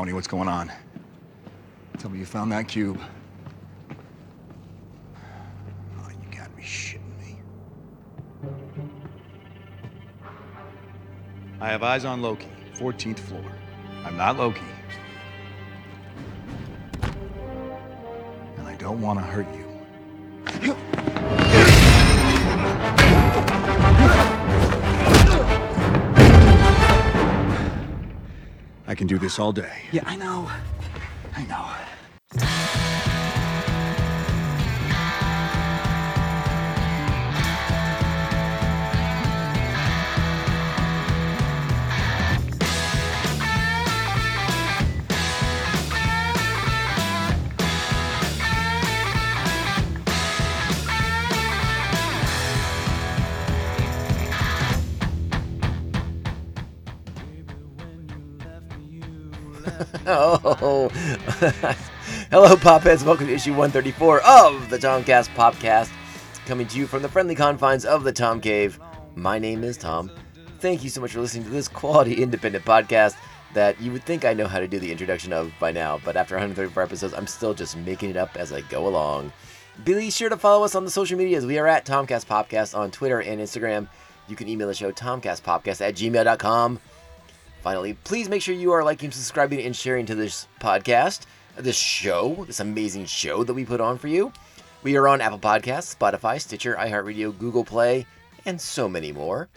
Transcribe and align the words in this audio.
Tony, 0.00 0.14
what's 0.14 0.28
going 0.28 0.48
on? 0.48 0.72
Tell 1.98 2.08
me 2.08 2.20
you 2.20 2.24
found 2.24 2.50
that 2.52 2.66
cube. 2.68 2.98
Oh, 5.98 6.08
you 6.08 6.38
gotta 6.38 6.48
be 6.52 6.62
shitting 6.62 7.18
me. 7.18 7.36
I 11.60 11.68
have 11.68 11.82
eyes 11.82 12.06
on 12.06 12.22
Loki, 12.22 12.48
14th 12.76 13.18
floor. 13.18 13.44
I'm 14.02 14.16
not 14.16 14.38
Loki. 14.38 14.62
And 17.02 18.66
I 18.66 18.76
don't 18.76 19.02
want 19.02 19.18
to 19.18 19.24
hurt 19.26 19.54
you. 19.54 19.69
Can 29.00 29.06
do 29.06 29.18
this 29.18 29.38
all 29.38 29.50
day. 29.50 29.84
Yeah, 29.92 30.02
I 30.04 30.14
know. 30.14 30.46
I 31.34 31.46
know. 31.46 31.69
hello, 62.30 62.54
Popheads. 62.54 63.02
Welcome 63.02 63.28
to 63.28 63.32
issue 63.32 63.52
134 63.52 64.20
of 64.20 64.68
the 64.68 64.76
Tomcast 64.76 65.34
Popcast, 65.34 65.90
coming 66.44 66.66
to 66.66 66.76
you 66.76 66.86
from 66.86 67.00
the 67.00 67.08
friendly 67.08 67.34
confines 67.34 67.86
of 67.86 68.04
the 68.04 68.12
Tom 68.12 68.42
Cave. 68.42 68.78
My 69.14 69.38
name 69.38 69.64
is 69.64 69.78
Tom. 69.78 70.10
Thank 70.58 70.84
you 70.84 70.90
so 70.90 71.00
much 71.00 71.12
for 71.12 71.20
listening 71.20 71.44
to 71.44 71.50
this 71.50 71.66
quality 71.66 72.22
independent 72.22 72.66
podcast 72.66 73.16
that 73.54 73.80
you 73.80 73.90
would 73.90 74.04
think 74.04 74.26
I 74.26 74.34
know 74.34 74.46
how 74.46 74.58
to 74.58 74.68
do 74.68 74.78
the 74.78 74.92
introduction 74.92 75.32
of 75.32 75.50
by 75.58 75.72
now, 75.72 75.98
but 76.04 76.14
after 76.14 76.34
134 76.34 76.82
episodes, 76.82 77.14
I'm 77.14 77.26
still 77.26 77.54
just 77.54 77.74
making 77.74 78.10
it 78.10 78.18
up 78.18 78.36
as 78.36 78.52
I 78.52 78.60
go 78.60 78.86
along. 78.86 79.32
Be 79.82 80.10
sure 80.10 80.28
to 80.28 80.36
follow 80.36 80.66
us 80.66 80.74
on 80.74 80.84
the 80.84 80.90
social 80.90 81.16
medias. 81.16 81.46
We 81.46 81.58
are 81.58 81.66
at 81.66 81.86
Tomcast 81.86 82.26
Popcast 82.26 82.76
on 82.76 82.90
Twitter 82.90 83.22
and 83.22 83.40
Instagram. 83.40 83.88
You 84.28 84.36
can 84.36 84.46
email 84.46 84.68
the 84.68 84.74
show 84.74 84.92
tomcastpopcast 84.92 85.80
at 85.80 85.94
gmail.com. 85.94 86.80
Finally, 87.62 87.94
please 88.04 88.28
make 88.28 88.40
sure 88.40 88.54
you 88.54 88.72
are 88.72 88.82
liking, 88.82 89.10
subscribing, 89.10 89.60
and 89.60 89.76
sharing 89.76 90.06
to 90.06 90.14
this 90.14 90.48
podcast, 90.60 91.26
this 91.56 91.76
show, 91.76 92.44
this 92.46 92.60
amazing 92.60 93.04
show 93.04 93.44
that 93.44 93.52
we 93.52 93.64
put 93.64 93.80
on 93.80 93.98
for 93.98 94.08
you. 94.08 94.32
We 94.82 94.96
are 94.96 95.06
on 95.06 95.20
Apple 95.20 95.38
Podcasts, 95.38 95.94
Spotify, 95.94 96.40
Stitcher, 96.40 96.74
iHeartRadio, 96.76 97.38
Google 97.38 97.64
Play, 97.64 98.06
and 98.46 98.58
so 98.58 98.88
many 98.88 99.12
more. 99.12 99.48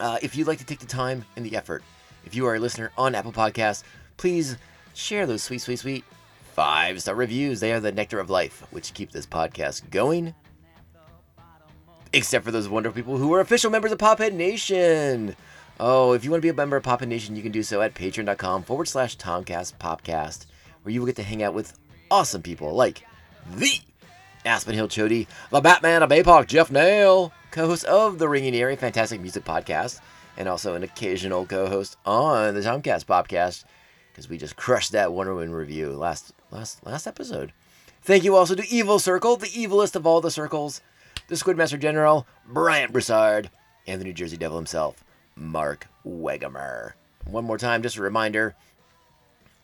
Uh, 0.00 0.18
if 0.22 0.34
you'd 0.34 0.46
like 0.46 0.58
to 0.58 0.64
take 0.64 0.78
the 0.78 0.86
time 0.86 1.26
and 1.36 1.44
the 1.44 1.56
effort, 1.56 1.82
if 2.24 2.34
you 2.34 2.46
are 2.46 2.54
a 2.54 2.58
listener 2.58 2.90
on 2.96 3.14
Apple 3.14 3.32
Podcasts, 3.32 3.82
please 4.16 4.56
share 4.94 5.26
those 5.26 5.42
sweet, 5.42 5.60
sweet, 5.60 5.78
sweet 5.78 6.04
five 6.54 7.02
star 7.02 7.14
reviews. 7.14 7.60
They 7.60 7.74
are 7.74 7.80
the 7.80 7.92
nectar 7.92 8.18
of 8.18 8.30
life, 8.30 8.66
which 8.70 8.94
keep 8.94 9.12
this 9.12 9.26
podcast 9.26 9.90
going. 9.90 10.34
Except 12.14 12.46
for 12.46 12.50
those 12.50 12.66
wonderful 12.66 12.96
people 12.96 13.18
who 13.18 13.34
are 13.34 13.40
official 13.40 13.70
members 13.70 13.92
of 13.92 13.98
Pophead 13.98 14.32
Nation. 14.32 15.36
Oh, 15.78 16.12
if 16.12 16.24
you 16.24 16.30
want 16.30 16.38
to 16.40 16.46
be 16.46 16.48
a 16.48 16.54
member 16.54 16.76
of 16.76 16.84
Pophead 16.84 17.08
Nation, 17.08 17.36
you 17.36 17.42
can 17.42 17.52
do 17.52 17.62
so 17.62 17.82
at 17.82 17.94
patreon.com 17.94 18.62
forward 18.62 18.88
slash 18.88 19.18
Tomcast 19.18 19.74
Popcast, 19.76 20.46
where 20.82 20.92
you 20.92 21.00
will 21.00 21.06
get 21.06 21.16
to 21.16 21.22
hang 21.22 21.42
out 21.42 21.52
with 21.52 21.78
awesome 22.10 22.40
people 22.40 22.72
like 22.72 23.04
the 23.54 23.80
Aspen 24.46 24.74
Hill 24.74 24.88
Chody, 24.88 25.26
the 25.50 25.60
Batman 25.60 26.02
of 26.02 26.08
Baypark, 26.08 26.46
Jeff 26.46 26.70
Nail, 26.70 27.30
co-host 27.50 27.84
of 27.84 28.18
the 28.18 28.26
Ringing 28.26 28.54
Ear, 28.54 28.70
a 28.70 28.76
fantastic 28.76 29.20
music 29.20 29.44
podcast, 29.44 30.00
and 30.38 30.48
also 30.48 30.74
an 30.74 30.82
occasional 30.82 31.44
co-host 31.44 31.98
on 32.06 32.54
the 32.54 32.60
Tomcast 32.60 33.04
Popcast, 33.04 33.64
because 34.10 34.30
we 34.30 34.38
just 34.38 34.56
crushed 34.56 34.92
that 34.92 35.12
Wonder 35.12 35.34
Woman 35.34 35.52
review 35.52 35.90
last 35.90 36.32
last 36.50 36.86
last 36.86 37.06
episode. 37.06 37.52
Thank 38.00 38.24
you 38.24 38.34
also 38.34 38.54
to 38.54 38.66
Evil 38.68 38.98
Circle, 38.98 39.36
the 39.36 39.46
evilest 39.48 39.94
of 39.94 40.06
all 40.06 40.22
the 40.22 40.30
circles, 40.30 40.80
the 41.28 41.34
Squidmaster 41.34 41.78
General, 41.78 42.26
Bryant 42.46 42.92
Broussard, 42.92 43.50
and 43.86 44.00
the 44.00 44.04
New 44.04 44.14
Jersey 44.14 44.38
Devil 44.38 44.56
himself, 44.56 45.04
Mark 45.36 45.86
Wegemer. 46.06 46.92
One 47.26 47.44
more 47.44 47.58
time, 47.58 47.82
just 47.82 47.96
a 47.96 48.02
reminder 48.02 48.56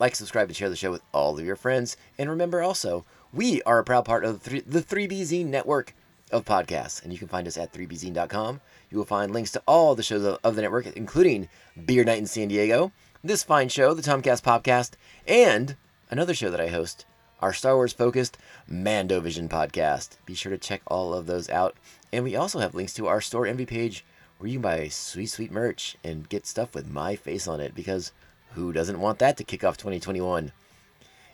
like, 0.03 0.17
subscribe, 0.17 0.49
and 0.49 0.57
share 0.57 0.69
the 0.69 0.75
show 0.75 0.91
with 0.91 1.03
all 1.13 1.39
of 1.39 1.45
your 1.45 1.55
friends. 1.55 1.97
And 2.19 2.29
remember 2.29 2.61
also, 2.61 3.05
we 3.33 3.63
are 3.63 3.79
a 3.79 3.85
proud 3.85 4.05
part 4.05 4.25
of 4.25 4.43
the 4.43 4.83
3BZ 4.83 5.47
network 5.47 5.95
of 6.33 6.45
podcasts, 6.45 7.01
and 7.05 7.13
you 7.13 7.21
can 7.21 7.29
find 7.29 7.47
us 7.47 7.57
at 7.57 7.73
3bzine.com. 7.73 8.61
You 8.91 8.99
will 8.99 9.05
find 9.05 9.33
links 9.33 9.53
to 9.53 9.63
all 9.65 9.95
the 9.95 10.03
shows 10.03 10.39
of 10.43 10.57
the 10.57 10.63
network, 10.63 10.89
including 10.97 11.49
Beer 11.87 12.03
Night 12.03 12.19
in 12.19 12.27
San 12.27 12.49
Diego, 12.49 12.91
this 13.23 13.45
fine 13.45 13.69
show, 13.69 13.95
the 13.95 14.03
Tomcast 14.03 14.43
Podcast, 14.43 14.95
and 15.29 15.77
another 16.11 16.35
show 16.35 16.51
that 16.51 16.61
I 16.61 16.67
host, 16.67 17.05
our 17.39 17.53
Star 17.53 17.77
Wars 17.77 17.93
focused 17.93 18.39
Mandovision 18.69 19.49
podcast. 19.49 20.17
Be 20.27 20.35
sure 20.35 20.51
to 20.51 20.59
check 20.59 20.83
all 20.89 21.15
of 21.15 21.27
those 21.27 21.49
out. 21.49 21.77
And 22.13 22.25
we 22.25 22.35
also 22.35 22.59
have 22.59 22.75
links 22.75 22.95
to 22.95 23.07
our 23.07 23.21
Storenvy 23.21 23.69
page 23.69 24.05
where 24.43 24.49
you 24.49 24.57
can 24.57 24.63
buy 24.63 24.89
sweet, 24.89 25.27
sweet 25.27 25.53
merch 25.53 25.97
and 26.03 26.29
get 26.29 26.47
stuff 26.47 26.75
with 26.75 26.91
my 26.91 27.15
face 27.15 27.47
on 27.47 27.61
it 27.61 27.77
because 27.77 28.11
who 28.55 28.73
doesn't 28.73 28.99
want 28.99 29.21
that 29.21 29.37
to 29.37 29.45
kick 29.45 29.63
off 29.63 29.77
2021? 29.77 30.51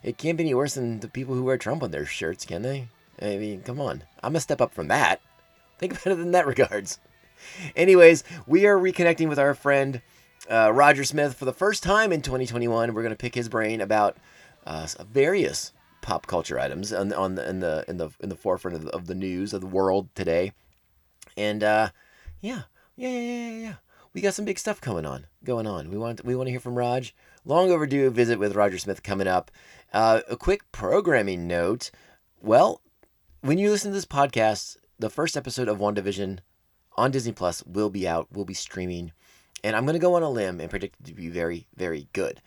It 0.03 0.19
can't 0.19 0.37
be 0.37 0.45
any 0.45 0.53
worse 0.53 0.75
than 0.75 1.01
the 1.01 1.09
people 1.09 1.35
who 1.35 1.43
wear 1.43 1.57
Trump 1.57 1.83
on 1.83 1.91
their 1.91 2.05
shirts, 2.05 2.45
can 2.45 2.61
they? 2.61 2.89
I 3.21 3.39
mean, 3.39 3.63
come 3.63 3.81
on. 3.81 4.05
I'm 4.23 4.37
a 4.37 4.41
step 4.41 4.61
up 4.61 4.75
from 4.75 4.89
that. 4.89 5.23
Think 5.79 5.93
about 5.93 6.19
it 6.19 6.21
in 6.21 6.33
that 6.33 6.47
regards. 6.47 6.99
Anyways, 7.75 8.25
we 8.47 8.67
are 8.67 8.77
reconnecting 8.77 9.31
with 9.31 9.39
our 9.39 9.55
friend 9.55 10.03
uh, 10.51 10.71
Roger 10.75 11.03
Smith 11.03 11.35
for 11.35 11.47
the 11.47 11.53
first 11.55 11.83
time 11.83 12.13
in 12.13 12.21
2021. 12.21 12.93
We're 12.93 13.03
going 13.03 13.11
to 13.11 13.17
pick 13.17 13.35
his 13.35 13.49
brain 13.49 13.81
about 13.81 14.19
uh, 14.67 14.87
various 15.11 15.73
pop 16.03 16.27
culture 16.27 16.61
items 16.61 16.93
on, 16.93 17.15
on 17.15 17.37
the, 17.37 17.49
in 17.49 17.61
the 17.61 17.85
in 17.89 17.97
the 17.97 18.11
in 18.21 18.29
the 18.29 18.37
forefront 18.37 18.77
of 18.77 18.85
the, 18.85 18.91
of 18.91 19.07
the 19.07 19.15
news 19.15 19.55
of 19.55 19.63
the 19.63 19.67
world 19.67 20.09
today. 20.15 20.53
And 21.39 21.65
uh, 21.65 21.91
yeah, 22.41 22.63
yeah, 22.99 23.09
yeah, 23.11 23.21
yeah, 23.21 23.51
yeah. 23.51 23.75
We 24.13 24.21
got 24.21 24.35
some 24.35 24.45
big 24.45 24.59
stuff 24.59 24.81
coming 24.81 25.07
on. 25.07 25.27
Going 25.45 25.69
on. 25.69 25.89
We 25.89 25.97
want 25.97 26.25
we 26.25 26.35
want 26.35 26.49
to 26.49 26.51
hear 26.51 26.59
from 26.59 26.77
Raj. 26.77 27.15
Long 27.45 27.71
overdue 27.71 28.11
visit 28.11 28.41
with 28.41 28.57
Roger 28.57 28.77
Smith 28.77 29.05
coming 29.05 29.29
up. 29.29 29.53
Uh, 29.93 30.23
a 30.29 30.37
quick 30.37 30.71
programming 30.73 31.47
note. 31.47 31.93
Well, 32.43 32.83
when 33.41 33.57
you 33.57 33.71
listen 33.71 33.93
to 33.93 33.95
this 33.95 34.05
podcast, 34.05 34.79
the 34.99 35.11
first 35.11 35.37
episode 35.37 35.69
of 35.69 35.79
WandaVision 35.79 36.41
on 36.97 37.13
Disney 37.13 37.31
Plus 37.31 37.63
will 37.65 37.89
be 37.89 38.09
out. 38.09 38.33
Will 38.33 38.45
be 38.45 38.53
streaming, 38.53 39.13
and 39.63 39.77
I'm 39.77 39.85
going 39.85 39.95
to 39.95 40.01
go 40.01 40.15
on 40.15 40.25
a 40.25 40.31
limb 40.31 40.61
and 40.61 40.69
predict 40.69 40.97
it 41.01 41.07
to 41.07 41.15
be 41.15 41.29
very, 41.29 41.69
very 41.77 42.09
good. 42.13 42.43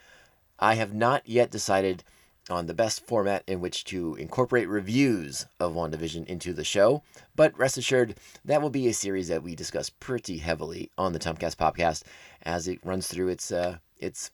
I 0.59 0.75
have 0.75 0.93
not 0.93 1.25
yet 1.25 1.49
decided 1.49 2.03
on 2.49 2.65
the 2.65 2.73
best 2.73 3.05
format 3.05 3.43
in 3.47 3.61
which 3.61 3.83
to 3.85 4.15
incorporate 4.15 4.67
reviews 4.67 5.45
of 5.59 5.73
WandaVision 5.73 6.25
into 6.25 6.53
the 6.53 6.63
show. 6.63 7.03
But 7.35 7.57
rest 7.57 7.77
assured, 7.77 8.15
that 8.45 8.61
will 8.61 8.69
be 8.69 8.87
a 8.87 8.93
series 8.93 9.27
that 9.27 9.43
we 9.43 9.55
discuss 9.55 9.89
pretty 9.89 10.37
heavily 10.37 10.89
on 10.97 11.13
the 11.13 11.19
Tomcast 11.19 11.55
Podcast 11.55 12.03
as 12.43 12.67
it 12.67 12.79
runs 12.83 13.07
through 13.07 13.29
its 13.29 13.51
uh, 13.51 13.77
its 13.97 14.31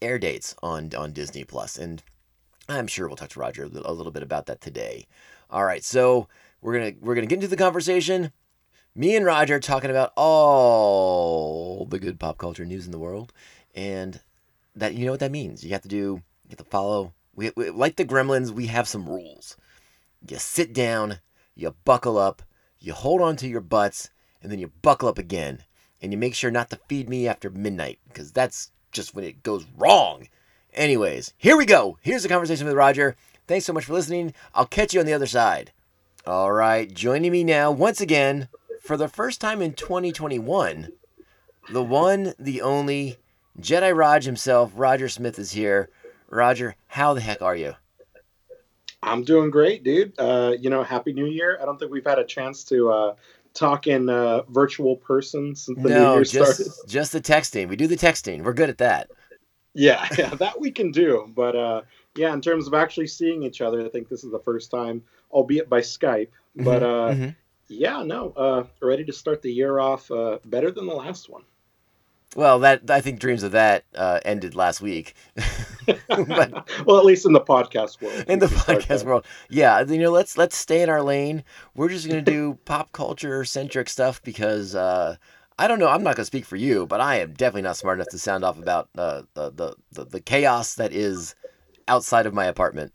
air 0.00 0.18
dates 0.18 0.54
on 0.62 0.90
on 0.96 1.12
Disney 1.12 1.44
Plus, 1.44 1.76
and 1.76 2.02
I'm 2.68 2.86
sure 2.86 3.06
we'll 3.06 3.16
talk 3.16 3.30
to 3.30 3.40
Roger 3.40 3.64
a 3.64 3.92
little 3.92 4.12
bit 4.12 4.22
about 4.22 4.46
that 4.46 4.60
today. 4.60 5.06
All 5.50 5.64
right, 5.64 5.84
so 5.84 6.28
we're 6.60 6.78
gonna 6.78 6.92
we're 7.00 7.14
gonna 7.14 7.26
get 7.26 7.36
into 7.36 7.48
the 7.48 7.56
conversation. 7.56 8.32
Me 8.94 9.14
and 9.14 9.26
Roger 9.26 9.60
talking 9.60 9.90
about 9.90 10.12
all 10.16 11.84
the 11.84 11.98
good 11.98 12.18
pop 12.18 12.38
culture 12.38 12.64
news 12.64 12.86
in 12.86 12.92
the 12.92 12.98
world, 12.98 13.32
and 13.74 14.20
that 14.74 14.94
you 14.94 15.04
know 15.04 15.12
what 15.12 15.20
that 15.20 15.30
means. 15.30 15.64
You 15.64 15.70
have 15.72 15.82
to 15.82 15.88
do 15.88 15.96
you 15.96 16.50
have 16.50 16.58
to 16.58 16.64
follow 16.64 17.12
we, 17.36 17.52
we, 17.54 17.70
like 17.70 17.96
the 17.96 18.04
gremlins, 18.04 18.50
we 18.50 18.66
have 18.66 18.88
some 18.88 19.08
rules. 19.08 19.56
You 20.28 20.38
sit 20.38 20.72
down, 20.72 21.20
you 21.54 21.74
buckle 21.84 22.18
up, 22.18 22.42
you 22.80 22.92
hold 22.92 23.20
on 23.20 23.36
to 23.36 23.46
your 23.46 23.60
butts, 23.60 24.10
and 24.42 24.50
then 24.50 24.58
you 24.58 24.72
buckle 24.82 25.08
up 25.08 25.18
again. 25.18 25.62
And 26.02 26.12
you 26.12 26.18
make 26.18 26.34
sure 26.34 26.50
not 26.50 26.70
to 26.70 26.80
feed 26.88 27.08
me 27.08 27.26
after 27.26 27.48
midnight, 27.50 27.98
because 28.08 28.32
that's 28.32 28.70
just 28.92 29.14
when 29.14 29.24
it 29.24 29.42
goes 29.42 29.66
wrong. 29.76 30.28
Anyways, 30.74 31.32
here 31.38 31.56
we 31.56 31.64
go. 31.64 31.98
Here's 32.02 32.22
the 32.22 32.28
conversation 32.28 32.66
with 32.66 32.76
Roger. 32.76 33.16
Thanks 33.46 33.64
so 33.64 33.72
much 33.72 33.84
for 33.84 33.94
listening. 33.94 34.34
I'll 34.54 34.66
catch 34.66 34.92
you 34.92 35.00
on 35.00 35.06
the 35.06 35.14
other 35.14 35.26
side. 35.26 35.72
All 36.26 36.52
right, 36.52 36.92
joining 36.92 37.32
me 37.32 37.44
now, 37.44 37.70
once 37.70 38.00
again, 38.00 38.48
for 38.82 38.96
the 38.96 39.08
first 39.08 39.40
time 39.40 39.62
in 39.62 39.74
2021, 39.74 40.88
the 41.72 41.82
one, 41.82 42.34
the 42.38 42.60
only 42.60 43.16
Jedi 43.60 43.96
Raj 43.96 44.24
himself, 44.24 44.72
Roger 44.74 45.08
Smith, 45.08 45.38
is 45.38 45.52
here. 45.52 45.88
Roger, 46.28 46.76
how 46.88 47.14
the 47.14 47.20
heck 47.20 47.42
are 47.42 47.56
you? 47.56 47.74
I'm 49.02 49.22
doing 49.22 49.50
great, 49.50 49.84
dude. 49.84 50.18
Uh, 50.18 50.54
you 50.58 50.70
know, 50.70 50.82
happy 50.82 51.12
New 51.12 51.26
Year. 51.26 51.58
I 51.60 51.64
don't 51.64 51.78
think 51.78 51.92
we've 51.92 52.04
had 52.04 52.18
a 52.18 52.24
chance 52.24 52.64
to 52.64 52.90
uh, 52.90 53.14
talk 53.54 53.86
in 53.86 54.08
uh, 54.08 54.42
virtual 54.48 54.96
person 54.96 55.54
since 55.54 55.80
the 55.80 55.88
no, 55.88 56.08
New 56.08 56.12
Year 56.14 56.24
just, 56.24 56.32
started. 56.32 56.72
just 56.88 57.12
the 57.12 57.20
texting. 57.20 57.68
We 57.68 57.76
do 57.76 57.86
the 57.86 57.96
texting. 57.96 58.42
We're 58.42 58.54
good 58.54 58.70
at 58.70 58.78
that. 58.78 59.10
Yeah, 59.74 60.08
yeah, 60.18 60.30
that 60.36 60.60
we 60.60 60.70
can 60.70 60.90
do. 60.90 61.30
But 61.34 61.54
uh, 61.54 61.82
yeah, 62.16 62.32
in 62.32 62.40
terms 62.40 62.66
of 62.66 62.74
actually 62.74 63.06
seeing 63.06 63.42
each 63.42 63.60
other, 63.60 63.84
I 63.84 63.88
think 63.88 64.08
this 64.08 64.24
is 64.24 64.32
the 64.32 64.40
first 64.40 64.70
time, 64.70 65.02
albeit 65.30 65.68
by 65.68 65.80
Skype. 65.80 66.28
But 66.56 66.82
uh, 66.82 67.10
Mhm. 67.12 67.36
yeah, 67.68 68.02
no, 68.02 68.32
uh, 68.36 68.64
ready 68.80 69.04
to 69.04 69.12
start 69.12 69.42
the 69.42 69.52
year 69.52 69.78
off 69.78 70.10
uh, 70.10 70.38
better 70.46 70.70
than 70.70 70.86
the 70.86 70.94
last 70.94 71.28
one. 71.28 71.42
Well, 72.34 72.58
that 72.60 72.90
I 72.90 73.00
think 73.00 73.20
dreams 73.20 73.42
of 73.42 73.52
that 73.52 73.84
uh, 73.94 74.20
ended 74.24 74.54
last 74.54 74.80
week. 74.80 75.14
but 76.08 76.68
well, 76.86 76.98
at 76.98 77.04
least 77.04 77.26
in 77.26 77.32
the 77.32 77.40
podcast 77.40 78.00
world. 78.00 78.24
in 78.28 78.38
the 78.38 78.46
podcast 78.46 79.04
world, 79.04 79.24
yeah, 79.48 79.82
you 79.82 79.98
know, 79.98 80.10
let's 80.10 80.36
let's 80.36 80.56
stay 80.56 80.82
in 80.82 80.88
our 80.88 81.02
lane. 81.02 81.44
We're 81.74 81.88
just 81.88 82.08
gonna 82.08 82.22
do 82.22 82.58
pop 82.64 82.92
culture 82.92 83.44
centric 83.44 83.88
stuff 83.88 84.22
because 84.22 84.74
uh, 84.74 85.16
I 85.58 85.68
don't 85.68 85.78
know. 85.78 85.88
I'm 85.88 86.02
not 86.02 86.16
gonna 86.16 86.26
speak 86.26 86.44
for 86.44 86.56
you, 86.56 86.86
but 86.86 87.00
I 87.00 87.20
am 87.20 87.32
definitely 87.32 87.62
not 87.62 87.76
smart 87.76 87.98
enough 87.98 88.08
to 88.10 88.18
sound 88.18 88.44
off 88.44 88.58
about 88.58 88.88
uh, 88.96 89.22
the, 89.34 89.50
the 89.50 89.74
the 89.92 90.04
the 90.04 90.20
chaos 90.20 90.74
that 90.74 90.92
is 90.92 91.34
outside 91.88 92.26
of 92.26 92.34
my 92.34 92.46
apartment. 92.46 92.92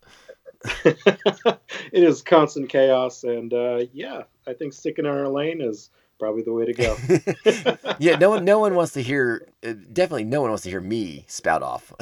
it 0.85 1.67
is 1.91 2.21
constant 2.21 2.69
chaos, 2.69 3.23
and 3.23 3.53
uh, 3.53 3.81
yeah, 3.93 4.23
I 4.47 4.53
think 4.53 4.73
sticking 4.73 5.05
in 5.05 5.11
our 5.11 5.27
lane 5.27 5.61
is 5.61 5.89
probably 6.19 6.43
the 6.43 6.53
way 6.53 6.65
to 6.65 6.73
go. 6.73 7.95
yeah, 7.99 8.15
no 8.17 8.29
one 8.29 8.45
no 8.45 8.59
one 8.59 8.75
wants 8.75 8.93
to 8.93 9.01
hear. 9.01 9.47
Uh, 9.65 9.73
definitely, 9.91 10.25
no 10.25 10.41
one 10.41 10.51
wants 10.51 10.63
to 10.63 10.69
hear 10.69 10.81
me 10.81 11.25
spout 11.27 11.63
off. 11.63 11.93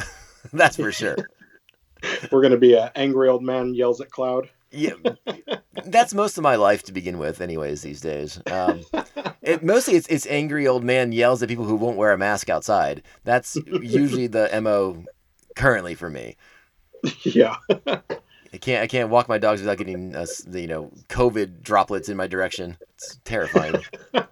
That's 0.54 0.76
for 0.76 0.92
sure. 0.92 1.18
We're 2.32 2.42
gonna 2.42 2.58
be 2.58 2.76
an 2.76 2.90
angry 2.96 3.28
old 3.28 3.44
man 3.44 3.74
yells 3.74 4.00
at 4.00 4.10
cloud. 4.10 4.50
Yeah, 4.72 4.94
that's 5.86 6.14
most 6.14 6.38
of 6.38 6.44
my 6.44 6.56
life 6.56 6.84
to 6.84 6.94
begin 6.94 7.18
with, 7.18 7.42
anyways. 7.42 7.82
These 7.82 8.00
days, 8.02 8.40
um, 8.52 8.86
it, 9.42 9.64
mostly 9.64 9.96
it's 9.96 10.08
it's 10.08 10.26
angry 10.28 10.66
old 10.68 10.84
man 10.84 11.12
yells 11.12 11.44
at 11.44 11.50
people 11.50 11.66
who 11.66 11.76
won't 11.76 11.98
wear 11.98 12.14
a 12.14 12.18
mask 12.18 12.50
outside. 12.50 13.02
That's 13.26 13.58
usually 13.82 14.28
the 14.28 14.48
mo 14.62 15.04
currently 15.56 15.96
for 15.96 16.10
me. 16.10 16.38
yeah, 17.24 17.56
I 17.70 18.58
can't 18.62 18.84
I 18.84 18.88
can't 18.88 19.10
walk 19.10 19.28
my 19.28 19.40
dogs 19.40 19.60
without 19.60 19.78
getting 19.78 20.16
uh, 20.16 20.26
you 20.52 20.68
know 20.68 20.92
COVID 21.10 21.64
droplets 21.64 22.08
in 22.08 22.16
my 22.16 22.28
direction. 22.28 22.78
It's 22.96 23.20
terrifying. 23.26 23.84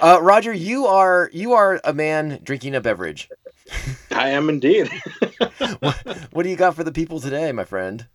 Uh, 0.00 0.18
Roger, 0.20 0.52
you 0.52 0.86
are 0.86 1.30
you 1.32 1.52
are 1.52 1.80
a 1.82 1.94
man 1.94 2.40
drinking 2.42 2.74
a 2.74 2.80
beverage. 2.80 3.30
I 4.10 4.30
am 4.30 4.48
indeed. 4.48 4.88
What 6.30 6.42
do 6.42 6.48
you 6.48 6.56
got 6.56 6.74
for 6.74 6.84
the 6.84 6.92
people 6.92 7.20
today, 7.20 7.52
my 7.52 7.64
friend? 7.64 8.06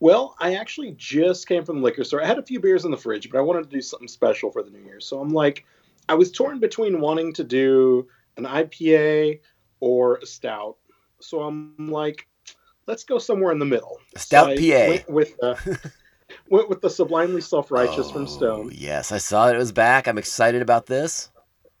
Well, 0.00 0.34
I 0.40 0.54
actually 0.54 0.94
just 0.96 1.46
came 1.46 1.64
from 1.64 1.76
the 1.76 1.82
liquor 1.82 2.02
store. 2.04 2.22
I 2.22 2.26
had 2.26 2.38
a 2.38 2.42
few 2.42 2.58
beers 2.58 2.84
in 2.84 2.90
the 2.90 2.96
fridge, 2.96 3.30
but 3.30 3.38
I 3.38 3.42
wanted 3.42 3.70
to 3.70 3.76
do 3.76 3.80
something 3.80 4.08
special 4.08 4.50
for 4.50 4.62
the 4.62 4.70
new 4.70 4.80
year. 4.80 5.00
So 5.00 5.20
I'm 5.20 5.28
like, 5.28 5.64
I 6.08 6.14
was 6.14 6.32
torn 6.32 6.58
between 6.58 7.00
wanting 7.00 7.32
to 7.34 7.44
do 7.44 8.08
an 8.36 8.44
IPA 8.44 9.40
or 9.80 10.16
a 10.16 10.26
stout. 10.26 10.76
So 11.20 11.42
I'm 11.42 11.76
like, 11.90 12.26
let's 12.86 13.04
go 13.04 13.18
somewhere 13.18 13.52
in 13.52 13.58
the 13.58 13.64
middle. 13.64 14.00
Stout 14.16 14.56
so 14.56 14.56
PA. 14.56 14.88
Went 14.88 15.08
with, 15.08 15.34
uh, 15.42 15.54
went 16.48 16.68
with 16.68 16.80
the 16.80 16.90
sublimely 16.90 17.40
self-righteous 17.40 18.10
from 18.10 18.22
Oh, 18.22 18.26
Stone. 18.26 18.72
Yes, 18.74 19.12
I 19.12 19.18
saw 19.18 19.48
it. 19.48 19.54
It 19.54 19.58
was 19.58 19.72
back. 19.72 20.08
I'm 20.08 20.18
excited 20.18 20.62
about 20.62 20.86
this. 20.86 21.30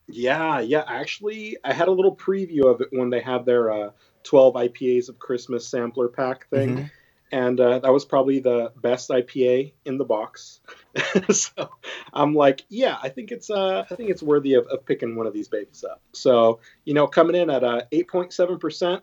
Yeah, 0.08 0.60
yeah. 0.60 0.84
Actually, 0.86 1.56
I 1.64 1.72
had 1.72 1.88
a 1.88 1.92
little 1.92 2.14
preview 2.14 2.64
of 2.66 2.80
it 2.80 2.88
when 2.90 3.10
they 3.10 3.20
had 3.20 3.44
their 3.46 3.70
uh, 3.70 3.90
12 4.24 4.54
IPAs 4.54 5.08
of 5.08 5.18
Christmas 5.18 5.66
sampler 5.66 6.08
pack 6.08 6.48
thing. 6.50 6.76
Mhm. 6.76 6.90
and 7.34 7.58
uh, 7.60 7.78
that 7.78 7.90
was 7.90 8.04
probably 8.04 8.40
the 8.40 8.70
best 8.82 9.08
IPA 9.08 9.72
in 9.86 9.96
the 9.96 10.04
box. 10.04 10.60
so 11.30 11.70
I'm 12.12 12.34
like, 12.34 12.62
yeah, 12.68 12.98
I 13.02 13.08
think 13.08 13.30
it's 13.32 13.48
uh, 13.48 13.86
I 13.90 13.94
think 13.94 14.10
it's 14.10 14.22
worthy 14.22 14.52
of, 14.54 14.66
of 14.66 14.84
picking 14.84 15.16
one 15.16 15.26
of 15.26 15.32
these 15.32 15.48
babies 15.48 15.82
up. 15.82 16.02
So 16.12 16.60
you 16.84 16.92
know, 16.92 17.06
coming 17.06 17.34
in 17.34 17.48
at 17.48 17.64
uh, 17.64 17.82
8.7 17.90 18.60
percent, 18.60 19.02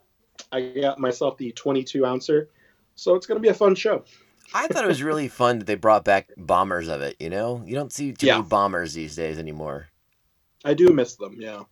I 0.52 0.62
got 0.62 1.00
myself 1.00 1.38
the 1.38 1.52
22 1.54 2.06
ouncer. 2.06 2.50
So 2.94 3.16
it's 3.16 3.26
gonna 3.26 3.40
be 3.40 3.48
a 3.50 3.54
fun 3.56 3.74
show. 3.74 4.04
I 4.54 4.68
thought 4.68 4.84
it 4.84 4.88
was 4.88 5.02
really 5.02 5.28
fun 5.28 5.58
that 5.60 5.66
they 5.66 5.76
brought 5.76 6.04
back 6.06 6.30
bombers 6.38 6.88
of 6.88 7.02
it. 7.02 7.16
You 7.20 7.30
know, 7.32 7.64
you 7.66 7.74
don't 7.74 7.92
see 7.92 8.14
too 8.14 8.28
Yeah. 8.28 8.38
many 8.38 8.48
bombers 8.48 8.94
these 8.94 9.16
days 9.16 9.40
anymore. 9.40 9.88
I 10.66 10.74
do 10.74 10.90
miss 10.90 11.16
them. 11.16 11.36
Yeah. 11.40 11.64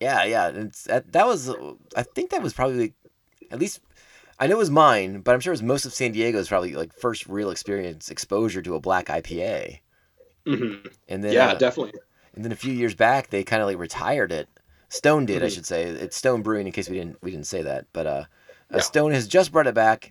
Yeah, 0.00 0.24
yeah. 0.24 0.48
It's 0.48 0.84
that, 0.84 1.12
that 1.12 1.26
was. 1.26 1.48
I 1.96 2.02
think 2.02 2.30
that 2.30 2.42
was 2.42 2.52
probably, 2.52 2.94
at 3.50 3.58
least, 3.60 3.80
I 4.38 4.46
know 4.46 4.56
it 4.56 4.58
was 4.58 4.70
mine, 4.70 5.20
but 5.20 5.32
I'm 5.34 5.40
sure 5.40 5.52
it 5.52 5.54
was 5.54 5.62
most 5.62 5.84
of 5.84 5.92
San 5.94 6.12
Diego's 6.12 6.48
probably 6.48 6.74
like 6.74 6.92
first 6.92 7.26
real 7.26 7.50
experience 7.50 8.10
exposure 8.10 8.62
to 8.62 8.74
a 8.74 8.80
black 8.80 9.06
IPA. 9.06 9.78
hmm 10.46 10.74
And 11.08 11.22
then 11.22 11.32
Yeah, 11.34 11.48
uh, 11.48 11.54
definitely. 11.54 11.92
and 12.34 12.44
then 12.44 12.50
a 12.52 12.56
few 12.56 12.72
years 12.72 12.94
back 12.96 13.30
they 13.30 13.44
kind 13.44 13.62
of 13.62 13.68
like 13.68 13.78
retired 13.78 14.32
it. 14.32 14.48
Stone 14.88 15.26
did, 15.26 15.42
I 15.42 15.46
Mhm. 15.46 15.54
should 15.54 15.66
say. 15.66 15.84
It's 15.84 16.16
Stone 16.16 16.42
Brewing 16.42 16.66
in 16.66 16.72
case 16.72 16.88
we 16.88 16.96
didn't 16.98 17.22
we 17.22 17.30
didn't 17.30 17.46
say 17.46 17.62
that. 17.62 17.86
But 17.92 18.06
uh, 18.06 18.10
uh 18.10 18.24
Yeah. 18.76 18.80
Stone 18.80 19.12
has 19.12 19.28
just 19.28 19.52
brought 19.52 19.66
it 19.68 19.74
back. 19.74 20.10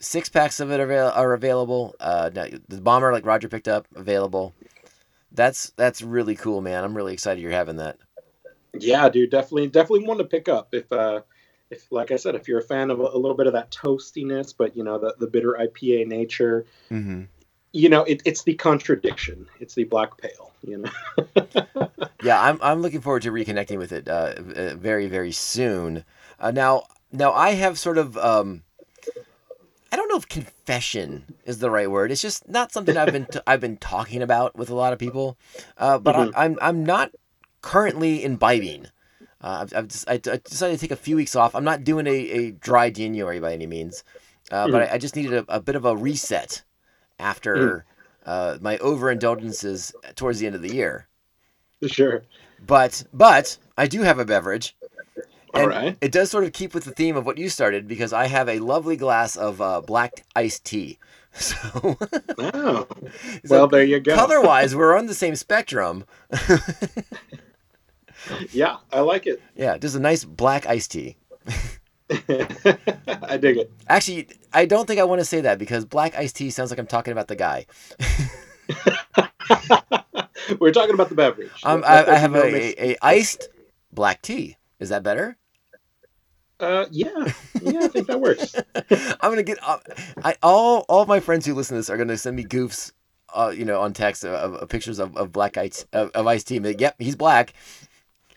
Six 0.00 0.28
packs 0.28 0.58
of 0.60 0.70
it 0.70 0.80
are, 0.80 0.84
avail- 0.84 1.12
are 1.14 1.32
available. 1.32 1.94
Uh, 2.00 2.28
now, 2.34 2.46
the 2.68 2.80
bomber 2.80 3.12
like 3.12 3.24
Roger 3.24 3.48
picked 3.48 3.68
up 3.68 3.86
available. 3.94 4.52
That's 5.34 5.70
that's 5.76 6.02
really 6.02 6.34
cool, 6.34 6.60
man. 6.60 6.84
I'm 6.84 6.96
really 6.96 7.12
excited 7.12 7.40
you're 7.40 7.52
having 7.52 7.76
that. 7.76 7.98
Yeah, 8.74 9.08
dude, 9.08 9.30
definitely, 9.30 9.68
definitely 9.68 10.06
one 10.06 10.18
to 10.18 10.24
pick 10.24 10.48
up 10.48 10.68
if, 10.72 10.90
uh, 10.90 11.20
if 11.70 11.90
like 11.92 12.10
I 12.10 12.16
said, 12.16 12.34
if 12.34 12.48
you're 12.48 12.60
a 12.60 12.64
fan 12.64 12.90
of 12.90 13.00
a, 13.00 13.04
a 13.04 13.18
little 13.18 13.36
bit 13.36 13.46
of 13.46 13.52
that 13.52 13.70
toastiness, 13.70 14.54
but 14.56 14.76
you 14.76 14.84
know 14.84 14.98
the 14.98 15.14
the 15.18 15.26
bitter 15.26 15.56
IPA 15.58 16.06
nature. 16.06 16.66
Mm-hmm. 16.90 17.24
You 17.74 17.88
know, 17.88 18.04
it, 18.04 18.20
it's 18.26 18.42
the 18.42 18.54
contradiction. 18.54 19.48
It's 19.58 19.74
the 19.74 19.84
black 19.84 20.18
pale. 20.18 20.52
You 20.62 20.84
know. 20.84 21.88
Yeah, 22.22 22.40
I'm 22.40 22.58
I'm 22.62 22.82
looking 22.82 23.00
forward 23.00 23.22
to 23.22 23.32
reconnecting 23.32 23.78
with 23.78 23.92
it 23.92 24.08
uh, 24.08 24.34
uh, 24.56 24.74
very 24.76 25.08
very 25.08 25.32
soon. 25.32 26.04
Uh, 26.38 26.52
now 26.52 26.84
now 27.10 27.32
I 27.32 27.52
have 27.52 27.78
sort 27.78 27.98
of 27.98 28.16
um, 28.16 28.62
I 29.92 29.96
don't 29.96 30.08
know 30.08 30.16
if 30.16 30.26
confession 30.28 31.34
is 31.44 31.58
the 31.58 31.70
right 31.70 31.90
word. 31.90 32.10
It's 32.10 32.22
just 32.22 32.48
not 32.48 32.72
something 32.72 32.96
I've 32.96 33.12
been 33.12 33.26
t- 33.26 33.40
I've 33.46 33.60
been 33.60 33.76
talking 33.76 34.22
about 34.22 34.56
with 34.56 34.70
a 34.70 34.74
lot 34.74 34.92
of 34.94 34.98
people. 34.98 35.36
Uh, 35.76 35.98
but 35.98 36.16
Mhm. 36.16 36.32
I, 36.34 36.44
I'm 36.46 36.58
I'm 36.62 36.84
not 36.84 37.10
currently 37.60 38.24
imbibing. 38.24 38.86
Uh, 39.40 39.58
I've, 39.62 39.74
I've 39.76 39.88
just, 39.88 40.08
I, 40.08 40.14
I 40.14 40.18
decided 40.38 40.74
to 40.74 40.78
take 40.78 40.90
a 40.92 40.96
few 40.96 41.16
weeks 41.16 41.36
off. 41.36 41.54
I'm 41.54 41.64
not 41.64 41.84
doing 41.84 42.06
a, 42.06 42.10
a 42.10 42.50
dry 42.52 42.90
January 42.90 43.38
by 43.40 43.52
any 43.52 43.66
means, 43.66 44.02
uh, 44.50 44.68
but 44.68 44.82
I, 44.90 44.94
I 44.94 44.98
just 44.98 45.16
needed 45.16 45.32
a, 45.34 45.56
a 45.56 45.60
bit 45.60 45.74
of 45.76 45.84
a 45.84 45.96
reset 45.96 46.62
after 47.18 47.84
uh, 48.24 48.58
my 48.60 48.76
overindulgences 48.78 49.92
towards 50.14 50.38
the 50.38 50.46
end 50.46 50.54
of 50.54 50.62
the 50.62 50.72
year. 50.74 51.08
Sure. 51.86 52.22
But 52.64 53.04
but 53.12 53.58
I 53.76 53.88
do 53.88 54.02
have 54.02 54.20
a 54.20 54.24
beverage. 54.24 54.76
All 55.54 55.66
right. 55.68 55.96
It 56.00 56.12
does 56.12 56.30
sort 56.30 56.44
of 56.44 56.52
keep 56.52 56.72
with 56.74 56.84
the 56.84 56.92
theme 56.92 57.16
of 57.16 57.26
what 57.26 57.36
you 57.38 57.48
started 57.48 57.86
because 57.86 58.12
I 58.12 58.26
have 58.26 58.48
a 58.48 58.58
lovely 58.58 58.96
glass 58.96 59.36
of 59.36 59.60
uh, 59.60 59.80
black 59.82 60.24
iced 60.36 60.64
tea. 60.64 60.98
So, 61.34 61.56
Oh. 62.38 62.86
so 63.42 63.48
Well, 63.48 63.66
there 63.68 63.82
you 63.84 64.00
go. 64.00 64.14
color-wise, 64.14 64.76
we're 64.76 64.94
on 64.94 65.06
the 65.06 65.14
same 65.14 65.34
spectrum. 65.34 66.04
Yeah, 68.52 68.76
I 68.92 69.00
like 69.00 69.26
it. 69.26 69.42
yeah, 69.56 69.78
just 69.78 69.96
a 69.96 69.98
nice 70.00 70.24
black 70.24 70.64
iced 70.66 70.92
tea. 70.92 71.16
I 72.10 73.36
dig 73.40 73.56
it. 73.56 73.72
Actually, 73.88 74.28
I 74.52 74.64
don't 74.64 74.86
think 74.86 75.00
I 75.00 75.04
want 75.04 75.20
to 75.20 75.24
say 75.24 75.40
that 75.40 75.58
because 75.58 75.84
black 75.84 76.14
iced 76.16 76.36
tea 76.36 76.50
sounds 76.50 76.70
like 76.70 76.78
I'm 76.78 76.86
talking 76.86 77.10
about 77.12 77.26
the 77.28 77.34
guy. 77.36 77.66
We're 80.60 80.70
talking 80.72 80.94
about 80.94 81.08
the 81.08 81.14
beverage. 81.16 81.50
Um, 81.64 81.82
I, 81.86 82.04
I 82.04 82.14
have 82.16 82.34
a, 82.34 82.44
a, 82.44 82.92
a 82.92 82.96
iced 83.02 83.48
black 83.92 84.22
tea. 84.22 84.56
Is 84.78 84.90
that 84.90 85.02
better? 85.02 85.36
Uh, 86.62 86.86
yeah, 86.92 87.10
yeah, 87.60 87.80
I 87.82 87.88
think 87.88 88.06
that 88.06 88.20
works. 88.20 88.54
I'm 89.20 89.30
gonna 89.30 89.42
get. 89.42 89.58
Uh, 89.62 89.78
I 90.22 90.36
all 90.44 90.84
all 90.88 91.06
my 91.06 91.18
friends 91.18 91.44
who 91.44 91.54
listen 91.54 91.74
to 91.74 91.78
this 91.80 91.90
are 91.90 91.96
gonna 91.96 92.16
send 92.16 92.36
me 92.36 92.44
goofs, 92.44 92.92
uh, 93.34 93.52
you 93.54 93.64
know, 93.64 93.80
on 93.80 93.92
text 93.92 94.24
of, 94.24 94.54
of 94.54 94.68
pictures 94.68 95.00
of, 95.00 95.16
of 95.16 95.32
black 95.32 95.56
ice 95.56 95.84
of, 95.92 96.10
of 96.12 96.26
iced 96.26 96.46
tea. 96.46 96.60
Like, 96.60 96.80
yep, 96.80 96.94
he's 97.00 97.16
black. 97.16 97.52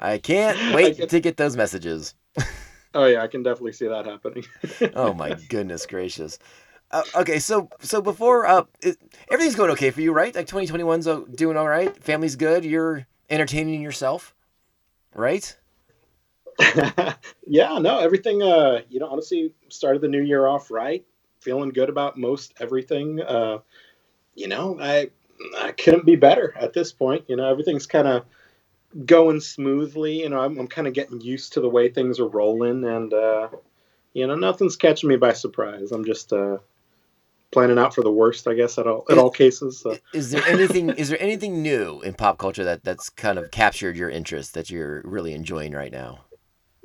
I 0.00 0.18
can't 0.18 0.74
wait 0.74 0.96
get- 0.96 1.10
to 1.10 1.20
get 1.20 1.36
those 1.36 1.56
messages. 1.56 2.14
oh 2.94 3.04
yeah, 3.06 3.22
I 3.22 3.28
can 3.28 3.42
definitely 3.44 3.72
see 3.72 3.86
that 3.86 4.06
happening. 4.06 4.44
Oh 4.94 5.14
my 5.14 5.34
goodness 5.48 5.86
gracious. 5.86 6.38
Uh, 6.90 7.02
okay, 7.16 7.38
so 7.38 7.68
so 7.80 8.00
before 8.02 8.46
uh, 8.46 8.64
it, 8.80 8.96
everything's 9.30 9.54
going 9.56 9.70
okay 9.70 9.90
for 9.90 10.00
you, 10.00 10.12
right? 10.12 10.34
Like 10.34 10.46
2021's 10.48 11.06
uh, 11.06 11.20
doing 11.34 11.56
all 11.56 11.68
right. 11.68 12.02
Family's 12.02 12.34
good. 12.34 12.64
You're 12.64 13.06
entertaining 13.30 13.80
yourself, 13.80 14.34
right? 15.14 15.56
yeah, 17.46 17.78
no, 17.78 17.98
everything. 17.98 18.42
Uh, 18.42 18.82
you 18.88 19.00
know, 19.00 19.08
honestly, 19.08 19.52
started 19.68 20.02
the 20.02 20.08
new 20.08 20.22
year 20.22 20.46
off 20.46 20.70
right. 20.70 21.04
Feeling 21.40 21.70
good 21.70 21.88
about 21.88 22.18
most 22.18 22.54
everything. 22.60 23.20
Uh, 23.20 23.58
you 24.34 24.48
know, 24.48 24.78
I 24.80 25.10
I 25.58 25.72
couldn't 25.72 26.04
be 26.06 26.16
better 26.16 26.54
at 26.58 26.72
this 26.72 26.92
point. 26.92 27.24
You 27.28 27.36
know, 27.36 27.48
everything's 27.48 27.86
kind 27.86 28.08
of 28.08 28.24
going 29.06 29.40
smoothly. 29.40 30.22
You 30.22 30.30
know, 30.30 30.40
I'm, 30.40 30.58
I'm 30.58 30.68
kind 30.68 30.88
of 30.88 30.94
getting 30.94 31.20
used 31.20 31.52
to 31.54 31.60
the 31.60 31.68
way 31.68 31.88
things 31.88 32.18
are 32.18 32.28
rolling, 32.28 32.84
and 32.84 33.12
uh, 33.12 33.48
you 34.12 34.26
know, 34.26 34.34
nothing's 34.34 34.76
catching 34.76 35.08
me 35.08 35.16
by 35.16 35.34
surprise. 35.34 35.92
I'm 35.92 36.04
just 36.04 36.32
uh, 36.32 36.58
planning 37.52 37.78
out 37.78 37.94
for 37.94 38.02
the 38.02 38.10
worst, 38.10 38.48
I 38.48 38.54
guess, 38.54 38.78
at 38.78 38.86
all 38.86 39.04
at 39.10 39.18
all 39.18 39.30
cases. 39.30 39.78
So. 39.78 39.96
Is 40.12 40.30
there 40.30 40.44
anything? 40.46 40.90
is 40.96 41.08
there 41.08 41.22
anything 41.22 41.62
new 41.62 42.00
in 42.00 42.14
pop 42.14 42.38
culture 42.38 42.64
that 42.64 42.84
that's 42.84 43.10
kind 43.10 43.38
of 43.38 43.50
captured 43.50 43.96
your 43.96 44.10
interest 44.10 44.54
that 44.54 44.70
you're 44.70 45.02
really 45.04 45.34
enjoying 45.34 45.72
right 45.72 45.92
now? 45.92 46.24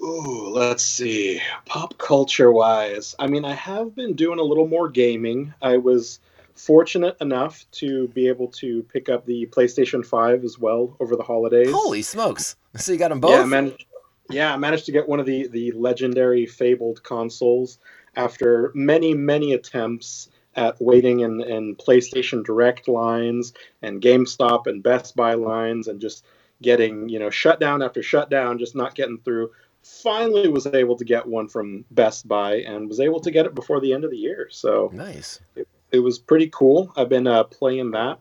Ooh, 0.03 0.49
let's 0.49 0.83
see. 0.83 1.41
Pop 1.65 1.97
culture 1.97 2.51
wise, 2.51 3.15
I 3.19 3.27
mean, 3.27 3.45
I 3.45 3.53
have 3.53 3.95
been 3.95 4.15
doing 4.15 4.37
a 4.37 4.43
little 4.43 4.67
more 4.67 4.89
gaming. 4.89 5.53
I 5.61 5.77
was 5.77 6.19
fortunate 6.55 7.15
enough 7.21 7.65
to 7.71 8.09
be 8.09 8.27
able 8.27 8.49
to 8.49 8.83
pick 8.83 9.07
up 9.07 9.25
the 9.25 9.45
PlayStation 9.45 10.05
5 10.05 10.43
as 10.43 10.59
well 10.59 10.95
over 10.99 11.15
the 11.15 11.23
holidays. 11.23 11.71
Holy 11.71 12.01
smokes! 12.01 12.57
So 12.75 12.91
you 12.91 12.97
got 12.97 13.09
them 13.09 13.21
both? 13.21 13.31
Yeah, 13.31 13.41
I 13.43 13.45
managed, 13.45 13.85
yeah, 14.29 14.53
I 14.53 14.57
managed 14.57 14.85
to 14.87 14.91
get 14.91 15.07
one 15.07 15.21
of 15.21 15.25
the, 15.25 15.47
the 15.47 15.71
legendary 15.71 16.45
fabled 16.47 17.01
consoles 17.03 17.77
after 18.17 18.71
many, 18.75 19.13
many 19.13 19.53
attempts 19.53 20.29
at 20.55 20.79
waiting 20.81 21.21
in, 21.21 21.41
in 21.41 21.75
PlayStation 21.77 22.43
Direct 22.43 22.89
lines 22.89 23.53
and 23.81 24.01
GameStop 24.01 24.67
and 24.67 24.83
Best 24.83 25.15
Buy 25.15 25.33
lines 25.35 25.87
and 25.87 26.01
just 26.01 26.25
getting, 26.61 27.09
you 27.09 27.19
know, 27.19 27.29
shutdown 27.29 27.81
after 27.81 28.03
shutdown, 28.03 28.59
just 28.59 28.75
not 28.75 28.95
getting 28.95 29.17
through 29.19 29.51
finally 29.83 30.47
was 30.47 30.65
able 30.65 30.95
to 30.97 31.05
get 31.05 31.27
one 31.27 31.47
from 31.47 31.85
Best 31.91 32.27
Buy 32.27 32.55
and 32.57 32.87
was 32.87 32.99
able 32.99 33.19
to 33.21 33.31
get 33.31 33.45
it 33.45 33.53
before 33.53 33.79
the 33.79 33.93
end 33.93 34.03
of 34.03 34.11
the 34.11 34.17
year. 34.17 34.47
So 34.51 34.89
nice. 34.93 35.39
It, 35.55 35.67
it 35.91 35.99
was 35.99 36.19
pretty 36.19 36.49
cool. 36.49 36.91
I've 36.95 37.09
been 37.09 37.27
uh, 37.27 37.43
playing 37.43 37.91
that. 37.91 38.19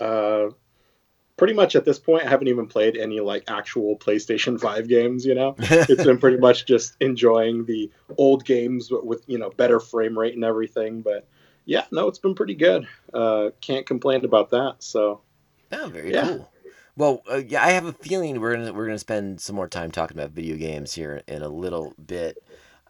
Uh, 0.00 0.50
pretty 1.36 1.54
much 1.54 1.76
at 1.76 1.84
this 1.84 1.98
point, 1.98 2.24
I 2.24 2.30
haven't 2.30 2.48
even 2.48 2.66
played 2.66 2.96
any 2.96 3.20
like 3.20 3.44
actual 3.48 3.96
PlayStation 3.98 4.60
Five 4.60 4.88
games. 4.88 5.24
You 5.24 5.34
know, 5.34 5.54
it's 5.58 6.04
been 6.04 6.18
pretty 6.18 6.38
much 6.38 6.66
just 6.66 6.96
enjoying 7.00 7.66
the 7.66 7.90
old 8.16 8.44
games 8.44 8.90
with 8.90 9.22
you 9.26 9.38
know 9.38 9.50
better 9.50 9.80
frame 9.80 10.18
rate 10.18 10.34
and 10.34 10.44
everything. 10.44 11.02
But 11.02 11.28
yeah, 11.66 11.84
no, 11.92 12.08
it's 12.08 12.18
been 12.18 12.34
pretty 12.34 12.54
good. 12.54 12.88
Uh, 13.12 13.50
can't 13.60 13.86
complain 13.86 14.24
about 14.24 14.50
that. 14.50 14.76
So. 14.80 15.20
Oh, 15.72 15.88
very 15.88 16.12
yeah. 16.12 16.28
cool. 16.28 16.50
Well, 16.96 17.22
uh, 17.30 17.42
yeah, 17.46 17.64
I 17.64 17.70
have 17.70 17.86
a 17.86 17.92
feeling 17.92 18.40
we're 18.40 18.54
gonna 18.56 18.72
we're 18.72 18.86
gonna 18.86 18.98
spend 18.98 19.40
some 19.40 19.56
more 19.56 19.68
time 19.68 19.90
talking 19.90 20.16
about 20.16 20.30
video 20.30 20.56
games 20.56 20.94
here 20.94 21.22
in 21.26 21.42
a 21.42 21.48
little 21.48 21.94
bit. 22.04 22.38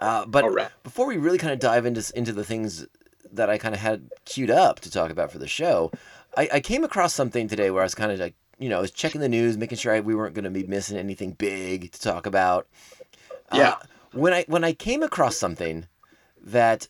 Uh, 0.01 0.27
but 0.27 0.53
right. 0.53 0.71
before 0.83 1.07
we 1.07 1.17
really 1.17 1.39
kind 1.39 1.53
of 1.53 1.59
dive 1.59 1.87
into 1.87 2.13
into 2.15 2.33
the 2.33 2.45
things 2.45 2.87
that 3.33 3.49
I 3.49 3.57
kind 3.57 3.75
of 3.75 3.81
had 3.81 4.11
queued 4.25 4.51
up 4.51 4.81
to 4.81 4.91
talk 4.91 5.11
about 5.11 5.33
for 5.33 5.39
the 5.39 5.49
show, 5.49 5.91
I, 6.37 6.49
I 6.55 6.61
came 6.61 6.85
across 6.85 7.15
something 7.15 7.49
today 7.49 7.71
where 7.71 7.83
I 7.83 7.87
was 7.87 7.95
kind 7.95 8.13
of 8.13 8.21
like, 8.21 8.35
you 8.59 8.69
know, 8.69 8.79
I 8.79 8.81
was 8.81 8.91
checking 8.91 9.21
the 9.21 9.29
news, 9.29 9.57
making 9.57 9.79
sure 9.79 9.95
I, 9.95 10.01
we 10.01 10.15
weren't 10.15 10.35
going 10.35 10.45
to 10.45 10.51
be 10.51 10.65
missing 10.65 10.99
anything 10.99 11.33
big 11.33 11.93
to 11.93 12.01
talk 12.01 12.27
about. 12.27 12.69
Yeah. 13.53 13.71
Uh, 13.71 13.77
when 14.13 14.33
I 14.35 14.45
when 14.47 14.65
I 14.65 14.75
came 14.75 15.03
across 15.03 15.37
something 15.37 15.87
that, 16.43 16.89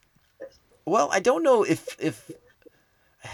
well, 0.85 1.09
I 1.12 1.21
don't 1.21 1.44
know 1.44 1.62
if 1.62 1.97
if 2.00 2.30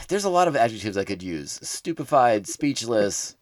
there's 0.08 0.24
a 0.24 0.30
lot 0.30 0.48
of 0.48 0.54
adjectives 0.54 0.98
I 0.98 1.04
could 1.04 1.22
use: 1.22 1.58
stupefied, 1.62 2.46
speechless 2.46 3.36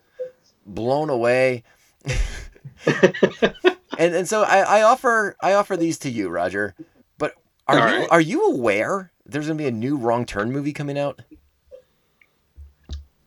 blown 0.69 1.11
away. 1.11 1.65
and 2.87 4.15
and 4.15 4.29
so 4.29 4.43
I, 4.43 4.61
I 4.61 4.83
offer 4.83 5.37
I 5.41 5.55
offer 5.55 5.77
these 5.77 5.99
to 5.99 6.11
you, 6.11 6.29
Roger. 6.29 6.75
But 7.19 7.35
are 7.67 7.79
All 7.79 7.89
you 7.89 7.99
right. 7.99 8.09
are 8.11 8.21
you 8.21 8.47
aware 8.47 9.11
there's 9.27 9.47
gonna 9.47 9.59
be 9.59 9.67
a 9.67 9.73
new 9.73 9.97
Wrong 9.97 10.25
Turn 10.25 10.53
movie 10.53 10.73
coming 10.73 10.99
out? 10.99 11.21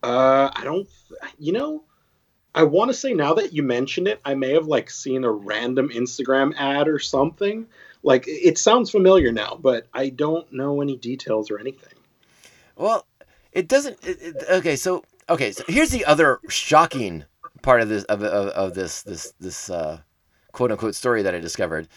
Uh, 0.03 0.49
I 0.53 0.63
don't. 0.63 0.87
You 1.37 1.53
know, 1.53 1.83
I 2.55 2.63
want 2.63 2.89
to 2.89 2.93
say 2.93 3.13
now 3.13 3.33
that 3.35 3.53
you 3.53 3.63
mention 3.63 4.07
it, 4.07 4.19
I 4.25 4.33
may 4.33 4.53
have 4.53 4.67
like 4.67 4.89
seen 4.89 5.23
a 5.23 5.31
random 5.31 5.89
Instagram 5.89 6.53
ad 6.57 6.87
or 6.87 6.99
something. 6.99 7.67
Like 8.03 8.25
it 8.27 8.57
sounds 8.57 8.89
familiar 8.89 9.31
now, 9.31 9.57
but 9.61 9.87
I 9.93 10.09
don't 10.09 10.51
know 10.51 10.81
any 10.81 10.97
details 10.97 11.51
or 11.51 11.59
anything. 11.59 11.93
Well, 12.75 13.05
it 13.51 13.67
doesn't. 13.67 13.99
It, 14.03 14.21
it, 14.21 14.43
okay, 14.49 14.75
so 14.75 15.03
okay, 15.29 15.51
so 15.51 15.63
here's 15.67 15.91
the 15.91 16.05
other 16.05 16.39
shocking 16.49 17.25
part 17.61 17.81
of 17.81 17.89
this 17.89 18.03
of, 18.05 18.23
of, 18.23 18.47
of 18.49 18.73
this 18.73 19.03
this 19.03 19.33
this 19.39 19.69
uh, 19.69 19.99
quote 20.51 20.71
unquote 20.71 20.95
story 20.95 21.21
that 21.23 21.35
I 21.35 21.39
discovered. 21.39 21.87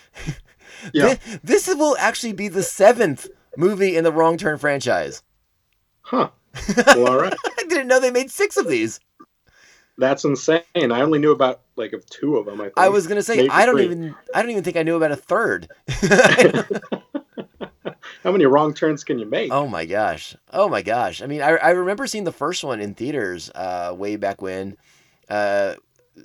yeah. 0.92 1.14
this, 1.14 1.38
this 1.66 1.74
will 1.74 1.96
actually 1.98 2.32
be 2.32 2.48
the 2.48 2.62
seventh 2.62 3.28
movie 3.56 3.96
in 3.96 4.04
the 4.04 4.12
Wrong 4.12 4.36
Turn 4.36 4.58
franchise. 4.58 5.22
Huh. 6.02 6.30
Well, 6.86 7.08
all 7.08 7.18
right. 7.20 7.34
I 7.58 7.64
didn't 7.64 7.88
know 7.88 7.98
they 7.98 8.12
made 8.12 8.30
six 8.30 8.56
of 8.56 8.68
these. 8.68 9.00
That's 9.98 10.24
insane. 10.24 10.62
I 10.76 11.00
only 11.00 11.18
knew 11.18 11.32
about 11.32 11.62
like 11.76 11.92
of 11.92 12.06
two 12.06 12.36
of 12.36 12.46
them. 12.46 12.60
I, 12.60 12.64
think. 12.64 12.74
I 12.76 12.88
was 12.88 13.06
gonna 13.06 13.22
say 13.22 13.36
Maybe 13.36 13.50
I 13.50 13.66
don't 13.66 13.76
three. 13.76 13.84
even 13.84 14.14
I 14.34 14.42
don't 14.42 14.50
even 14.50 14.64
think 14.64 14.76
I 14.76 14.82
knew 14.82 14.96
about 14.96 15.12
a 15.12 15.16
third. 15.16 15.68
How 18.22 18.32
many 18.32 18.46
wrong 18.46 18.72
turns 18.74 19.04
can 19.04 19.18
you 19.18 19.26
make? 19.26 19.52
Oh 19.52 19.66
my 19.66 19.84
gosh! 19.84 20.34
Oh 20.52 20.68
my 20.68 20.82
gosh! 20.82 21.22
I 21.22 21.26
mean, 21.26 21.42
I, 21.42 21.56
I 21.56 21.70
remember 21.70 22.06
seeing 22.06 22.24
the 22.24 22.32
first 22.32 22.64
one 22.64 22.80
in 22.80 22.94
theaters 22.94 23.50
uh, 23.54 23.94
way 23.96 24.16
back 24.16 24.40
when, 24.40 24.76
uh, 25.28 25.74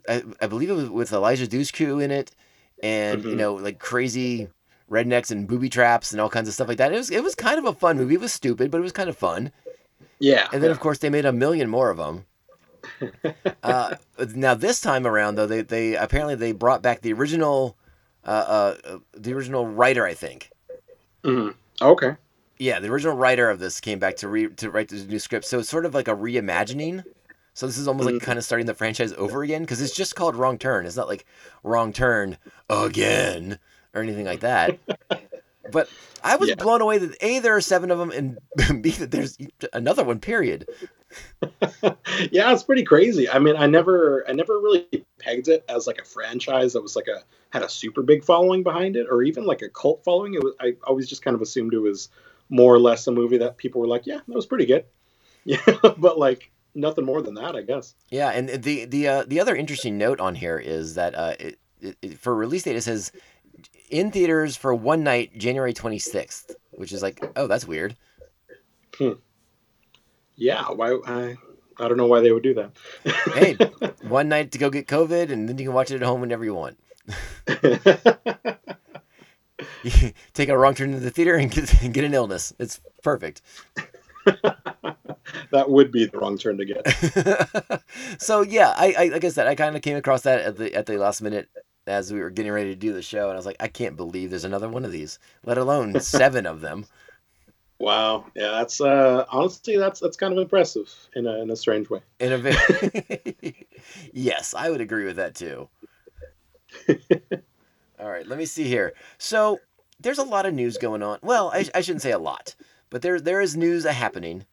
I, 0.08 0.24
I 0.42 0.48
believe 0.48 0.70
it 0.70 0.74
was 0.74 0.90
with 0.90 1.12
Eliza 1.12 1.48
Dushku 1.48 2.04
in 2.04 2.12
it, 2.12 2.32
and 2.82 3.22
mm-hmm. 3.22 3.30
you 3.30 3.36
know 3.36 3.56
like 3.56 3.80
crazy 3.80 4.50
rednecks 4.90 5.32
and 5.32 5.48
booby 5.48 5.70
traps 5.70 6.12
and 6.12 6.20
all 6.20 6.30
kinds 6.30 6.48
of 6.48 6.54
stuff 6.54 6.68
like 6.68 6.78
that. 6.78 6.94
It 6.94 6.98
was 6.98 7.12
it 7.12 7.24
was 7.24 7.36
kind 7.36 7.58
of 7.58 7.66
a 7.66 7.74
fun 7.74 7.98
movie. 7.98 8.16
It 8.16 8.22
was 8.22 8.34
stupid, 8.34 8.72
but 8.72 8.80
it 8.80 8.84
was 8.84 8.92
kind 8.92 9.10
of 9.10 9.18
fun. 9.18 9.52
Yeah. 10.20 10.48
And 10.52 10.62
then 10.62 10.70
yeah. 10.70 10.74
of 10.76 10.80
course 10.80 11.00
they 11.00 11.10
made 11.10 11.26
a 11.26 11.32
million 11.32 11.70
more 11.70 11.90
of 11.90 11.98
them. 11.98 12.26
uh, 13.64 13.96
now 14.36 14.54
this 14.54 14.82
time 14.82 15.06
around 15.06 15.36
though, 15.36 15.48
they 15.48 15.62
they 15.62 15.96
apparently 15.96 16.36
they 16.36 16.52
brought 16.52 16.82
back 16.82 17.02
the 17.02 17.14
original, 17.14 17.78
uh, 18.26 18.76
uh, 18.86 18.98
the 19.14 19.34
original 19.34 19.68
writer, 19.68 20.06
I 20.06 20.14
think. 20.14 20.52
Mm-hmm. 21.24 21.50
Okay. 21.82 22.16
Yeah, 22.58 22.80
the 22.80 22.90
original 22.90 23.16
writer 23.16 23.50
of 23.50 23.60
this 23.60 23.80
came 23.80 24.00
back 24.00 24.18
to 24.18 24.28
re 24.28 24.50
to 24.50 24.70
write 24.70 24.90
this 24.90 25.06
new 25.06 25.20
script. 25.20 25.46
So 25.46 25.60
it's 25.60 25.70
sort 25.70 25.86
of 25.86 25.94
like 25.94 26.08
a 26.08 26.16
reimagining 26.16 27.04
so 27.60 27.68
this 27.68 27.78
is 27.78 27.90
almost 27.90 28.06
like 28.06 28.16
mm-hmm. 28.16 28.24
kind 28.24 28.38
of 28.38 28.46
starting 28.46 28.68
the 28.68 28.74
franchise 28.74 29.12
over 29.18 29.44
again 29.44 29.64
because 29.64 29.82
it's 29.82 29.94
just 29.94 30.16
called 30.16 30.38
Wrong 30.38 30.58
Turn. 30.58 30.86
It's 30.86 30.96
not 30.96 31.10
like 31.10 31.26
Wrong 31.62 31.92
Turn 31.92 32.38
again 32.70 33.60
or 33.94 34.02
anything 34.02 34.24
like 34.24 34.40
that. 34.40 34.80
but 35.70 35.90
I 36.24 36.38
was 36.38 36.48
yeah. 36.48 36.56
blown 36.56 36.80
away 36.80 37.00
that 37.00 37.18
a 37.20 37.40
there 37.40 37.58
are 37.58 37.60
seven 37.60 37.92
of 37.92 38.00
them 38.00 38.12
and 38.12 38.82
b 38.82 38.92
that 38.92 39.12
there's 39.12 39.38
another 39.74 40.06
one. 40.06 40.22
Period. 40.22 40.70
yeah, 42.32 42.54
it's 42.54 42.64
pretty 42.64 42.84
crazy. 42.84 43.30
I 43.30 43.40
mean, 43.40 43.58
I 43.58 43.68
never, 43.68 44.24
I 44.26 44.32
never 44.32 44.54
really 44.58 44.88
pegged 45.20 45.50
it 45.50 45.66
as 45.68 45.86
like 45.86 46.00
a 46.00 46.06
franchise 46.06 46.72
that 46.72 46.82
was 46.82 46.96
like 46.96 47.10
a 47.10 47.24
had 47.50 47.64
a 47.64 47.68
super 47.68 48.04
big 48.04 48.24
following 48.24 48.64
behind 48.64 48.96
it, 48.96 49.08
or 49.12 49.22
even 49.22 49.44
like 49.44 49.64
a 49.64 49.68
cult 49.68 50.06
following. 50.06 50.34
It 50.34 50.42
was, 50.42 50.54
I 50.62 50.76
always 50.86 51.10
just 51.10 51.24
kind 51.24 51.36
of 51.36 51.42
assumed 51.42 51.74
it 51.74 51.80
was 51.80 52.08
more 52.48 52.74
or 52.74 52.80
less 52.80 53.06
a 53.08 53.12
movie 53.12 53.40
that 53.40 53.58
people 53.58 53.82
were 53.82 53.88
like, 53.88 54.08
yeah, 54.08 54.22
that 54.26 54.34
was 54.34 54.46
pretty 54.46 54.66
good. 54.66 54.86
Yeah, 55.44 55.60
but 55.98 56.18
like 56.18 56.52
nothing 56.76 57.06
more 57.06 57.22
than 57.22 57.34
that, 57.36 57.56
I 57.56 57.62
guess. 57.62 57.96
Yeah, 58.10 58.30
and 58.30 58.50
the 58.50 58.86
the 58.86 59.08
uh, 59.08 59.24
the 59.28 59.40
other 59.40 59.56
interesting 59.56 59.98
note 59.98 60.20
on 60.20 60.36
here 60.36 60.58
is 60.58 60.96
that 60.96 61.16
uh, 61.16 61.36
it, 61.40 61.60
it, 61.82 62.20
for 62.20 62.36
release 62.36 62.64
date 62.64 62.76
it 62.76 62.82
says 62.82 63.12
in 63.90 64.12
theaters 64.12 64.56
for 64.56 64.74
one 64.74 65.04
night, 65.04 65.38
January 65.38 65.74
twenty 65.74 66.00
sixth, 66.00 66.56
which 66.72 66.92
is 66.92 67.02
like, 67.02 67.24
oh, 67.36 67.48
that's 67.48 67.68
weird. 67.68 67.96
Hmm. 68.98 69.14
Yeah, 70.36 70.64
why? 70.66 70.98
I 71.06 71.36
I 71.78 71.88
don't 71.88 71.98
know 71.98 72.08
why 72.08 72.22
they 72.22 72.32
would 72.32 72.44
do 72.44 72.54
that. 72.56 72.72
hey, 73.34 73.58
one 74.08 74.30
night 74.30 74.52
to 74.52 74.58
go 74.58 74.70
get 74.70 74.88
COVID, 74.88 75.32
and 75.32 75.48
then 75.48 75.58
you 75.58 75.66
can 75.66 75.74
watch 75.74 75.92
it 75.92 75.96
at 75.96 76.04
home 76.04 76.22
whenever 76.22 76.44
you 76.44 76.54
want. 76.54 76.78
take 80.34 80.50
a 80.50 80.58
wrong 80.58 80.76
turn 80.76 80.92
to 80.92 81.00
the 81.00 81.10
theater 81.10 81.36
and 81.36 81.52
get, 81.52 81.82
and 81.82 81.94
get 81.94 82.04
an 82.04 82.14
illness. 82.14 82.54
It's 82.60 82.82
perfect. 83.04 83.42
that 85.52 85.70
would 85.70 85.92
be 85.92 86.06
the 86.06 86.18
wrong 86.18 86.38
turn 86.38 86.58
to 86.58 86.66
get. 86.66 87.82
so 88.22 88.42
yeah, 88.42 88.74
I, 88.76 88.94
I 88.98 89.06
like 89.08 89.24
I 89.24 89.30
said, 89.30 89.48
I 89.48 89.56
kind 89.56 89.76
of 89.76 89.82
came 89.82 89.98
across 89.98 90.22
that 90.22 90.42
at 90.42 90.58
the 90.58 90.74
at 90.74 90.86
the 90.86 90.98
last 90.98 91.22
minute 91.22 91.50
as 91.88 92.14
we 92.14 92.20
were 92.20 92.30
getting 92.30 92.52
ready 92.52 92.70
to 92.70 92.76
do 92.76 92.94
the 92.94 93.02
show, 93.02 93.24
and 93.30 93.34
I 93.34 93.36
was 93.36 93.46
like, 93.46 93.58
I 93.60 93.68
can't 93.68 93.98
believe 93.98 94.30
there's 94.30 94.44
another 94.44 94.70
one 94.70 94.86
of 94.86 94.92
these, 94.92 95.20
let 95.44 95.58
alone 95.58 96.00
seven 96.00 96.46
of 96.46 96.62
them. 96.62 96.86
Wow, 97.80 98.26
yeah, 98.36 98.52
that's 98.52 98.82
uh, 98.82 99.26
honestly 99.30 99.78
that's 99.78 100.00
that's 100.00 100.18
kind 100.18 100.34
of 100.34 100.40
impressive 100.40 100.94
in 101.16 101.26
a 101.26 101.42
in 101.42 101.50
a 101.50 101.56
strange 101.56 101.90
way. 101.90 102.02
In 102.20 102.34
a 102.34 102.38
very 102.38 103.68
yes, 104.14 104.54
I 104.54 104.70
would 104.70 104.82
agree 104.82 105.06
with 105.06 105.16
that 105.16 105.36
too. 105.36 105.70
All 108.00 108.10
right, 108.10 108.28
let 108.28 108.38
me 108.38 108.46
see 108.46 108.66
here. 108.66 108.94
So 109.18 109.60
there's 110.00 110.18
a 110.18 110.24
lot 110.24 110.46
of 110.46 110.54
news 110.54 110.78
going 110.78 111.04
on. 111.04 111.20
Well, 111.22 111.52
I, 111.54 111.66
I 111.74 111.82
shouldn't 111.82 112.02
say 112.02 112.12
a 112.12 112.20
lot, 112.20 112.56
but 112.90 113.02
there 113.02 113.20
there 113.20 113.42
is 113.42 113.56
news 113.56 113.86
happening 113.86 114.46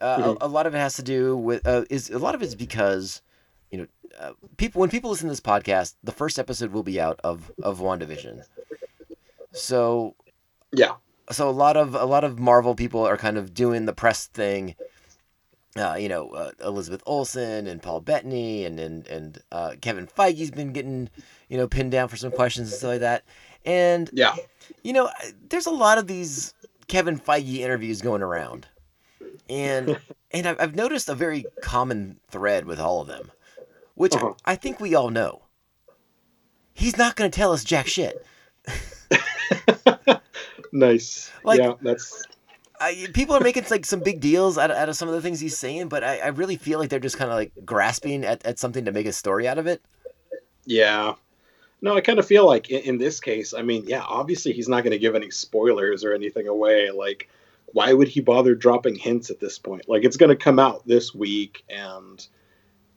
uh, 0.00 0.18
mm-hmm. 0.18 0.42
a, 0.42 0.46
a, 0.46 0.48
lot 0.48 0.66
of 0.66 0.74
it 0.74 0.78
has 0.78 0.94
to 0.94 1.02
do 1.02 1.36
with 1.36 1.66
uh, 1.66 1.84
is 1.90 2.10
a 2.10 2.18
lot 2.18 2.34
of 2.34 2.42
it's 2.42 2.54
because 2.54 3.22
you 3.70 3.78
know 3.78 3.86
uh, 4.18 4.32
people 4.56 4.80
when 4.80 4.90
people 4.90 5.10
listen 5.10 5.28
to 5.28 5.32
this 5.32 5.40
podcast, 5.40 5.94
the 6.02 6.12
first 6.12 6.38
episode 6.38 6.72
will 6.72 6.82
be 6.82 7.00
out 7.00 7.20
of 7.22 7.52
of 7.62 7.78
WandaVision. 7.80 8.42
So 9.52 10.14
yeah, 10.72 10.94
so 11.30 11.48
a 11.48 11.52
lot 11.52 11.76
of 11.76 11.94
a 11.94 12.04
lot 12.04 12.24
of 12.24 12.38
Marvel 12.38 12.74
people 12.74 13.06
are 13.06 13.16
kind 13.16 13.36
of 13.36 13.54
doing 13.54 13.86
the 13.86 13.92
press 13.92 14.26
thing. 14.26 14.74
Uh, 15.76 15.94
you 15.94 16.08
know, 16.08 16.30
uh, 16.30 16.50
Elizabeth 16.64 17.02
Olsen 17.06 17.68
and 17.68 17.80
Paul 17.80 18.00
Bettany 18.00 18.64
and 18.64 18.80
and 18.80 19.06
and 19.06 19.42
uh, 19.52 19.74
Kevin 19.80 20.06
Feige's 20.06 20.50
been 20.50 20.72
getting 20.72 21.08
you 21.48 21.56
know 21.56 21.68
pinned 21.68 21.92
down 21.92 22.08
for 22.08 22.16
some 22.16 22.32
questions 22.32 22.68
and 22.68 22.78
stuff 22.78 22.90
like 22.90 23.00
that. 23.00 23.24
And 23.64 24.10
yeah, 24.12 24.34
you 24.82 24.92
know, 24.92 25.08
there's 25.48 25.66
a 25.66 25.70
lot 25.70 25.98
of 25.98 26.06
these 26.06 26.54
Kevin 26.88 27.18
Feige 27.18 27.58
interviews 27.58 28.02
going 28.02 28.22
around, 28.22 28.66
and 29.50 29.98
and 30.30 30.46
I've, 30.46 30.60
I've 30.60 30.74
noticed 30.76 31.08
a 31.08 31.14
very 31.14 31.44
common 31.62 32.18
thread 32.30 32.64
with 32.64 32.80
all 32.80 33.00
of 33.02 33.08
them, 33.08 33.30
which 33.94 34.14
Uh-huh. 34.14 34.34
I 34.44 34.56
think 34.56 34.80
we 34.80 34.94
all 34.94 35.10
know. 35.10 35.42
He's 36.72 36.96
not 36.96 37.16
going 37.16 37.30
to 37.30 37.36
tell 37.36 37.52
us 37.52 37.64
jack 37.64 37.86
shit. 37.86 38.24
nice. 40.72 41.30
Like- 41.44 41.58
yeah, 41.60 41.74
that's 41.82 42.22
I, 42.82 43.08
people 43.12 43.36
are 43.36 43.40
making 43.40 43.64
like 43.70 43.84
some 43.84 44.00
big 44.00 44.20
deals 44.20 44.56
out 44.56 44.70
of, 44.70 44.76
out 44.78 44.88
of 44.88 44.96
some 44.96 45.06
of 45.08 45.14
the 45.14 45.20
things 45.20 45.38
he's 45.38 45.58
saying, 45.58 45.88
but 45.88 46.02
I, 46.02 46.18
I 46.20 46.26
really 46.28 46.56
feel 46.56 46.78
like 46.78 46.88
they're 46.88 46.98
just 46.98 47.18
kind 47.18 47.30
of 47.30 47.36
like 47.36 47.52
grasping 47.62 48.24
at, 48.24 48.42
at 48.46 48.58
something 48.58 48.86
to 48.86 48.92
make 48.92 49.04
a 49.04 49.12
story 49.12 49.46
out 49.46 49.58
of 49.58 49.66
it. 49.66 49.82
yeah. 50.64 51.14
No, 51.82 51.96
I 51.96 52.00
kind 52.02 52.18
of 52.18 52.26
feel 52.26 52.44
like 52.46 52.68
in, 52.70 52.82
in 52.82 52.98
this 52.98 53.20
case, 53.20 53.52
I 53.54 53.62
mean, 53.62 53.84
yeah, 53.86 54.02
obviously 54.06 54.52
he's 54.52 54.68
not 54.68 54.82
going 54.84 54.92
to 54.92 54.98
give 54.98 55.14
any 55.14 55.30
spoilers 55.30 56.04
or 56.04 56.12
anything 56.14 56.46
away. 56.46 56.90
Like, 56.90 57.28
why 57.72 57.92
would 57.92 58.08
he 58.08 58.20
bother 58.20 58.54
dropping 58.54 58.96
hints 58.96 59.30
at 59.30 59.40
this 59.40 59.58
point? 59.58 59.88
Like, 59.88 60.04
it's 60.04 60.16
going 60.16 60.30
to 60.30 60.36
come 60.36 60.58
out 60.58 60.86
this 60.86 61.14
week, 61.14 61.64
and 61.68 62.26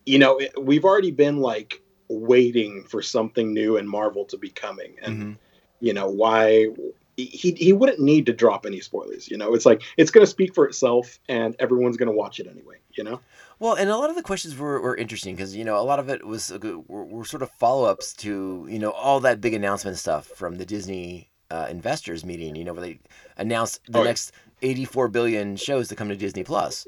you 0.06 0.20
know, 0.20 0.38
it, 0.38 0.52
we've 0.62 0.84
already 0.86 1.12
been 1.12 1.38
like 1.38 1.82
waiting 2.10 2.84
for 2.84 3.02
something 3.02 3.54
new 3.54 3.78
in 3.78 3.88
Marvel 3.88 4.26
to 4.26 4.38
be 4.38 4.50
coming, 4.50 4.96
and 5.02 5.22
Mhm. 5.22 5.38
you 5.80 5.94
know 5.94 6.10
why 6.10 6.70
he 7.16 7.52
he 7.52 7.74
wouldn't 7.74 8.00
need 8.00 8.26
to 8.26 8.34
drop 8.34 8.66
any 8.66 8.80
spoilers. 8.80 9.30
You 9.30 9.38
know, 9.38 9.54
it's 9.54 9.66
like 9.66 9.82
it's 9.98 10.12
going 10.12 10.26
to 10.26 10.30
speak 10.30 10.54
for 10.56 10.66
itself, 10.68 11.20
and 11.30 11.56
everyone's 11.60 11.98
going 11.98 12.10
to 12.10 12.16
watch 12.16 12.40
it 12.40 12.48
anyway. 12.48 12.78
You 12.94 13.04
know. 13.04 13.20
Well, 13.60 13.76
and 13.76 13.90
a 13.90 13.98
lot 13.98 14.10
of 14.10 14.16
the 14.16 14.24
questions 14.24 14.58
were, 14.58 14.82
were 14.82 14.98
interesting 14.98 15.36
because 15.36 15.56
you 15.56 15.64
know 15.64 15.78
a 15.80 15.84
lot 15.86 16.00
of 16.00 16.10
it 16.10 16.26
was 16.26 16.52
were, 16.62 17.06
were 17.06 17.26
sort 17.26 17.44
of 17.44 17.52
follow 17.52 17.86
ups 17.86 18.14
to 18.16 18.68
you 18.70 18.80
know 18.80 18.92
all 18.92 19.20
that 19.22 19.42
big 19.42 19.54
announcement 19.54 19.98
stuff 19.98 20.28
from 20.28 20.56
the 20.56 20.66
Disney 20.66 21.30
uh, 21.52 21.68
investors 21.70 22.26
meeting. 22.26 22.56
You 22.56 22.66
know 22.66 22.74
where 22.74 22.82
they 22.82 23.00
announced 23.38 23.80
the 23.88 24.00
Oh, 24.00 24.04
next 24.04 24.32
eighty 24.64 24.86
four 24.86 25.08
billion 25.08 25.56
shows 25.56 25.88
to 25.90 25.96
come 25.96 26.10
to 26.10 26.16
Disney 26.16 26.44
Plus. 26.44 26.88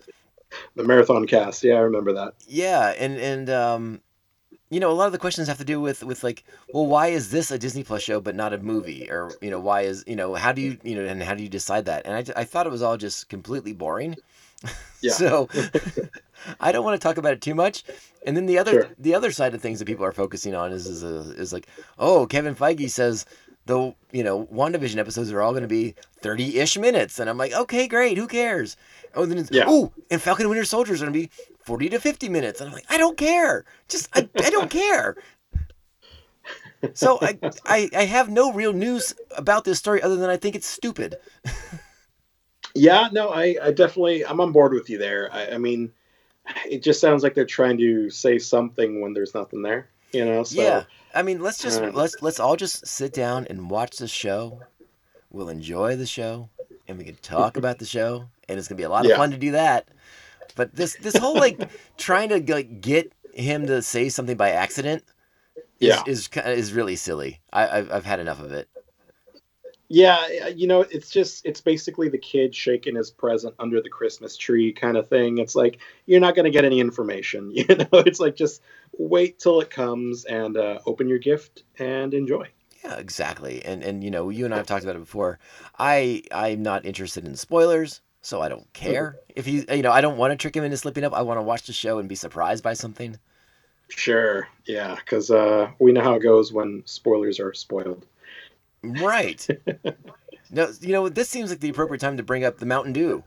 The 0.75 0.83
marathon 0.83 1.27
cast, 1.27 1.63
yeah, 1.63 1.75
I 1.75 1.79
remember 1.79 2.13
that. 2.13 2.33
Yeah, 2.47 2.93
and 2.97 3.17
and 3.17 3.49
um, 3.49 4.01
you 4.69 4.79
know 4.79 4.89
a 4.91 4.93
lot 4.93 5.05
of 5.07 5.11
the 5.11 5.19
questions 5.19 5.47
have 5.47 5.57
to 5.57 5.65
do 5.65 5.81
with 5.81 6.03
with 6.03 6.23
like, 6.23 6.43
well, 6.73 6.85
why 6.85 7.07
is 7.07 7.31
this 7.31 7.51
a 7.51 7.57
Disney 7.59 7.83
Plus 7.83 8.01
show 8.01 8.21
but 8.21 8.35
not 8.35 8.53
a 8.53 8.57
movie, 8.57 9.09
or 9.09 9.31
you 9.41 9.49
know 9.51 9.59
why 9.59 9.81
is 9.81 10.03
you 10.07 10.15
know 10.15 10.33
how 10.35 10.51
do 10.53 10.61
you 10.61 10.77
you 10.83 10.95
know 10.95 11.05
and 11.05 11.21
how 11.21 11.33
do 11.35 11.43
you 11.43 11.49
decide 11.49 11.85
that? 11.85 12.05
And 12.05 12.15
I 12.15 12.41
I 12.41 12.43
thought 12.45 12.65
it 12.67 12.71
was 12.71 12.81
all 12.81 12.97
just 12.97 13.29
completely 13.29 13.73
boring. 13.73 14.15
Yeah. 15.01 15.11
so 15.13 15.47
I 16.59 16.71
don't 16.71 16.83
want 16.83 16.99
to 16.99 17.05
talk 17.05 17.17
about 17.17 17.33
it 17.33 17.41
too 17.41 17.53
much. 17.53 17.83
And 18.25 18.35
then 18.35 18.47
the 18.47 18.57
other 18.57 18.71
Sure. 18.71 18.89
the 18.97 19.13
other 19.13 19.31
side 19.31 19.53
of 19.53 19.61
things 19.61 19.77
that 19.77 19.85
people 19.85 20.03
are 20.05 20.11
focusing 20.13 20.55
on 20.55 20.71
is 20.71 20.87
is, 20.87 21.03
a, 21.03 21.31
is 21.39 21.53
like, 21.53 21.67
oh, 21.99 22.25
Kevin 22.25 22.55
Feige 22.55 22.89
says 22.89 23.25
the 23.65 23.95
you 24.11 24.23
know 24.23 24.45
WandaVision 24.45 24.97
episodes 24.97 25.31
are 25.31 25.41
all 25.41 25.51
going 25.51 25.63
to 25.63 25.67
be 25.67 25.95
30-ish 26.21 26.77
minutes 26.77 27.19
and 27.19 27.29
I'm 27.29 27.37
like, 27.37 27.53
okay, 27.53 27.87
great, 27.87 28.17
who 28.17 28.27
cares? 28.27 28.77
Oh, 29.13 29.25
then 29.25 29.37
it's, 29.37 29.49
Yeah. 29.51 29.65
oh, 29.67 29.91
and 30.11 30.21
Falcon 30.21 30.47
Winter 30.49 30.65
Soldier 30.65 30.93
is 30.93 31.01
going 31.01 31.13
to 31.13 31.19
be 31.19 31.29
40 31.63 31.89
to 31.89 31.99
50 31.99 32.29
minutes 32.29 32.59
and 32.61 32.69
I'm 32.69 32.73
like, 32.73 32.85
I 32.89 32.97
don't 32.97 33.17
care. 33.17 33.65
Just 33.87 34.09
I, 34.15 34.27
I 34.37 34.49
don't 34.49 34.69
care. 34.69 35.17
So 36.93 37.17
I, 37.21 37.39
I 37.65 37.89
I 37.95 38.05
have 38.05 38.29
no 38.29 38.53
real 38.53 38.71
news 38.73 39.15
about 39.35 39.63
this 39.63 39.79
story 39.79 40.01
other 40.03 40.17
than 40.17 40.29
I 40.29 40.37
think 40.37 40.55
it's 40.55 40.67
stupid. 40.67 41.17
Yeah, 42.75 43.07
no, 43.11 43.29
I, 43.29 43.55
I 43.63 43.71
definitely, 43.71 44.25
I'm 44.25 44.41
on 44.41 44.51
board 44.51 44.73
with 44.73 44.89
you 44.89 44.97
there. 44.97 45.29
I, 45.33 45.51
I 45.51 45.57
mean, 45.57 45.91
it 46.69 46.83
just 46.83 46.99
sounds 46.99 47.23
like 47.23 47.33
they're 47.33 47.45
trying 47.45 47.77
to 47.77 48.09
say 48.09 48.37
something 48.37 48.99
when 49.01 49.13
there's 49.13 49.33
nothing 49.33 49.61
there, 49.61 49.87
you 50.11 50.25
know? 50.25 50.43
So, 50.43 50.61
yeah, 50.61 50.83
I 51.15 51.23
mean, 51.23 51.41
let's 51.41 51.59
just 51.59 51.81
uh, 51.81 51.91
let's 51.93 52.15
let's 52.21 52.39
all 52.39 52.55
just 52.55 52.85
sit 52.85 53.13
down 53.13 53.47
and 53.49 53.69
watch 53.69 53.97
the 53.97 54.07
show. 54.07 54.59
We'll 55.31 55.49
enjoy 55.49 55.95
the 55.95 56.05
show, 56.05 56.49
and 56.87 56.97
we 56.97 57.05
can 57.05 57.15
talk 57.15 57.57
about 57.61 57.79
the 57.79 57.85
show, 57.85 58.25
and 58.49 58.59
it's 58.59 58.67
gonna 58.67 58.77
be 58.77 58.83
a 58.83 58.89
lot 58.89 59.05
of 59.05 59.11
fun 59.17 59.31
to 59.31 59.37
do 59.37 59.51
that. 59.51 59.87
But 60.55 60.75
this 60.75 60.95
this 61.01 61.15
whole 61.17 61.35
like 61.35 61.69
trying 61.97 62.29
to 62.29 62.53
like 62.53 62.81
get 62.81 63.11
him 63.33 63.67
to 63.67 63.81
say 63.81 64.09
something 64.09 64.37
by 64.37 64.51
accident 64.51 65.03
is 65.79 65.89
Yeah. 65.89 66.03
is 66.05 66.27
ki- 66.27 66.41
is 66.41 66.73
really 66.73 66.95
silly. 66.95 67.39
I 67.51 67.79
I've, 67.79 67.91
I've 67.91 68.05
had 68.05 68.19
enough 68.19 68.39
of 68.41 68.51
it. 68.51 68.67
Yeah, 69.87 70.47
you 70.47 70.67
know, 70.67 70.81
it's 70.81 71.09
just, 71.09 71.45
it's 71.45 71.61
basically 71.61 72.09
the 72.09 72.17
kid 72.17 72.55
shaking 72.55 72.95
his 72.95 73.11
present 73.11 73.55
under 73.59 73.81
the 73.81 73.89
Christmas 73.89 74.35
tree 74.35 74.73
kind 74.73 74.97
of 74.97 75.07
thing. 75.07 75.37
It's 75.37 75.55
like, 75.55 75.79
you're 76.05 76.19
not 76.19 76.35
going 76.35 76.45
to 76.45 76.51
get 76.51 76.65
any 76.65 76.79
information, 76.79 77.51
you 77.53 77.65
know? 77.67 77.87
It's 77.93 78.19
like, 78.19 78.35
just 78.35 78.61
wait 78.97 79.39
till 79.39 79.61
it 79.61 79.69
comes 79.69 80.25
and 80.25 80.57
uh, 80.57 80.79
open 80.85 81.07
your 81.07 81.19
gift 81.19 81.63
and 81.77 82.13
enjoy. 82.13 82.49
Yeah, 82.83 82.97
exactly. 82.97 83.65
And 83.65 83.83
and 83.83 84.03
you 84.03 84.11
know, 84.11 84.29
you 84.29 84.45
and 84.45 84.53
I 84.53 84.57
have 84.57 84.67
talked 84.67 84.83
about 84.83 84.95
it 84.95 84.99
before. 84.99 85.39
I 85.79 86.21
I'm 86.31 86.61
not 86.61 86.85
interested 86.85 87.25
in 87.25 87.35
spoilers, 87.35 88.01
so 88.21 88.43
I 88.43 88.49
don't 88.49 88.71
care 88.73 89.17
if 89.35 89.47
he. 89.47 89.65
You 89.75 89.81
know, 89.81 89.91
I 89.91 90.01
don't 90.01 90.17
want 90.17 90.31
to 90.31 90.37
trick 90.37 90.55
him 90.55 90.63
into 90.63 90.77
slipping 90.77 91.03
up. 91.03 91.11
I 91.11 91.23
want 91.23 91.39
to 91.39 91.41
watch 91.41 91.65
the 91.65 91.73
show 91.73 91.97
and 91.97 92.07
be 92.07 92.13
surprised 92.13 92.63
by 92.63 92.73
something. 92.73 93.17
Sure. 93.89 94.47
Yeah. 94.65 94.95
Because 94.95 95.31
uh, 95.31 95.71
we 95.79 95.91
know 95.91 96.01
how 96.01 96.15
it 96.15 96.23
goes 96.23 96.53
when 96.53 96.83
spoilers 96.85 97.39
are 97.39 97.53
spoiled. 97.53 98.05
Right. 98.93 99.47
no, 100.51 100.71
you 100.81 100.91
know, 100.91 101.09
this 101.09 101.29
seems 101.29 101.49
like 101.49 101.59
the 101.59 101.69
appropriate 101.69 101.99
time 102.01 102.17
to 102.17 102.23
bring 102.23 102.43
up 102.43 102.57
the 102.57 102.65
Mountain 102.65 102.93
Dew. 102.93 103.23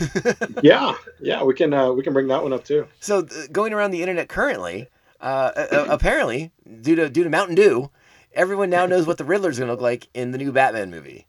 yeah. 0.62 0.94
Yeah. 1.20 1.42
We 1.42 1.54
can, 1.54 1.72
uh, 1.74 1.92
we 1.92 2.02
can 2.02 2.12
bring 2.12 2.28
that 2.28 2.42
one 2.42 2.52
up 2.52 2.64
too. 2.64 2.86
So, 3.00 3.22
th- 3.22 3.50
going 3.50 3.72
around 3.72 3.90
the 3.90 4.00
internet 4.00 4.28
currently, 4.28 4.88
uh, 5.20 5.50
uh, 5.56 5.66
uh, 5.72 5.86
apparently, 5.88 6.52
due 6.80 6.96
to 6.96 7.08
due 7.08 7.24
to 7.24 7.30
Mountain 7.30 7.54
Dew, 7.56 7.90
everyone 8.32 8.70
now 8.70 8.86
knows 8.86 9.06
what 9.06 9.18
the 9.18 9.24
Riddler's 9.24 9.58
going 9.58 9.68
to 9.68 9.72
look 9.72 9.80
like 9.80 10.08
in 10.14 10.30
the 10.32 10.38
new 10.38 10.52
Batman 10.52 10.90
movie. 10.90 11.26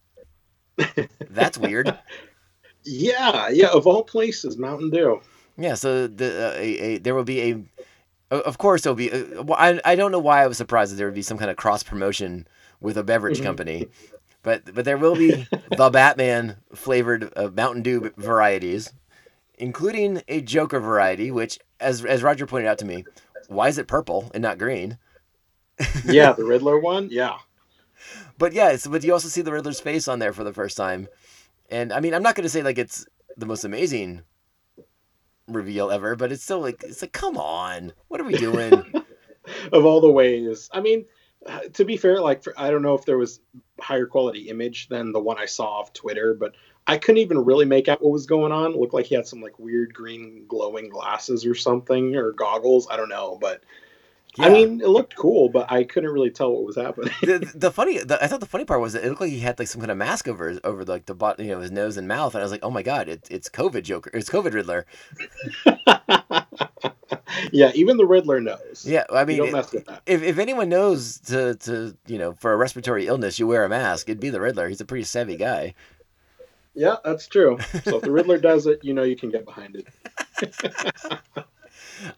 That's 1.30 1.58
weird. 1.58 1.98
Yeah. 2.86 3.48
Yeah. 3.48 3.70
Of 3.70 3.88
all 3.88 4.04
places, 4.04 4.58
Mountain 4.58 4.90
Dew. 4.90 5.22
Yeah. 5.56 5.76
So 5.76 6.06
the 6.06 6.50
uh, 6.50 6.54
a, 6.58 6.80
a, 6.80 6.98
there 6.98 7.16
will 7.16 7.24
be 7.24 7.42
a. 8.30 8.36
Of 8.36 8.58
course, 8.58 8.82
there'll 8.82 8.98
be. 8.98 9.10
Uh, 9.10 9.46
I 9.54 9.80
I 9.86 9.96
don't 9.96 10.12
know 10.12 10.20
why 10.20 10.44
I 10.44 10.48
was 10.48 10.58
surprised 10.58 10.92
that 10.92 10.98
there 10.98 11.08
would 11.08 11.16
be 11.16 11.22
some 11.22 11.38
kind 11.38 11.50
of 11.50 11.56
cross 11.56 11.82
promotion 11.82 12.46
with 12.84 12.98
a 12.98 13.04
beverage 13.04 13.40
Mhm. 13.40 13.44
company, 13.44 13.88
but 14.44 14.76
but 14.76 14.86
there 14.86 14.98
will 15.00 15.16
be 15.16 15.48
the 15.78 15.90
Batman 15.90 16.58
flavored 16.76 17.34
uh, 17.36 17.50
Mountain 17.50 17.82
Dew 17.82 18.12
varieties, 18.18 18.94
including 19.58 20.22
a 20.28 20.42
Joker 20.42 20.80
variety, 20.80 21.32
which, 21.32 21.58
as 21.80 22.06
as 22.06 22.22
Roger 22.22 22.46
pointed 22.46 22.68
out 22.68 22.78
to 22.80 22.86
me, 22.86 23.06
why 23.48 23.70
is 23.70 23.78
it 23.80 23.88
purple 23.88 24.30
and 24.36 24.44
not 24.44 24.60
green? 24.60 25.00
yeah. 26.06 26.34
The 26.34 26.44
Riddler 26.54 26.78
one. 26.80 27.08
Yeah. 27.10 27.38
But 28.38 28.54
yeah, 28.54 28.76
so, 28.76 28.90
but 28.92 29.04
you 29.04 29.14
also 29.14 29.28
see 29.30 29.42
the 29.42 29.52
Riddler's 29.54 29.80
face 29.80 30.08
on 30.08 30.20
there 30.20 30.34
for 30.34 30.44
the 30.44 30.54
first 30.54 30.76
time, 30.78 31.08
and 31.70 31.94
I 31.94 32.00
mean, 32.00 32.14
I'm 32.14 32.24
not 32.24 32.36
going 32.36 32.44
to 32.44 32.50
say 32.50 32.62
like 32.64 32.78
it's 32.78 33.06
the 33.38 33.46
most 33.46 33.64
amazing 33.64 34.24
reveal 35.48 35.92
ever, 35.92 36.16
but 36.16 36.32
it's 36.32 36.44
still 36.44 36.60
like 36.60 36.84
it's 36.84 37.02
like, 37.02 37.14
come 37.14 37.38
on, 37.38 37.94
what 38.10 38.20
are 38.20 38.26
we 38.26 38.34
doing? 38.36 38.84
of 39.72 39.86
all 39.86 40.02
the 40.02 40.12
ways. 40.12 40.70
I 40.74 40.82
mean, 40.82 41.06
to 41.74 41.86
be 41.86 41.98
fair, 41.98 42.22
like 42.22 42.44
for, 42.44 42.54
I 42.58 42.72
don't 42.72 42.82
know 42.82 42.96
if 42.96 43.06
there 43.06 43.18
was 43.18 43.40
higher 43.80 44.06
quality 44.06 44.50
image 44.50 44.88
than 44.88 45.12
the 45.12 45.20
one 45.20 45.38
I 45.38 45.46
saw 45.46 45.80
off 45.80 45.94
Twitter, 45.94 46.34
but 46.34 46.54
I 46.88 46.98
couldn't 46.98 47.22
even 47.22 47.46
really 47.46 47.66
make 47.66 47.88
out 47.88 48.02
what 48.02 48.12
was 48.12 48.26
going 48.26 48.52
on. 48.52 48.74
It 48.74 48.78
looked 48.78 48.94
like 48.94 49.06
he 49.06 49.16
had 49.16 49.28
some 49.28 49.42
like 49.42 49.58
weird 49.60 49.94
green 49.94 50.46
glowing 50.48 50.90
glasses 50.90 51.46
or 51.46 51.56
something 51.56 52.16
or 52.16 52.32
goggles. 52.32 52.88
I 52.90 52.98
don't 52.98 53.10
know, 53.10 53.38
but 53.40 53.64
I 54.40 54.50
mean, 54.50 54.82
it 54.82 54.88
looked 54.88 55.16
cool, 55.16 55.50
but 55.50 55.72
I 55.72 55.84
couldn't 55.84 56.10
really 56.10 56.32
tell 56.32 56.52
what 56.52 56.64
was 56.64 56.76
happening. 56.76 57.14
the, 57.22 57.52
the 57.54 57.72
funny, 57.72 58.00
the, 58.00 58.22
I 58.24 58.28
thought 58.28 58.40
the 58.40 58.48
funny 58.48 58.66
part 58.66 58.82
was 58.82 58.94
that 58.94 59.04
it 59.04 59.10
looked 59.10 59.22
like 59.22 59.30
he 59.30 59.40
had 59.40 59.60
like 59.60 59.68
some 59.68 59.80
kind 59.80 59.92
of 59.92 59.98
mask 59.98 60.28
over 60.28 60.50
his- 60.50 60.60
over 60.64 60.84
like 60.84 61.06
the 61.06 61.14
bot, 61.14 61.40
you 61.40 61.50
know, 61.52 61.60
his 61.60 61.72
nose 61.72 61.98
and 61.98 62.08
mouth, 62.08 62.34
and 62.34 62.42
I 62.42 62.46
was 62.46 62.52
like, 62.52 62.64
oh 62.64 62.72
my 62.72 62.82
god, 62.82 63.08
it, 63.10 63.28
it's 63.30 63.48
COVID 63.48 63.84
Joker, 63.84 64.10
it's 64.14 64.30
COVID 64.30 64.54
Riddler. 64.54 64.86
yeah, 67.52 67.72
even 67.76 67.98
the 67.98 68.06
Riddler 68.06 68.40
knows. 68.40 68.86
Yeah, 68.88 69.04
I 69.12 69.26
mean, 69.26 69.38
don't 69.38 69.48
it- 69.50 69.54
mess 69.54 69.72
with 69.72 69.86
that. 69.86 70.02
if 70.06 70.24
if 70.24 70.38
anyone 70.38 70.70
knows 70.70 71.20
to 71.28 71.56
to 71.56 71.96
you 72.08 72.18
know 72.18 72.34
for 72.34 72.54
a 72.54 72.58
respiratory 72.58 73.08
illness 73.08 73.40
you 73.40 73.48
wear 73.48 73.64
a 73.66 73.70
mask, 73.70 74.10
it'd 74.10 74.20
be 74.20 74.30
the 74.30 74.42
Riddler. 74.42 74.68
He's 74.70 74.82
a 74.82 74.86
pretty 74.86 75.04
savvy 75.04 75.38
guy. 75.38 75.74
Yeah, 76.76 76.96
that's 77.04 77.28
true. 77.28 77.60
So 77.84 77.98
if 77.98 78.02
the 78.02 78.12
Riddler 78.12 78.38
does 78.40 78.66
it, 78.66 78.84
you 78.84 78.94
know 78.94 79.04
you 79.04 79.16
can 79.16 79.30
get 79.30 79.46
behind 79.46 79.76
it. 79.76 79.88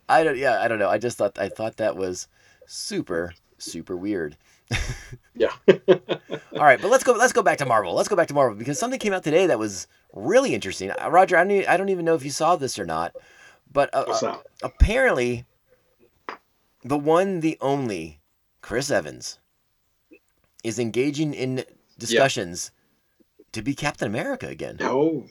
I 0.09 0.23
don't. 0.23 0.37
Yeah, 0.37 0.61
I 0.61 0.67
don't 0.67 0.79
know. 0.79 0.89
I 0.89 0.97
just 0.97 1.17
thought 1.17 1.37
I 1.37 1.49
thought 1.49 1.77
that 1.77 1.95
was 1.95 2.27
super 2.65 3.33
super 3.57 3.95
weird. 3.95 4.37
Yeah. 5.35 5.51
All 5.67 6.63
right, 6.63 6.81
but 6.81 6.89
let's 6.89 7.03
go. 7.03 7.11
Let's 7.13 7.33
go 7.33 7.43
back 7.43 7.57
to 7.59 7.65
Marvel. 7.65 7.93
Let's 7.93 8.07
go 8.09 8.15
back 8.15 8.29
to 8.29 8.33
Marvel 8.33 8.57
because 8.57 8.79
something 8.79 8.99
came 8.99 9.13
out 9.13 9.23
today 9.23 9.45
that 9.47 9.59
was 9.59 9.87
really 10.13 10.55
interesting. 10.55 10.89
Uh, 10.91 11.09
Roger, 11.11 11.37
I 11.37 11.43
don't. 11.43 11.67
I 11.67 11.77
don't 11.77 11.89
even 11.89 12.05
know 12.05 12.15
if 12.15 12.23
you 12.23 12.31
saw 12.31 12.55
this 12.55 12.79
or 12.79 12.85
not, 12.85 13.13
but 13.75 13.93
uh, 13.93 14.05
uh, 14.07 14.37
apparently, 14.63 15.43
the 16.81 16.97
one, 16.97 17.41
the 17.41 17.57
only, 17.59 18.21
Chris 18.61 18.89
Evans, 18.89 19.37
is 20.63 20.79
engaging 20.79 21.33
in 21.33 21.65
discussions 21.99 22.71
to 23.51 23.61
be 23.61 23.75
Captain 23.75 24.07
America 24.07 24.47
again. 24.47 24.77
No. 24.79 25.25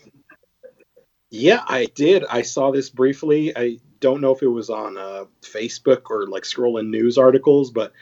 Yeah, 1.30 1.64
I 1.66 1.86
did. 1.86 2.22
I 2.26 2.42
saw 2.42 2.70
this 2.70 2.90
briefly. 2.90 3.56
I 3.56 3.78
don't 4.00 4.20
know 4.20 4.34
if 4.34 4.42
it 4.42 4.48
was 4.48 4.68
on 4.68 4.98
uh, 4.98 5.24
Facebook 5.40 6.10
or 6.10 6.26
like 6.26 6.42
scrolling 6.42 6.90
news 6.90 7.16
articles, 7.16 7.70
but 7.70 7.92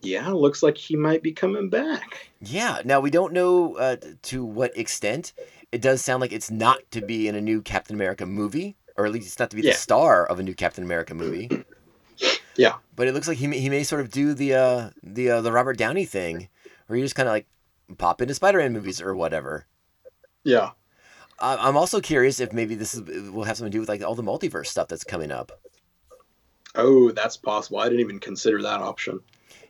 yeah, 0.00 0.28
looks 0.30 0.64
like 0.64 0.76
he 0.76 0.96
might 0.96 1.22
be 1.22 1.30
coming 1.30 1.70
back. 1.70 2.28
Yeah. 2.40 2.82
Now 2.84 2.98
we 2.98 3.10
don't 3.12 3.32
know 3.32 3.76
uh, 3.76 3.98
to 4.22 4.44
what 4.44 4.76
extent. 4.76 5.32
it 5.70 5.80
does 5.80 6.02
sound 6.02 6.20
like 6.20 6.32
it's 6.32 6.50
not 6.50 6.78
to 6.90 7.00
be 7.00 7.28
in 7.28 7.36
a 7.36 7.40
new 7.40 7.62
Captain 7.62 7.94
America 7.94 8.26
movie, 8.26 8.76
or 8.96 9.06
at 9.06 9.12
least 9.12 9.26
it's 9.26 9.38
not 9.38 9.50
to 9.50 9.56
be 9.56 9.62
Yeah. 9.62 9.72
the 9.72 9.78
star 9.78 10.26
of 10.26 10.38
a 10.38 10.42
new 10.42 10.54
Captain 10.54 10.84
America 10.84 11.14
movie. 11.14 11.48
Yeah. 12.54 12.74
But 12.94 13.08
it 13.08 13.14
looks 13.14 13.26
like 13.26 13.38
he 13.38 13.46
may, 13.46 13.58
he 13.60 13.70
may 13.70 13.82
sort 13.82 14.02
of 14.02 14.10
do 14.10 14.34
the 14.34 14.54
uh, 14.54 14.90
the 15.02 15.30
uh, 15.30 15.40
the 15.40 15.50
Robert 15.50 15.78
Downey 15.78 16.04
thing, 16.04 16.48
where 16.86 16.98
you 16.98 17.04
just 17.04 17.14
kind 17.14 17.26
of 17.26 17.32
like 17.32 17.46
pop 17.96 18.20
into 18.20 18.34
Spider-Man 18.34 18.74
movies 18.74 19.00
or 19.00 19.14
whatever. 19.14 19.66
Yeah. 20.44 20.72
I- 21.40 21.56
I'm 21.56 21.78
also 21.78 22.02
curious 22.02 22.40
if 22.40 22.52
maybe 22.52 22.74
this 22.74 22.92
is 22.92 23.00
will 23.30 23.44
have 23.44 23.56
something 23.56 23.72
to 23.72 23.76
do 23.76 23.80
with 23.80 23.88
like 23.88 24.02
all 24.04 24.14
the 24.14 24.22
multiverse 24.22 24.66
stuff 24.66 24.88
that's 24.88 25.02
coming 25.02 25.32
up. 25.32 25.50
Oh, 26.74 27.10
that's 27.10 27.38
possible. 27.38 27.78
I 27.78 27.84
didn't 27.84 28.00
even 28.00 28.18
consider 28.20 28.60
that 28.62 28.80
option. 28.80 29.20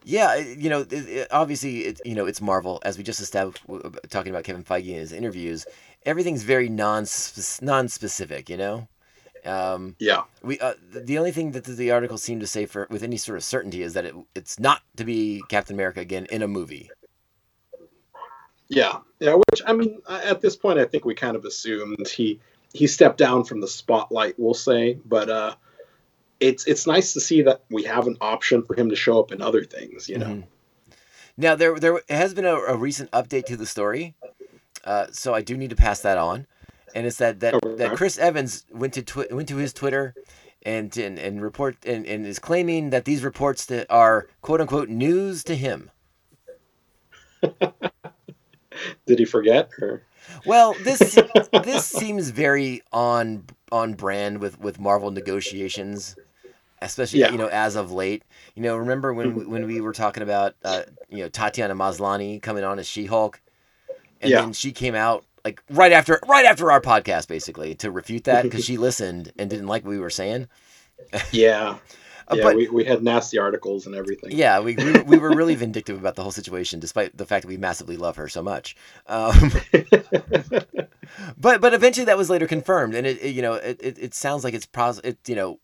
Yeah, 0.04 0.34
you 0.36 0.68
know, 0.68 0.80
it, 0.80 0.92
it, 0.92 1.28
obviously, 1.30 1.82
it, 1.84 2.00
you 2.04 2.16
know, 2.16 2.26
it's 2.26 2.40
Marvel, 2.40 2.80
as 2.84 2.98
we 2.98 3.04
just 3.04 3.20
established 3.20 3.62
talking 4.10 4.30
about 4.30 4.42
Kevin 4.44 4.64
Feige 4.64 4.88
in 4.88 4.96
his 4.96 5.12
interviews. 5.12 5.66
Everything's 6.04 6.42
very 6.42 6.68
non 6.68 7.06
non 7.60 7.88
specific, 7.88 8.50
you 8.50 8.56
know. 8.56 8.88
Um, 9.44 9.96
Yeah. 9.98 10.22
we 10.42 10.58
uh, 10.60 10.74
the- 10.92 11.18
only 11.18 11.32
thing 11.32 11.50
that 11.52 11.64
the 11.64 11.90
article 11.90 12.16
seemed 12.18 12.40
to 12.42 12.46
say 12.46 12.64
for 12.66 12.86
with 12.90 13.02
any 13.02 13.16
sort 13.16 13.36
of 13.38 13.44
certainty 13.44 13.82
is 13.82 13.94
that 13.94 14.04
it, 14.04 14.14
it's 14.34 14.60
not 14.60 14.82
to 14.96 15.04
be 15.04 15.42
Captain 15.48 15.74
America 15.74 16.00
again 16.00 16.26
in 16.30 16.42
a 16.42 16.48
movie. 16.48 16.90
Yeah. 18.68 18.98
Yeah. 19.20 19.34
Which 19.34 19.62
I 19.66 19.72
mean, 19.72 20.00
at 20.08 20.40
this 20.40 20.56
point, 20.56 20.78
I 20.78 20.84
think 20.84 21.04
we 21.04 21.14
kind 21.14 21.36
of 21.36 21.44
assumed 21.44 22.08
he 22.08 22.40
he 22.72 22.86
stepped 22.86 23.18
down 23.18 23.44
from 23.44 23.60
the 23.60 23.68
spotlight. 23.68 24.34
We'll 24.38 24.54
say, 24.54 24.94
but 25.04 25.28
uh, 25.28 25.54
it's 26.40 26.66
it's 26.66 26.86
nice 26.86 27.12
to 27.14 27.20
see 27.20 27.42
that 27.42 27.62
we 27.70 27.82
have 27.84 28.06
an 28.06 28.16
option 28.20 28.62
for 28.62 28.74
him 28.74 28.88
to 28.90 28.96
show 28.96 29.20
up 29.20 29.32
in 29.32 29.42
other 29.42 29.64
things. 29.64 30.08
You 30.08 30.18
know. 30.18 30.26
Mhm. 30.26 30.44
Now 31.36 31.54
there 31.54 31.78
there 31.78 32.00
has 32.08 32.32
been 32.34 32.44
a, 32.46 32.54
a 32.54 32.76
recent 32.76 33.10
update 33.10 33.44
to 33.46 33.56
the 33.56 33.66
story, 33.66 34.14
uh, 34.84 35.06
so 35.12 35.34
I 35.34 35.42
do 35.42 35.56
need 35.56 35.70
to 35.70 35.76
pass 35.76 36.00
that 36.00 36.16
on, 36.18 36.46
and 36.94 37.06
it's 37.06 37.16
that 37.18 37.40
that, 37.40 37.54
that 37.78 37.96
Chris 37.96 38.18
Evans 38.18 38.64
went 38.72 38.92
to 38.94 39.02
twi- 39.02 39.28
went 39.30 39.48
to 39.48 39.56
his 39.56 39.72
Twitter, 39.72 40.14
and 40.64 40.96
and, 40.96 41.18
and 41.18 41.42
report 41.42 41.76
and, 41.86 42.06
and 42.06 42.26
is 42.26 42.38
claiming 42.38 42.90
that 42.90 43.04
these 43.04 43.22
reports 43.24 43.66
that 43.66 43.86
are 43.90 44.28
quote 44.40 44.60
unquote 44.60 44.88
news 44.88 45.42
to 45.44 45.54
him. 45.56 45.90
Did 49.06 49.18
he 49.18 49.24
forget? 49.24 49.70
Or 49.80 50.02
Well, 50.46 50.74
this 50.82 51.18
this 51.64 51.84
seems 51.86 52.30
very 52.30 52.82
on 52.92 53.44
on 53.70 53.94
brand 53.94 54.38
with 54.38 54.58
with 54.60 54.80
Marvel 54.80 55.10
negotiations, 55.10 56.16
especially 56.80 57.20
Yeah. 57.20 57.30
you 57.32 57.38
know 57.38 57.48
as 57.48 57.76
of 57.76 57.92
late. 57.92 58.22
You 58.54 58.62
know, 58.62 58.76
remember 58.76 59.12
when 59.12 59.34
we, 59.34 59.44
when 59.46 59.66
we 59.66 59.80
were 59.80 59.92
talking 59.92 60.22
about 60.22 60.54
uh, 60.64 60.82
you 61.08 61.18
know 61.18 61.28
Tatiana 61.28 61.74
Maslany 61.74 62.40
coming 62.40 62.64
on 62.64 62.78
as 62.78 62.86
She 62.86 63.06
Hulk, 63.06 63.40
and 64.20 64.30
Yeah. 64.30 64.40
then 64.42 64.52
she 64.52 64.72
came 64.72 64.94
out 64.94 65.24
like 65.44 65.62
right 65.70 65.92
after 65.92 66.20
right 66.28 66.44
after 66.44 66.70
our 66.70 66.80
podcast 66.80 67.28
basically 67.28 67.74
to 67.76 67.90
refute 67.90 68.24
that 68.24 68.42
because 68.44 68.64
she 68.64 68.76
listened 68.88 69.32
and 69.38 69.48
didn't 69.50 69.66
like 69.66 69.84
what 69.84 69.90
we 69.90 69.98
were 69.98 70.10
saying. 70.10 70.48
yeah. 71.32 71.78
Yeah, 72.32 72.44
but 72.44 72.56
we, 72.56 72.68
we 72.68 72.84
had 72.84 73.02
nasty 73.02 73.36
articles 73.38 73.84
and 73.84 73.94
everything. 73.94 74.30
yeah, 74.30 74.58
we, 74.60 74.74
we 74.76 75.00
we 75.02 75.18
were 75.18 75.34
really 75.34 75.54
vindictive 75.54 75.98
about 75.98 76.14
the 76.14 76.22
whole 76.22 76.30
situation, 76.30 76.80
despite 76.80 77.14
the 77.14 77.26
fact 77.26 77.42
that 77.42 77.48
we 77.48 77.58
massively 77.58 77.98
love 77.98 78.16
her 78.16 78.26
so 78.28 78.42
much. 78.42 78.74
Um, 79.06 79.50
but 81.36 81.60
but 81.60 81.74
eventually 81.74 82.04
that 82.06 82.16
was 82.16 82.30
later 82.30 82.46
confirmed, 82.46 82.94
and 82.94 83.06
it, 83.06 83.22
it- 83.22 83.34
you 83.34 83.42
know 83.42 83.54
it, 83.54 83.78
it, 83.82 83.98
it 83.98 84.14
sounds 84.14 84.44
like 84.44 84.54
it's 84.54 84.66
pros 84.66 84.98
it 85.00 85.18
you 85.26 85.34
know 85.34 85.58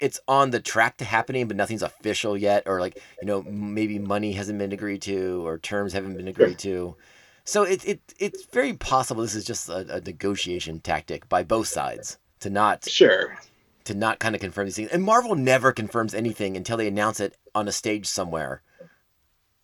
it's 0.00 0.20
on 0.28 0.50
the 0.50 0.60
track 0.60 0.96
to 0.98 1.04
happening, 1.04 1.48
but 1.48 1.56
nothing's 1.56 1.82
official 1.82 2.36
yet, 2.36 2.64
or 2.66 2.78
like 2.80 3.00
you 3.20 3.26
know 3.26 3.42
maybe 3.42 3.98
money 3.98 4.32
hasn't 4.32 4.58
been 4.58 4.72
agreed 4.72 5.02
to, 5.02 5.44
or 5.46 5.58
terms 5.58 5.92
haven't 5.92 6.16
been 6.16 6.28
agreed 6.28 6.58
to. 6.60 6.94
So 7.44 7.64
it, 7.64 7.84
it 7.84 8.00
it's 8.18 8.44
very 8.46 8.72
possible 8.74 9.22
this 9.22 9.34
is 9.34 9.44
just 9.44 9.68
a, 9.68 9.96
a 9.96 10.00
negotiation 10.00 10.80
tactic 10.80 11.28
by 11.28 11.42
both 11.42 11.66
sides 11.66 12.18
to 12.40 12.50
not 12.50 12.88
Sure. 12.88 13.36
to 13.84 13.94
not 13.94 14.18
kind 14.20 14.34
of 14.34 14.40
confirm 14.40 14.66
these 14.66 14.76
things. 14.76 14.90
And 14.90 15.02
Marvel 15.02 15.34
never 15.34 15.72
confirms 15.72 16.14
anything 16.14 16.56
until 16.56 16.76
they 16.76 16.86
announce 16.86 17.18
it 17.20 17.36
on 17.54 17.66
a 17.68 17.72
stage 17.72 18.06
somewhere. 18.06 18.62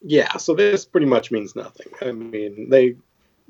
Yeah. 0.03 0.37
So 0.39 0.55
this 0.55 0.85
pretty 0.85 1.07
much 1.07 1.31
means 1.31 1.55
nothing. 1.57 1.89
I 2.01 2.13
mean, 2.13 2.69
they. 2.71 2.97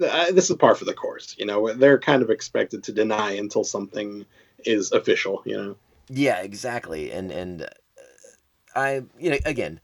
Uh, 0.00 0.30
this 0.30 0.48
is 0.48 0.56
par 0.56 0.76
for 0.76 0.84
the 0.84 0.94
course. 0.94 1.34
You 1.38 1.44
know, 1.46 1.72
they're 1.72 1.98
kind 1.98 2.22
of 2.22 2.30
expected 2.30 2.84
to 2.84 2.92
deny 2.92 3.32
until 3.32 3.64
something 3.64 4.24
is 4.64 4.92
official. 4.92 5.42
You 5.44 5.56
know. 5.56 5.76
Yeah, 6.08 6.40
exactly. 6.40 7.10
And 7.12 7.30
and 7.32 7.62
uh, 7.62 7.66
I, 8.76 9.02
you 9.18 9.30
know, 9.30 9.38
again, 9.44 9.80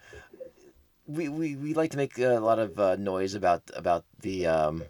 we 1.06 1.28
we, 1.28 1.56
we 1.56 1.74
like 1.74 1.90
to 1.92 1.96
make 1.96 2.18
a 2.18 2.38
lot 2.38 2.58
of 2.58 2.78
uh, 2.78 2.96
noise 2.96 3.34
about 3.34 3.62
about 3.74 4.04
the. 4.20 4.46
Um, 4.46 4.84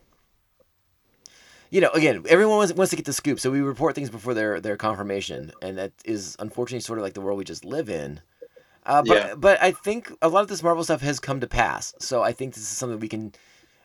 you 1.71 1.81
know, 1.81 1.91
again, 1.91 2.25
everyone 2.29 2.59
wants, 2.59 2.73
wants 2.73 2.91
to 2.91 2.97
get 2.97 3.05
the 3.05 3.13
scoop, 3.13 3.41
so 3.41 3.51
we 3.51 3.61
report 3.61 3.97
things 3.97 4.11
before 4.11 4.33
their 4.33 4.61
their 4.61 4.77
confirmation, 4.77 5.51
and 5.61 5.77
that 5.77 5.93
is 6.05 6.37
unfortunately 6.39 6.81
sort 6.81 6.99
of 6.99 7.03
like 7.03 7.15
the 7.15 7.21
world 7.21 7.37
we 7.39 7.45
just 7.45 7.65
live 7.65 7.89
in. 7.89 8.21
Uh, 8.87 9.03
but 9.03 9.17
Yeah. 9.17 9.35
but 9.35 9.63
I 9.63 9.73
think 9.73 10.13
a 10.23 10.29
lot 10.29 10.43
of 10.43 10.49
this 10.49 10.63
Marvel 10.63 10.85
stuff 10.85 11.01
has 11.01 11.19
come 11.19 11.41
to 11.41 11.49
pass, 11.49 11.95
so 11.99 12.23
I 12.23 12.33
think 12.33 12.55
this 12.55 12.63
is 12.63 12.69
something 12.69 13.01
we 13.01 13.09
can, 13.09 13.33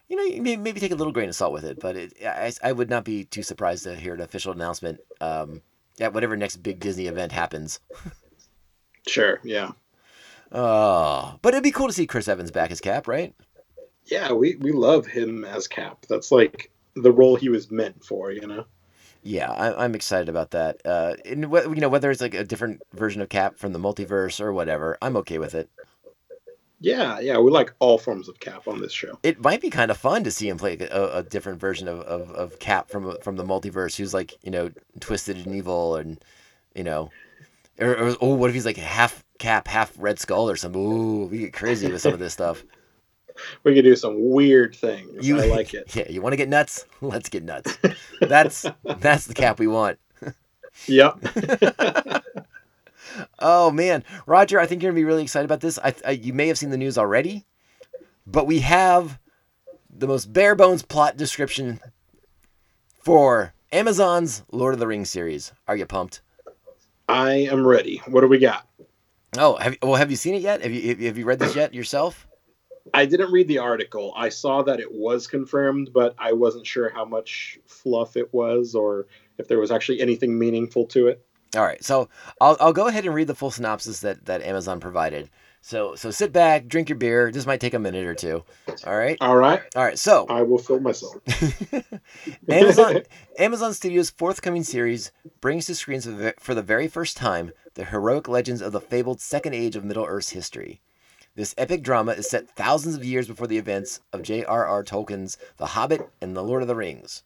you 0.08 0.16
know, 0.18 0.44
maybe, 0.44 0.58
maybe 0.58 0.80
take 0.80 0.92
a 0.92 0.96
little 0.96 1.14
grain 1.14 1.30
of 1.30 1.36
salt 1.36 1.54
with 1.54 1.64
it. 1.64 1.80
But 1.80 1.96
it, 1.96 2.14
I, 2.24 2.52
I 2.62 2.74
would 2.74 2.90
not 2.90 3.06
be 3.06 3.24
too 3.26 3.42
surprised 3.42 3.86
to 3.86 3.96
hear 3.96 4.14
an 4.14 4.22
official 4.22 4.52
announcement 4.52 5.00
um, 5.20 5.62
at 6.00 6.14
whatever 6.14 6.36
next 6.38 6.58
big 6.58 6.80
Disney 6.80 7.08
event 7.08 7.32
happens. 7.32 7.80
Sure. 9.08 9.40
Yeah. 9.44 9.72
Oh, 10.52 11.38
but 11.42 11.54
it'd 11.54 11.64
be 11.64 11.72
cool 11.72 11.88
to 11.88 11.94
see 11.94 12.08
Chris 12.08 12.28
Evans 12.28 12.52
back 12.52 12.72
as 12.72 12.82
Cap, 12.82 13.08
right? 13.08 13.34
Yeah. 14.06 14.32
We 14.32 14.56
we 14.56 14.72
love 14.72 15.06
him 15.06 15.46
as 15.46 15.68
Cap. 15.68 16.06
That's 16.10 16.32
like 16.32 16.72
the 16.96 17.12
role 17.12 17.36
he 17.36 17.50
was 17.50 17.70
meant 17.70 18.04
for. 18.04 18.32
You 18.32 18.48
know. 18.48 18.66
Yeah, 19.22 19.52
I, 19.52 19.84
I'm 19.84 19.96
excited 19.96 20.30
about 20.30 20.52
that. 20.52 20.82
Uh, 20.86 21.16
and 21.26 21.46
wh- 21.46 21.66
you 21.66 21.82
know 21.82 21.90
whether 21.90 22.10
it's 22.10 22.22
like 22.22 22.34
a 22.34 22.44
different 22.44 22.82
version 22.94 23.22
of 23.22 23.30
Cap 23.30 23.58
from 23.58 23.74
the 23.74 23.80
multiverse 23.80 24.40
or 24.40 24.54
whatever, 24.54 24.98
I'm 25.02 25.18
okay 25.18 25.38
with 25.38 25.54
it. 25.56 25.70
Yeah. 26.80 27.20
Yeah. 27.20 27.38
We 27.40 27.52
like 27.52 27.74
all 27.80 27.98
forms 27.98 28.30
of 28.30 28.40
Cap 28.40 28.68
on 28.68 28.80
this 28.80 28.94
show. 28.94 29.20
It 29.22 29.44
might 29.44 29.60
be 29.62 29.70
kind 29.70 29.92
of 29.92 29.98
fun 29.98 30.24
to 30.24 30.32
see 30.32 30.48
him 30.48 30.58
play 30.58 30.78
a, 30.78 31.18
a 31.18 31.24
different 31.24 31.60
version 31.60 31.90
of, 31.90 32.00
of, 32.00 32.32
of 32.32 32.60
Cap 32.60 32.90
from 32.90 33.18
from 33.22 33.36
the 33.36 33.44
multiverse, 33.44 33.98
who's 33.98 34.14
like 34.14 34.38
you 34.44 34.52
know 34.52 34.72
twisted 35.02 35.38
and 35.38 35.54
evil, 35.54 35.98
and 35.98 36.24
you 36.74 36.86
know, 36.86 37.12
or, 37.80 37.92
or 37.92 38.16
oh, 38.22 38.36
what 38.36 38.50
if 38.50 38.54
he's 38.54 38.66
like 38.66 38.78
half 38.78 39.26
Cap, 39.40 39.68
half 39.68 39.94
Red 39.98 40.20
Skull 40.20 40.50
or 40.50 40.56
something? 40.56 40.82
Ooh, 40.82 41.26
we 41.26 41.40
get 41.40 41.54
crazy 41.54 41.92
with 41.92 42.02
some 42.02 42.14
of 42.14 42.20
this 42.20 42.34
stuff. 42.34 42.64
We 43.64 43.74
could 43.74 43.86
do 43.86 43.96
some 43.96 44.32
weird 44.32 44.76
things. 44.76 45.26
You 45.26 45.40
I 45.40 45.46
like 45.46 45.74
it. 45.74 45.90
Yeah, 45.96 46.10
you 46.10 46.22
want 46.22 46.34
to 46.34 46.38
get 46.38 46.50
nuts? 46.50 46.86
Let's 47.02 47.30
get 47.30 47.42
nuts. 47.42 47.78
That's 48.20 48.66
that's 48.84 49.28
the 49.28 49.34
Cap 49.34 49.60
we 49.60 49.68
want. 49.68 49.98
Yep. 50.88 51.24
Oh 53.40 53.72
man, 53.72 54.04
Roger, 54.26 54.60
I 54.60 54.66
think 54.66 54.82
you're 54.84 54.92
gonna 54.92 55.00
be 55.00 55.06
really 55.06 55.24
excited 55.24 55.46
about 55.46 55.62
this. 55.62 55.80
I, 55.80 55.94
I 56.06 56.12
you 56.12 56.34
may 56.34 56.48
have 56.48 56.58
seen 56.58 56.70
the 56.70 56.78
news 56.78 56.98
already, 56.98 57.46
but 58.28 58.46
we 58.46 58.60
have 58.60 59.20
the 59.90 60.08
most 60.08 60.32
bare 60.32 60.56
bones 60.56 60.84
plot 60.84 61.18
description 61.18 61.80
for 63.02 63.54
Amazon's 63.72 64.44
Lord 64.52 64.74
of 64.74 64.80
the 64.80 64.88
Rings 64.88 65.10
series. 65.10 65.52
Are 65.68 65.76
you 65.76 65.86
pumped? 65.86 66.22
I 67.08 67.34
am 67.34 67.66
ready. 67.66 68.02
What 68.08 68.22
do 68.22 68.28
we 68.28 68.38
got? 68.38 68.68
Oh, 69.38 69.56
have 69.58 69.78
well, 69.82 69.96
have 69.96 70.10
you 70.10 70.18
seen 70.18 70.36
it 70.36 70.42
yet? 70.42 70.62
Have 70.62 70.72
you 70.72 70.96
have 71.08 71.18
you 71.18 71.26
read 71.26 71.40
this 71.40 71.56
yet 71.56 71.74
yourself? 71.74 72.28
I 72.94 73.06
didn't 73.06 73.32
read 73.32 73.48
the 73.48 73.60
article. 73.60 74.14
I 74.16 74.30
saw 74.30 74.64
that 74.64 74.80
it 74.80 74.92
was 74.92 75.28
confirmed, 75.28 75.92
but 75.94 76.16
I 76.18 76.34
wasn't 76.34 76.66
sure 76.66 76.90
how 76.90 77.06
much 77.06 77.60
fluff 77.68 78.18
it 78.18 78.34
was 78.34 78.74
or 78.74 79.08
if 79.38 79.48
there 79.48 79.60
was 79.60 79.72
actually 79.72 80.02
anything 80.02 80.38
meaningful 80.38 80.86
to 80.88 81.08
it. 81.08 81.24
All 81.56 81.64
right, 81.64 81.84
so 81.84 82.10
I'll, 82.40 82.58
I'll 82.60 82.74
go 82.74 82.88
ahead 82.88 83.06
and 83.06 83.14
read 83.14 83.28
the 83.28 83.36
full 83.36 83.50
synopsis 83.52 84.02
that, 84.02 84.26
that 84.26 84.44
Amazon 84.44 84.80
provided. 84.80 85.30
So 85.62 85.96
so 85.96 86.10
sit 86.10 86.32
back, 86.32 86.68
drink 86.68 86.88
your 86.90 86.98
beer. 86.98 87.32
This 87.32 87.46
might 87.46 87.60
take 87.60 87.74
a 87.74 87.80
minute 87.80 88.06
or 88.06 88.16
two. 88.16 88.44
All 88.86 88.98
right, 88.98 89.18
All 89.20 89.36
right. 89.36 89.62
all 89.76 89.84
right. 89.84 90.00
So 90.00 90.26
I 90.30 90.42
will 90.42 90.58
fill 90.58 90.80
myself. 90.80 91.16
Amazon 92.50 93.02
Amazon 93.38 93.74
Studios' 93.74 94.10
forthcoming 94.10 94.64
series 94.64 95.12
brings 95.42 95.66
to 95.66 95.76
screens 95.76 96.08
for 96.40 96.56
the 96.56 96.62
very 96.62 96.88
first 96.88 97.18
time 97.18 97.52
the 97.80 97.86
heroic 97.86 98.28
legends 98.28 98.62
of 98.62 98.74
the 98.74 98.82
fabled 98.82 99.22
Second 99.22 99.54
Age 99.54 99.78
of 99.78 99.86
Middle 99.86 100.04
Earth's 100.04 100.32
history. 100.32 100.82
This 101.36 101.56
epic 101.58 101.82
drama 101.82 102.12
is 102.12 102.30
set 102.30 102.50
thousands 102.50 102.94
of 102.94 103.06
years 103.06 103.26
before 103.26 103.48
the 103.48 103.58
events 103.58 104.02
of 104.12 104.22
J.R.R. 104.22 104.84
Tolkien's 104.84 105.38
The 105.56 105.68
Hobbit 105.68 106.10
and 106.20 106.36
The 106.36 106.44
Lord 106.44 106.62
of 106.62 106.68
the 106.68 106.76
Rings, 106.76 107.24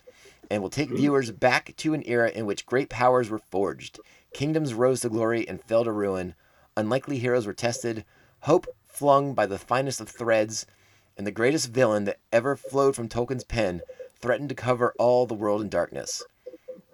and 0.51 0.61
will 0.61 0.69
take 0.69 0.91
viewers 0.91 1.31
back 1.31 1.75
to 1.77 1.95
an 1.95 2.03
era 2.05 2.29
in 2.29 2.45
which 2.45 2.67
great 2.67 2.87
powers 2.89 3.31
were 3.31 3.39
forged, 3.39 3.99
kingdoms 4.31 4.75
rose 4.75 5.01
to 5.01 5.09
glory 5.09 5.47
and 5.49 5.59
fell 5.59 5.85
to 5.85 5.91
ruin, 5.91 6.35
unlikely 6.77 7.17
heroes 7.17 7.47
were 7.47 7.53
tested, 7.53 8.05
hope 8.41 8.67
flung 8.85 9.33
by 9.33 9.47
the 9.47 9.57
finest 9.57 9.99
of 9.99 10.07
threads, 10.07 10.67
and 11.17 11.25
the 11.25 11.31
greatest 11.31 11.69
villain 11.69 12.03
that 12.03 12.19
ever 12.31 12.55
flowed 12.55 12.95
from 12.95 13.09
Tolkien's 13.09 13.43
pen 13.43 13.81
threatened 14.21 14.49
to 14.49 14.55
cover 14.55 14.93
all 14.99 15.25
the 15.25 15.33
world 15.33 15.61
in 15.61 15.69
darkness. 15.69 16.21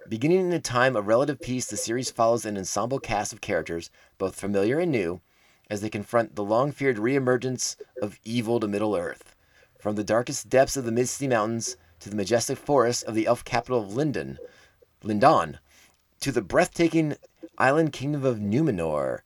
Beginning 0.10 0.40
in 0.40 0.54
a 0.54 0.60
time 0.60 0.96
of 0.96 1.06
relative 1.06 1.40
peace, 1.40 1.68
the 1.68 1.78
series 1.78 2.10
follows 2.10 2.44
an 2.44 2.58
ensemble 2.58 3.00
cast 3.00 3.32
of 3.32 3.42
characters, 3.42 3.92
both 4.18 4.34
familiar 4.34 4.80
and 4.80 4.92
new, 4.92 5.22
as 5.70 5.82
they 5.82 5.90
confront 5.90 6.36
the 6.36 6.44
long 6.44 6.72
feared 6.72 6.98
reemergence 6.98 7.76
of 8.02 8.20
evil 8.26 8.60
to 8.60 8.68
Middle 8.68 8.96
Earth. 8.96 9.36
From 9.78 9.96
the 9.96 10.04
darkest 10.04 10.50
depths 10.50 10.76
of 10.76 10.86
the 10.86 10.92
Misty 10.92 11.28
Mountains 11.28 11.78
to 12.00 12.10
the 12.10 12.16
majestic 12.16 12.58
forests 12.58 13.04
of 13.04 13.14
the 13.14 13.28
elf 13.28 13.46
capital 13.46 13.84
of 13.84 13.94
Linden, 13.94 14.40
Lindon, 15.04 15.60
to 16.22 16.32
the 16.32 16.42
breathtaking 16.42 17.16
island 17.60 17.94
kingdom 17.94 18.26
of 18.26 18.40
Numenor. 18.40 19.20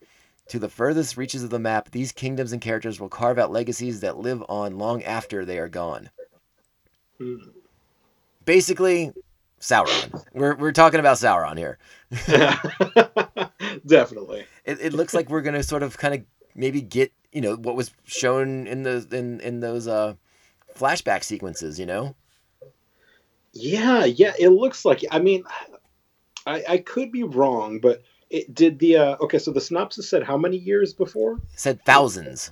To 0.50 0.60
the 0.60 0.68
furthest 0.68 1.16
reaches 1.16 1.46
of 1.46 1.50
the 1.50 1.60
map, 1.60 1.92
these 1.92 2.12
kingdoms 2.12 2.52
and 2.52 2.62
characters 2.62 3.00
will 3.00 3.08
carve 3.08 3.40
out 3.40 3.54
legacies 3.54 4.02
that 4.02 4.18
live 4.18 4.44
on 4.50 4.78
long 4.78 5.02
after 5.04 5.46
they 5.46 5.60
are 5.60 5.70
gone. 5.70 6.10
Hmm. 7.20 7.36
Basically, 8.44 9.14
Sauron. 9.64 10.26
We're, 10.34 10.56
we're 10.56 10.74
talking 10.74 11.00
about 11.00 11.16
Sauron 11.16 11.58
here. 11.58 11.78
Definitely. 13.88 14.46
It, 14.66 14.80
it 14.82 14.94
looks 14.94 15.14
like 15.14 15.30
we're 15.30 15.42
gonna 15.42 15.64
sort 15.64 15.84
of 15.84 15.98
kind 15.98 16.14
of 16.14 16.22
maybe 16.54 16.82
get 16.82 17.14
you 17.32 17.40
know 17.40 17.56
what 17.56 17.76
was 17.76 17.92
shown 18.04 18.68
in 18.68 18.84
the 18.84 19.08
in 19.12 19.40
in 19.40 19.62
those 19.62 19.88
uh 19.88 20.16
flashback 20.76 21.24
sequences. 21.24 21.80
You 21.80 21.86
know, 21.86 22.16
Yeah, 23.54 24.04
yeah, 24.04 24.34
it 24.38 24.50
looks 24.50 24.84
like. 24.84 25.06
I 25.10 25.20
mean, 25.20 25.46
I, 26.46 26.64
I 26.68 26.78
could 26.80 27.12
be 27.12 27.24
wrong, 27.24 27.80
but 27.80 28.04
it 28.30 28.54
did 28.54 28.80
the. 28.80 28.98
Uh, 28.98 29.16
okay, 29.22 29.40
so 29.40 29.52
the 29.52 29.62
synopsis 29.62 30.10
said 30.10 30.24
how 30.24 30.38
many 30.38 30.58
years 30.58 30.94
before? 30.94 31.40
said 31.56 31.84
thousands. 31.86 32.52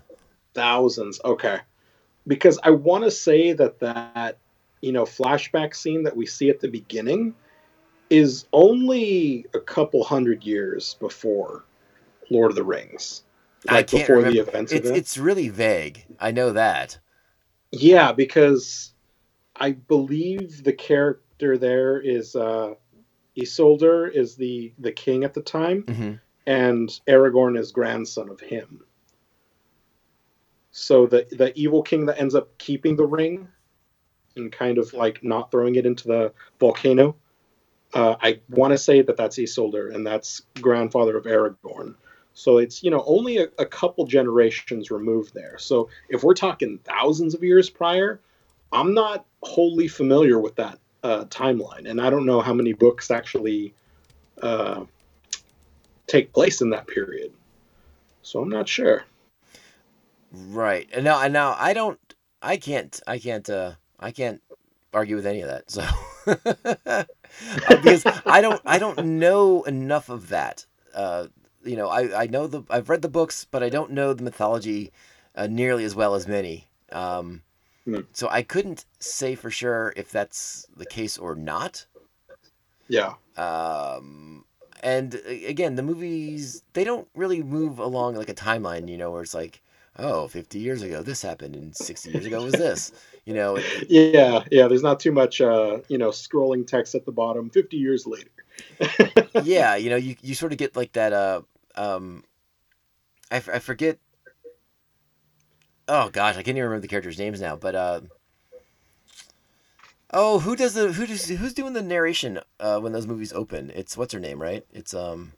Thousands. 0.54 1.20
Okay, 1.26 1.60
because 2.26 2.58
I 2.64 2.70
want 2.72 3.04
to 3.04 3.12
say 3.12 3.52
that 3.52 3.80
that 3.82 4.38
you 4.82 4.92
know 4.92 5.04
flashback 5.06 5.76
scene 5.76 6.04
that 6.04 6.16
we 6.16 6.26
see 6.26 6.50
at 6.50 6.60
the 6.60 6.68
beginning 6.68 7.34
is 8.10 8.46
only 8.52 9.46
a 9.54 9.60
couple 9.60 10.04
hundred 10.04 10.44
years 10.44 10.96
before 11.00 11.64
Lord 12.30 12.52
of 12.52 12.56
the 12.56 12.64
Rings, 12.64 13.24
I 13.68 13.84
can't 13.84 14.10
before 14.10 14.18
remember. 14.18 14.44
the 14.44 14.50
events 14.50 14.72
It's 14.74 14.90
of 14.90 14.96
it. 14.96 14.98
it's 15.00 15.18
really 15.18 15.50
vague. 15.50 16.06
I 16.20 16.32
know 16.32 16.52
that. 16.54 17.00
Yeah, 17.72 18.12
because 18.12 18.94
I 19.56 19.72
believe 19.72 20.64
the 20.64 20.74
character 20.74 21.58
there 21.58 22.00
is 22.00 22.36
uh, 22.36 22.74
Isildur 23.38 24.12
is 24.12 24.36
the 24.36 24.74
the 24.80 24.92
king 24.92 25.24
at 25.24 25.34
the 25.34 25.42
time, 25.42 25.84
hmm 25.84 26.14
and 26.48 26.90
Aragorn 27.08 27.58
is 27.58 27.72
grandson 27.72 28.30
of 28.30 28.40
him. 28.40 28.82
So 30.72 31.06
the 31.06 31.28
the 31.32 31.52
evil 31.58 31.82
king 31.84 32.06
that 32.08 32.20
ends 32.20 32.36
up 32.36 32.58
keeping 32.58 32.96
the 32.96 33.06
ring 33.06 33.48
and 34.36 34.52
kind 34.52 34.78
of 34.78 34.94
like 34.94 35.24
not 35.24 35.52
throwing 35.52 35.76
it 35.76 35.86
into 35.86 36.08
the 36.08 36.34
volcano. 36.60 37.16
Uh, 37.94 38.16
I 38.22 38.40
want 38.50 38.72
to 38.72 38.78
say 38.78 39.02
that 39.02 39.18
that's 39.18 39.38
Isildur, 39.38 39.94
and 39.94 40.08
that's 40.08 40.42
grandfather 40.62 41.18
of 41.18 41.26
Aragorn. 41.26 41.96
So 42.34 42.58
it's 42.58 42.84
you 42.84 42.90
know 42.90 43.04
only 43.06 43.38
a, 43.38 43.48
a 43.58 43.66
couple 43.66 44.06
generations 44.06 44.92
removed 44.92 45.34
there. 45.34 45.58
So 45.58 45.90
if 46.10 46.24
we're 46.24 46.34
talking 46.34 46.80
thousands 46.84 47.34
of 47.34 47.44
years 47.44 47.70
prior, 47.70 48.22
I'm 48.72 48.94
not 48.94 49.26
wholly 49.44 49.88
familiar 49.88 50.40
with 50.40 50.56
that 50.56 50.80
uh, 51.04 51.26
timeline, 51.26 51.90
and 51.90 52.00
I 52.00 52.10
don't 52.10 52.26
know 52.26 52.42
how 52.42 52.54
many 52.54 52.74
books 52.74 53.12
actually 53.12 53.74
uh, 54.42 54.86
take 56.08 56.32
place 56.34 56.62
in 56.62 56.70
that 56.70 56.88
period. 56.88 57.32
So 58.22 58.42
I'm 58.42 58.50
not 58.50 58.70
sure. 58.70 59.04
Right. 60.32 60.90
And 60.94 61.04
now 61.04 61.22
and 61.22 61.34
now 61.34 61.56
I 61.60 61.74
don't. 61.74 62.00
I 62.42 62.58
can't. 62.58 63.00
I 63.06 63.20
can't. 63.20 63.50
uh 63.50 63.74
I 64.02 64.12
can't 64.12 64.42
argue 64.94 65.16
with 65.16 65.26
any 65.26 65.42
of 65.42 65.48
that. 65.50 65.70
So 65.72 65.86
because 67.70 68.04
I 68.26 68.42
don't. 68.42 68.62
I 68.66 68.80
don't 68.80 69.20
know 69.20 69.64
enough 69.64 70.10
of 70.10 70.30
that. 70.30 70.66
Uh, 70.94 71.28
you 71.64 71.76
know, 71.76 71.88
I 71.90 72.24
I 72.24 72.28
know 72.28 72.48
the. 72.48 72.64
I've 72.70 72.90
read 72.90 73.02
the 73.02 73.10
books, 73.10 73.46
but 73.50 73.64
I 73.64 73.70
don't 73.70 73.92
know 73.92 74.14
the 74.14 74.24
mythology 74.24 74.92
uh, 75.36 75.48
nearly 75.48 75.84
as 75.86 75.96
well 75.96 76.16
as 76.16 76.28
many. 76.28 76.68
Um, 76.92 77.44
Hmm. 77.86 78.02
So 78.14 78.30
I 78.30 78.44
couldn't 78.44 78.86
say 79.00 79.34
for 79.34 79.50
sure 79.50 79.92
if 79.96 80.12
that's 80.12 80.68
the 80.78 80.86
case 80.86 81.18
or 81.18 81.36
not. 81.36 81.88
Yeah. 82.88 83.14
um 83.38 84.46
and 84.84 85.16
again 85.26 85.76
the 85.76 85.84
movies 85.84 86.64
they 86.74 86.84
don't 86.84 87.08
really 87.16 87.42
move 87.42 87.80
along 87.80 88.16
like 88.16 88.30
a 88.30 88.34
timeline 88.34 88.90
you 88.90 88.98
know 88.98 89.12
where 89.12 89.22
it's 89.22 89.34
like 89.34 89.62
oh 89.98 90.28
50 90.28 90.60
years 90.60 90.82
ago 90.82 91.02
this 91.02 91.22
happened 91.22 91.56
and 91.56 91.76
60 91.76 92.12
years 92.12 92.26
ago 92.26 92.44
was 92.44 92.54
this 92.54 92.92
you 93.26 93.34
know 93.34 93.58
it- 93.58 93.90
Yeah, 93.90 94.44
yeah. 94.52 94.68
There's 94.68 94.84
not 94.84 95.00
too 95.00 95.12
much, 95.12 95.42
uh, 95.42 95.80
you 95.88 95.98
know, 95.98 96.10
scrolling 96.10 96.66
text 96.66 96.96
at 96.96 97.06
the 97.06 97.12
bottom. 97.12 97.50
Fifty 97.50 97.78
years 97.78 98.06
later. 98.08 98.30
yeah 99.44 99.76
you 99.76 99.90
know 99.90 99.96
you, 99.96 100.16
you 100.22 100.36
sort 100.36 100.52
of 100.52 100.58
get 100.58 100.76
like 100.76 100.92
that 100.94 101.14
uh 101.14 101.42
um 101.76 102.24
I, 103.32 103.38
f- 103.38 103.50
I 103.50 103.60
forget 103.60 103.98
oh 105.88 106.10
gosh 106.10 106.34
i 106.36 106.44
can't 106.44 106.58
even 106.58 106.64
remember 106.64 106.82
the 106.82 106.88
characters 106.88 107.18
names 107.20 107.42
now 107.42 107.56
but 107.56 107.76
uh 107.76 108.02
oh 110.14 110.40
who 110.40 110.56
does 110.56 110.74
the 110.74 110.94
who 110.94 111.06
does 111.06 111.28
who's 111.28 111.54
doing 111.54 111.74
the 111.74 111.82
narration 111.82 112.40
uh 112.60 112.80
when 112.80 112.92
those 112.94 113.08
movies 113.08 113.34
open 113.34 113.72
it's 113.76 113.98
what's 113.98 114.14
her 114.14 114.20
name 114.20 114.42
right 114.42 114.66
it's 114.72 114.94
um 114.94 115.34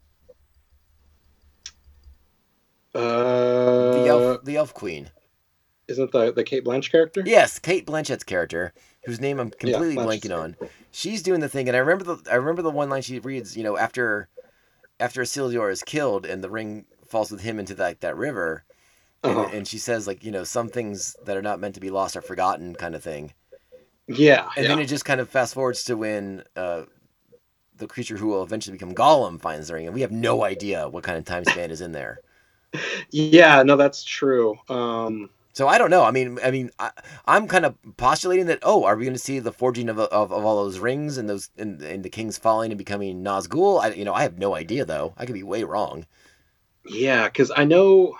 Uh, 2.96 3.92
the 3.92 4.08
elf 4.08 4.44
the 4.44 4.56
elf 4.56 4.74
queen 4.74 5.10
isn't 5.88 6.12
the 6.12 6.32
the 6.34 6.44
Cate 6.44 6.66
Blanchett 6.66 6.92
character? 6.92 7.26
Yes, 7.26 7.60
Cate 7.60 7.86
Blanchett's 7.86 8.24
character, 8.24 8.74
whose 9.04 9.20
name 9.20 9.38
I'm 9.40 9.52
completely 9.52 9.98
Blanchett's 9.98 10.30
blanking 10.30 10.34
on. 10.38 10.56
She's 10.92 11.22
doing 11.22 11.42
the 11.42 11.50
thing, 11.50 11.68
and 11.68 11.76
I 11.76 11.80
remember 11.82 12.04
the 12.16 12.32
I 12.32 12.36
remember 12.36 12.62
the 12.62 12.72
one 12.72 12.90
line 12.90 13.02
she 13.02 13.20
reads. 13.20 13.58
You 13.58 13.64
know, 13.64 13.76
after 13.78 14.30
after 15.00 15.22
Isildur 15.24 15.72
is 15.72 15.84
killed 15.84 16.26
and 16.26 16.44
the 16.44 16.50
ring 16.52 16.86
falls 17.08 17.32
with 17.32 17.42
him 17.42 17.60
into 17.60 17.76
that 17.76 18.02
that 18.02 18.18
river, 18.18 18.66
and, 19.24 19.40
Uh-huh. 19.40 19.52
and 19.52 19.68
she 19.68 19.80
says 19.80 20.08
like, 20.08 20.24
you 20.24 20.32
know, 20.32 20.44
some 20.46 20.70
things 20.70 21.18
that 21.24 21.38
are 21.38 21.42
not 21.44 21.60
meant 21.60 21.76
to 21.76 21.82
be 21.82 21.92
lost 21.92 22.18
are 22.18 22.22
forgotten, 22.24 22.76
kind 22.76 22.96
of 22.96 23.04
thing. 23.04 23.34
Yeah, 24.08 24.50
And 24.56 24.68
yeah. 24.68 24.70
then 24.70 24.80
it 24.80 24.86
just 24.86 25.06
kind 25.06 25.20
of 25.22 25.30
fast 25.30 25.54
forwards 25.54 25.84
to 25.86 25.96
when 25.98 26.44
uh, 26.56 26.84
the 27.76 27.88
creature 27.88 28.18
who 28.18 28.28
will 28.28 28.44
eventually 28.44 28.74
become 28.78 28.96
Gollum 28.96 29.42
finds 29.42 29.68
the 29.70 29.76
ring, 29.76 29.86
and 29.88 29.96
we 29.96 30.02
have 30.02 30.12
no 30.12 30.44
idea 30.46 30.90
what 30.90 31.04
kind 31.06 31.18
of 31.18 31.26
time 31.26 31.46
span 31.46 31.72
is 31.72 31.82
in 31.82 31.94
there. 31.94 32.22
yeah, 33.12 33.64
no, 33.64 33.76
that's 33.76 34.04
true. 34.04 34.58
Um, 34.70 35.30
So 35.54 35.68
I 35.68 35.78
don't 35.78 35.92
know. 35.92 36.04
I 36.04 36.10
mean, 36.12 36.40
I 36.44 36.50
mean, 36.50 36.72
I, 36.80 36.90
I'm 37.26 37.48
kind 37.48 37.64
of 37.64 37.76
postulating 37.98 38.48
that. 38.48 38.60
Oh, 38.64 38.86
are 38.86 38.96
we 38.96 39.06
going 39.06 39.14
to 39.14 39.20
see 39.20 39.38
the 39.38 39.52
forging 39.54 39.88
of, 39.88 40.00
of, 40.00 40.32
of 40.32 40.46
all 40.46 40.64
those 40.64 40.80
rings 40.80 41.18
and 41.18 41.30
those 41.30 41.52
and, 41.58 41.80
and 41.82 42.04
the 42.04 42.10
kings 42.10 42.40
falling 42.40 42.72
and 42.72 42.78
becoming 42.78 43.24
Nazgul? 43.24 43.82
I 43.82 43.90
you 43.92 44.04
know 44.04 44.14
I 44.14 44.24
have 44.24 44.40
no 44.40 44.56
idea 44.56 44.84
though. 44.84 45.14
I 45.16 45.26
could 45.26 45.36
be 45.36 45.44
way 45.44 45.64
wrong. 45.64 46.06
yeah, 46.88 47.26
because 47.28 47.52
I 47.56 47.64
know, 47.66 48.18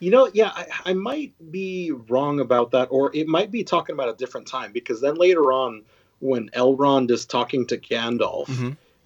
you 0.00 0.10
know, 0.10 0.28
yeah, 0.34 0.50
I, 0.54 0.66
I 0.86 0.92
might 0.94 1.32
be 1.50 1.92
wrong 1.92 2.40
about 2.40 2.72
that, 2.72 2.88
or 2.90 3.10
it 3.14 3.26
might 3.28 3.50
be 3.50 3.64
talking 3.64 3.94
about 3.94 4.08
a 4.08 4.14
different 4.14 4.46
time. 4.46 4.72
Because 4.72 5.00
then 5.00 5.14
later 5.14 5.52
on, 5.52 5.84
when 6.18 6.48
Elrond 6.50 7.10
is 7.10 7.24
talking 7.24 7.66
to 7.68 7.78
Gandalf, 7.78 8.48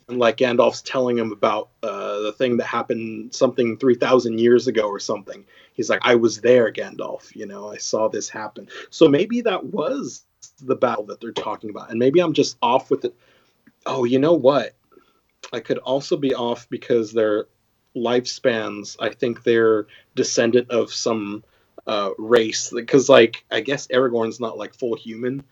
and 0.09 0.18
like 0.18 0.38
Gandalf's 0.38 0.83
telling 0.83 1.18
him 1.18 1.33
about 1.33 1.68
uh, 1.83 2.20
the 2.20 2.33
thing 2.33 2.56
that 2.56 2.64
happened 2.66 3.35
something 3.35 3.76
three 3.76 3.94
thousand 3.94 4.40
years 4.40 4.66
ago 4.66 4.88
or 4.88 4.98
something. 4.98 5.44
He's 5.80 5.88
like, 5.88 6.00
"I 6.02 6.14
was 6.16 6.42
there, 6.42 6.70
Gandalf. 6.70 7.34
You 7.34 7.46
know, 7.46 7.70
I 7.70 7.78
saw 7.78 8.08
this 8.08 8.28
happen." 8.28 8.68
So 8.90 9.08
maybe 9.08 9.40
that 9.40 9.64
was 9.64 10.26
the 10.60 10.76
battle 10.76 11.06
that 11.06 11.22
they're 11.22 11.32
talking 11.32 11.70
about, 11.70 11.88
and 11.88 11.98
maybe 11.98 12.20
I'm 12.20 12.34
just 12.34 12.58
off 12.60 12.90
with 12.90 13.06
it. 13.06 13.14
Oh, 13.86 14.04
you 14.04 14.18
know 14.18 14.34
what? 14.34 14.74
I 15.54 15.60
could 15.60 15.78
also 15.78 16.18
be 16.18 16.34
off 16.34 16.68
because 16.68 17.12
their 17.12 17.46
lifespans. 17.96 18.96
I 19.00 19.08
think 19.08 19.42
they're 19.42 19.86
descendant 20.14 20.70
of 20.70 20.92
some 20.92 21.44
uh, 21.86 22.10
race 22.18 22.70
because, 22.74 23.08
like, 23.08 23.44
I 23.50 23.60
guess 23.62 23.86
Aragorn's 23.86 24.38
not 24.38 24.58
like 24.58 24.74
full 24.74 24.96
human. 24.96 25.42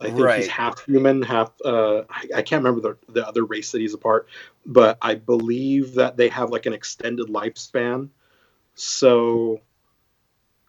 I 0.00 0.06
think 0.06 0.18
Right. 0.20 0.38
he's 0.40 0.48
half 0.48 0.84
human, 0.84 1.22
half. 1.22 1.52
Uh, 1.64 2.02
I, 2.10 2.28
I 2.36 2.42
can't 2.42 2.64
remember 2.64 2.96
the, 3.06 3.12
the 3.12 3.26
other 3.26 3.44
race 3.44 3.72
that 3.72 3.80
he's 3.80 3.94
a 3.94 3.98
part, 3.98 4.28
but 4.64 4.98
I 5.02 5.14
believe 5.14 5.94
that 5.94 6.16
they 6.16 6.28
have 6.28 6.50
like 6.50 6.66
an 6.66 6.72
extended 6.72 7.28
lifespan. 7.28 8.08
So 8.74 9.60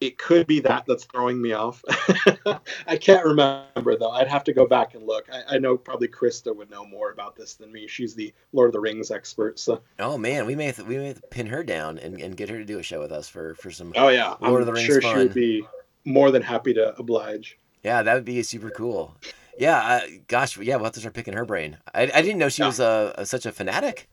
it 0.02 0.18
could 0.18 0.46
be 0.46 0.60
that 0.60 0.86
that's 0.86 1.06
throwing 1.06 1.42
me 1.42 1.54
off. 1.54 1.84
I 2.88 2.98
can't 2.98 3.26
remember 3.26 3.98
though. 3.98 4.12
I'd 4.12 4.28
have 4.28 4.44
to 4.46 4.54
go 4.54 4.68
back 4.68 4.94
and 4.94 5.06
look. 5.06 5.26
I, 5.32 5.56
I 5.56 5.58
know 5.58 5.78
probably 5.78 6.08
Krista 6.08 6.56
would 6.56 6.70
know 6.70 6.86
more 6.86 7.12
about 7.12 7.36
this 7.36 7.56
than 7.56 7.72
me. 7.72 7.88
She's 7.88 8.14
the 8.14 8.34
Lord 8.52 8.68
of 8.70 8.74
the 8.74 8.80
Rings 8.80 9.10
expert. 9.10 9.58
So 9.58 9.82
Oh 10.00 10.18
man, 10.18 10.46
we 10.46 10.56
may 10.56 10.66
have 10.66 10.76
to, 10.78 10.84
we 10.84 10.98
may 10.98 11.08
have 11.08 11.22
to 11.22 11.28
pin 11.30 11.48
her 11.48 11.64
down 11.64 11.98
and, 11.98 12.20
and 12.22 12.36
get 12.38 12.50
her 12.50 12.58
to 12.58 12.66
do 12.66 12.80
a 12.80 12.84
show 12.84 13.00
with 13.00 13.12
us 13.12 13.28
for 13.30 13.56
for 13.56 13.72
some. 13.72 13.94
oh 13.96 14.10
yeah, 14.10 14.36
Lord 14.42 14.42
I'm 14.42 14.56
of 14.56 14.66
the 14.68 14.74
Rings 14.74 14.86
sure 14.86 15.02
she 15.02 15.08
fun. 15.08 15.18
would 15.18 15.34
be 15.34 15.66
more 16.04 16.30
than 16.30 16.42
happy 16.42 16.74
to 16.74 16.96
oblige. 16.98 17.58
Yeah, 17.84 18.04
that 18.04 18.14
would 18.14 18.26
be 18.26 18.42
super 18.44 18.70
cool. 18.72 19.16
Yeah, 19.58 19.78
I, 19.78 20.22
gosh, 20.28 20.58
yeah, 20.58 20.76
we'll 20.76 20.86
have 20.86 20.94
to 20.94 21.00
start 21.00 21.14
picking 21.14 21.34
her 21.36 21.46
brain. 21.46 21.78
I, 21.94 22.04
I 22.04 22.22
didn't 22.22 22.38
know 22.40 22.50
she 22.50 22.64
Yeah. 22.64 22.68
was 22.68 22.80
a, 22.80 23.14
a 23.18 23.26
such 23.26 23.46
a 23.46 23.52
fanatic. 23.52 24.10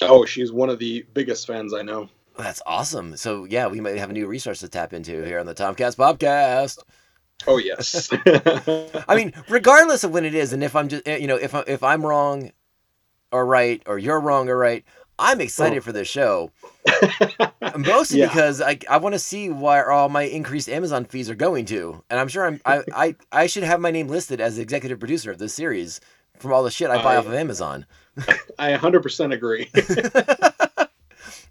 Oh, 0.00 0.24
she's 0.24 0.50
one 0.50 0.70
of 0.70 0.78
the 0.78 1.04
biggest 1.12 1.46
fans 1.46 1.74
I 1.74 1.82
know. 1.82 2.08
That's 2.40 2.62
awesome. 2.66 3.16
So 3.16 3.44
yeah, 3.44 3.66
we 3.68 3.80
might 3.80 3.96
have 3.98 4.10
a 4.10 4.12
new 4.12 4.26
resource 4.26 4.60
to 4.60 4.68
tap 4.68 4.92
into 4.92 5.22
here 5.24 5.38
on 5.38 5.46
the 5.46 5.54
Tomcast 5.54 5.96
Podcast. 5.96 6.78
Oh 7.46 7.58
yes. 7.58 8.10
I 9.08 9.16
mean, 9.16 9.32
regardless 9.48 10.04
of 10.04 10.10
when 10.12 10.24
it 10.24 10.34
is, 10.34 10.52
and 10.52 10.62
if 10.62 10.76
I'm 10.76 10.88
just, 10.88 11.06
eh, 11.08 11.16
you 11.16 11.26
know, 11.26 11.36
if 11.36 11.54
I, 11.54 11.64
if 11.66 11.82
I'm 11.82 12.04
wrong 12.04 12.52
or 13.32 13.46
right, 13.46 13.82
or 13.86 13.98
you're 13.98 14.20
wrong 14.20 14.48
or 14.48 14.56
right, 14.58 14.84
I'm 15.18 15.40
excited 15.40 15.78
Oh. 15.78 15.80
for 15.82 15.92
this 15.92 16.08
show, 16.08 16.50
mostly 17.76 18.20
Yeah. 18.20 18.28
because 18.28 18.60
I, 18.60 18.78
I 18.88 18.96
want 18.98 19.14
to 19.14 19.18
see 19.18 19.48
where 19.50 19.90
all 19.90 20.08
my 20.08 20.22
increased 20.22 20.68
Amazon 20.68 21.04
fees 21.04 21.30
are 21.30 21.34
going 21.34 21.64
to, 21.66 22.02
and 22.10 22.18
I'm 22.20 22.28
sure 22.28 22.46
I'm 22.46 22.60
I, 22.66 22.82
I 22.94 23.14
I 23.32 23.46
should 23.46 23.62
have 23.62 23.80
my 23.80 23.90
name 23.90 24.08
listed 24.08 24.40
as 24.40 24.58
executive 24.58 24.98
producer 24.98 25.30
of 25.30 25.38
this 25.38 25.54
series 25.54 26.00
from 26.38 26.52
all 26.52 26.62
the 26.62 26.70
shit 26.70 26.90
I 26.90 27.02
buy 27.02 27.14
I- 27.14 27.16
off 27.18 27.26
of 27.26 27.34
Amazon. 27.34 27.86
I 28.58 28.72
100% 28.76 29.32
agree. 29.32 29.70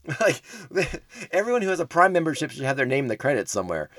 like 0.20 0.42
everyone 1.32 1.62
who 1.62 1.70
has 1.70 1.80
a 1.80 1.86
Prime 1.86 2.14
membership 2.14 2.52
should 2.52 2.64
have 2.64 2.78
their 2.78 2.86
name 2.86 3.06
in 3.06 3.10
the 3.10 3.18
credits 3.18 3.52
somewhere. 3.52 3.90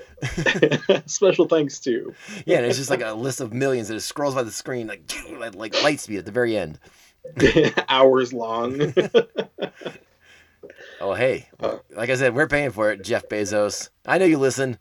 Special 1.05 1.47
thanks 1.47 1.79
to. 1.79 2.13
Yeah, 2.45 2.57
and 2.57 2.65
it's 2.65 2.77
just 2.77 2.89
like 2.89 3.01
a 3.01 3.13
list 3.13 3.41
of 3.41 3.53
millions 3.53 3.87
that 3.89 3.99
scrolls 4.01 4.35
by 4.35 4.43
the 4.43 4.51
screen 4.51 4.87
like 4.87 5.11
like, 5.37 5.55
like 5.55 5.83
light 5.83 5.99
speed 5.99 6.17
at 6.19 6.25
the 6.25 6.31
very 6.31 6.57
end. 6.57 6.79
hours 7.89 8.33
long. 8.33 8.93
Oh 10.99 11.13
hey, 11.13 11.47
Uh. 11.59 11.77
like 11.95 12.09
I 12.09 12.15
said, 12.15 12.35
we're 12.35 12.47
paying 12.47 12.71
for 12.71 12.91
it, 12.91 13.03
Jeff 13.03 13.27
Bezos. 13.27 13.89
I 14.05 14.17
know 14.17 14.25
you 14.25 14.37
listen. 14.37 14.77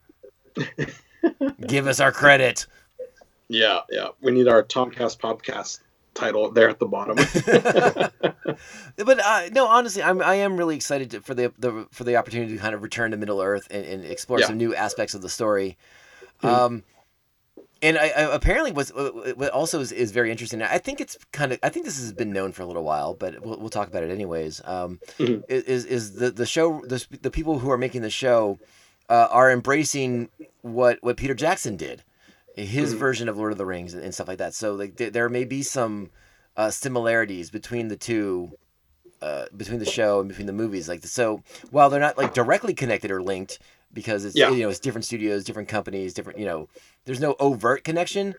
Give 1.66 1.86
us 1.86 2.00
our 2.00 2.12
credit. 2.12 2.66
yeah, 3.48 3.80
yeah. 3.90 4.08
We 4.20 4.32
need 4.32 4.48
our 4.48 4.62
Tomcast 4.62 5.18
podcast 5.18 5.80
title 6.14 6.50
there 6.50 6.68
at 6.68 6.78
the 6.78 6.86
bottom. 6.86 7.16
but 8.96 9.20
uh, 9.20 9.48
no, 9.52 9.66
honestly, 9.66 10.02
I'm 10.02 10.20
I 10.22 10.36
am 10.36 10.56
really 10.56 10.76
excited 10.76 11.10
to, 11.12 11.20
for 11.20 11.34
the, 11.34 11.52
the 11.58 11.86
for 11.90 12.04
the 12.04 12.16
opportunity 12.16 12.54
to 12.54 12.58
kind 12.60 12.74
of 12.74 12.82
return 12.82 13.10
to 13.12 13.16
Middle 13.16 13.40
Earth 13.40 13.66
and, 13.70 13.84
and 13.84 14.04
explore 14.04 14.40
Yeah. 14.40 14.46
some 14.46 14.56
new 14.58 14.74
aspects 14.74 15.14
of 15.14 15.22
the 15.22 15.28
story. 15.28 15.76
Mhm. 16.42 16.48
Um, 16.48 16.82
and 17.82 17.96
I, 17.96 18.08
I 18.08 18.34
apparently 18.34 18.72
what's 18.72 18.90
what 18.92 19.48
also 19.50 19.80
is, 19.80 19.90
is 19.92 20.10
very 20.10 20.30
interesting. 20.30 20.60
I 20.62 20.78
think 20.78 21.00
it's 21.00 21.16
kind 21.32 21.52
of 21.52 21.58
I 21.62 21.70
think 21.70 21.86
this 21.86 21.98
has 21.98 22.12
been 22.12 22.30
known 22.32 22.52
for 22.52 22.62
a 22.62 22.66
little 22.66 22.84
while, 22.84 23.14
but 23.14 23.40
we'll, 23.44 23.58
we'll 23.58 23.70
talk 23.70 23.88
about 23.88 24.02
it 24.02 24.10
anyways. 24.10 24.60
Um, 24.64 25.00
Mhm. 25.18 25.44
Is 25.48 25.86
is 25.86 26.14
the 26.14 26.30
the 26.30 26.46
show 26.46 26.82
the 26.86 27.04
the 27.22 27.30
people 27.30 27.58
who 27.60 27.70
are 27.70 27.78
making 27.78 28.02
the 28.02 28.10
show 28.10 28.58
uh, 29.08 29.28
are 29.30 29.50
embracing 29.50 30.28
what 30.62 30.98
what 31.00 31.16
Peter 31.16 31.34
Jackson 31.34 31.76
did, 31.76 32.02
his 32.54 32.94
Mhm. 32.94 32.98
version 32.98 33.28
of 33.28 33.36
Lord 33.38 33.52
of 33.52 33.58
the 33.58 33.66
Rings 33.66 33.94
and, 33.94 34.02
and 34.02 34.12
stuff 34.14 34.28
like 34.28 34.38
that. 34.38 34.54
So 34.54 34.74
like 34.74 34.96
there, 34.96 35.10
there 35.10 35.28
may 35.28 35.44
be 35.44 35.62
some 35.62 36.10
uh, 36.56 36.70
similarities 36.70 37.50
between 37.50 37.88
the 37.88 37.96
two 37.96 38.52
uh, 39.22 39.44
between 39.56 39.78
the 39.78 39.84
show 39.86 40.18
and 40.20 40.28
between 40.28 40.46
the 40.46 40.52
movies. 40.52 40.88
Like 40.88 41.04
so, 41.04 41.42
while 41.70 41.90
they're 41.90 42.00
not 42.00 42.16
like 42.16 42.32
directly 42.34 42.72
connected 42.74 43.10
or 43.10 43.22
linked 43.22 43.58
because 43.92 44.24
it's 44.24 44.34
Yeah. 44.36 44.50
you 44.50 44.62
know 44.62 44.70
it's 44.70 44.78
different 44.80 45.04
studios, 45.04 45.44
different 45.44 45.68
companies, 45.68 46.14
different 46.14 46.38
you 46.38 46.46
know, 46.46 46.68
there's 47.04 47.20
no 47.20 47.36
overt 47.38 47.84
connection. 47.84 48.34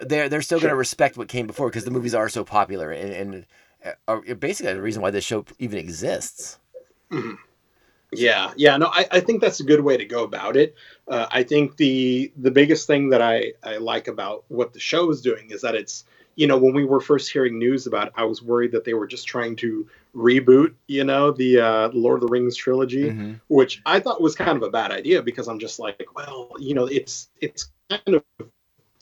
They're 0.00 0.28
they're 0.28 0.42
still 0.42 0.58
going 0.58 0.70
to 0.70 0.76
respect 0.76 1.16
what 1.16 1.28
came 1.28 1.46
before 1.46 1.68
because 1.68 1.84
the 1.84 1.90
movies 1.90 2.14
are 2.14 2.28
so 2.30 2.44
popular 2.44 2.90
and, 2.90 3.12
and 3.12 3.46
are 4.08 4.22
basically 4.36 4.72
the 4.72 4.80
reason 4.82 5.02
why 5.02 5.10
this 5.10 5.24
show 5.24 5.44
even 5.58 5.78
exists. 5.78 6.58
Yeah, 8.12 8.52
yeah, 8.56 8.76
no, 8.76 8.88
I, 8.88 9.06
I 9.10 9.20
think 9.20 9.40
that's 9.40 9.60
a 9.60 9.64
good 9.64 9.80
way 9.80 9.96
to 9.96 10.04
go 10.04 10.22
about 10.24 10.56
it. 10.56 10.74
Uh, 11.08 11.26
I 11.30 11.42
think 11.42 11.76
the 11.76 12.30
the 12.36 12.50
biggest 12.50 12.86
thing 12.86 13.08
that 13.10 13.22
I, 13.22 13.54
I 13.62 13.78
like 13.78 14.06
about 14.08 14.44
what 14.48 14.72
the 14.72 14.80
show 14.80 15.10
is 15.10 15.22
doing 15.22 15.50
is 15.50 15.62
that 15.62 15.74
it's 15.74 16.04
you 16.36 16.46
know 16.46 16.58
when 16.58 16.74
we 16.74 16.84
were 16.84 17.00
first 17.00 17.32
hearing 17.32 17.58
news 17.58 17.86
about 17.86 18.08
it, 18.08 18.12
I 18.16 18.24
was 18.24 18.42
worried 18.42 18.72
that 18.72 18.84
they 18.84 18.94
were 18.94 19.06
just 19.06 19.26
trying 19.26 19.56
to 19.56 19.88
reboot 20.14 20.74
you 20.88 21.04
know 21.04 21.30
the 21.30 21.60
uh, 21.60 21.88
Lord 21.94 22.22
of 22.22 22.28
the 22.28 22.32
Rings 22.32 22.54
trilogy, 22.54 23.04
Mhm. 23.10 23.40
which 23.48 23.80
I 23.86 23.98
thought 24.00 24.20
was 24.20 24.34
kind 24.34 24.56
of 24.56 24.62
a 24.62 24.70
bad 24.70 24.90
idea 24.92 25.22
because 25.22 25.48
I'm 25.48 25.58
just 25.58 25.78
like, 25.78 26.04
well, 26.14 26.52
you 26.58 26.74
know, 26.74 26.84
it's 26.84 27.30
it's 27.40 27.70
kind 27.88 28.16
of 28.16 28.24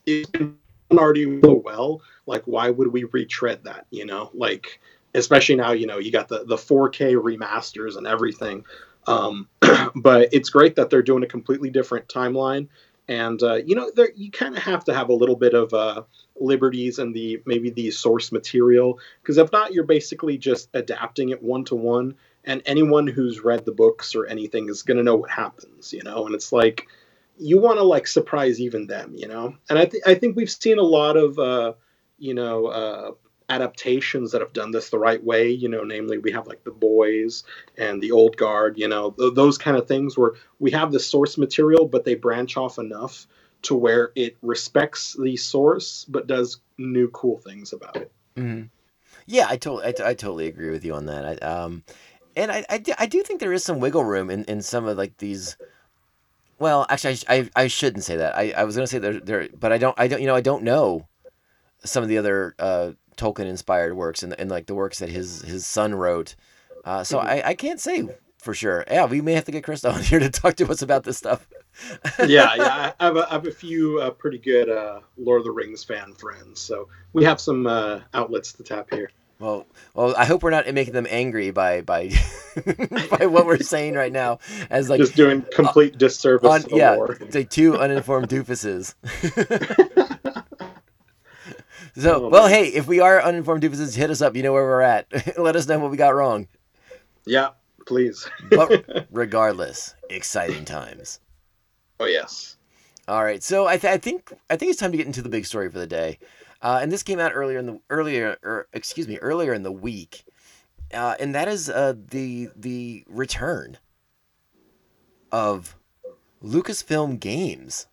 it's 0.06 0.30
been 0.30 0.56
already 0.92 1.40
so 1.42 1.54
well. 1.64 2.02
Like, 2.26 2.44
why 2.44 2.70
would 2.70 2.88
we 2.88 3.04
retread 3.04 3.64
that? 3.64 3.86
You 3.90 4.06
know, 4.06 4.30
like 4.34 4.80
especially 5.14 5.56
now, 5.56 5.72
you 5.72 5.86
know, 5.86 5.98
you 5.98 6.12
got 6.12 6.28
the 6.28 6.44
the 6.44 6.56
4K 6.56 7.14
remasters 7.14 7.96
and 7.96 8.06
everything. 8.06 8.64
Um, 9.06 9.48
but 9.94 10.28
it's 10.32 10.50
great 10.50 10.76
that 10.76 10.90
they're 10.90 11.02
doing 11.02 11.22
a 11.22 11.28
completely 11.28 11.70
different 11.70 12.08
timeline, 12.08 12.68
and 13.08 13.42
uh, 13.42 13.56
you 13.56 13.74
know, 13.74 13.90
you 14.14 14.30
kind 14.30 14.56
of 14.56 14.62
have 14.62 14.84
to 14.84 14.94
have 14.94 15.08
a 15.08 15.14
little 15.14 15.34
bit 15.34 15.52
of 15.52 15.74
uh, 15.74 16.02
liberties 16.38 16.98
and 16.98 17.14
the 17.14 17.42
maybe 17.44 17.70
the 17.70 17.90
source 17.90 18.30
material 18.30 19.00
because 19.20 19.36
if 19.36 19.50
not, 19.52 19.72
you're 19.72 19.84
basically 19.84 20.38
just 20.38 20.68
adapting 20.74 21.30
it 21.30 21.42
one 21.42 21.64
to 21.66 21.74
one. 21.74 22.14
And 22.44 22.62
anyone 22.64 23.06
who's 23.06 23.40
read 23.40 23.66
the 23.66 23.72
books 23.72 24.14
or 24.14 24.26
anything 24.26 24.68
is 24.70 24.82
going 24.82 24.96
to 24.96 25.02
know 25.02 25.16
what 25.16 25.28
happens, 25.28 25.92
you 25.92 26.02
know. 26.02 26.24
And 26.24 26.34
it's 26.34 26.52
like 26.52 26.86
you 27.36 27.60
want 27.60 27.78
to 27.78 27.82
like 27.82 28.06
surprise 28.06 28.60
even 28.60 28.86
them, 28.86 29.14
you 29.16 29.26
know. 29.26 29.56
And 29.68 29.78
I 29.78 29.86
think 29.86 30.06
I 30.06 30.14
think 30.14 30.36
we've 30.36 30.50
seen 30.50 30.78
a 30.78 30.82
lot 30.82 31.16
of 31.16 31.38
uh, 31.38 31.72
you 32.18 32.34
know 32.34 32.66
uh, 32.66 33.10
adaptations 33.50 34.32
that 34.32 34.40
have 34.40 34.52
done 34.52 34.70
this 34.70 34.88
the 34.90 34.98
right 34.98 35.22
way. 35.22 35.50
You 35.50 35.68
know, 35.68 35.84
namely 35.84 36.18
we 36.18 36.32
have 36.32 36.46
like 36.46 36.64
the 36.64 36.70
boys 36.70 37.44
and 37.76 38.00
the 38.00 38.12
old 38.12 38.36
guard. 38.36 38.78
You 38.78 38.88
know, 38.88 39.10
th- 39.10 39.34
those 39.34 39.58
kind 39.58 39.76
of 39.76 39.86
things 39.86 40.16
where 40.16 40.32
we 40.58 40.70
have 40.70 40.92
the 40.92 41.00
source 41.00 41.36
material, 41.36 41.86
but 41.86 42.04
they 42.04 42.14
branch 42.14 42.56
off 42.56 42.78
enough 42.78 43.26
to 43.62 43.74
where 43.74 44.12
it 44.14 44.36
respects 44.42 45.16
the 45.20 45.36
source 45.36 46.04
but 46.08 46.26
does 46.26 46.60
new 46.78 47.08
cool 47.08 47.38
things 47.38 47.72
about 47.72 47.96
it. 47.96 48.10
hmm 48.36 48.62
Yeah, 49.26 49.46
I 49.48 49.56
totally, 49.56 49.86
I, 49.86 49.92
t- 49.92 50.04
I 50.04 50.14
totally 50.14 50.46
agree 50.46 50.70
with 50.70 50.84
you 50.84 50.94
on 50.94 51.06
that. 51.06 51.24
I, 51.26 51.46
um, 51.46 51.84
and 52.36 52.50
I, 52.50 52.64
I, 52.70 52.78
do, 52.78 52.94
do 53.08 53.22
think 53.22 53.40
there 53.40 53.52
is 53.52 53.64
some 53.64 53.80
wiggle 53.80 54.04
room 54.04 54.30
in, 54.30 54.44
in 54.44 54.62
some 54.62 54.86
of 54.86 54.96
like 54.96 55.18
these. 55.18 55.56
Well, 56.58 56.86
actually, 56.88 57.18
I, 57.28 57.36
I, 57.36 57.50
I 57.64 57.66
shouldn't 57.66 58.04
say 58.04 58.16
that. 58.16 58.36
I, 58.36 58.52
I 58.52 58.64
was 58.64 58.76
gonna 58.76 58.86
say 58.86 58.98
there, 58.98 59.20
there, 59.20 59.48
but 59.58 59.72
I 59.72 59.78
don't, 59.78 59.98
I 59.98 60.08
don't, 60.08 60.20
you 60.20 60.26
know, 60.26 60.34
I 60.34 60.40
don't 60.40 60.62
know 60.62 61.06
some 61.84 62.02
of 62.02 62.08
the 62.08 62.18
other 62.18 62.54
uh, 62.58 62.92
Tolkien 63.20 63.46
inspired 63.46 63.94
works 63.94 64.22
and, 64.22 64.34
and 64.38 64.50
like 64.50 64.66
the 64.66 64.74
works 64.74 64.98
that 65.00 65.08
his 65.08 65.42
his 65.42 65.66
son 65.66 65.94
wrote. 65.94 66.34
Uh, 66.84 67.04
so 67.04 67.18
Mhm. 67.18 67.24
I, 67.24 67.42
I 67.46 67.54
can't 67.54 67.78
say 67.80 68.08
for 68.38 68.54
sure. 68.54 68.84
Yeah, 68.90 69.04
we 69.04 69.20
may 69.20 69.34
have 69.34 69.44
to 69.44 69.52
get 69.52 69.64
Krista 69.64 69.92
on 69.94 70.02
here 70.02 70.18
to 70.18 70.30
talk 70.30 70.56
to 70.56 70.70
us 70.70 70.80
about 70.82 71.04
this 71.04 71.18
stuff. 71.18 71.46
yeah, 72.26 72.54
yeah. 72.56 72.92
I 72.98 73.04
have 73.04 73.16
a, 73.16 73.28
I 73.28 73.32
have 73.34 73.46
a 73.46 73.50
few 73.52 74.00
uh, 74.00 74.10
pretty 74.10 74.38
good 74.38 74.68
uh, 74.68 75.00
Lord 75.18 75.40
of 75.40 75.44
the 75.44 75.50
Rings 75.50 75.84
fan 75.84 76.14
friends, 76.14 76.60
so 76.60 76.88
we 77.12 77.24
have 77.24 77.40
some 77.40 77.66
uh, 77.66 78.00
outlets 78.14 78.52
to 78.54 78.62
tap 78.62 78.88
here. 78.90 79.10
Well, 79.38 79.66
well, 79.94 80.14
I 80.18 80.26
hope 80.26 80.42
we're 80.42 80.50
not 80.50 80.70
making 80.74 80.92
them 80.92 81.06
angry 81.08 81.50
by 81.50 81.80
by 81.80 82.10
by 83.18 83.24
what 83.26 83.46
we're 83.46 83.58
saying 83.58 83.94
right 83.94 84.12
now. 84.12 84.38
As 84.68 84.90
like, 84.90 85.00
Just 85.00 85.16
doing 85.16 85.44
complete 85.54 85.96
disservice 85.96 86.64
on, 86.64 86.64
yeah, 86.76 86.96
like 87.32 87.48
two 87.48 87.76
uninformed 87.78 88.28
doofuses. 88.28 88.94
So, 91.96 92.28
well, 92.28 92.48
hey, 92.48 92.68
if 92.68 92.86
we 92.86 93.00
are 93.00 93.22
uninformed 93.22 93.62
doofuses, 93.62 93.96
hit 93.96 94.10
us 94.10 94.22
up. 94.22 94.36
You 94.36 94.42
know 94.42 94.52
where 94.52 94.64
we're 94.64 94.80
at. 94.80 95.06
Let 95.38 95.56
us 95.56 95.66
know 95.68 95.78
what 95.78 95.90
we 95.90 95.96
got 95.96 96.14
wrong. 96.14 96.48
Yeah, 97.26 97.50
please. 97.86 98.28
But 98.50 99.06
regardless, 99.10 99.94
exciting 100.08 100.64
times. 100.64 101.20
oh 101.98 102.06
yes. 102.06 102.56
All 103.08 103.24
right, 103.24 103.42
so 103.42 103.66
I, 103.66 103.76
th- 103.76 103.92
I 103.92 103.98
think 103.98 104.32
I 104.50 104.56
think 104.56 104.70
it's 104.70 104.78
time 104.78 104.92
to 104.92 104.96
get 104.96 105.06
into 105.06 105.22
the 105.22 105.28
big 105.28 105.44
story 105.44 105.68
for 105.68 105.78
the 105.80 105.86
day, 105.86 106.18
uh, 106.62 106.78
and 106.80 106.92
this 106.92 107.02
came 107.02 107.18
out 107.18 107.32
earlier 107.34 107.58
in 107.58 107.66
the 107.66 107.80
earlier 107.90 108.36
or 108.44 108.68
excuse 108.72 109.08
me 109.08 109.18
earlier 109.18 109.52
in 109.52 109.64
the 109.64 109.72
week, 109.72 110.22
uh, 110.94 111.16
and 111.18 111.34
that 111.34 111.48
is 111.48 111.68
uh, 111.68 111.94
the 112.10 112.50
the 112.54 113.02
return 113.08 113.78
of 115.32 115.76
Lucasfilm 116.42 117.18
Games. 117.18 117.86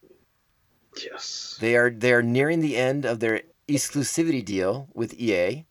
Yes. 1.03 1.57
They 1.59 1.75
are 1.75 1.89
they 1.89 2.13
are 2.13 2.21
nearing 2.23 2.59
the 2.59 2.77
end 2.77 3.05
of 3.05 3.19
their 3.19 3.41
exclusivity 3.67 4.43
deal 4.43 4.87
with 4.93 5.13
EA, 5.19 5.65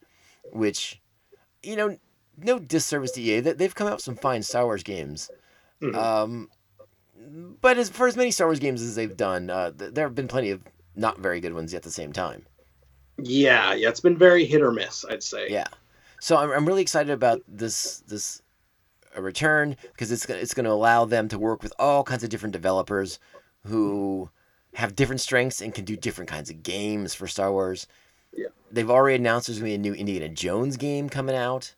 which, 0.52 1.00
you 1.62 1.76
know, 1.76 1.96
no 2.38 2.58
disservice 2.58 3.12
to 3.12 3.20
EA. 3.22 3.40
They- 3.40 3.52
They've 3.54 3.74
come 3.74 3.86
out 3.86 3.94
with 3.94 4.02
some 4.04 4.16
fine 4.16 4.42
Star 4.42 4.64
Wars 4.64 4.82
games. 4.82 5.30
Mhm. 5.80 5.94
Um, 5.94 6.50
but 7.60 7.78
as 7.78 7.88
for 7.90 8.06
as 8.06 8.16
many 8.16 8.30
Star 8.30 8.46
Wars 8.46 8.58
games 8.60 8.82
as 8.82 8.94
they've 8.94 9.16
done, 9.16 9.50
uh, 9.50 9.70
th- 9.72 9.94
there 9.94 10.06
have 10.06 10.14
been 10.14 10.28
plenty 10.28 10.50
of 10.50 10.62
not 10.94 11.18
very 11.18 11.40
good 11.40 11.54
ones 11.54 11.72
at 11.74 11.82
the 11.82 11.90
same 11.90 12.12
time. 12.12 12.46
yeah, 13.18 13.72
yeah. 13.72 13.88
It's 13.88 14.00
been 14.00 14.18
very 14.18 14.44
hit 14.44 14.60
or 14.60 14.70
miss, 14.70 15.02
I'd 15.08 15.22
say. 15.22 15.48
Yeah. 15.48 15.68
So 16.20 16.36
I'm, 16.36 16.50
I'm 16.50 16.66
really 16.66 16.82
excited 16.82 17.10
about 17.10 17.40
this 17.48 18.00
this 18.06 18.42
uh, 19.16 19.22
return 19.22 19.74
because 19.92 20.12
it's 20.12 20.26
gonna- 20.26 20.40
it's 20.40 20.52
going 20.52 20.64
to 20.66 20.70
allow 20.70 21.06
them 21.06 21.26
to 21.28 21.38
work 21.38 21.62
with 21.62 21.72
all 21.78 22.04
kinds 22.04 22.22
of 22.24 22.28
different 22.28 22.52
developers 22.52 23.18
who 23.64 24.28
have 24.76 24.94
different 24.96 25.20
strengths 25.20 25.60
and 25.60 25.74
can 25.74 25.84
do 25.84 25.96
different 25.96 26.30
kinds 26.30 26.48
of 26.50 26.62
games 26.62 27.14
for 27.14 27.26
Star 27.26 27.50
Wars. 27.52 27.86
Yeah. 28.32 28.48
They've 28.70 28.90
already 28.90 29.16
announced 29.16 29.46
there's 29.48 29.58
going 29.58 29.70
to 29.72 29.78
be 29.78 29.88
a 29.88 29.92
new 29.92 29.98
Indiana 29.98 30.28
Jones 30.28 30.76
game 30.76 31.08
coming 31.08 31.34
out, 31.34 31.74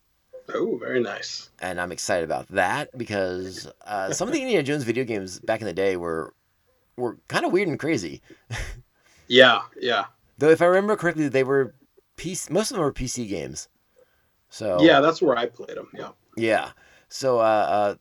Oh, 0.55 0.77
very 0.79 1.01
nice. 1.01 1.51
and 1.61 1.81
I'm 1.81 1.93
excited 1.93 2.25
about 2.25 2.49
that 2.49 2.97
because 2.97 3.71
uh, 3.87 4.13
some 4.13 4.29
of 4.29 4.35
the 4.35 4.41
Indiana 4.43 4.63
Jones 4.63 4.83
video 4.85 5.05
games 5.05 5.39
back 5.41 5.61
in 5.61 5.67
the 5.67 5.73
day 5.73 5.97
were 5.97 6.35
were 6.97 7.19
kind 7.29 7.45
of 7.45 7.53
weird 7.53 7.69
and 7.69 7.79
crazy. 7.79 8.21
Yeah, 9.31 9.61
yeah, 9.79 10.07
Though 10.39 10.49
if 10.49 10.63
I 10.63 10.65
remember 10.67 10.97
correctly, 10.97 11.29
they 11.29 11.45
were 11.45 11.75
PC. 12.17 12.49
Most 12.51 12.71
of 12.71 12.77
them 12.77 12.85
were 12.85 12.93
PC 12.95 13.29
games. 13.29 13.69
So 14.49 14.81
yeah. 14.81 15.01
That's 15.01 15.21
where 15.21 15.37
I 15.37 15.47
played 15.47 15.77
them. 15.77 15.89
Yeah. 15.95 16.11
Yeah. 16.37 16.71
So 17.11 17.39
uh, 17.39 17.43
uh, 17.43 17.95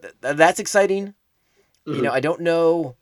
th- 0.00 0.14
th- 0.22 0.36
that's 0.36 0.58
exciting. 0.58 1.12
You 1.84 1.94
Mhm. 1.96 2.02
know, 2.04 2.12
I 2.12 2.20
don't 2.20 2.40
know. 2.40 2.96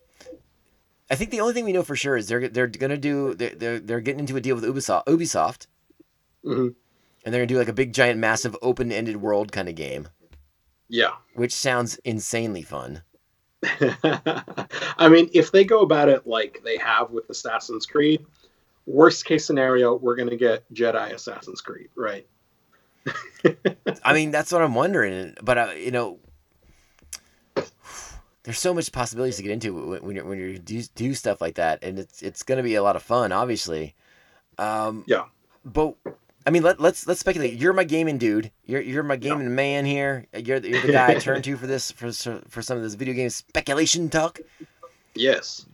I 1.10 1.14
think 1.14 1.30
the 1.30 1.40
only 1.40 1.54
thing 1.54 1.64
we 1.64 1.72
know 1.72 1.82
for 1.82 1.96
sure 1.96 2.16
is 2.16 2.28
they're 2.28 2.48
they're 2.48 2.66
gonna 2.66 2.96
do 2.98 3.34
they're 3.34 3.54
they're, 3.54 3.78
they're 3.80 4.00
getting 4.00 4.20
into 4.20 4.36
a 4.36 4.40
deal 4.40 4.54
with 4.56 4.64
Ubisoft, 4.64 5.06
Ubisoft, 5.06 5.66
Mhm. 6.44 6.74
and 7.24 7.34
they're 7.34 7.40
gonna 7.40 7.46
do 7.46 7.58
like 7.58 7.68
a 7.68 7.72
big, 7.72 7.92
giant, 7.92 8.18
massive, 8.20 8.56
open-ended 8.62 9.16
world 9.18 9.50
kind 9.52 9.68
of 9.68 9.74
game, 9.74 10.08
Yeah. 10.88 11.12
which 11.34 11.52
sounds 11.54 11.96
insanely 12.04 12.62
fun. 12.62 13.02
I 13.62 15.08
mean, 15.10 15.30
if 15.32 15.50
they 15.50 15.64
go 15.64 15.80
about 15.80 16.08
it 16.08 16.26
like 16.26 16.60
they 16.64 16.76
have 16.78 17.10
with 17.10 17.28
Assassin's 17.30 17.86
Creed, 17.86 18.24
worst 18.86 19.24
case 19.24 19.44
scenario, 19.44 19.94
we're 19.94 20.14
going 20.16 20.30
to 20.30 20.36
get 20.36 20.62
Jedi 20.72 21.12
Assassin's 21.12 21.60
Creed, 21.60 21.88
right? 21.96 22.26
I 24.04 24.12
mean, 24.14 24.30
that's 24.30 24.52
what 24.52 24.62
I'm 24.62 24.74
wondering. 24.74 25.34
But 25.42 25.58
uh, 25.58 25.70
you 25.76 25.90
know, 25.90 26.18
there's 28.48 28.58
so 28.58 28.72
much 28.72 28.90
possibilities 28.92 29.36
to 29.36 29.42
get 29.42 29.52
into 29.52 29.74
when 29.74 30.02
when 30.02 30.16
you're 30.16 30.24
when 30.24 30.38
you 30.38 30.58
do, 30.58 30.82
do 30.94 31.12
stuff 31.12 31.42
like 31.42 31.56
that, 31.56 31.80
and 31.82 31.98
it's 31.98 32.22
it's 32.22 32.42
going 32.42 32.56
to 32.56 32.62
be 32.62 32.76
a 32.76 32.82
lot 32.82 32.96
of 32.96 33.02
fun, 33.02 33.30
obviously. 33.30 33.94
Um, 34.56 35.04
Yeah. 35.06 35.24
But 35.66 35.96
I 36.46 36.50
mean, 36.50 36.62
let, 36.62 36.80
let's 36.80 37.06
let's 37.06 37.20
speculate. 37.20 37.58
You're 37.60 37.74
my 37.74 37.84
gaming 37.84 38.16
dude. 38.16 38.50
You're 38.64 38.80
you're 38.80 39.02
my 39.02 39.16
gaming 39.16 39.54
man 39.54 39.84
here. 39.84 40.24
You're 40.32 40.60
the, 40.60 40.70
you're 40.70 40.80
the 40.80 40.92
guy 41.00 41.08
I 41.10 41.14
turn 41.18 41.42
to 41.42 41.56
for 41.58 41.66
this 41.66 41.92
for 41.92 42.10
for 42.10 42.62
some 42.62 42.78
of 42.78 42.82
this 42.82 42.94
video 42.94 43.12
game 43.12 43.28
speculation 43.28 44.08
talk. 44.08 44.40
Yes. 45.14 45.66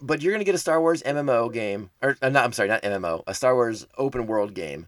But 0.00 0.22
you're 0.22 0.32
gonna 0.32 0.44
get 0.44 0.54
a 0.54 0.58
Star 0.58 0.80
Wars 0.80 1.02
MMO 1.02 1.52
game, 1.52 1.90
or 2.00 2.16
uh, 2.22 2.28
not? 2.28 2.44
I'm 2.44 2.52
sorry, 2.52 2.68
not 2.68 2.82
MMO. 2.82 3.24
A 3.26 3.34
Star 3.34 3.56
Wars 3.56 3.88
open 3.98 4.28
world 4.28 4.54
game. 4.54 4.86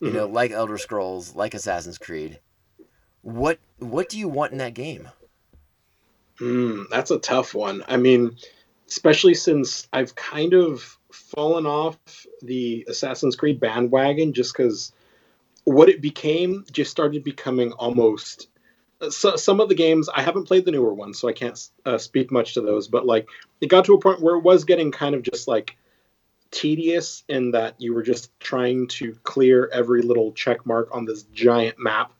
You 0.00 0.08
Mhm. 0.10 0.14
know, 0.14 0.26
like 0.26 0.50
Elder 0.50 0.78
Scrolls, 0.78 1.36
like 1.36 1.54
Assassin's 1.54 1.96
Creed. 1.96 2.40
What 3.20 3.60
what 3.78 4.08
do 4.08 4.18
you 4.18 4.26
want 4.26 4.50
in 4.50 4.58
that 4.58 4.74
game? 4.74 5.08
Mm, 6.42 6.88
that's 6.90 7.12
a 7.12 7.20
tough 7.20 7.54
one. 7.54 7.84
I 7.86 7.96
mean, 7.96 8.36
especially 8.88 9.34
since 9.34 9.86
I've 9.92 10.16
kind 10.16 10.54
of 10.54 10.98
fallen 11.12 11.66
off 11.66 11.96
the 12.42 12.84
Assassin's 12.88 13.36
Creed 13.36 13.60
bandwagon 13.60 14.32
just 14.32 14.52
because 14.52 14.92
what 15.64 15.88
it 15.88 16.00
became 16.00 16.64
just 16.72 16.90
started 16.90 17.22
becoming 17.22 17.70
almost. 17.72 18.48
So, 19.10 19.36
some 19.36 19.60
of 19.60 19.68
the 19.68 19.76
games 19.76 20.08
I 20.08 20.22
haven't 20.22 20.48
played 20.48 20.64
the 20.64 20.72
newer 20.72 20.92
ones, 20.92 21.20
so 21.20 21.28
I 21.28 21.32
can't 21.32 21.58
uh, 21.86 21.98
speak 21.98 22.32
much 22.32 22.54
to 22.54 22.60
those. 22.60 22.88
But 22.88 23.06
like, 23.06 23.28
it 23.60 23.68
got 23.68 23.84
to 23.84 23.94
a 23.94 24.00
point 24.00 24.20
where 24.20 24.34
it 24.34 24.42
was 24.42 24.64
getting 24.64 24.90
kind 24.90 25.14
of 25.14 25.22
just 25.22 25.46
like 25.46 25.76
tedious 26.50 27.22
in 27.28 27.52
that 27.52 27.76
you 27.78 27.94
were 27.94 28.02
just 28.02 28.30
trying 28.40 28.88
to 28.88 29.12
clear 29.22 29.70
every 29.72 30.02
little 30.02 30.32
check 30.32 30.66
mark 30.66 30.88
on 30.92 31.04
this 31.04 31.22
giant 31.22 31.78
map, 31.78 32.12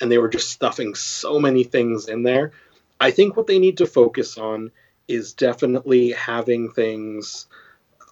and 0.00 0.10
they 0.10 0.18
were 0.18 0.28
just 0.28 0.50
stuffing 0.50 0.96
so 0.96 1.38
many 1.38 1.62
things 1.62 2.08
in 2.08 2.24
there. 2.24 2.52
I 3.00 3.10
think 3.10 3.36
what 3.36 3.46
they 3.46 3.58
need 3.58 3.78
to 3.78 3.86
focus 3.86 4.38
on 4.38 4.70
is 5.06 5.32
definitely 5.32 6.10
having 6.12 6.70
things 6.70 7.46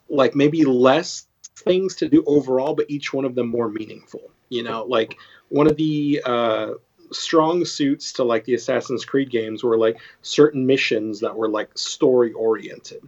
like 0.08 0.34
maybe 0.34 0.64
less 0.64 1.26
things 1.56 1.96
to 1.96 2.08
do 2.08 2.22
overall, 2.26 2.74
but 2.74 2.90
each 2.90 3.12
one 3.12 3.24
of 3.24 3.34
them 3.34 3.48
more 3.48 3.68
meaningful. 3.68 4.30
You 4.48 4.62
know, 4.62 4.84
like 4.84 5.16
one 5.48 5.66
of 5.66 5.76
the 5.76 6.22
uh, 6.24 6.70
strong 7.10 7.64
suits 7.64 8.14
to 8.14 8.24
like 8.24 8.44
the 8.44 8.54
Assassin's 8.54 9.04
Creed 9.04 9.30
games 9.30 9.64
were 9.64 9.76
like 9.76 9.98
certain 10.22 10.66
missions 10.66 11.20
that 11.20 11.36
were 11.36 11.48
like 11.48 11.76
story 11.76 12.32
oriented. 12.32 13.02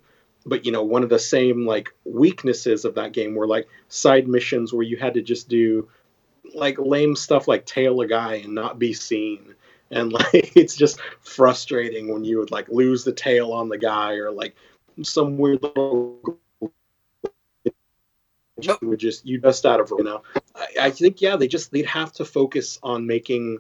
But 0.44 0.66
you 0.66 0.72
know, 0.72 0.82
one 0.82 1.02
of 1.02 1.10
the 1.10 1.18
same 1.18 1.66
like 1.66 1.94
weaknesses 2.04 2.84
of 2.84 2.96
that 2.96 3.12
game 3.12 3.34
were 3.34 3.46
like 3.46 3.68
side 3.88 4.26
missions 4.26 4.72
where 4.72 4.82
you 4.82 4.96
had 4.96 5.14
to 5.14 5.22
just 5.22 5.48
do 5.48 5.88
like 6.54 6.78
lame 6.78 7.14
stuff 7.14 7.46
like 7.46 7.66
tail 7.66 8.00
a 8.00 8.06
guy 8.06 8.36
and 8.36 8.54
not 8.54 8.78
be 8.78 8.94
seen 8.94 9.54
and 9.91 10.12
like 10.12 10.57
it's 10.57 10.76
just 10.76 11.01
frustrating 11.20 12.12
when 12.12 12.24
you 12.24 12.39
would 12.39 12.51
like 12.51 12.68
lose 12.68 13.05
the 13.05 13.12
tail 13.12 13.53
on 13.53 13.68
the 13.68 13.78
guy 13.78 14.14
or 14.14 14.30
like 14.30 14.55
some 15.03 15.39
weird 15.39 15.62
little 15.62 16.39
you 18.61 18.76
would 18.82 18.99
just 18.99 19.26
you 19.26 19.41
just 19.41 19.64
out 19.66 19.80
of 19.80 19.93
you 19.97 20.05
know. 20.05 20.22
I, 20.55 20.86
I 20.86 20.91
think 20.91 21.20
yeah 21.20 21.36
they 21.36 21.49
just 21.49 21.70
they'd 21.70 21.86
have 21.86 22.12
to 22.14 22.24
focus 22.24 22.78
on 22.82 23.07
making 23.07 23.59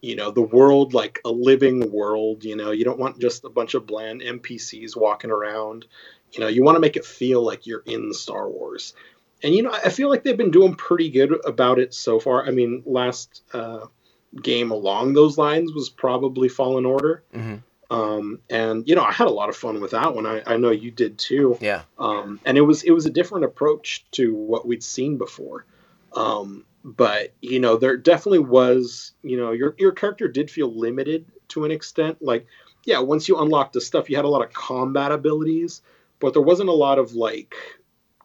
you 0.00 0.16
know 0.16 0.30
the 0.30 0.42
world 0.42 0.94
like 0.94 1.20
a 1.24 1.30
living 1.30 1.90
world 1.92 2.44
you 2.44 2.56
know. 2.56 2.70
You 2.70 2.84
don't 2.84 2.98
want 2.98 3.18
just 3.18 3.44
a 3.44 3.50
bunch 3.50 3.74
of 3.74 3.86
bland 3.86 4.22
npcs 4.22 4.96
walking 4.96 5.30
around. 5.30 5.86
You 6.32 6.40
know 6.40 6.48
you 6.48 6.64
want 6.64 6.76
to 6.76 6.80
make 6.80 6.96
it 6.96 7.04
feel 7.04 7.42
like 7.42 7.66
you're 7.66 7.82
in 7.86 8.12
star 8.12 8.48
wars. 8.48 8.94
And 9.42 9.54
you 9.54 9.62
know 9.62 9.72
i 9.72 9.90
feel 9.90 10.08
like 10.08 10.24
they've 10.24 10.36
been 10.36 10.50
doing 10.50 10.74
pretty 10.74 11.10
good 11.10 11.34
about 11.44 11.78
it 11.78 11.94
so 11.94 12.18
far. 12.18 12.46
I 12.46 12.50
mean 12.50 12.82
last 12.86 13.42
uh 13.52 13.86
game 14.42 14.70
along 14.70 15.14
those 15.14 15.38
lines 15.38 15.72
was 15.72 15.88
probably 15.88 16.48
fallen 16.48 16.84
order. 16.84 17.22
Hmm 17.32 17.56
um, 17.90 18.40
and 18.50 18.86
you 18.88 18.94
know 18.94 19.02
i 19.02 19.12
had 19.12 19.28
a 19.28 19.32
lot 19.32 19.48
of 19.48 19.56
fun 19.56 19.80
with 19.80 19.92
that 19.92 20.14
one. 20.14 20.26
I, 20.26 20.42
I 20.46 20.56
know 20.56 20.70
you 20.70 20.90
did 20.90 21.18
too. 21.18 21.56
Yeah. 21.60 21.82
um, 21.98 22.40
and 22.44 22.58
it 22.58 22.62
was 22.62 22.82
it 22.82 22.90
was 22.90 23.06
a 23.06 23.10
different 23.10 23.44
approach 23.44 24.04
to 24.12 24.34
what 24.34 24.66
we'd 24.66 24.82
seen 24.82 25.16
before. 25.16 25.64
Um, 26.12 26.64
but 26.84 27.32
you 27.40 27.60
know 27.60 27.76
there 27.76 27.96
definitely 27.96 28.40
was 28.40 29.12
you 29.22 29.36
know 29.36 29.52
your 29.52 29.74
your 29.78 29.92
character 29.92 30.28
did 30.28 30.50
feel 30.50 30.72
limited 30.72 31.26
to 31.48 31.64
an 31.64 31.70
extent. 31.70 32.18
Like 32.20 32.46
yeah 32.84 33.00
once 33.00 33.28
you 33.28 33.38
unlocked 33.38 33.72
the 33.72 33.80
stuff 33.80 34.10
you 34.10 34.16
had 34.16 34.24
a 34.24 34.28
lot 34.28 34.44
of 34.44 34.52
combat 34.52 35.12
abilities 35.12 35.82
but 36.20 36.32
there 36.32 36.42
wasn't 36.42 36.68
a 36.68 36.72
lot 36.72 36.98
of 36.98 37.12
like 37.12 37.54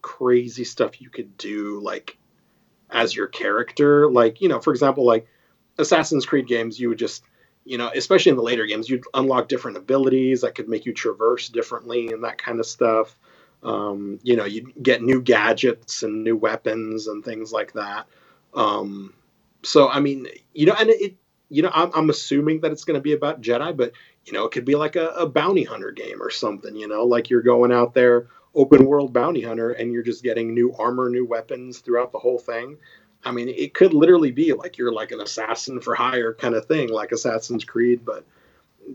crazy 0.00 0.64
stuff 0.64 1.00
you 1.00 1.10
could 1.10 1.36
do 1.38 1.80
like 1.80 2.18
as 2.90 3.16
your 3.16 3.28
character. 3.28 4.10
Like 4.10 4.42
you 4.42 4.48
know 4.48 4.60
for 4.60 4.72
example 4.72 5.06
like 5.06 5.26
assassin's 5.78 6.26
creed 6.26 6.46
games 6.46 6.78
you 6.78 6.88
would 6.88 6.98
just 6.98 7.24
you 7.64 7.78
know 7.78 7.90
especially 7.94 8.30
in 8.30 8.36
the 8.36 8.42
later 8.42 8.66
games 8.66 8.88
you'd 8.88 9.04
unlock 9.14 9.48
different 9.48 9.76
abilities 9.76 10.42
that 10.42 10.54
could 10.54 10.68
make 10.68 10.86
you 10.86 10.92
traverse 10.92 11.48
differently 11.48 12.08
and 12.08 12.24
that 12.24 12.38
kind 12.38 12.60
of 12.60 12.66
stuff. 12.66 13.16
Um, 13.62 14.18
you 14.22 14.36
know 14.36 14.44
you'd 14.44 14.74
get 14.82 15.02
new 15.02 15.22
gadgets 15.22 16.02
and 16.02 16.22
new 16.22 16.36
weapons 16.36 17.06
and 17.06 17.24
things 17.24 17.50
like 17.50 17.72
that. 17.72 18.06
Um, 18.52 19.14
so 19.64 19.88
i 19.88 20.00
mean 20.00 20.26
you 20.52 20.66
know 20.66 20.74
and 20.78 20.90
it 20.90 21.16
you 21.48 21.62
know 21.62 21.70
i'm, 21.72 21.90
I'm 21.94 22.10
assuming 22.10 22.60
that 22.60 22.72
it's 22.72 22.84
going 22.84 22.96
to 22.96 23.02
be 23.02 23.12
about 23.12 23.40
jedi 23.40 23.76
but 23.76 23.92
you 24.24 24.32
know 24.32 24.44
it 24.44 24.52
could 24.52 24.64
be 24.64 24.76
like 24.76 24.96
a, 24.96 25.08
a 25.08 25.26
bounty 25.28 25.64
hunter 25.64 25.90
game 25.90 26.22
or 26.22 26.30
something 26.30 26.76
you 26.76 26.86
know 26.86 27.04
like 27.04 27.30
you're 27.30 27.42
going 27.42 27.72
out 27.72 27.94
there 27.94 28.28
open 28.54 28.84
world 28.86 29.12
bounty 29.12 29.42
hunter 29.42 29.70
and 29.70 29.92
you're 29.92 30.02
just 30.02 30.22
getting 30.22 30.54
new 30.54 30.74
armor 30.78 31.08
new 31.08 31.26
weapons 31.26 31.78
throughout 31.78 32.12
the 32.12 32.18
whole 32.18 32.38
thing 32.38 32.76
i 33.24 33.30
mean 33.30 33.48
it 33.48 33.74
could 33.74 33.94
literally 33.94 34.30
be 34.30 34.52
like 34.52 34.78
you're 34.78 34.92
like 34.92 35.12
an 35.12 35.20
assassin 35.20 35.80
for 35.80 35.94
hire 35.94 36.34
kind 36.34 36.54
of 36.54 36.66
thing 36.66 36.88
like 36.88 37.12
assassin's 37.12 37.64
creed 37.64 38.04
but 38.04 38.24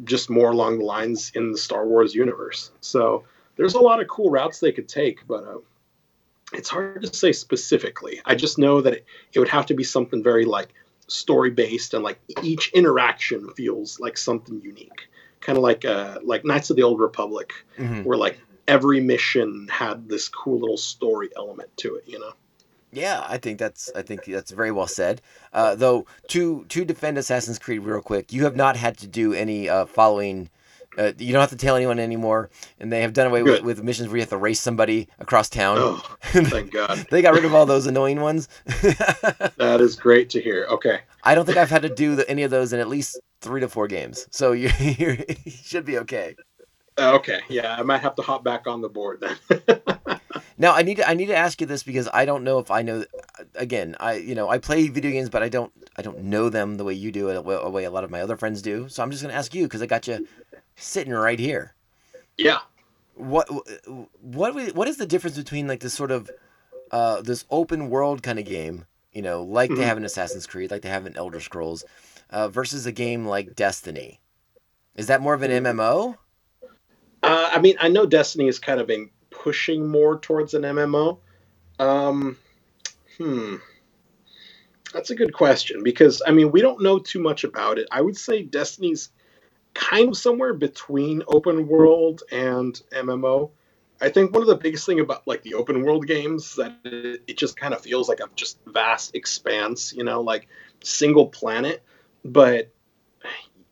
just 0.04 0.30
more 0.30 0.52
along 0.52 0.80
the 0.80 0.86
lines 0.86 1.32
in 1.36 1.52
the 1.52 1.58
star 1.58 1.86
wars 1.88 2.14
universe. 2.14 2.72
So 2.82 3.24
there's 3.56 3.74
a 3.74 3.80
lot 3.80 4.00
of 4.02 4.08
cool 4.08 4.30
routes 4.30 4.60
they 4.60 4.72
could 4.72 4.88
take 4.88 5.26
but 5.28 5.44
uh, 5.44 5.58
it's 6.54 6.70
hard 6.70 7.04
to 7.04 7.14
say 7.14 7.32
specifically. 7.32 8.22
I 8.26 8.36
just 8.36 8.58
know 8.58 8.82
that 8.82 8.94
it, 8.94 9.06
it 9.34 9.40
would 9.40 9.50
have 9.50 9.68
to 9.68 9.74
be 9.74 9.84
something 9.84 10.24
very 10.24 10.46
like 10.46 10.74
story 11.08 11.52
based 11.52 11.94
and 11.94 12.04
like 12.04 12.20
each 12.44 12.70
interaction 12.74 13.50
feels 13.52 14.00
like 14.00 14.18
something 14.18 14.62
unique. 14.62 15.10
Kind 15.42 15.58
of 15.58 15.64
like 15.64 15.86
uh 15.86 16.20
like 16.24 16.46
knights 16.46 16.70
of 16.70 16.76
the 16.76 16.84
old 16.84 17.00
republic 17.00 17.54
hmm 17.78 18.02
where 18.04 18.18
like 18.18 18.40
every 18.68 19.00
mission 19.00 19.68
had 19.72 20.08
this 20.08 20.30
cool 20.30 20.60
little 20.60 20.78
story 20.78 21.30
element 21.36 21.76
to 21.76 21.96
it 21.96 22.04
you 22.06 22.20
know 22.20 22.34
Yeah, 22.92 23.24
I 23.28 23.38
think 23.38 23.60
that's 23.60 23.92
I 23.96 24.02
think 24.02 24.26
that's 24.26 24.52
very 24.52 24.72
well 24.72 24.88
said. 24.88 25.22
Uh, 25.54 25.76
though 25.76 26.08
to 26.30 26.66
to 26.70 26.86
defend 26.86 27.18
Assassin's 27.18 27.60
Creed 27.60 27.82
real 27.82 28.02
quick, 28.02 28.34
you 28.34 28.44
have 28.46 28.56
not 28.56 28.76
had 28.76 28.98
to 29.00 29.08
do 29.08 29.34
any 29.34 29.70
uh, 29.70 29.86
following. 29.86 30.50
Uh, 30.98 31.12
you 31.20 31.32
don't 31.32 31.40
have 31.40 31.52
to 31.52 31.56
tell 31.56 31.76
anyone 31.76 32.00
anymore, 32.00 32.50
and 32.80 32.92
they 32.92 33.02
have 33.02 33.14
done 33.14 33.28
away 33.28 33.44
with, 33.44 33.62
with 33.62 33.84
missions 33.84 34.10
where 34.10 34.18
you 34.18 34.22
have 34.22 34.30
to 34.30 34.38
race 34.38 34.60
somebody 34.60 35.08
across 35.20 35.48
town. 35.48 35.78
oh 35.80 36.04
thank 36.22 36.72
god 36.72 37.06
they 37.12 37.22
got 37.22 37.36
rid 37.36 37.46
of 37.46 37.54
all 37.54 37.66
those 37.68 37.86
annoying 37.86 38.20
ones. 38.22 38.50
that 38.66 39.78
is 39.80 39.96
great 39.96 40.32
to 40.32 40.42
hear 40.42 40.66
okay 40.70 41.02
I 41.24 41.36
don't 41.36 41.46
think 41.46 41.58
I've 41.58 41.70
had 41.70 41.84
to 41.84 41.94
do 41.94 42.16
the, 42.16 42.30
any 42.30 42.42
of 42.42 42.50
those 42.50 42.74
in 42.74 42.80
at 42.80 42.88
least 42.88 43.20
three 43.40 43.62
to 43.62 43.70
four 43.70 43.88
games, 43.88 44.28
so 44.32 44.52
you 44.52 44.72
you're, 44.80 45.14
you 45.46 45.52
should 45.52 45.86
be 45.86 46.00
okay. 46.00 46.36
Uh, 46.98 47.14
okay 47.14 47.40
yeah 47.48 47.78
i 47.80 47.82
might 47.84 48.02
have 48.02 48.14
to 48.16 48.22
hop 48.22 48.44
back 48.44 48.68
on 48.68 48.82
the 48.82 48.90
board 48.90 49.22
then 49.22 49.38
Now 50.60 50.74
I 50.74 50.84
need 50.84 50.98
to 50.98 51.10
I 51.10 51.14
need 51.14 51.28
to 51.28 51.36
ask 51.36 51.60
you 51.62 51.66
this 51.68 51.84
because 51.84 52.10
I 52.14 52.26
don't 52.26 52.44
know 52.44 52.60
if 52.60 52.70
I 52.70 52.82
know. 52.82 53.06
Again, 53.56 53.96
I 54.00 54.16
you 54.16 54.36
know 54.36 54.50
I 54.50 54.60
play 54.60 54.88
video 54.90 55.10
games, 55.10 55.30
but 55.30 55.42
I 55.42 55.50
don't 55.50 55.72
I 55.98 56.02
don't 56.02 56.20
know 56.24 56.50
them 56.50 56.76
the 56.76 56.84
way 56.84 56.94
you 56.94 57.12
do, 57.12 57.34
the 57.34 57.42
way, 57.42 57.86
a 57.86 57.90
lot 57.90 58.04
of 58.04 58.12
my 58.12 58.22
other 58.22 58.38
friends 58.38 58.62
do. 58.62 58.90
So 58.90 59.02
I'm 59.02 59.10
just 59.10 59.24
gonna 59.24 59.34
ask 59.34 59.56
you 59.56 59.64
because 59.64 59.82
I 59.82 59.86
got 59.86 60.06
you 60.08 60.28
sitting 60.76 61.14
right 61.14 61.40
here. 61.40 61.76
yeah 62.38 62.60
What 63.16 63.48
what 64.20 64.76
what 64.76 64.88
is 64.88 64.98
the 64.98 65.06
difference 65.08 65.38
between 65.38 65.68
like 65.68 65.80
this 65.80 65.94
sort 65.94 66.12
of 66.12 66.30
uh, 66.92 67.22
this 67.22 67.46
open 67.50 67.90
world 67.90 68.24
kind 68.24 68.40
of 68.40 68.46
game, 68.46 68.86
you 69.14 69.22
know, 69.22 69.44
like 69.44 69.70
they 69.70 69.78
Mhm. 69.78 69.86
have 69.86 69.98
in 69.98 70.04
Assassin's 70.06 70.48
Creed, 70.48 70.72
like 70.72 70.82
they 70.82 70.90
have 70.90 71.06
in 71.06 71.16
Elder 71.16 71.40
Scrolls, 71.40 71.86
uh, 72.32 72.50
versus 72.50 72.86
a 72.86 72.92
game 72.92 73.26
like 73.26 73.56
Destiny? 73.56 74.20
Is 74.96 75.08
that 75.08 75.22
more 75.22 75.36
of 75.36 75.44
an 75.44 75.52
MMO? 75.52 76.18
Uh, 77.22 77.50
I 77.54 77.60
mean, 77.60 77.76
I 77.80 77.90
know 77.90 78.06
Destiny 78.06 78.48
is 78.48 78.60
kind 78.60 78.80
of 78.80 78.88
been 78.88 79.10
pushing 79.40 79.88
more 79.88 80.20
towards 80.20 80.54
an 80.54 80.64
MMO. 80.64 81.18
Um, 81.80 82.38
hmm. 83.18 83.56
That's 84.94 85.12
a 85.12 85.16
good 85.16 85.34
question 85.34 85.84
because, 85.84 86.22
I 86.26 86.32
mean, 86.32 86.52
we 86.52 86.62
don't 86.62 86.82
know 86.82 87.00
too 87.00 87.22
much 87.22 87.44
about 87.44 87.80
it. 87.80 87.88
I 87.92 88.02
would 88.02 88.18
say 88.18 88.44
Destiny's 88.44 89.10
kind 89.74 90.10
of 90.10 90.18
somewhere 90.18 90.54
between 90.54 91.24
open 91.28 91.68
world 91.68 92.24
and 92.32 92.80
MMO. 92.92 93.52
I 94.02 94.10
think 94.10 94.34
one 94.34 94.42
of 94.42 94.48
the 94.48 94.56
biggest 94.56 94.86
thing 94.86 95.00
about 95.00 95.28
like 95.28 95.44
the 95.44 95.54
open 95.54 95.84
world 95.84 96.08
games 96.08 96.56
that 96.56 96.78
it, 96.84 97.24
it 97.28 97.38
just 97.38 97.56
kind 97.56 97.74
of 97.74 97.82
feels 97.82 98.10
like 98.10 98.20
a 98.20 98.30
just 98.36 98.58
vast 98.66 99.16
expanse, 99.16 99.94
you 99.94 100.04
know, 100.04 100.22
like 100.22 100.48
single 100.82 101.28
planet. 101.28 101.84
But 102.26 102.72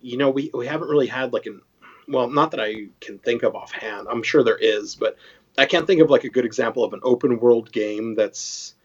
you 0.02 0.18
know, 0.18 0.30
we 0.30 0.52
we 0.54 0.68
haven't 0.68 0.90
really 0.90 1.08
had 1.08 1.34
like 1.34 1.46
an 1.46 1.62
well, 2.08 2.30
not 2.30 2.52
that 2.52 2.60
I 2.60 2.88
can 3.02 3.20
think 3.20 3.44
of 3.44 3.56
offhand. 3.56 4.08
I'm 4.10 4.24
sure 4.24 4.44
there 4.44 4.58
is, 4.58 4.96
but 4.96 5.18
I 5.58 5.66
can't 5.66 5.88
think 5.88 6.02
of 6.02 6.10
like 6.10 6.24
a 6.24 6.30
good 6.30 6.46
example 6.46 6.84
of 6.84 6.94
an 6.94 7.00
open 7.04 7.40
world 7.40 7.72
game 7.72 8.16
that's 8.16 8.76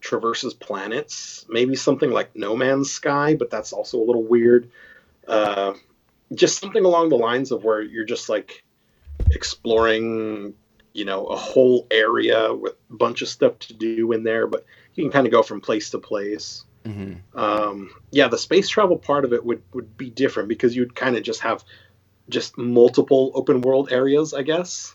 traverses 0.00 0.54
planets. 0.54 1.44
Maybe 1.48 1.74
something 1.74 2.10
like 2.10 2.36
No 2.36 2.56
Man's 2.56 2.92
Sky, 2.92 3.34
but 3.34 3.50
that's 3.50 3.72
also 3.72 3.98
a 3.98 4.04
little 4.04 4.22
weird. 4.22 4.70
Uh, 5.26 5.74
just 6.34 6.60
something 6.60 6.84
along 6.84 7.08
the 7.08 7.16
lines 7.16 7.50
of 7.50 7.64
where 7.64 7.82
you're 7.82 8.04
just 8.04 8.28
like 8.28 8.64
exploring, 9.30 10.54
you 10.92 11.04
know, 11.04 11.26
a 11.26 11.36
whole 11.36 11.86
area 11.90 12.54
with 12.54 12.74
a 12.90 12.94
bunch 12.94 13.22
of 13.22 13.28
stuff 13.28 13.58
to 13.60 13.74
do 13.74 14.12
in 14.12 14.22
there, 14.22 14.46
but 14.46 14.64
you 14.94 15.04
can 15.04 15.10
kind 15.10 15.26
of 15.26 15.32
go 15.32 15.42
from 15.42 15.60
place 15.60 15.90
to 15.90 15.98
place. 15.98 16.64
Mm-hmm. 16.84 17.38
Um, 17.38 17.90
yeah, 18.10 18.28
the 18.28 18.38
space 18.38 18.68
travel 18.68 18.98
part 18.98 19.24
of 19.24 19.32
it 19.32 19.44
would 19.44 19.62
would 19.72 19.96
be 19.96 20.10
different 20.10 20.48
because 20.48 20.76
you'd 20.76 20.94
kind 20.94 21.16
of 21.16 21.22
just 21.22 21.40
have 21.40 21.64
just 22.28 22.58
multiple 22.58 23.32
open 23.34 23.62
world 23.62 23.90
areas, 23.90 24.34
I 24.34 24.42
guess. 24.42 24.94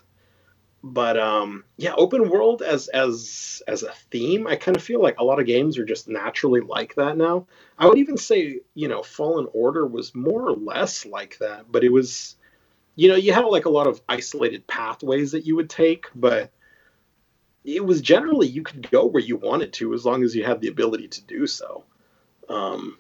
But 0.82 1.20
um, 1.20 1.66
yeah, 1.78 1.94
open 1.98 2.30
world 2.30 2.62
as 2.62 2.88
as 2.88 3.62
as 3.68 3.84
a 3.84 3.92
theme, 4.12 4.48
I 4.48 4.56
kind 4.56 4.78
of 4.78 4.84
feel 4.84 5.02
like 5.02 5.20
a 5.20 5.26
lot 5.26 5.40
of 5.40 5.46
games 5.46 5.78
are 5.78 5.86
just 5.86 6.08
naturally 6.08 6.62
like 6.62 6.96
that 6.96 7.18
now. 7.18 7.48
I 7.78 7.88
would 7.88 7.98
even 7.98 8.18
say, 8.18 8.60
you 8.76 8.88
know, 8.88 9.04
Fallen 9.04 9.48
Order 9.52 9.86
was 9.86 10.16
more 10.16 10.48
or 10.48 10.56
less 10.56 11.06
like 11.06 11.38
that, 11.40 11.70
but 11.70 11.84
it 11.84 11.92
was, 11.92 12.38
you 12.96 13.10
know, 13.10 13.16
you 13.16 13.34
had 13.34 13.42
like 13.46 13.66
a 13.66 13.70
lot 13.70 13.88
of 13.88 14.02
isolated 14.08 14.68
pathways 14.68 15.34
that 15.34 15.46
you 15.46 15.58
would 15.58 15.70
take, 15.70 16.08
but 16.16 16.50
it 17.66 17.84
was 17.84 18.02
generally 18.02 18.48
you 18.48 18.64
could 18.64 18.90
go 18.90 19.06
where 19.06 19.22
you 19.22 19.36
wanted 19.36 19.74
to 19.74 19.94
as 19.94 20.06
long 20.06 20.24
as 20.24 20.34
you 20.34 20.46
had 20.46 20.62
the 20.62 20.70
ability 20.70 21.10
to 21.10 21.22
do 21.24 21.46
so. 21.46 21.84
Um, 22.48 22.98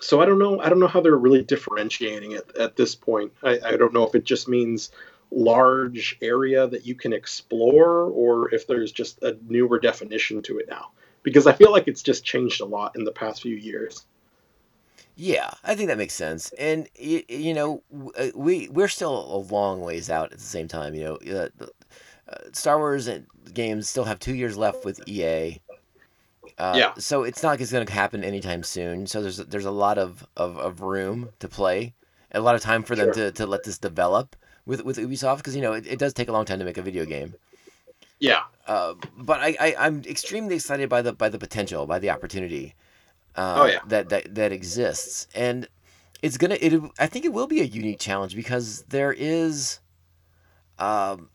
so 0.00 0.20
I 0.20 0.26
don't 0.26 0.38
know. 0.38 0.60
I 0.60 0.68
don't 0.68 0.80
know 0.80 0.86
how 0.86 1.00
they're 1.00 1.16
really 1.16 1.42
differentiating 1.42 2.32
it 2.32 2.56
at 2.58 2.76
this 2.76 2.94
point. 2.94 3.32
I, 3.42 3.60
I 3.62 3.76
don't 3.76 3.92
know 3.92 4.06
if 4.06 4.14
it 4.14 4.24
just 4.24 4.48
means 4.48 4.90
large 5.34 6.18
area 6.22 6.66
that 6.68 6.86
you 6.86 6.94
can 6.94 7.12
explore 7.12 8.04
or 8.10 8.54
if 8.54 8.66
there's 8.66 8.92
just 8.92 9.22
a 9.22 9.36
newer 9.48 9.78
definition 9.80 10.42
to 10.42 10.58
it 10.58 10.68
now 10.68 10.90
because 11.22 11.46
i 11.46 11.52
feel 11.52 11.72
like 11.72 11.88
it's 11.88 12.02
just 12.02 12.24
changed 12.24 12.60
a 12.60 12.64
lot 12.64 12.94
in 12.96 13.04
the 13.04 13.12
past 13.12 13.42
few 13.42 13.56
years 13.56 14.04
Yeah, 15.14 15.50
I 15.62 15.74
think 15.74 15.88
that 15.88 15.98
makes 15.98 16.14
sense. 16.14 16.52
And 16.58 16.88
you, 16.98 17.22
you 17.28 17.54
know, 17.54 17.82
uh, 18.16 18.28
we 18.34 18.68
we're 18.68 18.88
still 18.88 19.12
a 19.34 19.38
long 19.52 19.80
ways 19.80 20.08
out 20.10 20.32
at 20.32 20.38
the 20.38 20.44
same 20.44 20.68
time. 20.68 20.94
You 20.94 21.04
know, 21.04 21.14
uh, 21.16 21.48
the- 21.56 21.72
uh, 22.28 22.34
Star 22.52 22.78
Wars 22.78 23.08
and 23.08 23.26
games 23.52 23.88
still 23.90 24.04
have 24.04 24.18
two 24.18 24.34
years 24.34 24.56
left 24.56 24.84
with 24.84 25.00
EA. 25.06 25.60
Uh, 26.58 26.74
Yeah. 26.78 26.94
So 26.98 27.24
it's 27.24 27.42
not 27.42 27.50
like 27.50 27.60
it's 27.60 27.72
going 27.72 27.86
to 27.86 27.92
happen 27.92 28.24
anytime 28.24 28.62
soon. 28.62 29.06
So 29.06 29.20
there's 29.22 29.36
there's 29.38 29.64
a 29.66 29.70
lot 29.70 29.98
of, 29.98 30.26
of, 30.36 30.56
of 30.58 30.80
room 30.80 31.30
to 31.40 31.48
play, 31.48 31.94
a 32.32 32.40
lot 32.40 32.54
of 32.54 32.60
time 32.62 32.82
for 32.82 32.96
them 32.96 33.12
Sure. 33.12 33.30
to, 33.30 33.32
to 33.32 33.46
let 33.46 33.64
this 33.64 33.78
develop 33.78 34.36
with 34.66 34.84
with 34.84 34.96
Ubisoft 34.98 35.38
because 35.38 35.56
you 35.56 35.62
know 35.62 35.72
it, 35.72 35.86
it 35.86 35.98
does 35.98 36.12
take 36.12 36.28
a 36.28 36.32
long 36.32 36.44
time 36.44 36.58
to 36.58 36.64
make 36.64 36.78
a 36.78 36.82
video 36.82 37.04
game. 37.04 37.34
yeah 38.18 38.42
Uh, 38.66 38.94
but 39.16 39.40
I, 39.40 39.56
I 39.60 39.74
I'm 39.78 40.02
extremely 40.04 40.54
excited 40.56 40.88
by 40.88 41.02
the 41.02 41.12
by 41.12 41.28
the 41.28 41.38
potential, 41.38 41.86
by 41.86 41.98
the 41.98 42.10
opportunity. 42.10 42.74
Uh, 43.34 43.58
Oh, 43.60 43.66
yeah. 43.66 43.80
That 43.86 44.08
that 44.10 44.34
that 44.34 44.52
exists, 44.52 45.26
and 45.34 45.66
it's 46.22 46.36
gonna. 46.36 46.58
It 46.60 46.80
I 46.98 47.06
think 47.06 47.24
it 47.24 47.32
will 47.32 47.46
be 47.46 47.60
a 47.60 47.64
unique 47.64 47.98
challenge 47.98 48.36
because 48.36 48.82
there 48.88 49.12
is, 49.12 49.80
um, 50.78 51.30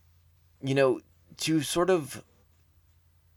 you 0.61 0.75
know, 0.75 0.99
to 1.37 1.61
sort 1.61 1.89
of 1.89 2.23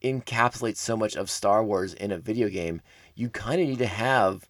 encapsulate 0.02 0.76
so 0.76 0.96
much 0.96 1.16
of 1.16 1.30
Star 1.30 1.64
Wars 1.64 1.94
in 1.94 2.12
a 2.12 2.18
video 2.18 2.48
game, 2.48 2.80
you 3.14 3.28
kind 3.28 3.60
of 3.60 3.68
need 3.68 3.78
to 3.78 3.86
have 3.86 4.48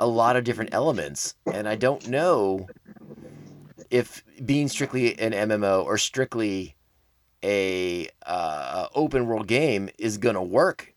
a 0.00 0.06
lot 0.06 0.36
of 0.36 0.44
different 0.44 0.72
elements, 0.72 1.34
and 1.52 1.68
I 1.68 1.76
don't 1.76 2.08
know 2.08 2.66
if 3.90 4.22
being 4.44 4.68
strictly 4.68 5.18
an 5.18 5.32
MMO 5.32 5.82
or 5.82 5.98
strictly 5.98 6.74
a 7.44 8.08
uh, 8.26 8.88
open 8.94 9.26
world 9.26 9.46
game 9.46 9.88
is 9.98 10.18
gonna 10.18 10.42
work 10.42 10.94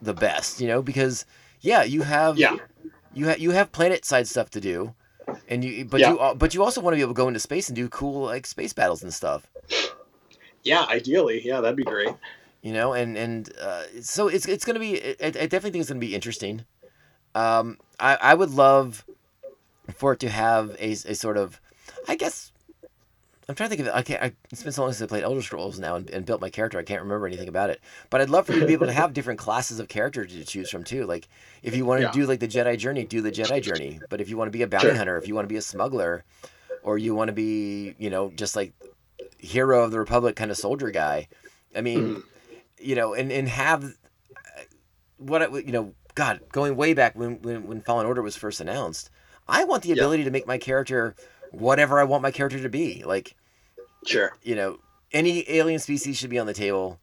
the 0.00 0.14
best, 0.14 0.60
you 0.60 0.66
know, 0.68 0.82
because 0.82 1.24
yeah, 1.60 1.82
you 1.82 2.02
have 2.02 2.38
yeah 2.38 2.56
you 3.12 3.26
have 3.28 3.38
you 3.38 3.50
have 3.52 3.72
planet 3.72 4.04
side 4.04 4.26
stuff 4.26 4.50
to 4.50 4.60
do, 4.60 4.94
and 5.48 5.64
you 5.64 5.84
but 5.84 6.00
Yeah. 6.00 6.10
you 6.10 6.34
but 6.36 6.54
you 6.54 6.62
also 6.62 6.80
want 6.80 6.94
to 6.94 6.96
be 6.96 7.02
able 7.02 7.14
to 7.14 7.16
go 7.16 7.28
into 7.28 7.40
space 7.40 7.68
and 7.68 7.76
do 7.76 7.88
cool 7.88 8.22
like 8.24 8.46
space 8.46 8.72
battles 8.72 9.02
and 9.02 9.12
stuff, 9.14 9.50
yeah 10.62 10.84
ideally 10.88 11.40
yeah 11.44 11.60
that'd 11.60 11.76
be 11.76 11.84
great 11.84 12.14
you 12.62 12.72
know, 12.72 12.94
and 12.94 13.14
and 13.18 13.52
uh, 13.60 13.82
so 14.00 14.26
it's 14.28 14.48
it's 14.48 14.64
gonna 14.64 14.78
be 14.78 14.98
I, 15.04 15.26
I 15.26 15.30
definitely 15.30 15.72
think 15.72 15.82
it's 15.82 15.90
gonna 15.90 16.00
be 16.00 16.14
interesting. 16.14 16.64
Um, 17.34 17.76
I 18.00 18.16
I 18.16 18.34
would 18.34 18.48
love 18.50 19.04
for 19.94 20.14
it 20.14 20.20
to 20.20 20.30
have 20.30 20.74
a, 20.80 20.92
a 20.92 21.14
sort 21.14 21.36
of, 21.36 21.60
I 22.08 22.16
guess. 22.16 22.52
I'm 23.46 23.54
trying 23.54 23.68
to 23.68 23.76
think 23.76 23.86
of 23.86 23.94
it. 23.94 23.98
I 23.98 24.02
can't. 24.02 24.22
I, 24.22 24.32
it's 24.50 24.62
been 24.62 24.72
so 24.72 24.82
long 24.82 24.92
since 24.92 25.02
I 25.02 25.06
played 25.06 25.22
Elder 25.22 25.42
Scrolls 25.42 25.78
now 25.78 25.96
and, 25.96 26.08
and 26.08 26.24
built 26.24 26.40
my 26.40 26.48
character. 26.48 26.78
I 26.78 26.82
can't 26.82 27.02
remember 27.02 27.26
anything 27.26 27.48
about 27.48 27.68
it. 27.68 27.78
But 28.08 28.22
I'd 28.22 28.30
love 28.30 28.46
for 28.46 28.54
you 28.54 28.60
to 28.60 28.66
be 28.66 28.72
able 28.72 28.86
to 28.86 28.92
have 28.92 29.12
different 29.12 29.38
classes 29.38 29.78
of 29.80 29.88
characters 29.88 30.32
to 30.32 30.44
choose 30.46 30.70
from 30.70 30.82
too. 30.82 31.04
Like 31.04 31.28
if 31.62 31.76
you 31.76 31.84
want 31.84 31.98
to 32.00 32.06
Yeah. 32.06 32.12
do 32.12 32.24
like 32.26 32.40
the 32.40 32.48
Jedi 32.48 32.78
journey, 32.78 33.04
do 33.04 33.20
the 33.20 33.30
Jedi 33.30 33.60
journey. 33.60 34.00
But 34.08 34.22
if 34.22 34.30
you 34.30 34.38
want 34.38 34.48
to 34.48 34.56
be 34.56 34.62
a 34.62 34.66
bounty 34.66 34.88
Sure. 34.88 34.96
hunter, 34.96 35.18
if 35.18 35.28
you 35.28 35.34
want 35.34 35.44
to 35.46 35.52
be 35.52 35.58
a 35.58 35.62
smuggler, 35.62 36.24
or 36.82 36.96
you 36.96 37.14
want 37.14 37.28
to 37.28 37.32
be, 37.34 37.94
you 37.98 38.08
know, 38.08 38.30
just 38.34 38.56
like 38.56 38.72
hero 39.38 39.84
of 39.84 39.90
the 39.90 39.98
Republic 39.98 40.36
kind 40.36 40.50
of 40.50 40.56
soldier 40.56 40.90
guy. 40.90 41.28
I 41.76 41.82
mean, 41.82 42.16
Mhm. 42.16 42.22
you 42.80 42.94
know, 42.94 43.12
and 43.12 43.30
and 43.30 43.46
have 43.48 43.84
uh, 43.84 44.62
what 45.18 45.42
I, 45.42 45.48
you 45.48 45.72
know, 45.72 45.92
God, 46.14 46.40
going 46.50 46.76
way 46.76 46.94
back 46.94 47.14
when 47.14 47.42
when 47.42 47.66
when 47.66 47.82
Fallen 47.82 48.06
Order 48.06 48.22
was 48.22 48.36
first 48.36 48.60
announced, 48.60 49.10
I 49.48 49.64
want 49.64 49.82
the 49.82 49.90
Yeah. 49.90 49.94
ability 49.96 50.24
to 50.24 50.30
make 50.30 50.46
my 50.46 50.56
character 50.56 51.14
whatever 51.54 52.00
I 52.00 52.04
want 52.04 52.22
my 52.22 52.30
character 52.30 52.60
to 52.62 52.68
be. 52.68 53.02
Like, 53.04 53.34
sure 54.06 54.32
you 54.42 54.54
know, 54.54 54.78
any 55.12 55.44
alien 55.48 55.78
species 55.80 56.16
should 56.18 56.30
be 56.30 56.38
on 56.38 56.46
the 56.46 56.54
table. 56.54 56.98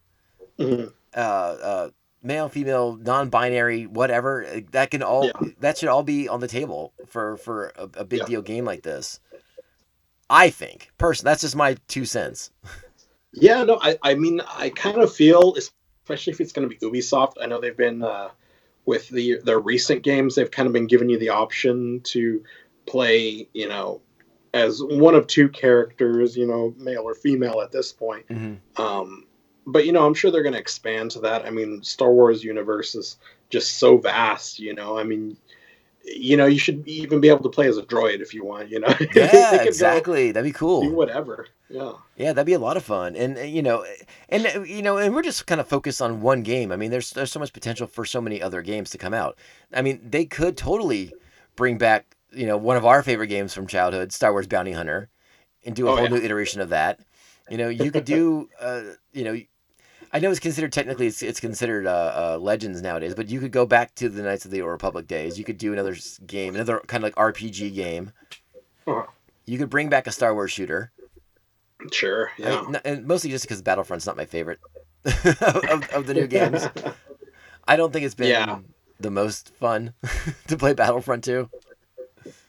Mhm. 0.60 0.94
Uh, 1.16 1.20
uh, 1.20 1.90
male, 2.24 2.48
female, 2.50 2.96
non-binary, 2.96 3.88
whatever. 3.88 4.46
That 4.72 4.92
can 4.92 5.02
all 5.04 5.26
Yeah. 5.26 5.50
that 5.60 5.78
should 5.78 5.90
all 5.90 6.04
be 6.04 6.28
on 6.28 6.40
the 6.40 6.48
table 6.48 6.94
for 7.08 7.38
for 7.38 7.74
a, 7.76 7.90
a 7.96 8.06
big 8.06 8.20
Yeah. 8.20 8.26
deal 8.26 8.42
game 8.42 8.66
like 8.66 8.84
this. 8.84 9.20
I 10.30 10.50
think, 10.50 10.92
person, 10.98 11.26
that's 11.26 11.42
just 11.42 11.56
my 11.56 11.76
two 11.88 12.06
cents. 12.06 12.52
Yeah, 13.34 13.64
no, 13.64 13.80
I, 13.82 13.98
I 14.02 14.14
mean, 14.16 14.42
I 14.48 14.70
kind 14.70 14.98
of 14.98 15.14
feel, 15.14 15.56
especially 15.56 16.32
if 16.32 16.40
it's 16.42 16.54
going 16.54 16.70
to 16.70 16.74
be 16.74 16.86
Ubisoft. 16.86 17.34
I 17.42 17.48
know 17.48 17.60
they've 17.60 17.76
been 17.76 18.02
uh, 18.04 18.30
with 18.86 19.10
the 19.10 19.40
their 19.44 19.60
recent 19.60 20.04
games, 20.04 20.36
they've 20.36 20.50
kind 20.52 20.68
of 20.68 20.74
been 20.74 20.88
giving 20.88 21.10
you 21.10 21.18
the 21.20 21.30
option 21.30 22.02
to 22.06 22.44
play, 22.86 23.48
you 23.54 23.68
know, 23.68 24.02
as 24.54 24.82
one 24.84 25.16
of 25.16 25.28
two 25.28 25.50
characters, 25.50 26.36
you 26.36 26.46
know, 26.46 26.74
male 26.78 27.04
or 27.04 27.16
female 27.16 27.62
at 27.62 27.72
this 27.72 27.92
point. 27.92 28.28
Mm-hmm. 28.28 28.82
Um, 28.82 29.26
but 29.66 29.86
you 29.86 29.92
know, 29.92 30.06
I'm 30.06 30.14
sure 30.14 30.32
they're 30.32 30.44
going 30.44 30.54
to 30.54 30.60
expand 30.60 31.12
to 31.12 31.20
that. 31.22 31.46
I 31.46 31.50
mean, 31.50 31.84
Star 31.84 32.12
Wars 32.12 32.44
universe 32.44 32.96
is 32.96 33.18
just 33.50 33.78
so 33.78 33.98
vast. 33.98 34.60
You 34.60 34.74
know, 34.74 34.98
I 34.98 35.04
mean, 35.04 35.38
you 36.04 36.36
know, 36.36 36.46
you 36.46 36.60
should 36.60 36.88
even 36.88 37.22
be 37.22 37.30
able 37.30 37.44
to 37.44 37.50
play 37.50 37.68
as 37.68 37.78
a 37.78 37.84
droid 37.84 38.22
if 38.22 38.34
you 38.34 38.44
want. 38.44 38.70
You 38.70 38.80
know, 38.80 38.94
Yeah, 39.16 39.58
go 39.58 39.64
exactly. 39.64 40.32
That'd 40.32 40.52
be 40.52 40.58
cool. 40.58 40.92
Whatever. 40.92 41.48
Yeah. 41.70 41.94
Yeah, 42.18 42.34
that'd 42.34 42.46
be 42.46 42.54
a 42.54 42.60
lot 42.60 42.78
of 42.78 42.84
fun, 42.84 43.16
and 43.16 43.38
uh, 43.38 43.42
you 43.42 43.62
know, 43.62 43.86
and 44.30 44.46
uh, 44.46 44.62
you 44.62 44.82
know, 44.82 44.98
and 44.98 45.16
we're 45.16 45.22
just 45.22 45.48
kind 45.48 45.62
of 45.62 45.68
focused 45.68 46.02
on 46.02 46.22
one 46.22 46.44
game. 46.44 46.72
I 46.72 46.76
mean, 46.76 46.92
there's 46.92 47.12
there's 47.12 47.32
so 47.32 47.40
much 47.40 47.54
potential 47.54 47.88
for 47.88 48.06
so 48.06 48.20
many 48.20 48.42
other 48.42 48.62
games 48.62 48.90
to 48.92 48.98
come 48.98 49.14
out. 49.14 49.38
I 49.74 49.82
mean, 49.82 50.02
they 50.04 50.26
could 50.26 50.58
totally 50.58 51.14
bring 51.56 51.78
back, 51.78 52.16
you 52.32 52.46
know, 52.46 52.58
one 52.58 52.78
of 52.78 52.86
our 52.86 53.04
favorite 53.04 53.28
games 53.28 53.54
from 53.54 53.68
childhood, 53.68 54.12
Star 54.12 54.32
Wars 54.32 54.48
Bounty 54.48 54.72
Hunter, 54.72 55.10
and 55.66 55.76
do 55.76 55.88
a 55.88 55.92
Oh, 55.92 55.96
whole 55.96 56.04
yeah. 56.06 56.10
new 56.10 56.18
iteration 56.24 56.62
of 56.62 56.70
that. 56.70 57.00
You 57.50 57.58
know, 57.58 57.70
you 57.70 57.92
could 57.92 58.06
do, 58.06 58.50
uh, 58.60 58.82
you 59.12 59.24
know, 59.24 59.38
I 60.14 60.20
know 60.20 60.30
it's 60.32 60.40
considered 60.40 60.74
technically 60.74 61.08
it's, 61.08 61.22
it's 61.22 61.40
considered 61.40 61.86
uh, 61.88 62.34
uh, 62.36 62.38
Legends 62.40 62.82
nowadays, 62.82 63.16
but 63.16 63.30
you 63.30 63.40
could 63.40 63.52
go 63.52 63.66
back 63.66 63.96
to 63.96 64.10
the 64.10 64.22
Knights 64.22 64.46
of 64.46 64.52
the 64.52 64.62
Old 64.62 64.72
Republic 64.72 65.08
days. 65.08 65.38
You 65.38 65.46
could 65.46 65.58
do 65.58 65.74
another 65.74 65.96
game, 66.26 66.56
another 66.56 66.82
kind 66.88 67.04
of 67.04 67.08
like 67.08 67.16
RPG 67.16 67.74
game. 67.74 68.12
You 69.46 69.58
could 69.58 69.70
bring 69.70 69.90
back 69.90 70.08
a 70.08 70.12
Star 70.12 70.34
Wars 70.34 70.52
shooter. 70.52 70.92
Sure. 71.92 72.32
I 72.38 72.42
Yeah. 72.42 72.62
mean, 72.64 72.76
and 72.86 73.06
mostly 73.06 73.30
just 73.30 73.46
because 73.46 73.62
Battlefront's 73.62 74.06
not 74.06 74.18
my 74.18 74.26
favorite 74.26 74.60
of, 75.06 75.90
of 75.94 76.08
the 76.08 76.14
new 76.14 76.28
games. 76.28 76.68
I 77.68 77.76
don't 77.76 77.92
think 77.94 78.06
it's 78.06 78.16
been 78.16 78.30
Yeah. 78.30 78.60
the 79.00 79.12
most 79.12 79.50
fun 79.56 79.94
to 80.48 80.58
play 80.58 80.74
Battlefront 80.74 81.24
2. 81.24 81.50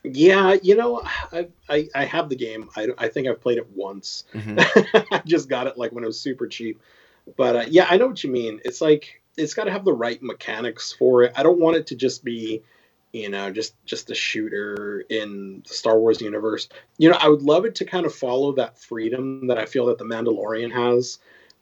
Yeah, 0.05 0.57
you 0.63 0.75
know, 0.75 1.03
I, 1.33 1.49
I 1.69 1.89
I 1.95 2.05
have 2.05 2.29
the 2.29 2.37
game. 2.37 2.69
I, 2.77 2.89
I 2.99 3.09
think 3.09 3.29
I've 3.29 3.41
played 3.41 3.59
it 3.59 3.71
once. 3.71 4.25
Mhm. 4.35 4.57
I 5.13 5.23
just 5.25 5.49
got 5.49 5.67
it 5.69 5.79
like 5.79 5.93
when 5.93 6.03
it 6.03 6.09
was 6.09 6.19
super 6.21 6.49
cheap. 6.49 6.81
But 7.37 7.57
uh, 7.57 7.65
yeah, 7.69 7.87
I 7.89 7.99
know 7.99 8.09
what 8.09 8.25
you 8.25 8.31
mean. 8.31 8.61
It's 8.65 8.81
like 8.81 9.23
it's 9.37 9.55
got 9.55 9.65
to 9.65 9.71
have 9.71 9.85
the 9.85 9.93
right 9.93 10.21
mechanics 10.23 10.93
for 10.93 11.23
it. 11.23 11.33
I 11.37 11.43
don't 11.43 11.61
want 11.61 11.77
it 11.77 11.87
to 11.89 11.97
just 11.97 12.25
be 12.25 12.63
you 13.13 13.29
know, 13.29 13.51
just 13.51 13.75
just 13.85 14.11
a 14.11 14.15
shooter 14.15 15.05
in 15.09 15.63
the 15.69 15.75
Star 15.75 15.99
Wars 15.99 16.21
universe. 16.21 16.69
You 16.99 17.11
know, 17.11 17.19
I 17.21 17.29
would 17.29 17.43
love 17.43 17.65
it 17.67 17.75
to 17.77 17.85
kind 17.85 18.07
of 18.07 18.15
follow 18.15 18.53
that 18.53 18.79
freedom 18.79 19.49
that 19.49 19.59
I 19.59 19.67
feel 19.67 19.87
that 19.87 19.99
the 19.99 20.05
Mandalorian 20.05 20.73
has. 20.73 21.19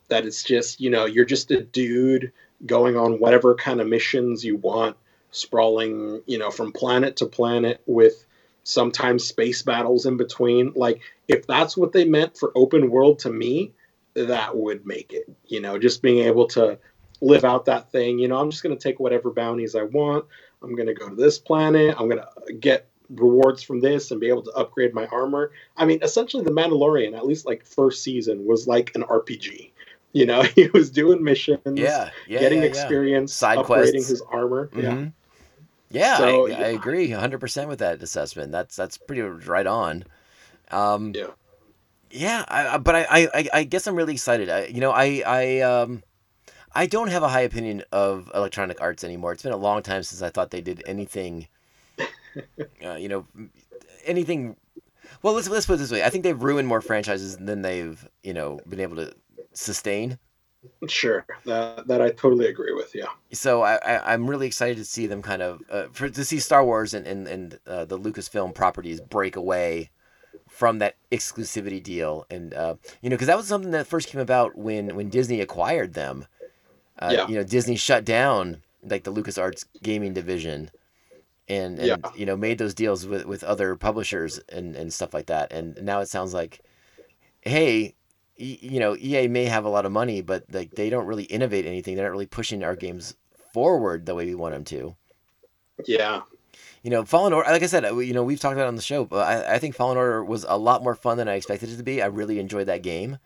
That 0.08 0.26
it's 0.26 0.42
just, 0.42 0.80
you 0.80 0.90
know, 0.90 1.06
you're 1.06 1.24
just 1.24 1.50
a 1.50 1.60
dude 1.60 2.32
going 2.66 2.96
on 2.96 3.18
whatever 3.20 3.54
kind 3.54 3.80
of 3.80 3.88
missions 3.88 4.44
you 4.44 4.56
want, 4.56 4.96
sprawling, 5.30 6.22
you 6.26 6.38
know, 6.38 6.50
from 6.50 6.72
planet 6.72 7.16
to 7.16 7.26
planet 7.26 7.80
with 7.86 8.24
sometimes 8.64 9.24
space 9.24 9.62
battles 9.62 10.06
in 10.06 10.16
between. 10.16 10.72
Like, 10.74 11.00
if 11.28 11.46
that's 11.46 11.76
what 11.76 11.92
they 11.92 12.04
meant 12.04 12.36
for 12.36 12.52
open 12.54 12.90
world 12.90 13.18
to 13.20 13.30
me, 13.30 13.72
that 14.14 14.56
would 14.56 14.86
make 14.86 15.12
it. 15.12 15.24
You 15.46 15.60
know, 15.60 15.78
just 15.78 16.02
being 16.02 16.24
able 16.26 16.46
to 16.48 16.78
live 17.20 17.44
out 17.44 17.66
that 17.66 17.90
thing. 17.92 18.18
You 18.18 18.28
know, 18.28 18.38
I'm 18.38 18.50
just 18.50 18.62
going 18.62 18.76
to 18.76 18.82
take 18.82 18.98
whatever 19.00 19.30
bounties 19.30 19.74
I 19.74 19.82
want. 19.82 20.24
I'm 20.62 20.74
going 20.74 20.88
to 20.88 20.94
go 20.94 21.08
to 21.08 21.14
this 21.14 21.38
planet. 21.38 21.94
I'm 21.98 22.08
going 22.08 22.22
to 22.46 22.52
get 22.54 22.86
rewards 23.10 23.62
from 23.62 23.80
this 23.80 24.10
and 24.10 24.20
be 24.20 24.28
able 24.28 24.42
to 24.42 24.50
upgrade 24.52 24.94
my 24.94 25.06
armor. 25.06 25.52
I 25.76 25.84
mean, 25.84 26.00
essentially, 26.02 26.44
The 26.44 26.50
Mandalorian, 26.50 27.16
at 27.16 27.26
least 27.26 27.46
like 27.46 27.64
first 27.64 28.02
season, 28.02 28.44
was 28.46 28.66
like 28.66 28.92
an 28.94 29.02
RPG. 29.02 29.70
You 30.12 30.26
know, 30.26 30.42
he 30.56 30.68
was 30.68 30.90
doing 30.90 31.22
missions, 31.22 31.60
Yeah, 31.78 32.10
yeah, 32.26 32.40
getting 32.40 32.58
yeah, 32.58 32.64
yeah. 32.64 32.70
experience, 32.70 33.32
Side 33.34 33.58
upgrading 33.58 33.66
quests. 33.92 34.08
his 34.08 34.22
armor. 34.22 34.70
Yeah. 34.74 34.82
Mm-hmm. 34.82 35.08
Yeah, 35.90 36.16
So, 36.18 36.46
I, 36.46 36.50
yeah. 36.50 36.58
I 36.58 36.66
agree 36.68 37.08
100% 37.08 37.68
with 37.68 37.80
that 37.80 38.02
assessment. 38.02 38.52
That's 38.52 38.76
that's 38.76 38.96
pretty 38.96 39.22
right 39.22 39.66
on. 39.66 40.04
Um, 40.70 41.12
Yeah. 41.14 41.26
yeah, 42.10 42.44
I, 42.48 42.78
but 42.78 42.94
I, 42.94 43.06
I, 43.10 43.28
I- 43.34 43.48
I 43.52 43.64
guess 43.64 43.86
I'm 43.86 43.96
really 43.96 44.14
excited. 44.14 44.48
I, 44.48 44.66
you 44.66 44.80
know, 44.80 44.92
I, 44.92 45.22
I, 45.26 45.60
um, 45.60 46.02
I 46.72 46.86
don't 46.86 47.08
have 47.08 47.24
a 47.24 47.28
high 47.28 47.40
opinion 47.40 47.82
of 47.90 48.30
Electronic 48.34 48.80
Arts 48.80 49.02
anymore. 49.02 49.32
It's 49.32 49.42
been 49.42 49.52
a 49.52 49.56
long 49.56 49.82
time 49.82 50.02
since 50.04 50.22
I 50.22 50.30
thought 50.30 50.50
they 50.52 50.60
did 50.60 50.82
anything, 50.86 51.48
uh, 52.84 52.94
you 52.94 53.08
know, 53.08 53.26
anything. 54.04 54.56
Well, 55.22 55.34
let's 55.34 55.48
let's 55.48 55.66
put 55.66 55.74
it 55.74 55.78
this 55.78 55.90
way. 55.90 56.04
I 56.04 56.10
think 56.10 56.22
they've 56.22 56.40
ruined 56.40 56.68
more 56.68 56.80
franchises 56.80 57.36
than 57.36 57.62
they've, 57.62 58.08
you 58.22 58.32
know, 58.32 58.60
been 58.68 58.78
able 58.80 58.96
to 58.96 59.12
sustain. 59.52 60.18
Sure, 60.88 61.24
that 61.46 61.86
that 61.86 62.02
I 62.02 62.10
totally 62.10 62.46
agree 62.46 62.72
with. 62.74 62.94
Yeah. 62.94 63.06
so 63.32 63.62
I, 63.62 63.76
I 63.76 64.12
I'm 64.12 64.28
really 64.28 64.46
excited 64.46 64.76
to 64.76 64.84
see 64.84 65.06
them 65.06 65.22
kind 65.22 65.40
of 65.42 65.60
uh, 65.70 65.86
for 65.92 66.08
to 66.10 66.24
see 66.24 66.38
Star 66.38 66.64
Wars 66.64 66.92
and 66.94 67.06
and, 67.06 67.26
and 67.26 67.58
uh, 67.66 67.84
the 67.86 67.98
Lucasfilm 67.98 68.54
properties 68.54 69.00
break 69.00 69.36
away 69.36 69.90
from 70.48 70.78
that 70.80 70.96
exclusivity 71.10 71.82
deal 71.82 72.26
and 72.30 72.52
uh, 72.54 72.74
you 73.00 73.08
know 73.08 73.14
because 73.14 73.28
that 73.28 73.36
was 73.36 73.46
something 73.46 73.70
that 73.70 73.86
first 73.86 74.08
came 74.08 74.20
about 74.20 74.56
when 74.56 74.94
when 74.96 75.08
Disney 75.08 75.40
acquired 75.40 75.94
them. 75.94 76.26
Uh, 76.98 77.10
Yeah. 77.12 77.28
You 77.28 77.36
know 77.36 77.42
Disney 77.44 77.76
shut 77.76 78.04
down 78.04 78.62
like 78.82 79.04
the 79.04 79.12
LucasArts 79.12 79.64
gaming 79.82 80.12
division. 80.12 80.70
And, 81.48 81.78
and 81.80 81.86
Yeah. 81.88 81.96
you 82.14 82.26
know 82.26 82.36
made 82.36 82.58
those 82.58 82.74
deals 82.74 83.06
with, 83.06 83.24
with 83.26 83.42
other 83.42 83.74
publishers 83.76 84.38
and, 84.50 84.76
and 84.76 84.92
stuff 84.92 85.12
like 85.12 85.26
that 85.26 85.52
and 85.52 85.76
now 85.82 85.98
it 86.00 86.06
sounds 86.06 86.32
like 86.32 86.60
hey 87.40 87.96
you 88.44 88.80
know 88.80 88.96
EA 88.96 89.28
may 89.28 89.44
have 89.44 89.64
a 89.64 89.68
lot 89.68 89.86
of 89.86 89.92
money, 89.92 90.22
but 90.22 90.44
like 90.50 90.72
they 90.72 90.90
don't 90.90 91.06
really 91.06 91.24
innovate 91.24 91.66
anything. 91.66 91.94
They're 91.96 92.06
not 92.06 92.12
really 92.12 92.26
pushing 92.26 92.64
our 92.64 92.76
games 92.76 93.14
forward 93.52 94.06
the 94.06 94.14
way 94.14 94.26
we 94.26 94.34
want 94.34 94.54
them 94.54 94.64
to. 94.64 94.96
Yeah. 95.86 96.22
You 96.82 96.90
know, 96.90 97.04
Fallen 97.04 97.32
Order. 97.32 97.50
Like 97.50 97.62
I 97.62 97.66
said, 97.66 97.84
uh, 97.84 97.96
you 97.98 98.14
know, 98.14 98.24
we've 98.24 98.40
talked 98.40 98.54
about 98.54 98.64
it 98.64 98.68
on 98.68 98.76
the 98.76 98.82
show, 98.82 99.04
but 99.04 99.26
I, 99.26 99.54
I 99.54 99.58
think 99.58 99.74
Fallen 99.74 99.98
Order 99.98 100.24
was 100.24 100.44
a 100.48 100.56
lot 100.56 100.82
more 100.82 100.94
fun 100.94 101.18
than 101.18 101.28
I 101.28 101.34
expected 101.34 101.68
it 101.70 101.76
to 101.76 101.82
be. 101.82 102.00
I 102.02 102.06
really 102.06 102.38
enjoyed 102.38 102.66
that 102.68 102.82
game, 102.82 103.18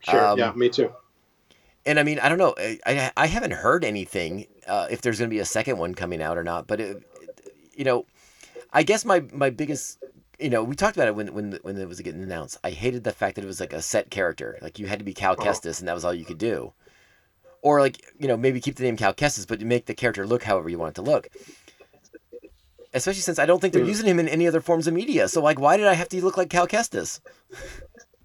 Sure. 0.00 0.24
Um, 0.26 0.38
yeah. 0.38 0.52
Me 0.56 0.68
too. 0.68 0.92
and 1.86 1.98
I 2.00 2.02
mean, 2.02 2.18
I 2.18 2.28
don't 2.28 2.38
know, 2.38 2.54
I 2.58 2.78
I, 2.86 3.12
I 3.16 3.26
haven't 3.26 3.52
heard 3.52 3.84
anything 3.84 4.46
uh, 4.66 4.86
if 4.90 5.02
there's 5.02 5.18
going 5.18 5.30
to 5.30 5.34
be 5.34 5.40
a 5.40 5.44
second 5.44 5.78
one 5.78 5.94
coming 5.94 6.22
out 6.22 6.38
or 6.38 6.44
not. 6.44 6.66
But 6.66 6.80
it, 6.80 7.02
you 7.74 7.84
know, 7.84 8.06
I 8.72 8.82
guess 8.82 9.04
my 9.04 9.20
my 9.32 9.50
biggest 9.50 10.02
you 10.40 10.50
know, 10.50 10.64
we 10.64 10.74
talked 10.74 10.96
about 10.96 11.08
it 11.08 11.14
when 11.14 11.32
when 11.34 11.58
when 11.62 11.76
it 11.76 11.88
was 11.88 12.00
getting 12.00 12.22
announced. 12.22 12.58
I 12.64 12.70
hated 12.70 13.04
the 13.04 13.12
fact 13.12 13.36
that 13.36 13.44
it 13.44 13.48
was 13.48 13.60
like 13.60 13.72
a 13.72 13.82
set 13.82 14.10
character, 14.10 14.58
like 14.62 14.78
you 14.78 14.86
had 14.86 14.98
to 14.98 15.04
be 15.04 15.14
Cal 15.14 15.36
Oh. 15.38 15.42
Kestis, 15.42 15.80
and 15.80 15.88
that 15.88 15.94
was 15.94 16.04
all 16.04 16.14
you 16.14 16.24
could 16.24 16.38
do. 16.38 16.72
Or 17.62 17.80
like 17.80 18.02
you 18.18 18.28
know 18.28 18.36
maybe 18.36 18.60
keep 18.60 18.76
the 18.76 18.84
name 18.84 18.96
Cal 18.96 19.14
Kestis, 19.14 19.46
but 19.46 19.60
make 19.60 19.86
the 19.86 19.94
character 19.94 20.26
look 20.26 20.42
however 20.42 20.68
you 20.68 20.78
want 20.78 20.92
it 20.92 20.94
to 20.96 21.02
look. 21.02 21.28
Especially 22.92 23.20
since 23.20 23.38
I 23.38 23.46
don't 23.46 23.60
think 23.60 23.72
they're 23.72 23.84
using 23.84 24.06
him 24.06 24.18
in 24.18 24.28
any 24.28 24.48
other 24.48 24.60
forms 24.60 24.86
of 24.86 24.94
media. 24.94 25.28
So 25.28 25.40
like, 25.42 25.60
why 25.60 25.76
did 25.76 25.86
I 25.86 25.94
have 25.94 26.08
to 26.08 26.24
look 26.24 26.36
like 26.36 26.50
Cal 26.50 26.66
Kestis? 26.66 27.20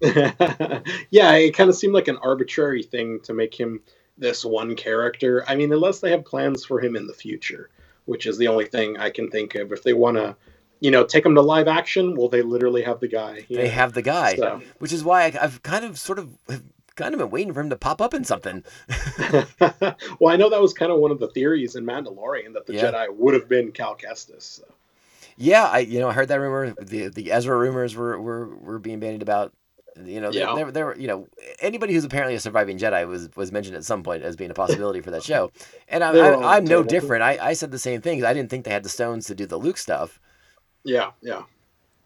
yeah, 0.00 1.34
it 1.34 1.54
kind 1.54 1.70
of 1.70 1.76
seemed 1.76 1.94
like 1.94 2.08
an 2.08 2.18
arbitrary 2.18 2.82
thing 2.82 3.20
to 3.20 3.32
make 3.32 3.58
him 3.58 3.80
this 4.18 4.44
one 4.44 4.74
character. 4.74 5.44
I 5.46 5.54
mean, 5.54 5.72
unless 5.72 6.00
they 6.00 6.10
have 6.10 6.24
plans 6.24 6.64
for 6.64 6.80
him 6.80 6.96
in 6.96 7.06
the 7.06 7.14
future, 7.14 7.70
which 8.06 8.26
is 8.26 8.38
the 8.38 8.48
only 8.48 8.64
thing 8.66 8.96
I 8.98 9.10
can 9.10 9.30
think 9.30 9.54
of. 9.54 9.72
If 9.72 9.82
they 9.82 9.92
want 9.92 10.16
to, 10.16 10.36
you 10.80 10.90
know, 10.90 11.04
take 11.04 11.24
them 11.24 11.34
to 11.34 11.40
live 11.40 11.68
action, 11.68 12.16
well, 12.16 12.28
they 12.28 12.42
literally 12.42 12.82
have 12.82 13.00
the 13.00 13.08
guy. 13.08 13.46
They 13.48 13.64
know? 13.64 13.70
have 13.70 13.94
the 13.94 14.02
guy, 14.02 14.36
So. 14.36 14.60
which 14.78 14.92
is 14.92 15.02
why 15.02 15.24
I, 15.24 15.38
I've 15.40 15.62
kind 15.62 15.84
of 15.84 15.98
sort 15.98 16.18
of 16.18 16.36
kind 16.96 17.14
of 17.14 17.18
been 17.18 17.30
waiting 17.30 17.52
for 17.52 17.60
him 17.60 17.70
to 17.70 17.76
pop 17.76 18.00
up 18.00 18.14
in 18.14 18.24
something. 18.24 18.64
well, 20.18 20.32
I 20.32 20.36
know 20.36 20.48
that 20.50 20.60
was 20.60 20.72
kind 20.72 20.90
of 20.90 20.98
one 20.98 21.10
of 21.10 21.18
the 21.20 21.28
theories 21.28 21.76
in 21.76 21.84
Mandalorian 21.84 22.54
that 22.54 22.66
the 22.66 22.74
Yeah. 22.74 22.90
Jedi 22.90 23.14
would 23.16 23.34
have 23.34 23.48
been 23.48 23.72
Cal 23.72 23.96
Kestis. 23.96 24.42
So. 24.42 24.64
Yeah, 25.36 25.64
I 25.64 25.80
you 25.80 26.00
know 26.00 26.08
I 26.08 26.12
heard 26.12 26.28
that 26.28 26.40
rumor. 26.40 26.74
The 26.80 27.08
the 27.08 27.30
Ezra 27.30 27.56
rumors 27.56 27.94
were 27.94 28.18
were, 28.20 28.56
were 28.56 28.78
being 28.78 29.00
bandied 29.00 29.22
about. 29.22 29.52
You 30.04 30.20
know, 30.20 30.30
Yeah. 30.30 30.54
there, 30.54 30.70
there, 30.70 30.72
there, 30.72 30.98
you 30.98 31.06
know, 31.06 31.26
anybody 31.58 31.94
who's 31.94 32.04
apparently 32.04 32.34
a 32.34 32.40
surviving 32.40 32.76
Jedi 32.76 33.06
was 33.08 33.34
was 33.34 33.50
mentioned 33.50 33.76
at 33.76 33.84
some 33.84 34.02
point 34.02 34.22
as 34.22 34.36
being 34.36 34.50
a 34.50 34.54
possibility 34.54 35.00
for 35.00 35.10
that 35.10 35.22
show, 35.30 35.50
and 35.88 36.04
I, 36.04 36.12
were 36.12 36.44
I, 36.44 36.56
I'm 36.56 36.64
no 36.64 36.82
different. 36.82 37.22
I, 37.22 37.38
I 37.40 37.52
said 37.54 37.70
the 37.70 37.78
same 37.78 38.02
things. 38.02 38.22
I 38.22 38.34
didn't 38.34 38.50
think 38.50 38.66
they 38.66 38.72
had 38.72 38.82
the 38.82 38.90
stones 38.90 39.26
to 39.26 39.34
do 39.34 39.46
the 39.46 39.56
Luke 39.56 39.78
stuff, 39.78 40.20
Yeah, 40.86 41.10
yeah. 41.20 41.42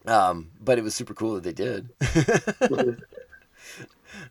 um, 0.07 0.51
but 0.61 0.79
it 0.79 0.83
was 0.85 0.95
super 0.95 1.15
cool 1.15 1.35
that 1.35 1.45
they 1.45 1.53
did. 1.53 1.91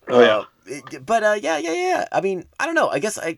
Oh, 0.08 0.20
yeah. 0.22 0.38
Uh, 0.38 0.46
it- 0.66 1.06
but 1.06 1.24
uh, 1.24 1.38
yeah, 1.42 1.58
yeah, 1.58 1.74
yeah. 1.74 2.06
I 2.12 2.22
mean, 2.22 2.44
I 2.60 2.66
don't 2.66 2.76
know. 2.76 2.90
I 2.90 3.00
guess 3.00 3.18
I, 3.18 3.38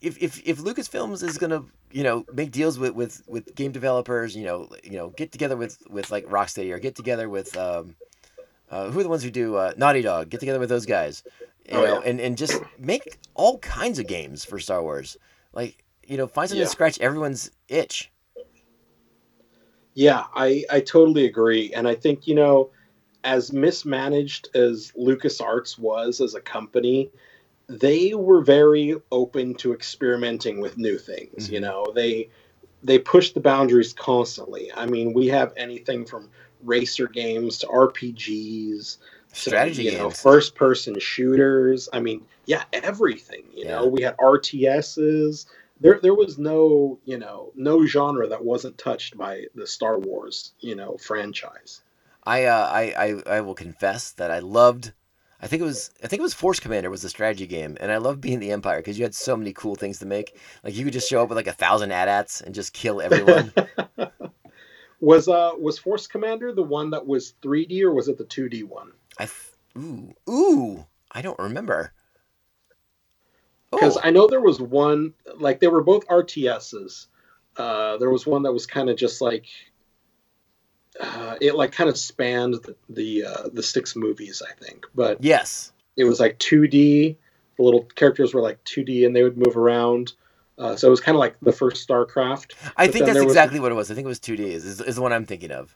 if 0.00 0.20
if 0.20 0.40
if 0.46 0.58
Lucasfilms 0.58 1.22
is 1.22 1.38
gonna 1.38 1.62
you 1.92 2.02
know 2.02 2.24
make 2.32 2.50
deals 2.50 2.78
with 2.78 2.94
with 2.94 3.22
with 3.28 3.54
game 3.54 3.70
developers, 3.72 4.34
you 4.34 4.44
know, 4.44 4.68
you 4.82 4.92
know, 4.98 5.10
get 5.10 5.30
together 5.32 5.56
with 5.56 5.78
with 5.88 6.10
like 6.10 6.26
Rocksteady 6.26 6.72
or 6.72 6.78
get 6.78 6.96
together 6.96 7.28
with 7.28 7.56
um, 7.56 7.94
uh, 8.70 8.90
who 8.90 8.98
are 9.00 9.02
the 9.02 9.08
ones 9.08 9.22
who 9.22 9.30
do 9.30 9.56
uh, 9.56 9.72
Naughty 9.76 10.02
Dog? 10.02 10.28
Get 10.30 10.40
together 10.40 10.58
with 10.58 10.68
those 10.70 10.86
guys, 10.86 11.22
you 11.70 11.76
Oh, 11.78 11.84
know, 11.84 11.94
yeah. 12.02 12.08
and 12.10 12.20
and 12.20 12.36
just 12.36 12.60
make 12.78 13.18
all 13.34 13.58
kinds 13.58 13.98
of 13.98 14.06
games 14.06 14.44
for 14.44 14.58
Star 14.58 14.82
Wars. 14.82 15.16
Like 15.52 15.84
you 16.06 16.16
know, 16.16 16.26
find 16.26 16.48
something 16.48 16.60
Yeah. 16.60 16.64
to 16.66 16.70
scratch 16.72 16.98
everyone's 17.00 17.50
itch. 17.68 18.10
Yeah, 19.94 20.24
I, 20.34 20.64
I 20.70 20.80
totally 20.80 21.26
agree. 21.26 21.72
And 21.74 21.88
I 21.88 21.94
think, 21.94 22.26
you 22.26 22.34
know, 22.34 22.70
as 23.24 23.52
mismanaged 23.52 24.48
as 24.56 24.92
LucasArts 24.98 25.78
was 25.78 26.20
as 26.20 26.34
a 26.34 26.40
company, 26.40 27.10
they 27.68 28.14
were 28.14 28.42
very 28.42 28.96
open 29.12 29.54
to 29.56 29.72
experimenting 29.72 30.60
with 30.60 30.78
new 30.78 30.98
things. 30.98 31.50
You 31.50 31.60
Mhm. 31.60 31.62
know, 31.62 31.86
they 31.94 32.30
they 32.82 32.98
pushed 32.98 33.34
the 33.34 33.40
boundaries 33.40 33.92
constantly. 33.92 34.72
I 34.74 34.86
mean, 34.86 35.12
we 35.14 35.28
have 35.28 35.52
anything 35.56 36.06
from 36.06 36.30
racer 36.64 37.08
games 37.08 37.58
to 37.58 37.66
RPGs 37.68 38.98
to, 38.98 39.38
Strategy 39.38 39.84
you 39.84 39.92
know, 39.98 40.10
first 40.10 40.54
person 40.54 40.98
shooters. 41.00 41.88
I 41.92 42.00
mean, 42.00 42.22
yeah, 42.46 42.64
everything. 42.72 43.44
You 43.54 43.64
Yeah. 43.66 43.80
know, 43.80 43.86
we 43.88 44.02
had 44.02 44.16
RTSs. 44.18 45.46
There, 45.80 45.98
there 46.02 46.14
was 46.14 46.38
no, 46.38 46.98
you 47.04 47.18
know, 47.18 47.52
no 47.54 47.86
genre 47.86 48.28
that 48.28 48.44
wasn't 48.44 48.76
touched 48.76 49.16
by 49.16 49.46
the 49.54 49.66
Star 49.66 49.98
Wars, 49.98 50.52
you 50.60 50.76
know, 50.76 50.96
franchise. 50.98 51.80
I, 52.24 52.44
uh, 52.44 52.68
I 52.70 52.82
I 53.26 53.36
I 53.36 53.40
will 53.40 53.54
confess 53.54 54.12
that 54.12 54.30
I 54.30 54.40
loved. 54.40 54.92
I 55.40 55.46
think 55.46 55.62
it 55.62 55.64
was 55.64 55.90
I 56.04 56.06
think 56.06 56.20
it 56.20 56.22
was 56.22 56.34
Force 56.34 56.60
Commander 56.60 56.90
was 56.90 57.00
the 57.00 57.08
strategy 57.08 57.46
game, 57.46 57.78
and 57.80 57.90
I 57.90 57.96
loved 57.96 58.20
being 58.20 58.40
the 58.40 58.52
Empire 58.52 58.80
because 58.80 58.98
you 58.98 59.04
had 59.04 59.14
so 59.14 59.36
many 59.36 59.54
cool 59.54 59.74
things 59.74 59.98
to 60.00 60.06
make. 60.06 60.38
Like 60.62 60.76
you 60.76 60.84
could 60.84 60.92
just 60.92 61.08
show 61.08 61.22
up 61.22 61.30
with 61.30 61.36
like 61.36 61.46
a 61.46 61.52
thousand 61.52 61.92
AT-ATs 61.92 62.42
and 62.42 62.54
just 62.54 62.74
kill 62.74 63.00
everyone. 63.00 63.52
Was 65.00 65.28
uh 65.28 65.52
was 65.58 65.78
Force 65.78 66.06
Commander 66.06 66.52
the 66.52 66.62
one 66.62 66.90
that 66.90 67.06
was 67.06 67.32
3D 67.42 67.82
or 67.82 67.94
was 67.94 68.08
it 68.08 68.18
the 68.18 68.24
2D 68.24 68.64
one? 68.64 68.92
I 69.18 69.22
f- 69.22 69.56
ooh 69.78 70.12
ooh 70.28 70.86
I 71.10 71.22
don't 71.22 71.38
remember. 71.38 71.94
Because 73.70 73.96
Oh, 73.96 74.00
I 74.02 74.10
know 74.10 74.26
there 74.26 74.40
was 74.40 74.60
one 74.60 75.14
like 75.36 75.60
they 75.60 75.68
were 75.68 75.82
both 75.82 76.06
RTSs. 76.08 77.06
Uh, 77.56 77.96
there 77.98 78.10
was 78.10 78.26
one 78.26 78.42
that 78.44 78.52
was 78.52 78.66
kind 78.66 78.88
of 78.90 78.96
just 78.96 79.20
like 79.20 79.46
uh, 81.00 81.36
it 81.40 81.54
like 81.54 81.72
kind 81.72 81.88
of 81.88 81.96
spanned 81.96 82.54
the 82.54 82.76
the, 82.88 83.24
uh, 83.24 83.48
the 83.52 83.62
six 83.62 83.94
movies, 83.96 84.42
I 84.46 84.52
think, 84.62 84.86
but 84.94 85.22
yes, 85.22 85.72
it 85.96 86.04
was 86.04 86.20
like 86.20 86.38
2D. 86.38 87.16
The 87.56 87.62
little 87.62 87.82
characters 87.94 88.32
were 88.34 88.40
like 88.40 88.62
2D 88.64 89.06
and 89.06 89.14
they 89.14 89.22
would 89.22 89.36
move 89.36 89.56
around. 89.56 90.12
Uh, 90.58 90.76
so 90.76 90.88
it 90.88 90.90
was 90.90 91.00
kind 91.00 91.16
of 91.16 91.20
like 91.20 91.36
the 91.40 91.52
first 91.52 91.86
StarCraft. 91.88 92.52
I 92.76 92.86
think 92.88 93.06
that's 93.06 93.14
there 93.14 93.24
was- 93.24 93.32
exactly 93.32 93.60
what 93.60 93.72
it 93.72 93.76
was. 93.76 93.90
I 93.90 93.94
think 93.94 94.04
it 94.04 94.08
was 94.08 94.18
two 94.20 94.36
Ds. 94.36 94.64
Is, 94.64 94.80
is 94.80 94.96
the 94.96 95.02
one 95.02 95.12
I'm 95.12 95.26
thinking 95.26 95.50
of. 95.52 95.74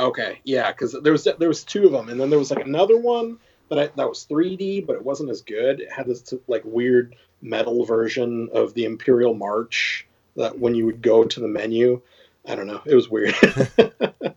Okay, 0.00 0.40
yeah, 0.44 0.72
because 0.72 0.96
there 1.02 1.12
was 1.12 1.24
there 1.38 1.48
was 1.48 1.62
two 1.64 1.84
of 1.84 1.92
them, 1.92 2.08
and 2.08 2.18
then 2.20 2.30
there 2.30 2.38
was 2.38 2.50
like 2.50 2.64
another 2.64 2.96
one 2.96 3.38
that 3.72 3.90
I, 3.90 3.96
that 3.96 4.08
was 4.08 4.26
3D, 4.30 4.86
but 4.86 4.96
it 4.96 5.04
wasn't 5.04 5.30
as 5.30 5.40
good. 5.40 5.80
It 5.80 5.90
had 5.90 6.06
this 6.06 6.34
like 6.46 6.62
weird 6.64 7.16
metal 7.40 7.84
version 7.86 8.50
of 8.52 8.74
the 8.74 8.84
Imperial 8.84 9.32
March 9.32 10.06
that 10.36 10.58
when 10.58 10.74
you 10.74 10.84
would 10.86 11.00
go 11.00 11.24
to 11.24 11.40
the 11.40 11.48
menu, 11.48 12.00
I 12.46 12.54
don't 12.54 12.66
know, 12.66 12.82
it 12.84 12.94
was 12.94 13.08
weird. 13.08 13.34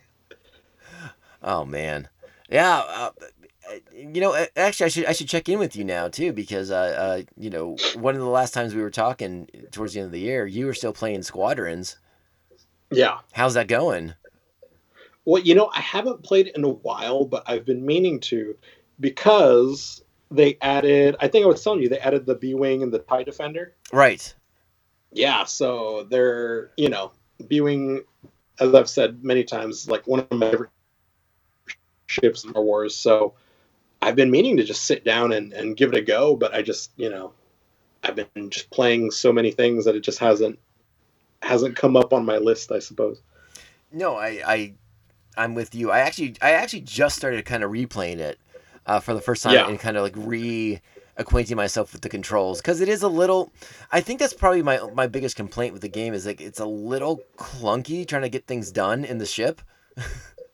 oh 1.43 1.65
man, 1.65 2.07
yeah. 2.49 2.83
Uh, 2.87 3.09
you 3.93 4.21
know, 4.21 4.45
actually, 4.55 4.85
I 4.85 4.89
should 4.89 5.05
I 5.05 5.11
should 5.11 5.27
check 5.27 5.49
in 5.49 5.59
with 5.59 5.75
you 5.75 5.83
now 5.83 6.07
too 6.07 6.31
because 6.31 6.71
uh, 6.71 6.75
uh, 6.97 7.21
you 7.37 7.49
know, 7.49 7.75
one 7.95 8.15
of 8.15 8.21
the 8.21 8.27
last 8.27 8.53
times 8.53 8.73
we 8.73 8.81
were 8.81 8.91
talking 8.91 9.49
towards 9.71 9.93
the 9.93 9.99
end 9.99 10.07
of 10.07 10.11
the 10.13 10.19
year, 10.19 10.45
you 10.45 10.65
were 10.65 10.73
still 10.73 10.93
playing 10.93 11.23
Squadrons. 11.23 11.97
Yeah. 12.89 13.17
How's 13.33 13.55
that 13.55 13.67
going? 13.67 14.13
Well, 15.25 15.41
you 15.41 15.55
know, 15.55 15.71
I 15.73 15.81
haven't 15.81 16.23
played 16.23 16.51
in 16.55 16.63
a 16.63 16.69
while, 16.69 17.25
but 17.25 17.43
I've 17.47 17.65
been 17.65 17.83
meaning 17.83 18.19
to 18.21 18.55
because 18.99 20.03
they 20.31 20.57
added. 20.61 21.15
I 21.19 21.27
think 21.27 21.45
I 21.45 21.47
was 21.47 21.63
telling 21.63 21.81
you 21.81 21.89
they 21.89 21.99
added 21.99 22.25
the 22.25 22.35
B 22.35 22.53
wing 22.53 22.83
and 22.83 22.93
the 22.93 22.99
Tie 22.99 23.23
Defender. 23.23 23.73
Right. 23.91 24.33
Yeah. 25.11 25.45
So 25.45 26.07
they're 26.09 26.71
you 26.77 26.89
know 26.89 27.11
B 27.47 27.61
wing, 27.61 28.03
as 28.59 28.73
I've 28.73 28.89
said 28.89 29.23
many 29.23 29.43
times, 29.43 29.89
like 29.89 30.07
one 30.07 30.19
of 30.19 30.31
my 30.31 30.49
favorite 30.51 30.69
ships 32.07 32.43
in 32.43 32.51
Star 32.51 32.63
Wars. 32.63 32.95
So 32.95 33.33
I've 34.01 34.15
been 34.15 34.31
meaning 34.31 34.57
to 34.57 34.63
just 34.63 34.83
sit 34.83 35.03
down 35.03 35.31
and, 35.31 35.53
and 35.53 35.75
give 35.75 35.91
it 35.91 35.97
a 35.97 36.01
go, 36.01 36.35
but 36.35 36.53
I 36.53 36.61
just, 36.61 36.91
you 36.95 37.09
know, 37.09 37.33
I've 38.03 38.15
been 38.15 38.49
just 38.49 38.69
playing 38.69 39.11
so 39.11 39.33
many 39.33 39.51
things 39.51 39.85
that 39.85 39.95
it 39.95 40.01
just 40.01 40.19
hasn't 40.19 40.59
hasn't 41.41 41.75
come 41.75 41.95
up 41.95 42.13
on 42.13 42.25
my 42.25 42.37
list, 42.37 42.71
I 42.71 42.79
suppose. 42.79 43.21
No, 43.91 44.15
I, 44.15 44.41
I 44.45 44.73
I'm 45.37 45.55
with 45.55 45.73
you. 45.75 45.91
I 45.91 45.99
actually 45.99 46.35
I 46.41 46.51
actually 46.51 46.81
just 46.81 47.15
started 47.15 47.45
kind 47.45 47.63
of 47.63 47.71
replaying 47.71 48.19
it 48.19 48.39
uh, 48.85 48.99
for 48.99 49.13
the 49.13 49.21
first 49.21 49.43
time 49.43 49.53
Yeah. 49.53 49.67
and 49.67 49.79
kind 49.79 49.97
of 49.97 50.03
like 50.03 50.13
re 50.15 50.81
acquainting 51.17 51.55
myself 51.55 51.93
with 51.93 52.01
the 52.01 52.09
controls 52.09 52.59
because 52.61 52.81
it 52.81 52.89
is 52.89 53.01
a 53.01 53.07
little 53.07 53.49
i 53.89 54.01
think 54.01 54.19
that's 54.19 54.33
probably 54.33 54.61
my 54.61 54.79
my 54.93 55.07
biggest 55.07 55.37
complaint 55.37 55.71
with 55.71 55.81
the 55.81 55.87
game 55.87 56.13
is 56.13 56.25
like 56.25 56.41
it's 56.41 56.59
a 56.59 56.65
little 56.65 57.21
clunky 57.37 58.05
trying 58.05 58.21
to 58.23 58.27
get 58.27 58.45
things 58.47 58.69
done 58.69 59.05
in 59.05 59.17
the 59.17 59.25
ship 59.25 59.61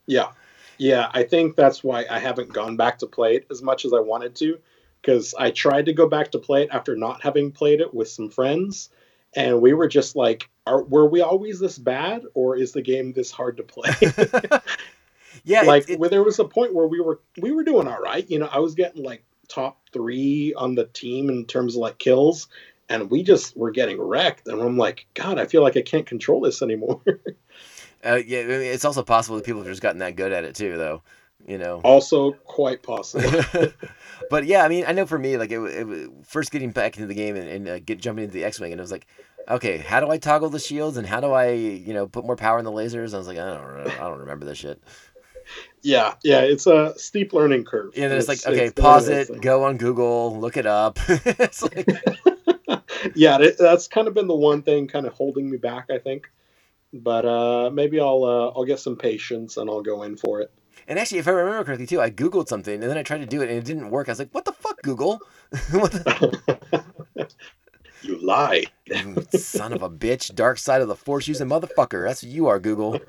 Yeah. 0.06 0.30
Yeah, 0.78 1.10
I 1.14 1.24
think 1.24 1.56
that's 1.56 1.84
why 1.84 2.06
I 2.10 2.20
haven't 2.20 2.54
gone 2.54 2.76
back 2.76 2.98
to 3.00 3.08
play 3.08 3.36
it 3.36 3.46
as 3.52 3.62
much 3.62 3.86
as 3.86 3.94
I 3.94 4.00
wanted 4.00 4.36
to 4.38 4.58
because 5.02 5.34
I 5.38 5.52
tried 5.52 5.86
to 5.86 5.94
go 5.94 6.08
back 6.08 6.32
to 6.32 6.40
play 6.40 6.64
it 6.64 6.70
after 6.72 6.96
not 6.96 7.22
having 7.24 7.52
played 7.52 7.82
it 7.82 7.94
with 7.94 8.10
some 8.10 8.30
friends 8.30 8.90
and 9.36 9.62
we 9.62 9.74
were 9.74 9.88
just 9.88 10.16
like 10.16 10.50
are 10.68 10.84
were 10.84 11.08
we 11.08 11.22
always 11.22 11.60
this 11.60 11.78
bad 11.80 12.24
or 12.36 12.56
is 12.56 12.72
the 12.72 12.82
game 12.82 13.14
this 13.14 13.32
hard 13.32 13.58
to 13.58 13.64
play? 13.64 13.92
yeah 15.44 15.62
like 15.62 15.84
it, 15.84 15.94
it, 15.94 16.00
where 16.00 16.10
there 16.10 16.24
was 16.24 16.40
a 16.40 16.46
point 16.46 16.74
where 16.74 16.88
we 16.88 17.00
were 17.00 17.20
we 17.40 17.52
were 17.52 17.64
doing 17.64 17.88
all 17.88 18.00
right. 18.00 18.30
You 18.30 18.40
know, 18.40 18.50
I 18.52 18.60
was 18.60 18.76
getting 18.76 19.04
like 19.04 19.24
top 19.48 19.80
3 19.92 20.54
on 20.56 20.76
the 20.76 20.86
team 20.86 21.30
in 21.30 21.46
terms 21.46 21.76
of 21.76 21.82
like 21.82 21.98
kills 21.98 22.48
and 22.90 23.10
we 23.12 23.24
just 23.24 23.56
were 23.58 23.72
getting 23.72 24.00
wrecked 24.02 24.48
and 24.48 24.62
I'm 24.62 24.78
like 24.78 25.08
god, 25.14 25.40
I 25.40 25.46
feel 25.46 25.62
like 25.62 25.78
I 25.78 25.82
can't 25.82 26.06
control 26.06 26.42
this 26.42 26.62
anymore. 26.62 27.02
uh, 28.06 28.20
yeah 28.26 28.40
I 28.40 28.46
mean, 28.46 28.62
it's 28.62 28.86
also 28.86 29.04
possible 29.04 29.38
that 29.38 29.46
people 29.46 29.62
have 29.62 29.70
just 29.70 29.82
gotten 29.82 30.00
that 30.00 30.16
good 30.16 30.32
at 30.32 30.44
it 30.44 30.56
too 30.56 30.78
though 30.78 31.02
you 31.48 31.58
know 31.58 31.82
also 31.84 32.32
quite 32.32 32.84
possible. 32.84 33.42
but 34.30 34.46
yeah, 34.46 34.64
I 34.64 34.68
mean, 34.68 34.86
I 34.88 34.92
know 34.92 35.06
for 35.06 35.18
me, 35.18 35.38
like 35.38 35.52
it, 35.52 35.60
it 35.60 36.10
first 36.24 36.52
getting 36.52 36.72
back 36.72 36.98
into 36.98 37.08
the 37.08 37.14
game 37.14 37.36
and, 37.36 37.48
and 37.48 37.68
uh, 37.68 37.80
get 37.80 38.00
jumping 38.00 38.26
into 38.26 38.34
the 38.34 38.44
X-wing, 38.44 38.72
and 38.72 38.80
it 38.80 38.84
was 38.84 38.92
like, 38.92 39.08
okay, 39.50 39.78
how 39.78 40.00
do 40.00 40.10
I 40.10 40.18
toggle 40.18 40.50
the 40.50 40.60
shields 40.60 40.98
and 40.98 41.08
how 41.08 41.20
do 41.20 41.32
I, 41.32 41.52
you 41.52 41.94
know, 41.94 42.08
put 42.08 42.26
more 42.26 42.36
power 42.36 42.60
in 42.60 42.66
the 42.66 42.72
lasers? 42.72 43.14
I 43.14 43.18
was 43.18 43.28
like, 43.28 43.38
I 43.38 43.54
don't, 43.54 43.90
I 44.00 44.10
don't 44.10 44.20
remember 44.20 44.46
this 44.46 44.58
shit. 44.58 44.82
Yeah, 45.84 46.14
yeah, 46.24 46.42
it's 46.42 46.68
a 46.68 46.94
steep 46.98 47.34
learning 47.34 47.66
curve. 47.66 47.94
And 47.96 48.12
then 48.12 48.18
it's, 48.18 48.28
like, 48.28 48.46
okay, 48.46 48.72
pause 48.72 49.08
it, 49.08 49.42
go 49.42 49.64
on 49.64 49.78
Google, 49.78 50.40
look 50.40 50.58
it 50.58 50.66
up. 50.66 51.00
it's 51.08 51.64
like, 51.64 51.90
yeah, 53.16 53.40
that's 53.58 53.88
kind 53.88 54.08
of 54.08 54.14
been 54.14 54.28
the 54.28 54.36
one 54.36 54.62
thing 54.62 54.88
kind 54.88 55.06
of 55.06 55.14
holding 55.14 55.50
me 55.50 55.58
back, 55.58 55.90
I 55.90 55.98
think. 55.98 56.30
But 56.94 57.26
uh, 57.26 57.72
maybe 57.72 58.00
I'll 58.00 58.24
uh, 58.24 58.48
I'll 58.50 58.66
get 58.66 58.80
some 58.80 58.96
patience 58.96 59.58
and 59.58 59.70
I'll 59.70 59.82
go 59.82 60.04
in 60.04 60.18
for 60.18 60.42
it. 60.42 60.52
and 60.88 61.00
actually, 61.00 61.20
if 61.20 61.28
I 61.28 61.32
remember 61.32 61.64
correctly 61.64 61.88
too, 61.88 62.02
I 62.02 62.12
Googled 62.12 62.48
something 62.48 62.74
and 62.74 62.84
then 62.84 62.98
I 62.98 63.04
tried 63.04 63.20
to 63.20 63.26
do 63.26 63.42
it 63.42 63.50
and 63.50 63.58
it 63.58 63.66
didn't 63.66 63.90
work. 63.90 64.10
I 64.10 64.12
was 64.12 64.20
like, 64.20 64.34
what 64.34 64.46
the 64.46 64.52
fuck, 64.52 64.82
Google? 64.82 65.22
the 65.52 67.28
you 68.02 68.18
lie. 68.26 68.66
son 69.32 69.74
of 69.74 69.84
a 69.84 69.90
bitch, 69.90 70.36
dark 70.36 70.58
side 70.58 70.82
of 70.82 70.88
the 70.88 70.96
force 70.96 71.28
using 71.28 71.48
motherfucker. 71.48 72.06
That's 72.06 72.24
what 72.24 72.32
you 72.32 72.48
are, 72.48 72.60
Google. 72.60 73.00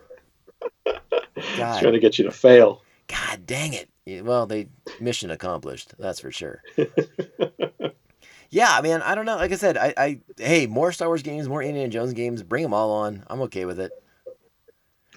God. 1.57 1.81
Trying 1.81 1.93
to 1.93 1.99
get 2.01 2.19
you 2.19 2.25
to 2.25 2.31
fail. 2.31 2.83
God 3.09 3.47
dang 3.47 3.73
it. 3.75 3.89
Well, 4.25 4.47
they 4.47 4.69
mission 5.01 5.31
accomplished. 5.31 5.95
That's 5.99 6.21
for 6.21 6.31
sure. 6.31 6.63
yeah, 8.51 8.81
man. 8.83 9.03
I 9.03 9.15
don't 9.15 9.27
know. 9.27 9.37
Like 9.37 9.53
I 9.53 9.57
said, 9.57 9.77
I, 9.77 9.95
I 9.97 10.21
hey, 10.37 10.67
more 10.67 10.93
Star 10.93 11.09
Wars 11.09 11.23
games, 11.23 11.49
more 11.49 11.63
Indiana 11.63 11.89
Jones 11.89 12.13
games. 12.13 12.43
Bring 12.43 12.63
them 12.63 12.75
all 12.75 12.91
on. 12.93 13.25
I'm 13.29 13.41
okay 13.43 13.65
with 13.65 13.81
it. 13.81 13.93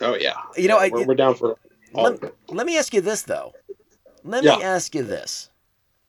Oh 0.01 0.15
yeah. 0.15 0.35
You 0.57 0.67
know, 0.67 0.77
Yeah, 0.77 0.83
I- 0.83 0.89
we're, 0.89 1.07
we're 1.07 1.15
down 1.15 1.35
for 1.35 1.57
all 1.93 2.03
Let, 2.11 2.33
let 2.49 2.65
me 2.65 2.77
ask 2.77 2.93
you 2.93 3.01
this 3.01 3.23
though. 3.23 3.53
Let 4.23 4.43
Yeah. 4.43 4.57
me 4.57 4.63
ask 4.63 4.93
you 4.95 5.03
this. 5.03 5.49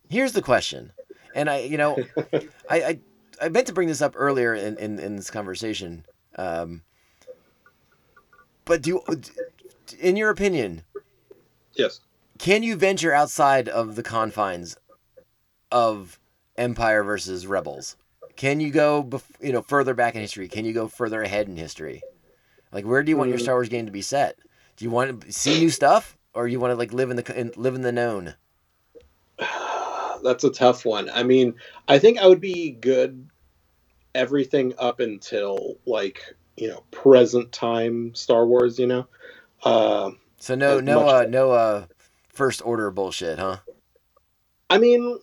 Here's 0.08 0.32
the 0.32 0.42
question, 0.42 0.92
and 1.34 1.50
I, 1.50 1.60
you 1.60 1.76
know, 1.76 1.98
I, 2.32 2.40
I, 2.70 2.98
I 3.42 3.48
meant 3.48 3.66
to 3.66 3.72
bring 3.72 3.88
this 3.88 4.00
up 4.00 4.12
earlier 4.16 4.54
in 4.54 4.76
in, 4.78 4.98
in 4.98 5.16
this 5.16 5.30
conversation. 5.30 6.04
Um, 6.38 6.82
but 8.66 8.82
do, 8.82 9.00
in 9.98 10.16
your 10.16 10.28
opinion, 10.28 10.82
Yes. 11.74 12.00
can 12.38 12.62
you 12.62 12.76
venture 12.76 13.14
outside 13.14 13.68
of 13.68 13.96
the 13.96 14.02
confines 14.02 14.76
of 15.72 16.18
Empire 16.56 17.02
versus 17.02 17.46
Rebels? 17.46 17.96
Can 18.36 18.60
you 18.60 18.70
go, 18.70 19.02
bef- 19.02 19.22
you 19.40 19.52
know, 19.52 19.62
further 19.62 19.94
back 19.94 20.14
in 20.14 20.20
history? 20.20 20.48
Can 20.48 20.66
you 20.66 20.74
go 20.74 20.88
further 20.88 21.22
ahead 21.22 21.48
in 21.48 21.56
history? 21.56 22.02
Like, 22.72 22.84
where 22.84 23.02
do 23.02 23.10
you 23.10 23.16
want 23.16 23.30
your 23.30 23.38
Mm. 23.38 23.42
Star 23.42 23.54
Wars 23.54 23.70
game 23.70 23.86
to 23.86 23.92
be 23.92 24.02
set? 24.02 24.36
Do 24.76 24.84
you 24.84 24.90
want 24.90 25.22
to 25.22 25.32
see 25.32 25.58
new 25.58 25.70
stuff, 25.70 26.18
or 26.34 26.46
you 26.46 26.60
want 26.60 26.72
to 26.72 26.76
like 26.76 26.92
live 26.92 27.10
in 27.10 27.16
the 27.16 27.40
in, 27.40 27.52
live 27.56 27.74
in 27.74 27.80
the 27.80 27.92
known? 27.92 28.34
That's 30.22 30.44
a 30.44 30.50
tough 30.50 30.84
one. 30.84 31.08
I 31.10 31.22
mean, 31.22 31.54
I 31.88 31.98
think 31.98 32.18
I 32.18 32.26
would 32.26 32.40
be 32.40 32.72
good 32.72 33.28
everything 34.14 34.74
up 34.78 35.00
until 35.00 35.76
like 35.86 36.20
you 36.56 36.68
know 36.68 36.82
present 36.90 37.52
time 37.52 38.14
Star 38.14 38.46
Wars. 38.46 38.78
You 38.78 38.86
know. 38.86 39.06
Uh, 39.62 40.10
So 40.38 40.54
no, 40.54 40.80
no, 40.80 41.00
much- 41.00 41.08
uh, 41.14 41.26
no, 41.28 41.50
uh, 41.50 41.86
first 42.28 42.64
order 42.64 42.90
bullshit, 42.90 43.38
huh? 43.38 43.56
I 44.68 44.78
mean, 44.78 45.18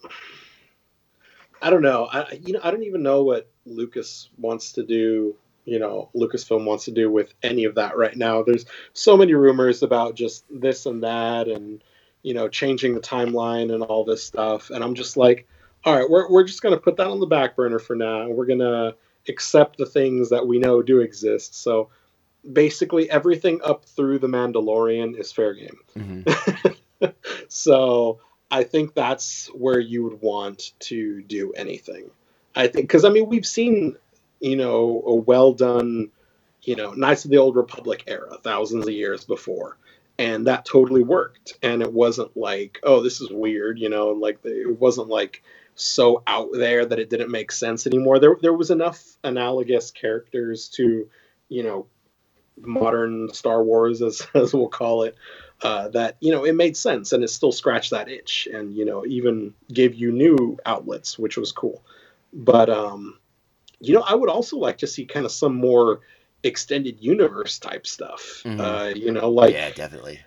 I 1.62 1.70
don't 1.70 1.82
know. 1.82 2.08
I 2.12 2.40
you 2.44 2.54
know 2.54 2.60
I 2.64 2.72
don't 2.72 2.84
even 2.84 3.04
know 3.04 3.24
what 3.24 3.50
Lucas 3.66 4.30
wants 4.38 4.74
to 4.74 4.84
do. 4.84 5.36
You 5.66 5.80
know, 5.80 6.10
Lucasfilm 6.14 6.66
wants 6.66 6.86
to 6.86 6.92
do 6.92 7.10
with 7.10 7.34
any 7.42 7.64
of 7.64 7.76
that 7.76 7.96
right 7.96 8.16
now. 8.18 8.44
There's 8.44 8.66
so 8.92 9.16
many 9.16 9.34
rumors 9.34 9.82
about 9.82 10.16
just 10.16 10.44
this 10.50 10.86
and 10.86 11.04
that, 11.04 11.48
and 11.48 11.82
you 12.22 12.34
know, 12.34 12.50
changing 12.50 12.96
the 12.96 13.00
timeline 13.02 13.74
and 13.74 13.82
all 13.84 14.04
this 14.04 14.24
stuff. 14.24 14.70
And 14.72 14.84
I'm 14.84 14.94
just 14.94 15.16
like, 15.16 15.48
all 15.86 15.96
right, 15.98 16.10
we're 16.10 16.30
we're 16.30 16.44
just 16.44 16.62
gonna 16.62 16.78
put 16.78 16.98
that 16.98 17.08
on 17.08 17.20
the 17.22 17.28
back 17.28 17.56
burner 17.56 17.80
for 17.80 17.96
now, 17.96 18.22
and 18.24 18.36
we're 18.36 18.46
gonna 18.46 18.96
accept 19.28 19.78
the 19.78 19.86
things 19.86 20.30
that 20.30 20.48
we 20.48 20.60
know 20.60 20.82
do 20.82 21.00
exist. 21.00 21.56
So 21.56 21.90
basically, 22.52 23.10
everything 23.10 23.62
up 23.64 23.86
through 23.86 24.20
the 24.20 24.28
Mandalorian 24.28 25.18
is 25.20 25.32
fair 25.32 25.54
game 25.54 25.78
hmm 25.94 26.22
so 27.48 28.20
I 28.52 28.64
think 28.64 28.94
that's 28.94 29.48
where 29.48 29.80
you 29.80 30.04
would 30.04 30.22
want 30.22 30.74
to 30.82 31.22
do 31.24 31.54
anything. 31.54 32.12
I 32.56 32.68
think 32.68 32.88
because 32.88 33.04
I 33.04 33.10
mean 33.10 33.28
we've 33.28 33.46
seen 33.46 33.96
you 34.40 34.56
know 34.56 35.04
a 35.06 35.16
well 35.16 35.54
done 35.54 36.12
you 36.62 36.76
know 36.76 36.92
Knights 36.92 37.26
of 37.26 37.32
the 37.32 37.38
Old 37.38 37.56
Republic 37.56 38.04
era 38.08 38.38
thousands 38.44 38.88
of 38.88 38.94
years 38.94 39.26
before, 39.26 39.78
and 40.20 40.48
that 40.48 40.66
totally 40.66 41.04
worked. 41.04 41.58
And 41.64 41.82
it 41.82 41.92
wasn't 41.92 42.38
like 42.38 42.80
oh 42.84 43.02
this 43.02 43.22
is 43.22 43.32
weird 43.32 43.80
you 43.80 43.90
know 43.90 44.10
like 44.10 44.40
it 44.44 44.80
wasn't 44.80 45.10
like 45.10 45.44
so 45.76 46.24
out 46.28 46.50
there 46.54 46.86
that 46.86 47.00
it 47.00 47.10
didn't 47.10 47.32
make 47.32 47.52
sense 47.52 47.88
anymore. 47.88 48.20
There 48.20 48.38
there 48.42 48.54
was 48.54 48.72
enough 48.72 49.04
analogous 49.24 49.92
characters 49.92 50.68
to 50.76 51.10
you 51.50 51.64
know 51.64 51.88
modern 52.62 53.34
Star 53.34 53.64
Wars 53.64 54.02
as 54.02 54.26
as 54.34 54.54
we'll 54.54 54.68
call 54.70 55.04
it 55.04 55.16
uh, 55.62 55.88
that 55.90 56.18
you 56.20 56.32
know 56.32 56.44
it 56.44 56.54
made 56.56 56.76
sense 56.78 57.12
and 57.14 57.24
it 57.24 57.30
still 57.30 57.52
scratched 57.52 57.92
that 57.92 58.10
itch 58.10 58.48
and 58.54 58.76
you 58.76 58.86
know 58.86 59.06
even 59.06 59.54
gave 59.72 59.96
you 59.96 60.12
new 60.12 60.58
outlets 60.66 61.18
which 61.18 61.38
was 61.38 61.52
cool 61.52 61.82
but 62.34 62.70
um 62.70 63.18
you 63.80 63.94
know 63.94 64.02
i 64.02 64.14
would 64.14 64.30
also 64.30 64.58
like 64.58 64.80
to 64.80 64.88
see 64.88 65.06
kind 65.06 65.26
of 65.26 65.32
some 65.32 65.56
more 65.56 66.02
extended 66.44 66.98
universe 67.00 67.60
type 67.60 67.88
stuff 67.88 68.44
Mhm. 68.46 68.60
uh 68.60 68.94
you 68.96 69.12
know 69.12 69.30
like 69.30 69.54
yeah, 69.54 69.72
definitely. 69.72 70.20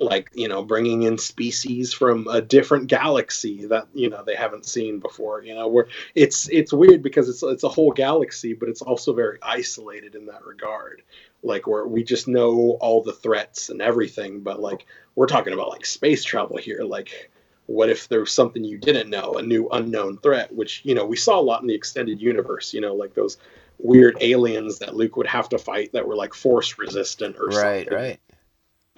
Like 0.00 0.30
you 0.32 0.48
know 0.48 0.64
bringing 0.64 1.02
in 1.02 1.18
species 1.18 1.92
from 1.92 2.26
a 2.28 2.40
different 2.40 2.86
galaxy 2.86 3.66
that 3.66 3.86
you 3.92 4.08
know 4.08 4.24
they 4.24 4.34
haven't 4.34 4.64
seen 4.64 4.98
before 4.98 5.42
you 5.42 5.54
know 5.54 5.68
where 5.68 5.88
it's 6.14 6.48
it's 6.48 6.72
weird 6.72 7.02
because 7.02 7.28
it's 7.28 7.42
it's 7.42 7.64
a 7.64 7.68
whole 7.68 7.92
galaxy 7.92 8.54
but 8.54 8.68
it's 8.68 8.82
also 8.82 9.12
very 9.12 9.38
isolated 9.42 10.14
in 10.14 10.26
that 10.26 10.44
regard 10.44 11.02
like 11.42 11.66
where 11.66 11.86
we 11.86 12.02
just 12.02 12.26
know 12.26 12.78
all 12.80 13.02
the 13.02 13.12
threats 13.12 13.68
and 13.68 13.82
everything 13.82 14.40
but 14.40 14.58
like 14.58 14.86
we're 15.14 15.26
talking 15.26 15.52
about 15.52 15.68
like 15.68 15.84
space 15.84 16.24
travel 16.24 16.56
here 16.56 16.82
like 16.82 17.30
what 17.70 17.88
if 17.88 18.08
there 18.08 18.18
was 18.18 18.32
something 18.32 18.64
you 18.64 18.76
didn't 18.76 19.08
know, 19.08 19.34
a 19.34 19.42
new 19.42 19.68
unknown 19.68 20.18
threat, 20.18 20.52
which, 20.52 20.82
you 20.84 20.92
know, 20.92 21.06
we 21.06 21.16
saw 21.16 21.38
a 21.38 21.40
lot 21.40 21.62
in 21.62 21.68
the 21.68 21.74
extended 21.74 22.20
universe, 22.20 22.74
you 22.74 22.80
know, 22.80 22.96
like 22.96 23.14
those 23.14 23.38
weird 23.78 24.16
aliens 24.20 24.80
that 24.80 24.96
Luke 24.96 25.16
would 25.16 25.28
have 25.28 25.48
to 25.50 25.58
fight 25.58 25.92
that 25.92 26.04
were 26.04 26.16
like 26.16 26.34
force 26.34 26.78
resistant 26.78 27.36
or 27.38 27.46
right, 27.46 27.54
something. 27.54 27.94
Right, 27.94 28.02
right. 28.02 28.20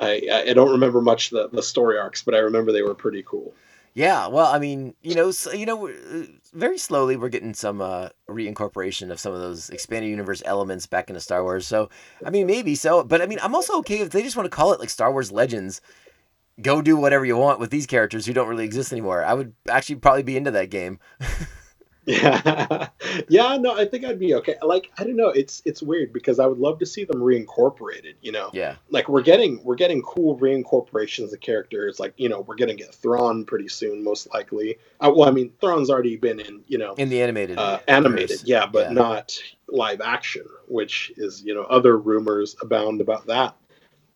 I, 0.02 0.44
I 0.48 0.52
don't 0.52 0.70
remember 0.70 1.00
much 1.00 1.30
the, 1.30 1.48
the 1.48 1.62
story 1.62 1.98
arcs, 1.98 2.22
but 2.22 2.34
I 2.34 2.38
remember 2.38 2.72
they 2.72 2.82
were 2.82 2.94
pretty 2.94 3.22
cool. 3.22 3.54
Yeah, 3.94 4.26
well, 4.26 4.46
I 4.46 4.58
mean, 4.58 4.94
you 5.02 5.14
know, 5.14 5.30
so, 5.30 5.52
you 5.52 5.66
know, 5.66 5.88
uh, 5.88 6.24
very 6.54 6.78
slowly 6.78 7.16
we're 7.16 7.28
getting 7.28 7.52
some 7.52 7.82
uh, 7.82 8.08
reincorporation 8.28 9.10
of 9.10 9.20
some 9.20 9.34
of 9.34 9.40
those 9.40 9.68
expanded 9.68 10.10
universe 10.10 10.42
elements 10.46 10.86
back 10.86 11.10
into 11.10 11.20
Star 11.20 11.42
Wars. 11.42 11.66
So, 11.66 11.90
I 12.24 12.30
mean, 12.30 12.46
maybe 12.46 12.74
so, 12.74 13.04
but 13.04 13.20
I 13.20 13.26
mean, 13.26 13.38
I'm 13.42 13.54
also 13.54 13.78
okay 13.78 13.98
if 13.98 14.10
they 14.10 14.22
just 14.22 14.36
want 14.36 14.50
to 14.50 14.56
call 14.56 14.72
it 14.72 14.80
like 14.80 14.90
Star 14.90 15.12
Wars 15.12 15.30
Legends. 15.30 15.82
Go 16.60 16.82
do 16.82 16.96
whatever 16.96 17.24
you 17.24 17.36
want 17.36 17.60
with 17.60 17.70
these 17.70 17.86
characters 17.86 18.26
who 18.26 18.32
don't 18.32 18.48
really 18.48 18.64
exist 18.64 18.92
anymore. 18.92 19.24
I 19.24 19.34
would 19.34 19.54
actually 19.68 19.96
probably 19.96 20.22
be 20.22 20.36
into 20.36 20.50
that 20.52 20.70
game. 20.70 20.98
Yeah, 22.06 22.88
yeah, 23.28 23.56
no, 23.58 23.76
I 23.76 23.84
think 23.86 24.04
I'd 24.04 24.18
be 24.18 24.34
okay. 24.36 24.56
Like, 24.62 24.90
I 24.98 25.04
don't 25.04 25.16
know, 25.16 25.28
it's 25.28 25.62
it's 25.64 25.82
weird 25.82 26.12
because 26.12 26.40
I 26.40 26.46
would 26.46 26.58
love 26.58 26.80
to 26.80 26.86
see 26.86 27.04
them 27.04 27.20
reincorporated. 27.20 28.14
You 28.22 28.32
know, 28.32 28.54
Yeah, 28.54 28.76
like 28.90 29.08
we're 29.08 29.22
getting 29.22 29.62
we're 29.64 29.76
getting 29.76 30.02
cool 30.02 30.38
reincorporations 30.38 31.32
of 31.32 31.40
characters. 31.40 32.00
Like, 32.00 32.14
you 32.16 32.28
know, 32.28 32.40
we're 32.40 32.56
gonna 32.56 32.74
get 32.74 32.94
Thrawn 32.94 33.44
pretty 33.44 33.68
soon, 33.68 34.02
most 34.04 34.32
likely. 34.34 34.78
Uh, 35.00 35.12
well, 35.14 35.28
I 35.28 35.32
mean, 35.32 35.52
Thrawn's 35.60 35.90
already 35.90 36.16
been 36.16 36.40
in, 36.40 36.64
you 36.66 36.78
know, 36.78 36.98
in 36.98 37.08
the 37.08 37.22
animated, 37.22 37.58
uh, 37.58 37.78
animated, 37.88 38.40
series. 38.40 38.44
yeah, 38.44 38.66
but 38.66 38.88
Yeah. 38.88 38.92
not 38.92 39.38
live 39.68 40.00
action, 40.00 40.46
which 40.68 41.12
is 41.16 41.42
you 41.44 41.54
know 41.54 41.62
other 41.64 41.96
rumors 41.98 42.56
abound 42.62 43.00
about 43.00 43.28
that. 43.28 43.56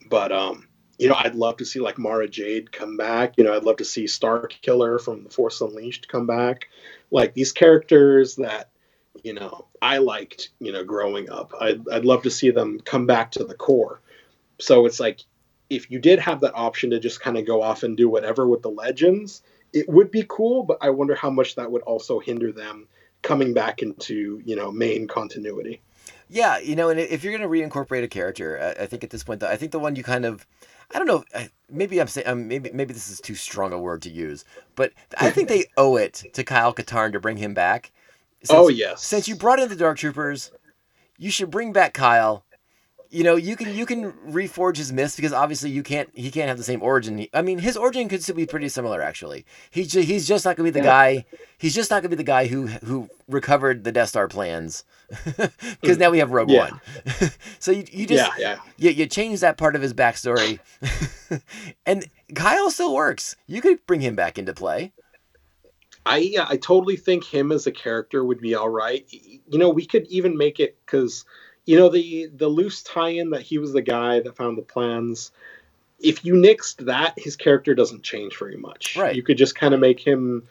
But 0.08 0.32
um, 0.32 0.68
you 0.98 1.08
know, 1.08 1.16
I'd 1.16 1.34
love 1.36 1.58
to 1.58 1.66
see 1.66 1.80
like 1.80 1.98
Mara 1.98 2.28
Jade 2.28 2.72
come 2.72 2.96
back. 2.96 3.34
You 3.38 3.44
know, 3.44 3.54
I'd 3.54 3.64
love 3.64 3.78
to 3.78 3.84
see 3.86 4.06
Star 4.06 4.46
Killer 4.48 4.98
from 4.98 5.24
The 5.24 5.30
Force 5.30 5.60
Unleashed 5.60 6.08
come 6.08 6.26
back. 6.26 6.68
Like 7.10 7.34
these 7.34 7.52
characters 7.52 8.36
that 8.36 8.70
you 9.22 9.34
know 9.34 9.66
I 9.80 9.98
liked, 9.98 10.50
you 10.60 10.72
know, 10.72 10.84
growing 10.84 11.30
up. 11.30 11.52
I'd 11.60 11.88
I'd 11.88 12.04
love 12.04 12.22
to 12.22 12.30
see 12.30 12.50
them 12.50 12.80
come 12.80 13.06
back 13.06 13.32
to 13.32 13.44
the 13.44 13.54
core. 13.54 14.00
So 14.58 14.86
it's 14.86 15.00
like 15.00 15.20
if 15.68 15.90
you 15.90 15.98
did 15.98 16.18
have 16.20 16.40
that 16.40 16.54
option 16.54 16.90
to 16.90 17.00
just 17.00 17.20
kind 17.20 17.36
of 17.36 17.46
go 17.46 17.62
off 17.62 17.82
and 17.82 17.96
do 17.96 18.08
whatever 18.08 18.46
with 18.46 18.62
the 18.62 18.70
legends, 18.70 19.42
it 19.72 19.88
would 19.88 20.10
be 20.10 20.24
cool. 20.28 20.62
But 20.62 20.78
I 20.80 20.90
wonder 20.90 21.14
how 21.14 21.30
much 21.30 21.56
that 21.56 21.70
would 21.70 21.82
also 21.82 22.18
hinder 22.18 22.52
them 22.52 22.88
coming 23.22 23.54
back 23.54 23.82
into 23.82 24.40
you 24.44 24.56
know 24.56 24.70
main 24.70 25.06
continuity. 25.06 25.80
Yeah, 26.28 26.58
you 26.58 26.74
know, 26.74 26.88
and 26.88 26.98
if 26.98 27.22
you're 27.22 27.36
going 27.36 27.48
to 27.48 27.48
reincorporate 27.48 28.02
a 28.02 28.08
character, 28.08 28.74
I, 28.78 28.82
I 28.82 28.86
think 28.86 29.04
at 29.04 29.10
this 29.10 29.22
point, 29.22 29.42
I 29.42 29.56
think 29.56 29.70
the 29.72 29.78
one 29.78 29.94
you 29.94 30.02
kind 30.02 30.24
of, 30.24 30.44
I 30.94 30.98
don't 30.98 31.06
know, 31.06 31.24
maybe 31.70 32.00
I'm 32.00 32.06
saying, 32.06 32.26
um, 32.26 32.48
maybe 32.48 32.70
maybe 32.72 32.94
this 32.94 33.10
is 33.10 33.20
too 33.20 33.34
strong 33.34 33.72
a 33.72 33.78
word 33.78 34.02
to 34.02 34.10
use, 34.10 34.44
but 34.74 34.92
I 35.18 35.30
think 35.32 35.48
they 35.48 35.64
owe 35.76 35.96
it 35.96 36.24
to 36.32 36.44
Kyle 36.44 36.72
Katarn 36.72 37.12
to 37.12 37.20
bring 37.20 37.36
him 37.36 37.54
back. 37.54 37.92
Since, 38.42 38.58
oh 38.58 38.68
yes, 38.68 39.04
since 39.04 39.26
you 39.28 39.34
brought 39.34 39.58
in 39.58 39.68
the 39.68 39.76
Dark 39.76 39.98
Troopers, 39.98 40.52
you 41.18 41.30
should 41.30 41.50
bring 41.50 41.72
back 41.72 41.94
Kyle. 41.94 42.44
You 43.16 43.24
know, 43.24 43.36
you 43.36 43.56
can 43.56 43.74
you 43.74 43.86
can 43.86 44.12
reforge 44.28 44.76
his 44.76 44.92
myths 44.92 45.16
because 45.16 45.32
obviously 45.32 45.70
you 45.70 45.82
can't 45.82 46.10
he 46.12 46.30
can't 46.30 46.48
have 46.48 46.58
the 46.58 46.64
same 46.64 46.82
origin. 46.82 47.26
I 47.32 47.40
mean, 47.40 47.58
his 47.58 47.74
origin 47.74 48.10
could 48.10 48.22
still 48.22 48.34
be 48.34 48.44
pretty 48.44 48.68
similar 48.68 49.00
actually. 49.00 49.46
He's 49.70 49.88
ju- 49.88 50.02
he's 50.02 50.28
just 50.28 50.44
not 50.44 50.54
gonna 50.54 50.66
be 50.66 50.70
the 50.70 50.80
Yeah. 50.80 50.84
guy. 50.84 51.24
He's 51.56 51.74
just 51.74 51.90
not 51.90 52.02
gonna 52.02 52.10
be 52.10 52.16
the 52.16 52.24
guy 52.24 52.46
who 52.46 52.66
who 52.66 53.08
recovered 53.26 53.84
the 53.84 53.90
Death 53.92 54.10
Star 54.10 54.28
plans 54.28 54.84
because 55.80 55.96
now 55.96 56.10
we 56.10 56.18
have 56.18 56.30
Rogue 56.30 56.50
Yeah. 56.50 56.68
One. 56.72 56.80
so 57.58 57.72
you, 57.72 57.84
you 57.90 58.06
just 58.06 58.38
yeah, 58.38 58.58
yeah. 58.76 58.90
you, 58.90 58.90
you 58.90 59.06
change 59.06 59.40
that 59.40 59.56
part 59.56 59.76
of 59.76 59.80
his 59.80 59.94
backstory, 59.94 60.58
and 61.86 62.04
Kyle 62.34 62.70
still 62.70 62.94
works. 62.94 63.34
You 63.46 63.62
could 63.62 63.78
bring 63.86 64.02
him 64.02 64.14
back 64.14 64.36
into 64.36 64.52
play. 64.52 64.92
I 66.04 66.18
yeah, 66.18 66.44
I 66.50 66.58
totally 66.58 66.96
think 66.96 67.24
him 67.24 67.50
as 67.50 67.66
a 67.66 67.72
character 67.72 68.26
would 68.26 68.40
be 68.42 68.54
all 68.54 68.68
right. 68.68 69.06
You 69.10 69.58
know, 69.58 69.70
we 69.70 69.86
could 69.86 70.06
even 70.08 70.36
make 70.36 70.60
it 70.60 70.76
because 70.84 71.24
you 71.66 71.76
know 71.76 71.88
the 71.88 72.30
the 72.34 72.48
loose 72.48 72.82
tie-in 72.82 73.30
that 73.30 73.42
he 73.42 73.58
was 73.58 73.72
the 73.72 73.82
guy 73.82 74.20
that 74.20 74.36
found 74.36 74.56
the 74.56 74.62
plans. 74.62 75.32
If 76.00 76.24
you 76.24 76.34
nixed 76.34 76.84
that, 76.86 77.14
his 77.16 77.36
character 77.36 77.74
doesn't 77.74 78.02
change 78.02 78.38
very 78.38 78.56
much. 78.56 78.96
Right. 78.96 79.14
You 79.16 79.22
could 79.22 79.38
just 79.38 79.54
kind 79.54 79.74
of 79.74 79.80
make 79.80 79.98
him 79.98 80.46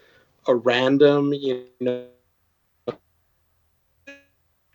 a 0.47 0.55
random, 0.55 1.34
you 1.34 1.66
know. 1.80 2.07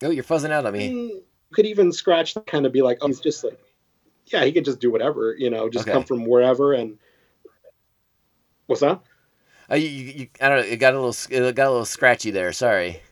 Oh, 0.03 0.11
you're 0.11 0.25
fuzzing 0.25 0.51
out 0.51 0.65
on 0.65 0.73
me. 0.73 0.89
You 0.89 1.23
could 1.53 1.67
even 1.67 1.93
scratch 1.93 2.37
kind 2.47 2.65
of 2.65 2.73
be 2.73 2.83
like, 2.83 2.99
oh, 3.03 3.09
he's 3.09 3.21
just 3.21 3.45
like, 3.45 3.59
yeah, 4.27 4.45
he 4.45 4.53
could 4.53 4.65
just 4.65 4.81
do 4.81 4.91
whatever, 4.91 5.35
you 5.37 5.51
know, 5.51 5.69
just 5.69 5.85
Okay. 5.85 5.93
come 5.93 6.05
from 6.05 6.25
wherever 6.25 6.73
and. 6.73 6.99
What's 8.67 8.81
that? 8.81 9.01
Uh, 9.71 9.75
you, 9.75 9.89
you, 9.89 10.05
you, 10.13 10.29
I 10.41 10.49
don't 10.49 10.59
know. 10.59 10.65
It 10.65 10.77
got 10.77 10.95
a 10.95 11.01
little 11.01 11.37
it 11.37 11.55
got 11.57 11.67
a 11.67 11.71
little 11.71 11.85
scratchy 11.85 12.31
there. 12.31 12.53
Sorry. 12.53 13.03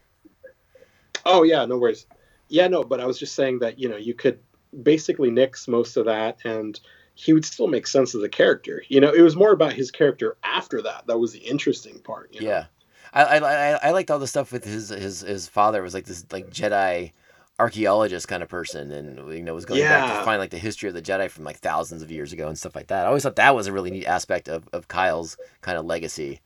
Oh 1.26 1.42
yeah, 1.42 1.64
no 1.66 1.76
worries. 1.78 2.06
Yeah, 2.48 2.68
no, 2.68 2.84
but 2.84 3.00
I 3.00 3.06
was 3.06 3.18
just 3.18 3.34
saying 3.34 3.60
that 3.60 3.78
you 3.78 3.88
know 3.88 3.96
you 3.96 4.14
could 4.14 4.38
basically 4.82 5.30
nix 5.30 5.68
most 5.68 5.96
of 5.96 6.06
that, 6.06 6.38
and 6.44 6.78
he 7.14 7.32
would 7.32 7.44
still 7.44 7.66
make 7.66 7.86
sense 7.86 8.14
as 8.14 8.22
a 8.22 8.28
character. 8.28 8.82
You 8.88 9.00
know, 9.00 9.12
it 9.12 9.22
was 9.22 9.36
more 9.36 9.52
about 9.52 9.72
his 9.72 9.90
character 9.90 10.36
after 10.44 10.80
that. 10.82 11.06
That 11.06 11.18
was 11.18 11.32
the 11.32 11.40
interesting 11.40 11.98
part. 12.00 12.32
You 12.32 12.42
know? 12.42 12.48
Yeah, 12.48 12.66
I, 13.12 13.24
I 13.24 13.38
I 13.38 13.78
I 13.88 13.90
liked 13.90 14.10
all 14.10 14.18
the 14.18 14.26
stuff 14.26 14.52
with 14.52 14.64
his 14.64 14.88
his 14.90 15.20
his 15.20 15.48
father 15.48 15.82
was 15.82 15.94
like 15.94 16.04
this 16.04 16.24
like 16.32 16.50
Jedi 16.50 17.12
archaeologist 17.58 18.28
kind 18.28 18.42
of 18.42 18.48
person, 18.48 18.92
and 18.92 19.32
you 19.32 19.42
know 19.42 19.54
was 19.54 19.64
going 19.64 19.80
back 19.82 20.18
to 20.18 20.24
find 20.24 20.38
like 20.38 20.50
the 20.50 20.58
history 20.58 20.88
of 20.88 20.94
the 20.94 21.02
Jedi 21.02 21.30
from 21.30 21.44
like 21.44 21.58
thousands 21.58 22.02
of 22.02 22.10
years 22.10 22.32
ago 22.32 22.48
and 22.48 22.58
stuff 22.58 22.76
like 22.76 22.86
that. 22.88 23.04
I 23.04 23.08
always 23.08 23.22
thought 23.22 23.36
that 23.36 23.54
was 23.54 23.66
a 23.66 23.72
really 23.72 23.90
neat 23.90 24.06
aspect 24.06 24.48
of 24.48 24.68
of 24.72 24.88
Kyle's 24.88 25.36
kind 25.60 25.78
of 25.78 25.84
legacy. 25.84 26.40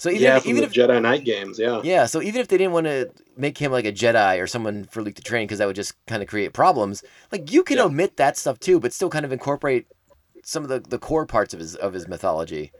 So 0.00 0.08
even 0.08 0.22
yeah, 0.22 0.38
if, 0.38 0.44
from 0.44 0.50
even 0.52 0.62
the 0.62 0.66
if 0.68 0.72
Jedi 0.72 1.02
Knight 1.02 1.24
games. 1.24 1.58
Yeah, 1.58 1.82
yeah, 1.84 2.06
so 2.06 2.22
even 2.22 2.40
if 2.40 2.48
they 2.48 2.56
didn't 2.56 2.72
want 2.72 2.86
to 2.86 3.10
make 3.36 3.58
him 3.58 3.70
like 3.70 3.84
a 3.84 3.92
Jedi 3.92 4.40
or 4.40 4.46
someone 4.46 4.84
for 4.84 5.02
Luke 5.02 5.16
to 5.16 5.22
train, 5.22 5.46
because 5.46 5.58
that 5.58 5.66
would 5.66 5.76
just 5.76 5.92
kind 6.06 6.22
of 6.22 6.28
create 6.28 6.54
problems. 6.54 7.02
Like 7.30 7.52
you 7.52 7.62
can 7.62 7.76
Yeah. 7.76 7.84
omit 7.84 8.16
that 8.16 8.38
stuff 8.38 8.58
too, 8.58 8.80
but 8.80 8.94
still 8.94 9.10
kind 9.10 9.26
of 9.26 9.32
incorporate 9.32 9.88
some 10.42 10.62
of 10.62 10.70
the, 10.70 10.80
the 10.80 10.98
core 10.98 11.26
parts 11.26 11.52
of 11.52 11.60
his 11.60 11.76
of 11.76 11.92
his 11.92 12.08
mythology, 12.08 12.72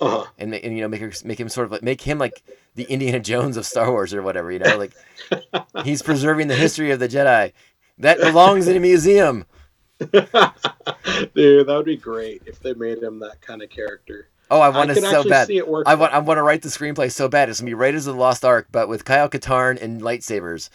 uh-huh. 0.00 0.26
and, 0.38 0.54
and 0.54 0.76
you 0.76 0.82
know 0.82 0.86
make 0.86 1.00
her, 1.00 1.10
make 1.24 1.40
him 1.40 1.48
sort 1.48 1.64
of 1.64 1.72
like 1.72 1.82
make 1.82 2.02
him 2.02 2.20
like 2.20 2.44
the 2.76 2.84
Indiana 2.84 3.18
Jones 3.18 3.56
of 3.56 3.66
Star 3.66 3.90
Wars 3.90 4.14
or 4.14 4.22
whatever. 4.22 4.52
You 4.52 4.60
know, 4.60 4.78
like 4.78 4.92
he's 5.84 6.02
preserving 6.02 6.46
the 6.46 6.54
history 6.54 6.92
of 6.92 7.00
the 7.00 7.08
Jedi 7.08 7.52
that 7.98 8.20
belongs 8.20 8.68
in 8.68 8.76
a 8.76 8.80
museum. 8.80 9.44
dude, 9.98 10.30
that 10.30 11.64
would 11.66 11.84
be 11.84 11.96
great 11.96 12.42
if 12.46 12.60
they 12.60 12.74
made 12.74 13.02
him 13.02 13.18
that 13.18 13.40
kind 13.40 13.60
of 13.60 13.70
character. 13.70 14.28
Oh, 14.50 14.60
I 14.60 14.68
want 14.68 14.90
I 14.90 14.94
to 14.94 15.00
so 15.00 15.24
bad. 15.24 15.46
see 15.46 15.56
it 15.56 15.66
work. 15.66 15.84
I 15.86 15.94
want 15.94 16.12
I 16.12 16.18
want 16.18 16.38
to 16.38 16.42
write 16.42 16.62
the 16.62 16.68
screenplay 16.68 17.10
so 17.10 17.28
bad. 17.28 17.48
It's 17.48 17.60
gonna 17.60 17.70
be 17.70 17.74
Raiders 17.74 18.06
of 18.06 18.14
the 18.14 18.20
Lost 18.20 18.44
Ark, 18.44 18.68
but 18.70 18.88
with 18.88 19.04
Kyle 19.04 19.28
Katarn 19.28 19.80
and 19.80 20.02
lightsabers. 20.02 20.68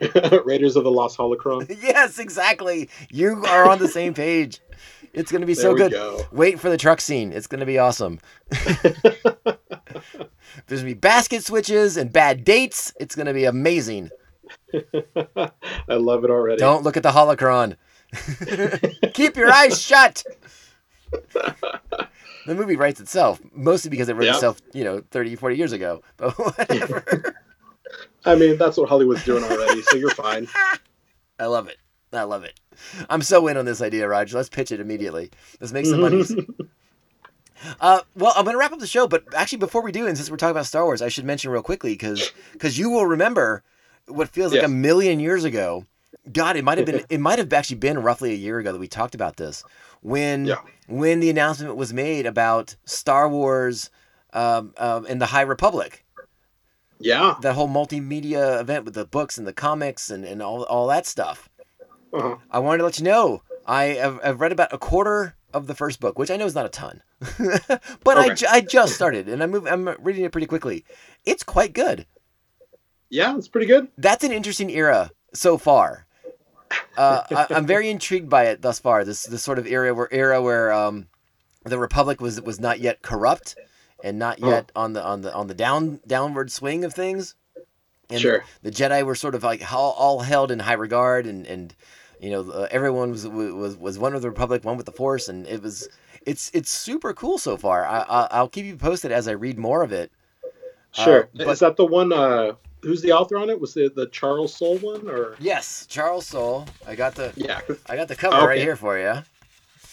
Raiders 0.44 0.76
of 0.76 0.84
the 0.84 0.90
Lost 0.90 1.18
Holocron. 1.18 1.66
yes, 1.82 2.18
exactly. 2.18 2.88
You 3.10 3.44
are 3.46 3.68
on 3.68 3.78
the 3.78 3.88
same 3.88 4.14
page. 4.14 4.60
It's 5.12 5.30
gonna 5.30 5.46
be 5.46 5.54
There 5.54 5.62
so 5.62 5.74
good. 5.74 5.92
go. 5.92 6.22
Wait 6.32 6.58
for 6.60 6.70
the 6.70 6.78
truck 6.78 7.00
scene. 7.00 7.32
It's 7.32 7.46
gonna 7.46 7.66
be 7.66 7.78
awesome. 7.78 8.18
There's 8.50 8.80
gonna 10.80 10.84
be 10.84 10.94
basket 10.94 11.44
switches 11.44 11.96
and 11.96 12.12
bad 12.12 12.44
dates. 12.44 12.94
It's 12.98 13.14
gonna 13.14 13.34
be 13.34 13.44
amazing. 13.44 14.10
I 15.36 15.94
love 15.94 16.24
it 16.24 16.30
already. 16.30 16.58
Don't 16.58 16.84
look 16.84 16.96
at 16.96 17.02
the 17.02 17.10
holocron. 17.10 17.76
Keep 19.14 19.36
your 19.36 19.50
eyes 19.52 19.80
shut. 19.80 20.24
The 22.46 22.54
movie 22.54 22.76
writes 22.76 23.00
itself, 23.00 23.40
mostly 23.52 23.88
because 23.90 24.08
it 24.08 24.14
wrote 24.14 24.24
Yep. 24.26 24.34
itself, 24.34 24.60
you 24.72 24.82
know, 24.84 25.02
30, 25.10 25.36
40 25.36 25.56
years 25.56 25.72
ago. 25.72 26.02
But 26.16 26.38
whatever. 26.38 27.34
I 28.24 28.34
mean, 28.34 28.56
that's 28.58 28.76
what 28.76 28.88
Hollywood's 28.88 29.24
doing 29.24 29.44
already, 29.44 29.82
so 29.82 29.96
you're 29.96 30.10
fine. 30.10 30.48
I 31.38 31.46
love 31.46 31.68
it. 31.68 31.76
I 32.12 32.22
love 32.24 32.44
it. 32.44 32.58
I'm 33.08 33.22
so 33.22 33.46
in 33.48 33.56
on 33.56 33.64
this 33.64 33.80
idea, 33.80 34.06
Roger. 34.08 34.36
Let's 34.36 34.48
pitch 34.48 34.70
it 34.72 34.80
immediately. 34.80 35.30
Let's 35.60 35.72
make 35.72 35.86
some 35.86 36.00
money. 36.00 36.24
Uh, 37.80 38.00
well, 38.16 38.32
I'm 38.36 38.44
going 38.44 38.54
to 38.54 38.58
wrap 38.58 38.72
up 38.72 38.80
the 38.80 38.86
show, 38.86 39.06
but 39.06 39.22
actually, 39.34 39.58
before 39.58 39.82
we 39.82 39.92
do, 39.92 40.06
and 40.06 40.16
since 40.16 40.28
we're 40.30 40.36
talking 40.36 40.50
about 40.50 40.66
Star 40.66 40.84
Wars, 40.84 41.00
I 41.00 41.08
should 41.08 41.24
mention 41.24 41.50
real 41.50 41.62
quickly 41.62 41.92
because 41.94 42.32
you 42.78 42.90
will 42.90 43.06
remember 43.06 43.62
what 44.08 44.28
feels 44.28 44.52
like 44.52 44.62
Yes. 44.62 44.68
a 44.70 44.72
million 44.72 45.20
years 45.20 45.44
ago. 45.44 45.86
God, 46.32 46.56
it 46.56 46.64
might 46.64 46.78
have 46.78 46.86
been. 46.86 47.04
it 47.08 47.20
might 47.20 47.38
have 47.38 47.52
actually 47.52 47.76
been 47.76 47.98
roughly 48.00 48.32
a 48.32 48.36
year 48.36 48.58
ago 48.58 48.72
that 48.72 48.78
we 48.78 48.88
talked 48.88 49.14
about 49.14 49.36
this 49.36 49.64
when 50.02 50.44
Yeah. 50.44 50.60
when 50.88 51.20
the 51.20 51.30
announcement 51.30 51.74
was 51.76 51.92
made 51.92 52.26
about 52.26 52.76
Star 52.84 53.28
Wars 53.28 53.90
um, 54.34 54.74
um, 54.76 55.06
and 55.08 55.20
the 55.20 55.26
High 55.26 55.42
Republic 55.42 56.04
Yeah. 56.98 57.34
that 57.42 57.54
whole 57.54 57.68
multimedia 57.68 58.60
event 58.60 58.84
with 58.84 58.94
the 58.94 59.04
books 59.06 59.38
and 59.38 59.46
the 59.46 59.52
comics 59.52 60.10
and, 60.10 60.24
and 60.24 60.42
all, 60.42 60.64
all 60.64 60.86
that 60.88 61.06
stuff. 61.06 61.48
Uh-huh. 62.12 62.36
I 62.50 62.58
wanted 62.58 62.78
to 62.78 62.84
let 62.84 62.98
you 62.98 63.04
know 63.04 63.42
I 63.66 63.84
have 63.84 64.20
I've 64.22 64.40
read 64.40 64.52
about 64.52 64.72
a 64.72 64.78
quarter 64.78 65.34
of 65.54 65.66
the 65.66 65.74
first 65.74 66.00
book, 66.00 66.18
which 66.18 66.30
I 66.30 66.36
know 66.36 66.46
is 66.46 66.54
not 66.54 66.66
a 66.66 66.70
ton, 66.70 67.02
but 68.04 68.18
I, 68.18 68.34
ju- 68.34 68.46
I 68.50 68.60
just 68.60 68.94
started 68.94 69.28
and 69.28 69.42
I 69.42 69.46
move 69.46 69.66
I'm 69.66 69.88
reading 70.00 70.24
it 70.24 70.32
pretty 70.32 70.46
quickly. 70.46 70.84
It's 71.24 71.42
quite 71.42 71.72
good. 71.72 72.06
Yeah, 73.08 73.36
it's 73.36 73.48
pretty 73.48 73.66
good. 73.66 73.88
That's 73.98 74.24
an 74.24 74.32
interesting 74.32 74.70
era 74.70 75.10
so 75.34 75.58
far. 75.58 76.06
Uh, 76.96 77.22
I, 77.30 77.46
I'm 77.50 77.66
very 77.66 77.88
intrigued 77.88 78.28
by 78.28 78.44
it 78.46 78.62
thus 78.62 78.78
far. 78.78 79.04
This 79.04 79.24
this 79.24 79.42
sort 79.42 79.58
of 79.58 79.66
era 79.66 79.94
where 79.94 80.08
era 80.12 80.42
where 80.42 80.72
um, 80.72 81.06
the 81.64 81.78
Republic 81.78 82.20
was 82.20 82.40
was 82.40 82.60
not 82.60 82.80
yet 82.80 83.02
corrupt, 83.02 83.56
and 84.04 84.18
not 84.18 84.40
Huh. 84.40 84.48
yet 84.48 84.72
on 84.76 84.92
the 84.92 85.02
on 85.02 85.22
the 85.22 85.32
on 85.34 85.46
the 85.46 85.54
down 85.54 86.00
downward 86.06 86.50
swing 86.52 86.84
of 86.84 86.92
things. 86.94 87.34
And 88.10 88.20
Sure. 88.20 88.44
the 88.62 88.70
Jedi 88.70 89.02
were 89.06 89.14
sort 89.14 89.34
of 89.34 89.42
like 89.42 89.72
all, 89.72 89.92
all 89.92 90.20
held 90.20 90.50
in 90.50 90.58
high 90.58 90.74
regard, 90.74 91.24
and 91.26 91.46
and 91.46 91.74
you 92.20 92.30
know 92.30 92.50
uh, 92.50 92.68
everyone 92.70 93.10
was 93.10 93.26
was 93.26 93.76
was 93.76 93.98
one 93.98 94.12
with 94.12 94.22
the 94.22 94.28
Republic, 94.28 94.64
one 94.64 94.76
with 94.76 94.86
the 94.86 94.92
Force, 94.92 95.28
and 95.28 95.46
it 95.46 95.62
was 95.62 95.88
it's 96.26 96.50
it's 96.52 96.70
super 96.70 97.14
cool 97.14 97.38
so 97.38 97.56
far. 97.56 97.86
I, 97.86 98.00
I 98.00 98.28
I'll 98.32 98.48
keep 98.48 98.66
you 98.66 98.76
posted 98.76 99.12
as 99.12 99.28
I 99.28 99.32
read 99.32 99.58
more 99.58 99.82
of 99.82 99.92
it. 99.92 100.12
Sure. 100.92 101.24
Uh, 101.24 101.26
but- 101.36 101.48
Is 101.48 101.60
that 101.60 101.76
the 101.76 101.86
one? 101.86 102.12
Uh, 102.12 102.52
who's 102.82 103.00
the 103.02 103.12
author 103.12 103.38
on 103.38 103.50
it? 103.50 103.60
Was 103.60 103.76
it 103.76 103.94
the 103.94 104.06
Charles 104.08 104.54
Soule 104.54 104.78
one 104.78 105.08
or? 105.08 105.36
Yes, 105.38 105.86
Charles 105.88 106.26
Soule. 106.26 106.66
I 106.86 106.94
got 106.94 107.14
the 107.14 107.32
Yeah. 107.36 107.60
I 107.88 107.96
got 107.96 108.08
the 108.08 108.16
cover 108.16 108.46
right 108.46 108.58
here 108.60 108.76
for 108.76 108.98
you. 108.98 109.22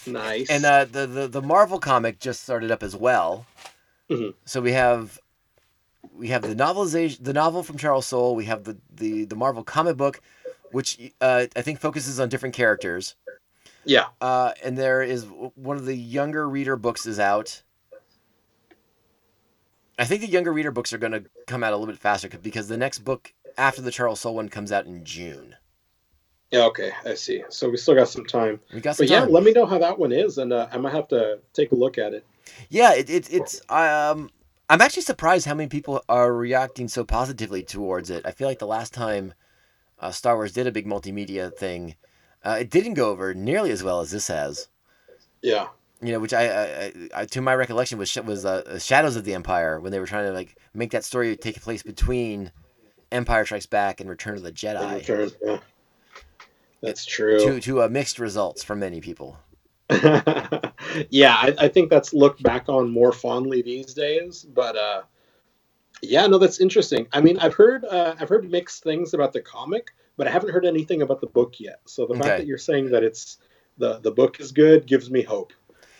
Nice. 0.07 0.49
And 0.49 0.65
uh, 0.65 0.85
the, 0.85 1.05
the 1.07 1.27
the 1.27 1.41
Marvel 1.41 1.79
comic 1.79 2.19
just 2.19 2.41
started 2.43 2.71
up 2.71 2.83
as 2.83 2.95
well. 2.95 3.45
Mhm. 4.09 4.33
So 4.45 4.61
we 4.61 4.71
have 4.71 5.19
we 6.13 6.29
have 6.29 6.41
the 6.41 6.55
novelization, 6.55 7.23
the 7.23 7.33
novel 7.33 7.63
from 7.63 7.77
Charles 7.77 8.07
Soule. 8.07 8.35
We 8.35 8.45
have 8.45 8.63
the 8.63 8.77
the 8.93 9.25
the 9.25 9.35
Marvel 9.35 9.63
comic 9.63 9.97
book, 9.97 10.21
which 10.71 11.11
uh, 11.21 11.45
I 11.55 11.61
think 11.61 11.79
focuses 11.79 12.19
on 12.19 12.29
different 12.29 12.55
characters. 12.55 13.15
yeah. 13.85 14.05
Uh, 14.21 14.53
and 14.63 14.77
there 14.77 15.01
is 15.01 15.25
one 15.55 15.77
of 15.77 15.85
the 15.85 15.95
younger 15.95 16.47
reader 16.49 16.75
books 16.75 17.05
is 17.05 17.19
out. 17.19 17.61
I 19.99 20.05
think 20.05 20.21
the 20.21 20.27
younger 20.27 20.53
reader 20.53 20.71
books 20.71 20.93
are 20.93 20.97
going 20.97 21.11
to 21.11 21.25
come 21.45 21.63
out 21.63 21.73
a 21.73 21.77
little 21.77 21.93
bit 21.93 22.01
faster 22.01 22.29
because 22.29 22.67
the 22.67 22.77
next 22.77 22.99
book 22.99 23.33
after 23.57 23.81
the 23.81 23.91
Charles 23.91 24.21
Soule 24.21 24.35
one 24.35 24.49
comes 24.49 24.71
out 24.71 24.85
in 24.85 25.03
June. 25.03 25.55
Yeah. 26.51 26.65
Okay. 26.65 26.91
I 27.05 27.13
see. 27.15 27.43
So 27.49 27.69
we 27.69 27.77
still 27.77 27.95
got 27.95 28.07
some 28.07 28.25
time. 28.25 28.59
We 28.73 28.79
got 28.79 28.95
some 28.95 29.05
But 29.05 29.11
yeah, 29.11 29.25
let 29.25 29.43
me 29.43 29.51
know 29.51 29.65
how 29.65 29.77
that 29.77 29.99
one 29.99 30.11
is, 30.11 30.37
and 30.37 30.51
uh, 30.51 30.67
I 30.71 30.77
might 30.77 30.93
have 30.93 31.09
to 31.09 31.39
take 31.53 31.71
a 31.73 31.75
look 31.75 31.97
at 31.97 32.13
it. 32.13 32.25
Yeah, 32.69 32.93
it, 32.93 33.09
it, 33.09 33.31
it's 33.31 33.61
um 33.69 34.31
I'm 34.69 34.81
actually 34.81 35.03
surprised 35.03 35.45
how 35.45 35.53
many 35.53 35.67
people 35.67 36.03
are 36.07 36.33
reacting 36.33 36.87
so 36.87 37.03
positively 37.03 37.63
towards 37.63 38.09
it. 38.09 38.25
I 38.25 38.31
feel 38.31 38.47
like 38.47 38.59
the 38.59 38.67
last 38.67 38.93
time 38.93 39.33
uh, 39.99 40.11
Star 40.11 40.35
Wars 40.35 40.53
did 40.53 40.67
a 40.67 40.71
big 40.71 40.85
multimedia 40.85 41.53
thing, 41.53 41.95
uh, 42.43 42.57
it 42.61 42.69
didn't 42.69 42.93
go 42.93 43.09
over 43.09 43.33
nearly 43.33 43.71
as 43.71 43.83
well 43.83 43.99
as 43.99 44.11
this 44.11 44.27
has. 44.27 44.67
Yeah. 45.41 45.67
You 46.01 46.13
know, 46.13 46.19
which 46.19 46.33
I, 46.33 46.47
I, 46.85 46.93
I, 47.13 47.25
to 47.25 47.41
my 47.41 47.55
recollection 47.55 47.97
was 47.97 48.15
was 48.17 48.45
uh, 48.45 48.79
Shadows 48.79 49.15
of 49.15 49.25
the 49.25 49.33
Empire 49.33 49.79
when 49.79 49.91
they 49.91 49.99
were 49.99 50.07
trying 50.07 50.27
to 50.27 50.33
like 50.33 50.57
make 50.73 50.91
that 50.91 51.03
story 51.03 51.35
take 51.37 51.61
place 51.61 51.83
between 51.83 52.51
Empire 53.11 53.45
Strikes 53.45 53.65
Back 53.65 54.01
and 54.01 54.09
Return 54.09 54.35
of 54.37 54.43
the 54.43 54.51
Jedi. 54.51 54.95
return, 54.95 55.31
yeah. 55.43 55.59
That's 56.81 57.05
true. 57.05 57.39
To 57.39 57.59
to 57.61 57.83
uh, 57.83 57.89
mixed 57.89 58.19
results 58.19 58.63
for 58.63 58.75
many 58.75 59.01
people. 59.01 59.37
yeah, 61.09 61.35
I, 61.35 61.55
I 61.59 61.67
think 61.67 61.89
that's 61.89 62.13
looked 62.13 62.43
back 62.43 62.69
on 62.69 62.89
more 62.91 63.11
fondly 63.11 63.61
these 63.61 63.93
days. 63.93 64.43
But 64.43 64.75
uh, 64.77 65.01
yeah, 66.01 66.27
no, 66.27 66.37
that's 66.37 66.59
interesting. 66.61 67.07
I 67.13 67.21
mean, 67.21 67.39
I've 67.39 67.55
heard 67.55 67.85
uh, 67.85 68.15
I've 68.19 68.29
heard 68.29 68.49
mixed 68.49 68.83
things 68.83 69.13
about 69.13 69.33
the 69.33 69.41
comic, 69.41 69.91
but 70.17 70.27
I 70.27 70.31
haven't 70.31 70.51
heard 70.51 70.65
anything 70.65 71.01
about 71.01 71.21
the 71.21 71.27
book 71.27 71.59
yet. 71.59 71.81
So 71.87 72.05
the 72.05 72.15
Okay. 72.15 72.23
fact 72.23 72.37
that 72.37 72.45
you're 72.45 72.57
saying 72.57 72.91
that 72.91 73.03
it's 73.03 73.37
the 73.77 73.99
the 73.99 74.11
book 74.11 74.39
is 74.39 74.51
good 74.51 74.85
gives 74.87 75.09
me 75.09 75.23
hope 75.23 75.53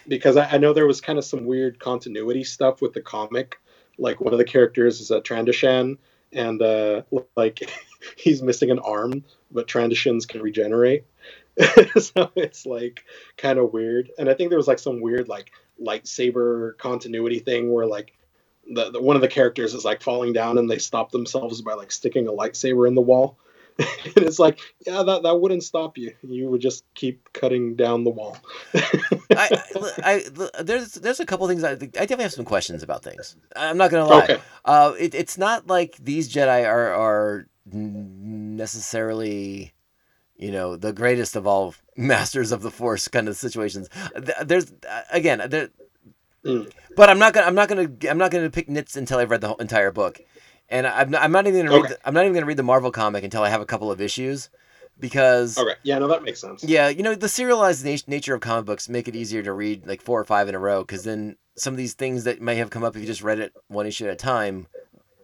because 0.07 0.37
I, 0.37 0.45
I 0.51 0.57
know 0.57 0.73
there 0.73 0.87
was 0.87 1.01
kind 1.01 1.19
of 1.19 1.25
some 1.25 1.45
weird 1.45 1.79
continuity 1.79 2.43
stuff 2.43 2.81
with 2.81 2.93
the 2.93 3.01
comic. 3.01 3.59
Like 3.97 4.21
one 4.21 4.33
of 4.33 4.39
the 4.39 4.45
characters 4.45 5.01
is 5.01 5.11
a 5.11 5.21
Trandoshan, 5.21 5.97
and 6.31 6.61
uh, 6.61 7.01
like 7.35 7.69
he's 8.17 8.41
missing 8.41 8.71
an 8.71 8.79
arm, 8.79 9.23
but 9.51 9.67
Trandoshans 9.67 10.27
can 10.27 10.41
regenerate. 10.41 11.05
so 11.99 12.31
it's 12.35 12.65
like 12.65 13.03
kind 13.37 13.59
of 13.59 13.73
weird. 13.73 14.11
And 14.17 14.29
I 14.29 14.33
think 14.33 14.49
there 14.49 14.57
was 14.57 14.67
like 14.67 14.79
some 14.79 15.01
weird 15.01 15.27
like 15.27 15.51
lightsaber 15.81 16.77
continuity 16.77 17.39
thing 17.39 17.71
where 17.71 17.85
like 17.85 18.13
the, 18.71 18.91
the 18.91 19.01
one 19.01 19.15
of 19.15 19.21
the 19.21 19.27
characters 19.27 19.73
is 19.73 19.83
like 19.83 20.01
falling 20.01 20.33
down 20.33 20.57
and 20.57 20.69
they 20.69 20.77
stop 20.77 21.11
themselves 21.11 21.61
by 21.61 21.73
like 21.73 21.91
sticking 21.91 22.27
a 22.27 22.31
lightsaber 22.31 22.87
in 22.87 22.95
the 22.95 23.01
wall. 23.01 23.37
and 24.15 24.25
it's 24.25 24.39
like, 24.39 24.59
yeah, 24.85 25.03
that, 25.03 25.23
that 25.23 25.39
wouldn't 25.39 25.63
stop 25.63 25.97
you. 25.97 26.13
You 26.21 26.49
would 26.49 26.61
just 26.61 26.83
keep 26.95 27.31
cutting 27.33 27.75
down 27.75 28.03
the 28.03 28.09
wall. 28.09 28.37
I, 28.75 29.49
I, 30.03 30.23
I- 30.57 30.63
there's 30.63 30.93
there's 30.95 31.19
a 31.19 31.25
couple 31.25 31.47
things 31.47 31.63
I, 31.63 31.71
I 31.71 31.75
definitely 31.75 32.23
have 32.23 32.33
some 32.33 32.45
questions 32.45 32.83
about 32.83 33.03
things. 33.03 33.35
I'm 33.55 33.77
not 33.77 33.91
gonna 33.91 34.05
lie. 34.05 34.23
Okay. 34.23 34.39
Uh, 34.65 34.93
it, 34.99 35.15
it's 35.15 35.37
not 35.37 35.67
like 35.67 35.95
these 35.97 36.31
Jedi 36.31 36.65
are 36.67 36.93
are 36.93 37.47
necessarily, 37.71 39.73
you 40.35 40.51
know, 40.51 40.75
the 40.75 40.93
greatest 40.93 41.35
of 41.35 41.47
all 41.47 41.75
masters 41.97 42.51
of 42.51 42.61
the 42.61 42.71
Force 42.71 43.07
kind 43.07 43.27
of 43.27 43.35
situations. 43.35 43.89
There's 44.43 44.71
uh, 44.89 45.01
again 45.11 45.41
there, 45.49 45.69
Mm. 46.45 46.71
but 46.95 47.09
I'm 47.09 47.19
not 47.19 47.33
gonna 47.33 47.47
I'm 47.47 47.55
not 47.55 47.67
gonna 47.67 47.89
I'm 48.09 48.17
not 48.17 48.31
gonna 48.31 48.49
pick 48.49 48.69
nits 48.69 48.95
until 48.95 49.19
I've 49.19 49.29
read 49.29 49.41
the 49.41 49.47
whole 49.49 49.57
entire 49.57 49.91
book, 49.91 50.21
and 50.69 50.85
I'm 50.87 51.09
not, 51.09 51.21
I'm 51.23 51.31
not 51.31 51.47
even 51.47 51.59
gonna 51.61 51.71
read 51.71 51.85
Okay. 51.85 51.93
the, 51.95 52.07
I'm 52.07 52.13
not 52.13 52.21
even 52.23 52.33
gonna 52.33 52.45
read 52.45 52.57
the 52.57 52.63
Marvel 52.63 52.91
comic 52.91 53.23
until 53.23 53.43
I 53.43 53.49
have 53.49 53.61
a 53.61 53.65
couple 53.65 53.91
of 53.91 54.01
issues, 54.01 54.49
because 54.99 55.57
Okay. 55.57 55.75
Yeah, 55.83 55.99
no, 55.99 56.07
that 56.07 56.23
makes 56.23 56.39
sense. 56.41 56.63
yeah, 56.63 56.89
you 56.89 57.03
know, 57.03 57.15
the 57.15 57.29
serialized 57.29 57.85
nat- 57.85 58.07
nature 58.07 58.33
of 58.35 58.41
comic 58.41 58.65
books 58.65 58.89
make 58.89 59.07
it 59.07 59.15
easier 59.15 59.43
to 59.43 59.53
read 59.53 59.87
like 59.87 60.01
four 60.01 60.19
or 60.19 60.25
five 60.25 60.47
in 60.49 60.55
a 60.55 60.59
row 60.59 60.81
because 60.81 61.03
then 61.03 61.37
some 61.55 61.73
of 61.73 61.77
these 61.77 61.93
things 61.93 62.23
that 62.23 62.41
may 62.41 62.55
have 62.55 62.69
come 62.69 62.83
up 62.83 62.95
if 62.95 63.01
you 63.01 63.07
just 63.07 63.23
read 63.23 63.39
it 63.39 63.53
one 63.67 63.85
issue 63.85 64.05
at 64.05 64.11
a 64.11 64.15
time 64.15 64.67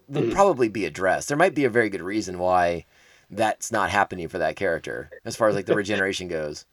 will 0.07 0.21
Mhm. 0.23 0.31
probably 0.33 0.67
be 0.69 0.85
addressed. 0.85 1.27
There 1.29 1.37
might 1.37 1.55
be 1.55 1.65
a 1.65 1.69
very 1.69 1.89
good 1.89 2.01
reason 2.01 2.37
why 2.39 2.85
that's 3.29 3.71
not 3.71 3.89
happening 3.89 4.27
for 4.27 4.37
that 4.37 4.55
character 4.55 5.09
as 5.25 5.35
far 5.35 5.47
as 5.49 5.55
like 5.55 5.65
the 5.65 5.75
regeneration 5.75 6.27
goes. 6.27 6.65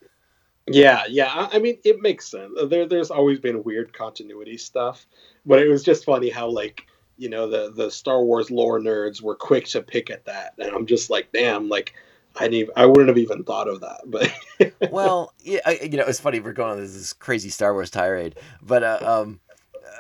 Yeah, 0.69 1.03
yeah. 1.09 1.29
I 1.29 1.57
I 1.57 1.59
mean, 1.59 1.79
it 1.85 2.01
makes 2.01 2.29
sense. 2.29 2.53
There, 2.69 2.87
there's 2.87 3.11
always 3.11 3.41
been 3.41 3.63
weird 3.65 3.93
continuity 3.93 4.57
stuff, 4.59 5.07
but 5.45 5.61
it 5.61 5.69
was 5.69 5.83
just 5.83 6.05
funny 6.05 6.31
how 6.31 6.49
like 6.49 6.87
you 7.23 7.29
know 7.29 7.47
the 7.49 7.71
the 7.71 7.91
Star 7.91 8.23
Wars 8.25 8.51
lore 8.51 8.81
nerds 8.81 9.23
were 9.23 9.35
quick 9.37 9.67
to 9.69 9.81
pick 9.83 10.11
at 10.11 10.25
that, 10.27 10.55
and 10.59 10.75
I'm 10.75 10.87
just 10.87 11.09
like, 11.11 11.31
damn, 11.33 11.69
like 11.69 11.95
I 12.37 12.45
didn't, 12.45 12.55
even- 12.55 12.73
I 12.77 12.87
wouldn't 12.87 13.09
have 13.09 13.19
even 13.19 13.45
thought 13.45 13.69
of 13.69 13.81
that. 13.81 14.01
But 14.07 14.33
Well, 14.91 15.33
yeah, 15.43 15.61
I, 15.67 15.79
you 15.83 15.99
know, 15.99 16.05
it's 16.07 16.21
funny 16.21 16.41
we're 16.41 16.53
going 16.53 16.73
on 16.73 16.81
this, 16.81 16.95
this 16.95 17.13
crazy 17.13 17.51
Star 17.51 17.73
Wars 17.75 17.91
tirade, 17.91 18.35
but 18.63 18.83
uh, 18.83 18.99
um, 19.03 19.41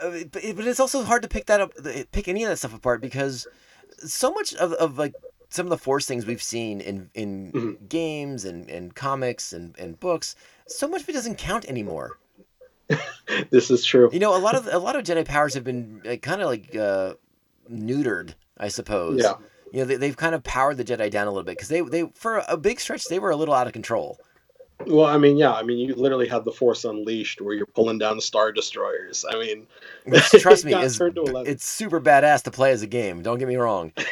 uh, 0.03 0.11
but, 0.33 0.43
but 0.57 0.67
it's 0.67 0.81
also 0.81 1.03
hard 1.05 1.23
to 1.23 1.29
pick 1.29 1.47
that 1.47 1.61
up, 1.61 1.73
pick 2.13 2.29
any 2.29 2.43
of 2.45 2.51
that 2.51 2.57
stuff 2.57 2.75
apart 2.75 3.01
because 3.01 3.47
so 3.99 4.33
much 4.33 4.55
of, 4.55 4.73
of 4.75 4.99
like 4.99 5.15
some 5.51 5.67
of 5.67 5.71
the 5.71 5.79
force 5.79 6.07
things 6.07 6.25
we've 6.27 6.43
seen 6.43 6.81
in 6.81 7.11
in 7.15 7.53
Mhm. 7.53 7.89
games 7.89 8.45
and, 8.47 8.69
and 8.71 8.95
comics 8.95 9.53
and, 9.53 9.79
and 9.79 10.01
books, 10.01 10.35
so 10.67 10.89
much 10.89 11.03
of 11.03 11.09
it 11.09 11.13
doesn't 11.13 11.37
count 11.39 11.67
anymore. 11.67 12.19
this 13.51 13.71
is 13.71 13.85
true. 13.85 14.11
You 14.13 14.19
know, 14.19 14.37
a 14.37 14.39
lot 14.39 14.55
of 14.55 14.67
a 14.67 14.79
lot 14.79 14.97
of 14.97 15.05
Jedi 15.05 15.25
powers 15.25 15.55
have 15.55 15.65
been 15.65 16.03
like, 16.05 16.23
kind 16.23 16.41
of 16.41 16.49
like 16.49 16.75
uh, 16.77 17.15
neutered, 17.71 18.35
I 18.59 18.69
suppose. 18.69 19.21
Yeah, 19.23 19.35
You 19.73 19.81
know, 19.81 19.85
they, 19.87 19.97
they've 19.97 20.17
kind 20.17 20.35
of 20.35 20.43
powered 20.43 20.77
the 20.77 20.85
Jedi 20.85 21.11
down 21.11 21.27
a 21.27 21.31
little 21.31 21.45
bit 21.45 21.57
because 21.57 21.69
they 21.69 21.81
they 21.81 22.11
for 22.15 22.43
a 22.49 22.57
big 22.57 22.81
stretch 22.81 23.05
they 23.07 23.19
were 23.19 23.31
a 23.31 23.37
little 23.37 23.55
out 23.55 23.67
of 23.67 23.73
control. 23.73 24.19
well, 24.87 25.07
I 25.07 25.17
mean, 25.19 25.37
yeah, 25.37 25.53
I 25.53 25.63
mean, 25.63 25.79
you 25.79 25.95
literally 25.95 26.27
had 26.27 26.45
the 26.45 26.53
Force 26.53 26.85
Unleashed, 26.85 27.41
where 27.41 27.55
you're 27.55 27.67
pulling 27.67 27.99
down 27.99 28.21
star 28.21 28.51
destroyers. 28.53 29.25
I 29.31 29.39
mean, 29.39 29.67
Which, 30.07 30.25
trust 30.41 30.65
me, 30.65 30.75
is 30.75 30.99
turned 30.99 31.15
to 31.15 31.23
11. 31.23 31.51
it's 31.51 31.65
super 31.69 32.01
badass 32.01 32.43
to 32.45 32.51
play 32.51 32.73
as 32.73 32.83
a 32.83 32.87
game. 32.89 33.23
Don't 33.23 33.39
get 33.39 33.49
me 33.49 33.57
wrong. 33.57 33.93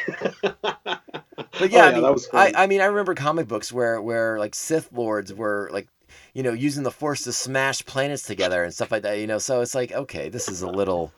But 1.59 1.73
Oh, 1.73 1.75
yeah, 1.77 1.85
I 1.85 1.99
mean, 1.99 2.17
I. 2.33 2.53
I 2.55 2.67
mean, 2.67 2.81
I 2.81 2.85
remember 2.85 3.13
comic 3.13 3.47
books 3.47 3.71
where 3.71 4.01
where 4.01 4.39
like 4.39 4.55
Sith 4.55 4.91
lords 4.91 5.33
were 5.33 5.69
like, 5.71 5.87
you 6.33 6.43
know, 6.43 6.53
using 6.53 6.83
the 6.83 6.91
Force 6.91 7.23
to 7.23 7.31
smash 7.33 7.85
planets 7.85 8.23
together 8.23 8.63
and 8.63 8.73
stuff 8.73 8.91
like 8.91 9.03
that. 9.03 9.19
You 9.19 9.27
know, 9.27 9.37
so 9.37 9.61
it's 9.61 9.75
like, 9.75 9.91
okay, 9.91 10.29
this 10.29 10.47
is 10.49 10.61
a 10.61 10.67
little 10.69 11.11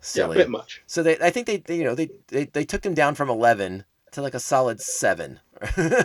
silly. 0.00 0.36
yeah, 0.36 0.42
a 0.42 0.44
bit 0.46 0.50
much. 0.50 0.82
so 0.86 1.02
they, 1.02 1.18
I 1.18 1.30
think 1.30 1.46
they, 1.46 1.58
they 1.58 1.76
you 1.78 1.84
know, 1.84 1.94
they, 1.94 2.10
they 2.28 2.44
they 2.46 2.64
took 2.64 2.82
them 2.82 2.94
down 2.94 3.14
from 3.14 3.28
eleven 3.30 3.84
to 4.12 4.22
like 4.22 4.34
a 4.34 4.40
solid 4.40 4.80
seven. 4.80 5.40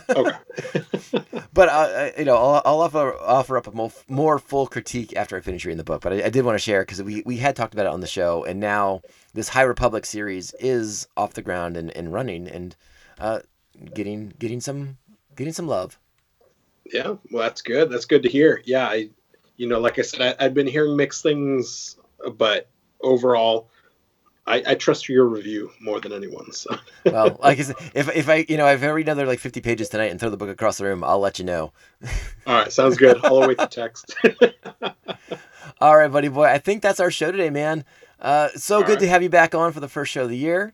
Okay. 0.09 0.37
But 1.53 1.69
uh, 1.69 1.71
I- 1.71 2.13
you 2.19 2.25
know, 2.25 2.35
I'll, 2.35 2.61
I'll 2.65 2.81
offer 2.81 3.15
offer 3.21 3.57
up 3.57 3.67
a 3.67 3.71
more, 3.71 3.91
more 4.09 4.39
full 4.39 4.67
critique 4.67 5.15
after 5.15 5.37
I 5.37 5.39
finish 5.39 5.63
reading 5.63 5.77
the 5.77 5.85
book. 5.85 6.01
But 6.01 6.11
I, 6.13 6.23
I 6.25 6.29
did 6.29 6.43
want 6.43 6.55
to 6.55 6.59
share 6.63 6.81
because 6.81 7.01
we, 7.01 7.23
we 7.25 7.37
had 7.37 7.55
talked 7.55 7.73
about 7.73 7.85
it 7.85 7.93
on 7.93 8.01
the 8.01 8.07
show, 8.07 8.43
and 8.43 8.59
now 8.59 9.01
this 9.33 9.47
High 9.49 9.61
Republic 9.61 10.05
series 10.05 10.53
is 10.59 11.07
off 11.15 11.33
the 11.33 11.41
ground 11.41 11.77
and, 11.77 11.95
and 11.95 12.11
running 12.11 12.47
and 12.49 12.75
uh, 13.19 13.39
getting 13.93 14.33
getting 14.37 14.59
some 14.59 14.97
getting 15.37 15.53
some 15.53 15.67
love. 15.67 15.97
Yeah, 16.91 17.15
well, 17.31 17.43
that's 17.43 17.61
good. 17.61 17.89
That's 17.89 18.05
good 18.05 18.23
to 18.23 18.29
hear. 18.29 18.61
Yeah, 18.65 18.87
I, 18.87 19.09
you 19.57 19.67
know, 19.67 19.79
like 19.79 19.99
I 19.99 20.03
said, 20.03 20.35
I, 20.39 20.45
I've 20.45 20.53
been 20.53 20.67
hearing 20.67 20.95
mixed 20.95 21.23
things, 21.23 21.97
but 22.37 22.69
overall, 23.01 23.69
I, 24.47 24.63
I 24.67 24.75
trust 24.75 25.09
your 25.09 25.25
review 25.25 25.71
more 25.79 25.99
than 25.99 26.13
anyone. 26.13 26.51
So, 26.51 26.75
Well, 27.05 27.37
like 27.43 27.59
I 27.59 27.63
said, 27.63 27.75
if 27.93 28.15
if 28.15 28.29
I 28.29 28.45
you 28.47 28.57
know 28.57 28.67
if 28.67 28.83
I 28.83 28.87
read 28.87 29.07
another 29.07 29.25
like 29.25 29.39
fifty 29.39 29.61
pages 29.61 29.89
tonight 29.89 30.11
and 30.11 30.19
throw 30.19 30.29
the 30.29 30.37
book 30.37 30.49
across 30.49 30.77
the 30.77 30.85
room, 30.85 31.03
I'll 31.03 31.19
let 31.19 31.39
you 31.39 31.45
know. 31.45 31.71
all 32.47 32.55
right, 32.55 32.71
sounds 32.71 32.97
good. 32.97 33.23
I'll 33.23 33.43
await 33.43 33.57
the 33.57 33.65
text. 33.65 34.15
All 35.81 35.97
right, 35.97 36.11
buddy 36.11 36.27
boy. 36.27 36.45
I 36.45 36.59
think 36.59 36.81
that's 36.81 36.99
our 36.99 37.11
show 37.11 37.31
today, 37.31 37.49
man. 37.49 37.83
Uh, 38.19 38.49
so 38.55 38.77
All 38.77 38.83
good 38.83 38.99
to 38.99 39.07
have 39.07 39.23
you 39.23 39.29
back 39.29 39.55
on 39.55 39.73
for 39.73 39.79
the 39.79 39.89
first 39.89 40.11
show 40.11 40.23
of 40.23 40.29
the 40.29 40.37
year. 40.37 40.73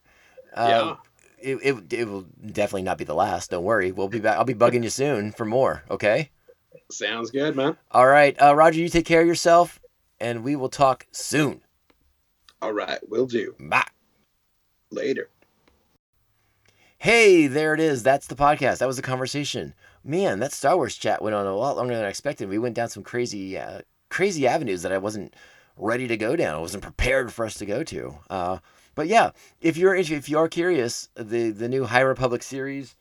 Uh, 0.53 0.67
yeah, 0.69 0.95
it, 1.41 1.57
it, 1.63 1.93
it 1.93 2.07
will 2.07 2.25
definitely 2.45 2.83
not 2.83 2.97
be 2.97 3.03
the 3.03 3.13
last. 3.15 3.51
Don't 3.51 3.63
worry. 3.63 3.91
We'll 3.91 4.07
be 4.07 4.19
back. 4.19 4.37
I'll 4.37 4.45
be 4.45 4.53
bugging 4.53 4.83
you 4.83 4.89
soon 4.89 5.31
for 5.31 5.45
more. 5.45 5.83
Okay. 5.89 6.29
sounds 6.91 7.31
good, 7.31 7.55
man. 7.55 7.77
All 7.91 8.07
right, 8.07 8.39
uh, 8.41 8.55
Roger. 8.55 8.79
You 8.79 8.89
take 8.89 9.05
care 9.05 9.21
of 9.21 9.27
yourself, 9.27 9.79
and 10.19 10.43
we 10.43 10.55
will 10.55 10.69
talk 10.69 11.07
soon. 11.11 11.61
All 12.61 12.73
right, 12.73 12.99
we'll 13.09 13.27
do. 13.27 13.55
Bye. 13.59 13.87
Later. 14.91 15.29
Hey, 16.97 17.47
there 17.47 17.73
it 17.73 17.79
is. 17.79 18.03
That's 18.03 18.27
the 18.27 18.35
podcast. 18.35 18.77
That 18.77 18.87
was 18.87 18.97
the 18.97 19.01
conversation. 19.01 19.73
Man, 20.03 20.39
that 20.39 20.53
Star 20.53 20.75
Wars 20.75 20.95
chat 20.95 21.21
went 21.21 21.35
on 21.35 21.47
a 21.47 21.55
lot 21.55 21.75
longer 21.75 21.95
than 21.95 22.05
I 22.05 22.09
expected. 22.09 22.49
We 22.49 22.59
went 22.59 22.75
down 22.75 22.89
some 22.89 23.01
crazy, 23.03 23.57
uh, 23.57 23.81
crazy 24.09 24.45
avenues 24.47 24.83
that 24.83 24.91
I 24.91 24.99
wasn't 24.99 25.35
ready 25.77 26.07
to 26.07 26.17
go 26.17 26.35
down. 26.35 26.55
I 26.55 26.59
wasn't 26.59 26.83
prepared 26.83 27.33
for 27.33 27.45
us 27.45 27.55
to 27.55 27.65
go 27.65 27.83
to. 27.83 28.15
Uh, 28.29 28.57
but 29.01 29.07
yeah, 29.07 29.31
if 29.61 29.77
you're 29.77 29.95
if 29.95 30.29
you 30.29 30.37
are 30.37 30.47
curious, 30.47 31.09
the 31.15 31.49
the 31.49 31.67
new 31.67 31.85
High 31.85 32.01
Republic 32.01 32.43
series. 32.43 32.95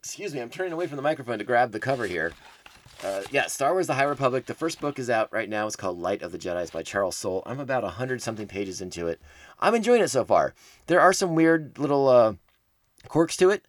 Excuse 0.00 0.34
me, 0.34 0.40
I'm 0.40 0.50
turning 0.50 0.72
away 0.72 0.88
from 0.88 0.96
the 0.96 1.02
microphone 1.02 1.38
to 1.38 1.44
grab 1.44 1.70
the 1.70 1.78
cover 1.78 2.08
here. 2.08 2.32
Uh, 3.04 3.22
yeah, 3.30 3.46
Star 3.46 3.70
Wars: 3.70 3.86
The 3.86 3.94
High 3.94 4.02
Republic. 4.02 4.46
The 4.46 4.54
first 4.54 4.80
book 4.80 4.98
is 4.98 5.08
out 5.08 5.32
right 5.32 5.48
now. 5.48 5.68
It's 5.68 5.76
called 5.76 6.00
Light 6.00 6.22
of 6.22 6.32
the 6.32 6.38
Jedi. 6.38 6.62
It's 6.62 6.72
by 6.72 6.82
Charles 6.82 7.16
Soule. 7.16 7.44
I'm 7.46 7.60
about 7.60 7.84
hundred 7.84 8.20
something 8.20 8.48
pages 8.48 8.80
into 8.80 9.06
it. 9.06 9.22
I'm 9.60 9.76
enjoying 9.76 10.02
it 10.02 10.08
so 10.08 10.24
far. 10.24 10.54
There 10.88 11.00
are 11.00 11.12
some 11.12 11.36
weird 11.36 11.78
little 11.78 12.08
uh, 12.08 12.34
quirks 13.06 13.36
to 13.36 13.50
it, 13.50 13.68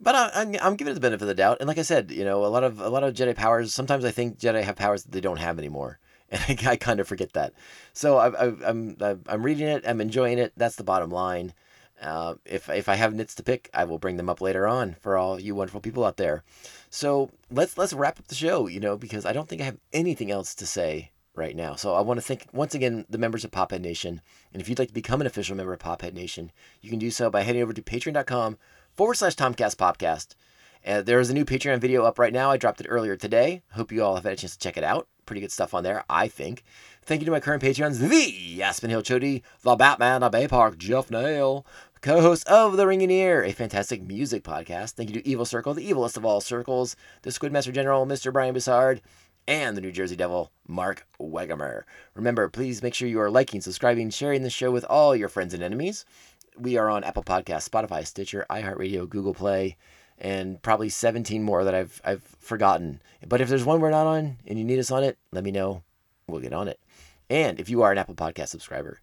but 0.00 0.14
I, 0.14 0.30
I'm, 0.36 0.54
I'm 0.62 0.76
giving 0.76 0.92
it 0.92 0.94
the 0.94 1.00
benefit 1.00 1.22
of 1.22 1.28
the 1.28 1.34
doubt. 1.34 1.56
And 1.58 1.66
like 1.66 1.78
I 1.78 1.82
said, 1.82 2.12
you 2.12 2.24
know, 2.24 2.44
a 2.44 2.46
lot 2.46 2.62
of 2.62 2.78
a 2.80 2.90
lot 2.90 3.02
of 3.02 3.12
Jedi 3.14 3.34
powers. 3.34 3.74
Sometimes 3.74 4.04
I 4.04 4.12
think 4.12 4.38
Jedi 4.38 4.62
have 4.62 4.76
powers 4.76 5.02
that 5.02 5.10
they 5.10 5.20
don't 5.20 5.40
have 5.40 5.58
anymore, 5.58 5.98
and 6.30 6.58
I, 6.66 6.72
I 6.72 6.76
kind 6.76 7.00
of 7.00 7.08
forget 7.08 7.32
that. 7.32 7.52
So 7.92 8.18
I, 8.18 8.28
I, 8.28 8.52
I'm 8.66 8.96
I'm 9.00 9.42
reading 9.42 9.68
it. 9.68 9.84
I'm 9.86 10.00
enjoying 10.00 10.38
it. 10.38 10.52
That's 10.56 10.76
the 10.76 10.84
bottom 10.84 11.10
line. 11.10 11.54
Uh, 12.00 12.34
if 12.44 12.68
if 12.68 12.88
I 12.88 12.96
have 12.96 13.14
nits 13.14 13.34
to 13.36 13.42
pick, 13.42 13.70
I 13.72 13.84
will 13.84 13.98
bring 13.98 14.16
them 14.16 14.28
up 14.28 14.40
later 14.40 14.66
on 14.66 14.96
for 15.00 15.16
all 15.16 15.40
you 15.40 15.54
wonderful 15.54 15.80
people 15.80 16.04
out 16.04 16.16
there. 16.16 16.42
So 16.90 17.30
let's 17.50 17.78
let's 17.78 17.92
wrap 17.92 18.18
up 18.18 18.28
the 18.28 18.34
show, 18.34 18.66
you 18.66 18.80
know, 18.80 18.96
because 18.96 19.24
I 19.24 19.32
don't 19.32 19.48
think 19.48 19.62
I 19.62 19.66
have 19.66 19.78
anything 19.92 20.30
else 20.30 20.54
to 20.56 20.66
say 20.66 21.10
right 21.34 21.56
now. 21.56 21.74
So 21.74 21.94
I 21.94 22.00
want 22.00 22.18
to 22.18 22.26
thank 22.26 22.46
once 22.52 22.74
again 22.74 23.06
the 23.08 23.18
members 23.18 23.44
of 23.44 23.50
Pophead 23.50 23.80
Nation. 23.80 24.20
And 24.52 24.60
if 24.60 24.68
you'd 24.68 24.78
like 24.78 24.88
to 24.88 24.94
become 24.94 25.20
an 25.20 25.26
official 25.26 25.56
member 25.56 25.72
of 25.72 25.80
Pophead 25.80 26.14
Nation, 26.14 26.52
you 26.80 26.90
can 26.90 26.98
do 26.98 27.10
so 27.10 27.30
by 27.30 27.42
heading 27.42 27.62
over 27.62 27.72
to 27.72 27.82
patreon.com 27.82 28.58
forward 28.94 29.14
slash 29.14 29.34
Tomcast 29.34 29.76
Popcast. 29.76 30.34
Uh, 30.86 31.00
there 31.00 31.20
is 31.20 31.30
a 31.30 31.34
new 31.34 31.46
Patreon 31.46 31.78
video 31.80 32.04
up 32.04 32.18
right 32.18 32.32
now. 32.32 32.50
I 32.50 32.58
dropped 32.58 32.80
it 32.80 32.88
earlier 32.90 33.16
today. 33.16 33.62
Hope 33.72 33.90
you 33.90 34.04
all 34.04 34.16
have 34.16 34.24
had 34.24 34.34
a 34.34 34.36
chance 34.36 34.52
to 34.54 34.58
check 34.58 34.76
it 34.76 34.84
out. 34.84 35.08
Pretty 35.24 35.40
good 35.40 35.52
stuff 35.52 35.72
on 35.72 35.82
there, 35.82 36.04
I 36.10 36.28
think. 36.28 36.62
Thank 37.02 37.22
you 37.22 37.24
to 37.24 37.30
my 37.30 37.40
current 37.40 37.62
Patreons, 37.62 37.98
the 37.98 38.62
Aspen 38.62 38.90
Hill 38.90 39.02
Chody, 39.02 39.42
the 39.62 39.76
Batman 39.76 40.22
of 40.22 40.32
Bay 40.32 40.46
Park, 40.46 40.76
Jeff 40.76 41.10
Nail, 41.10 41.64
co-host 42.02 42.46
of 42.48 42.76
The 42.76 42.86
Ringing 42.86 43.10
Ear, 43.10 43.42
a 43.42 43.52
fantastic 43.52 44.02
music 44.02 44.44
podcast. 44.44 44.90
Thank 44.90 45.08
you 45.08 45.20
to 45.20 45.26
Evil 45.26 45.46
Circle, 45.46 45.72
the 45.72 45.90
evilest 45.90 46.18
of 46.18 46.26
all 46.26 46.42
circles, 46.42 46.96
the 47.22 47.30
Squidmaster 47.30 47.72
General, 47.72 48.06
Mr. 48.06 48.30
Brian 48.30 48.54
Bissard, 48.54 49.00
and 49.48 49.74
the 49.76 49.80
New 49.80 49.92
Jersey 49.92 50.16
Devil, 50.16 50.50
Mark 50.68 51.06
Wegemer. 51.18 51.84
Remember, 52.14 52.50
please 52.50 52.82
make 52.82 52.92
sure 52.92 53.08
you 53.08 53.20
are 53.20 53.30
liking, 53.30 53.62
subscribing, 53.62 54.10
sharing 54.10 54.42
the 54.42 54.50
show 54.50 54.70
with 54.70 54.84
all 54.84 55.16
your 55.16 55.30
friends 55.30 55.54
and 55.54 55.62
enemies. 55.62 56.04
We 56.58 56.76
are 56.76 56.90
on 56.90 57.04
Apple 57.04 57.24
Podcasts, 57.24 57.68
Spotify, 57.68 58.06
Stitcher, 58.06 58.44
iHeartRadio, 58.50 59.08
Google 59.08 59.34
Play, 59.34 59.78
and 60.18 60.60
probably 60.62 60.88
17 60.88 61.42
more 61.42 61.64
that 61.64 61.74
I've 61.74 62.00
I've 62.04 62.22
forgotten. 62.22 63.00
But 63.26 63.40
if 63.40 63.48
there's 63.48 63.64
one 63.64 63.80
we're 63.80 63.90
not 63.90 64.06
on 64.06 64.38
and 64.46 64.58
you 64.58 64.64
need 64.64 64.78
us 64.78 64.90
on 64.90 65.04
it, 65.04 65.18
let 65.32 65.44
me 65.44 65.50
know. 65.50 65.82
We'll 66.26 66.40
get 66.40 66.52
on 66.52 66.68
it. 66.68 66.80
And 67.28 67.58
if 67.58 67.68
you 67.68 67.82
are 67.82 67.92
an 67.92 67.98
Apple 67.98 68.14
Podcast 68.14 68.48
subscriber, 68.48 69.00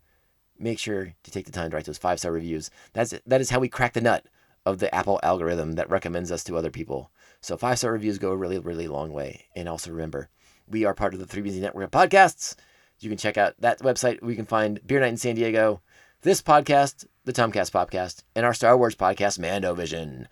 make 0.59 0.79
sure 0.79 1.13
to 1.23 1.31
take 1.31 1.45
the 1.45 1.51
time 1.51 1.69
to 1.69 1.75
write 1.75 1.85
those 1.85 1.97
five 1.97 2.19
star 2.19 2.31
reviews. 2.31 2.69
That's 2.93 3.13
that 3.25 3.41
is 3.41 3.49
how 3.49 3.59
we 3.59 3.69
crack 3.69 3.93
the 3.93 4.01
nut 4.01 4.25
of 4.65 4.79
the 4.79 4.93
Apple 4.93 5.19
algorithm 5.23 5.73
that 5.73 5.89
recommends 5.89 6.31
us 6.31 6.43
to 6.45 6.57
other 6.57 6.71
people. 6.71 7.11
So 7.41 7.57
five 7.57 7.79
star 7.79 7.91
reviews 7.91 8.19
go 8.19 8.31
a 8.31 8.37
really 8.37 8.59
really 8.59 8.87
long 8.87 9.11
way. 9.11 9.45
And 9.55 9.67
also 9.67 9.91
remember, 9.91 10.29
we 10.67 10.85
are 10.85 10.93
part 10.93 11.13
of 11.13 11.19
the 11.19 11.25
Three 11.25 11.41
Busy 11.41 11.59
Network 11.59 11.85
of 11.85 11.91
podcasts. 11.91 12.55
You 12.99 13.09
can 13.09 13.17
check 13.17 13.37
out 13.37 13.55
that 13.59 13.79
website. 13.79 14.21
We 14.21 14.35
can 14.35 14.45
find 14.45 14.85
Beer 14.85 14.99
Night 14.99 15.07
in 15.07 15.17
San 15.17 15.35
Diego, 15.35 15.81
this 16.21 16.41
podcast, 16.41 17.07
the 17.25 17.33
Tomcast 17.33 17.71
podcast, 17.71 18.23
and 18.35 18.45
our 18.45 18.53
Star 18.53 18.77
Wars 18.77 18.95
podcast, 18.95 19.39
Mando 19.39 19.73
Vision. 19.73 20.27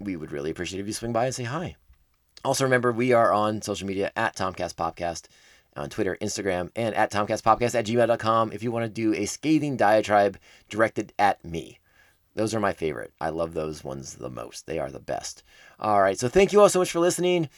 We 0.00 0.16
would 0.16 0.32
really 0.32 0.50
appreciate 0.50 0.80
if 0.80 0.86
you 0.86 0.92
swing 0.92 1.12
by 1.12 1.26
and 1.26 1.34
say 1.34 1.44
hi. 1.44 1.76
Also, 2.44 2.64
remember, 2.64 2.90
we 2.90 3.12
are 3.12 3.32
on 3.32 3.60
social 3.60 3.86
media 3.86 4.10
at 4.16 4.34
Tomcast 4.34 4.74
Podcast 4.74 5.28
on 5.76 5.90
Twitter, 5.90 6.16
Instagram, 6.20 6.70
and 6.74 6.94
at 6.94 7.12
TomcastPopcast 7.12 7.74
at 7.74 7.86
gmail.com 7.86 8.52
if 8.52 8.62
you 8.62 8.72
want 8.72 8.84
to 8.84 8.88
do 8.88 9.14
a 9.14 9.26
scathing 9.26 9.76
diatribe 9.76 10.38
directed 10.68 11.12
at 11.18 11.44
me. 11.44 11.78
Those 12.34 12.54
are 12.54 12.60
my 12.60 12.72
favorite. 12.72 13.12
I 13.20 13.30
love 13.30 13.54
those 13.54 13.84
ones 13.84 14.14
the 14.14 14.30
most. 14.30 14.66
They 14.66 14.78
are 14.78 14.90
the 14.90 15.00
best. 15.00 15.42
All 15.78 16.00
right. 16.00 16.18
So 16.18 16.28
thank 16.28 16.52
you 16.52 16.60
all 16.60 16.68
so 16.68 16.78
much 16.78 16.90
for 16.90 17.00
listening. 17.00 17.48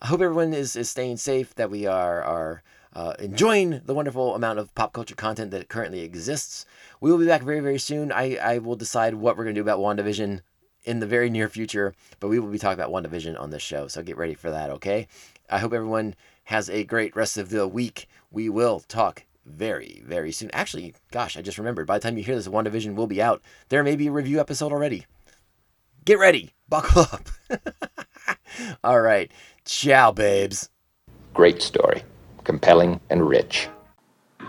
I 0.00 0.06
hope 0.06 0.20
everyone 0.20 0.52
is, 0.52 0.74
is 0.74 0.90
staying 0.90 1.18
safe, 1.18 1.54
that 1.54 1.70
we 1.70 1.86
are, 1.86 2.22
are 2.22 2.62
uh, 2.94 3.14
enjoying 3.18 3.82
the 3.84 3.94
wonderful 3.94 4.34
amount 4.34 4.58
of 4.58 4.74
pop 4.74 4.92
culture 4.92 5.14
content 5.14 5.50
that 5.52 5.68
currently 5.68 6.00
exists. 6.00 6.66
We 7.00 7.10
will 7.10 7.18
be 7.18 7.26
back 7.26 7.42
very, 7.42 7.60
very 7.60 7.78
soon. 7.78 8.10
I, 8.10 8.36
I 8.36 8.58
will 8.58 8.76
decide 8.76 9.14
what 9.14 9.36
we're 9.36 9.44
going 9.44 9.54
to 9.54 9.62
do 9.62 9.68
about 9.68 9.78
WandaVision 9.78 10.40
in 10.84 11.00
the 11.00 11.06
very 11.06 11.30
near 11.30 11.48
future, 11.48 11.94
but 12.20 12.28
we 12.28 12.38
will 12.38 12.48
be 12.48 12.58
talking 12.58 12.80
about 12.80 12.92
WandaVision 12.92 13.40
on 13.40 13.50
this 13.50 13.62
show. 13.62 13.88
So 13.88 14.02
get 14.02 14.16
ready 14.16 14.34
for 14.34 14.50
that, 14.50 14.70
okay? 14.70 15.06
I 15.50 15.58
hope 15.58 15.72
everyone 15.72 16.14
has 16.44 16.68
a 16.68 16.84
great 16.84 17.14
rest 17.14 17.38
of 17.38 17.50
the 17.50 17.68
week. 17.68 18.08
We 18.30 18.48
will 18.48 18.80
talk 18.80 19.24
very, 19.44 20.02
very 20.06 20.32
soon. 20.32 20.50
Actually, 20.52 20.94
gosh, 21.10 21.36
I 21.36 21.42
just 21.42 21.58
remembered. 21.58 21.86
By 21.86 21.98
the 21.98 22.02
time 22.02 22.16
you 22.16 22.24
hear 22.24 22.36
this, 22.36 22.48
WandaVision 22.48 22.94
will 22.94 23.06
be 23.06 23.22
out. 23.22 23.42
There 23.68 23.82
may 23.82 23.96
be 23.96 24.08
a 24.08 24.12
review 24.12 24.40
episode 24.40 24.72
already. 24.72 25.06
Get 26.04 26.18
ready. 26.18 26.52
Buckle 26.68 27.02
up. 27.02 27.28
All 28.84 29.00
right. 29.00 29.30
Ciao, 29.64 30.10
babes. 30.10 30.68
Great 31.34 31.62
story. 31.62 32.02
Compelling 32.44 33.00
and 33.08 33.28
rich. 33.28 33.68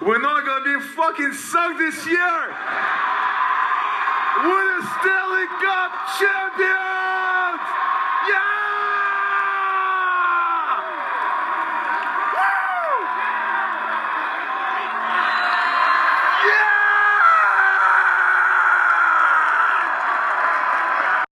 We're 0.01 0.19
not 0.19 0.45
gonna 0.45 0.79
be 0.79 0.85
fucking 0.85 1.33
sucked 1.33 1.77
this 1.77 2.05
year! 2.07 2.47
We're 4.43 4.62
the 4.62 4.62
Stanley 4.83 5.47
Cup 5.63 5.91
champions! 6.19 6.59
Yeah! 6.59 7.22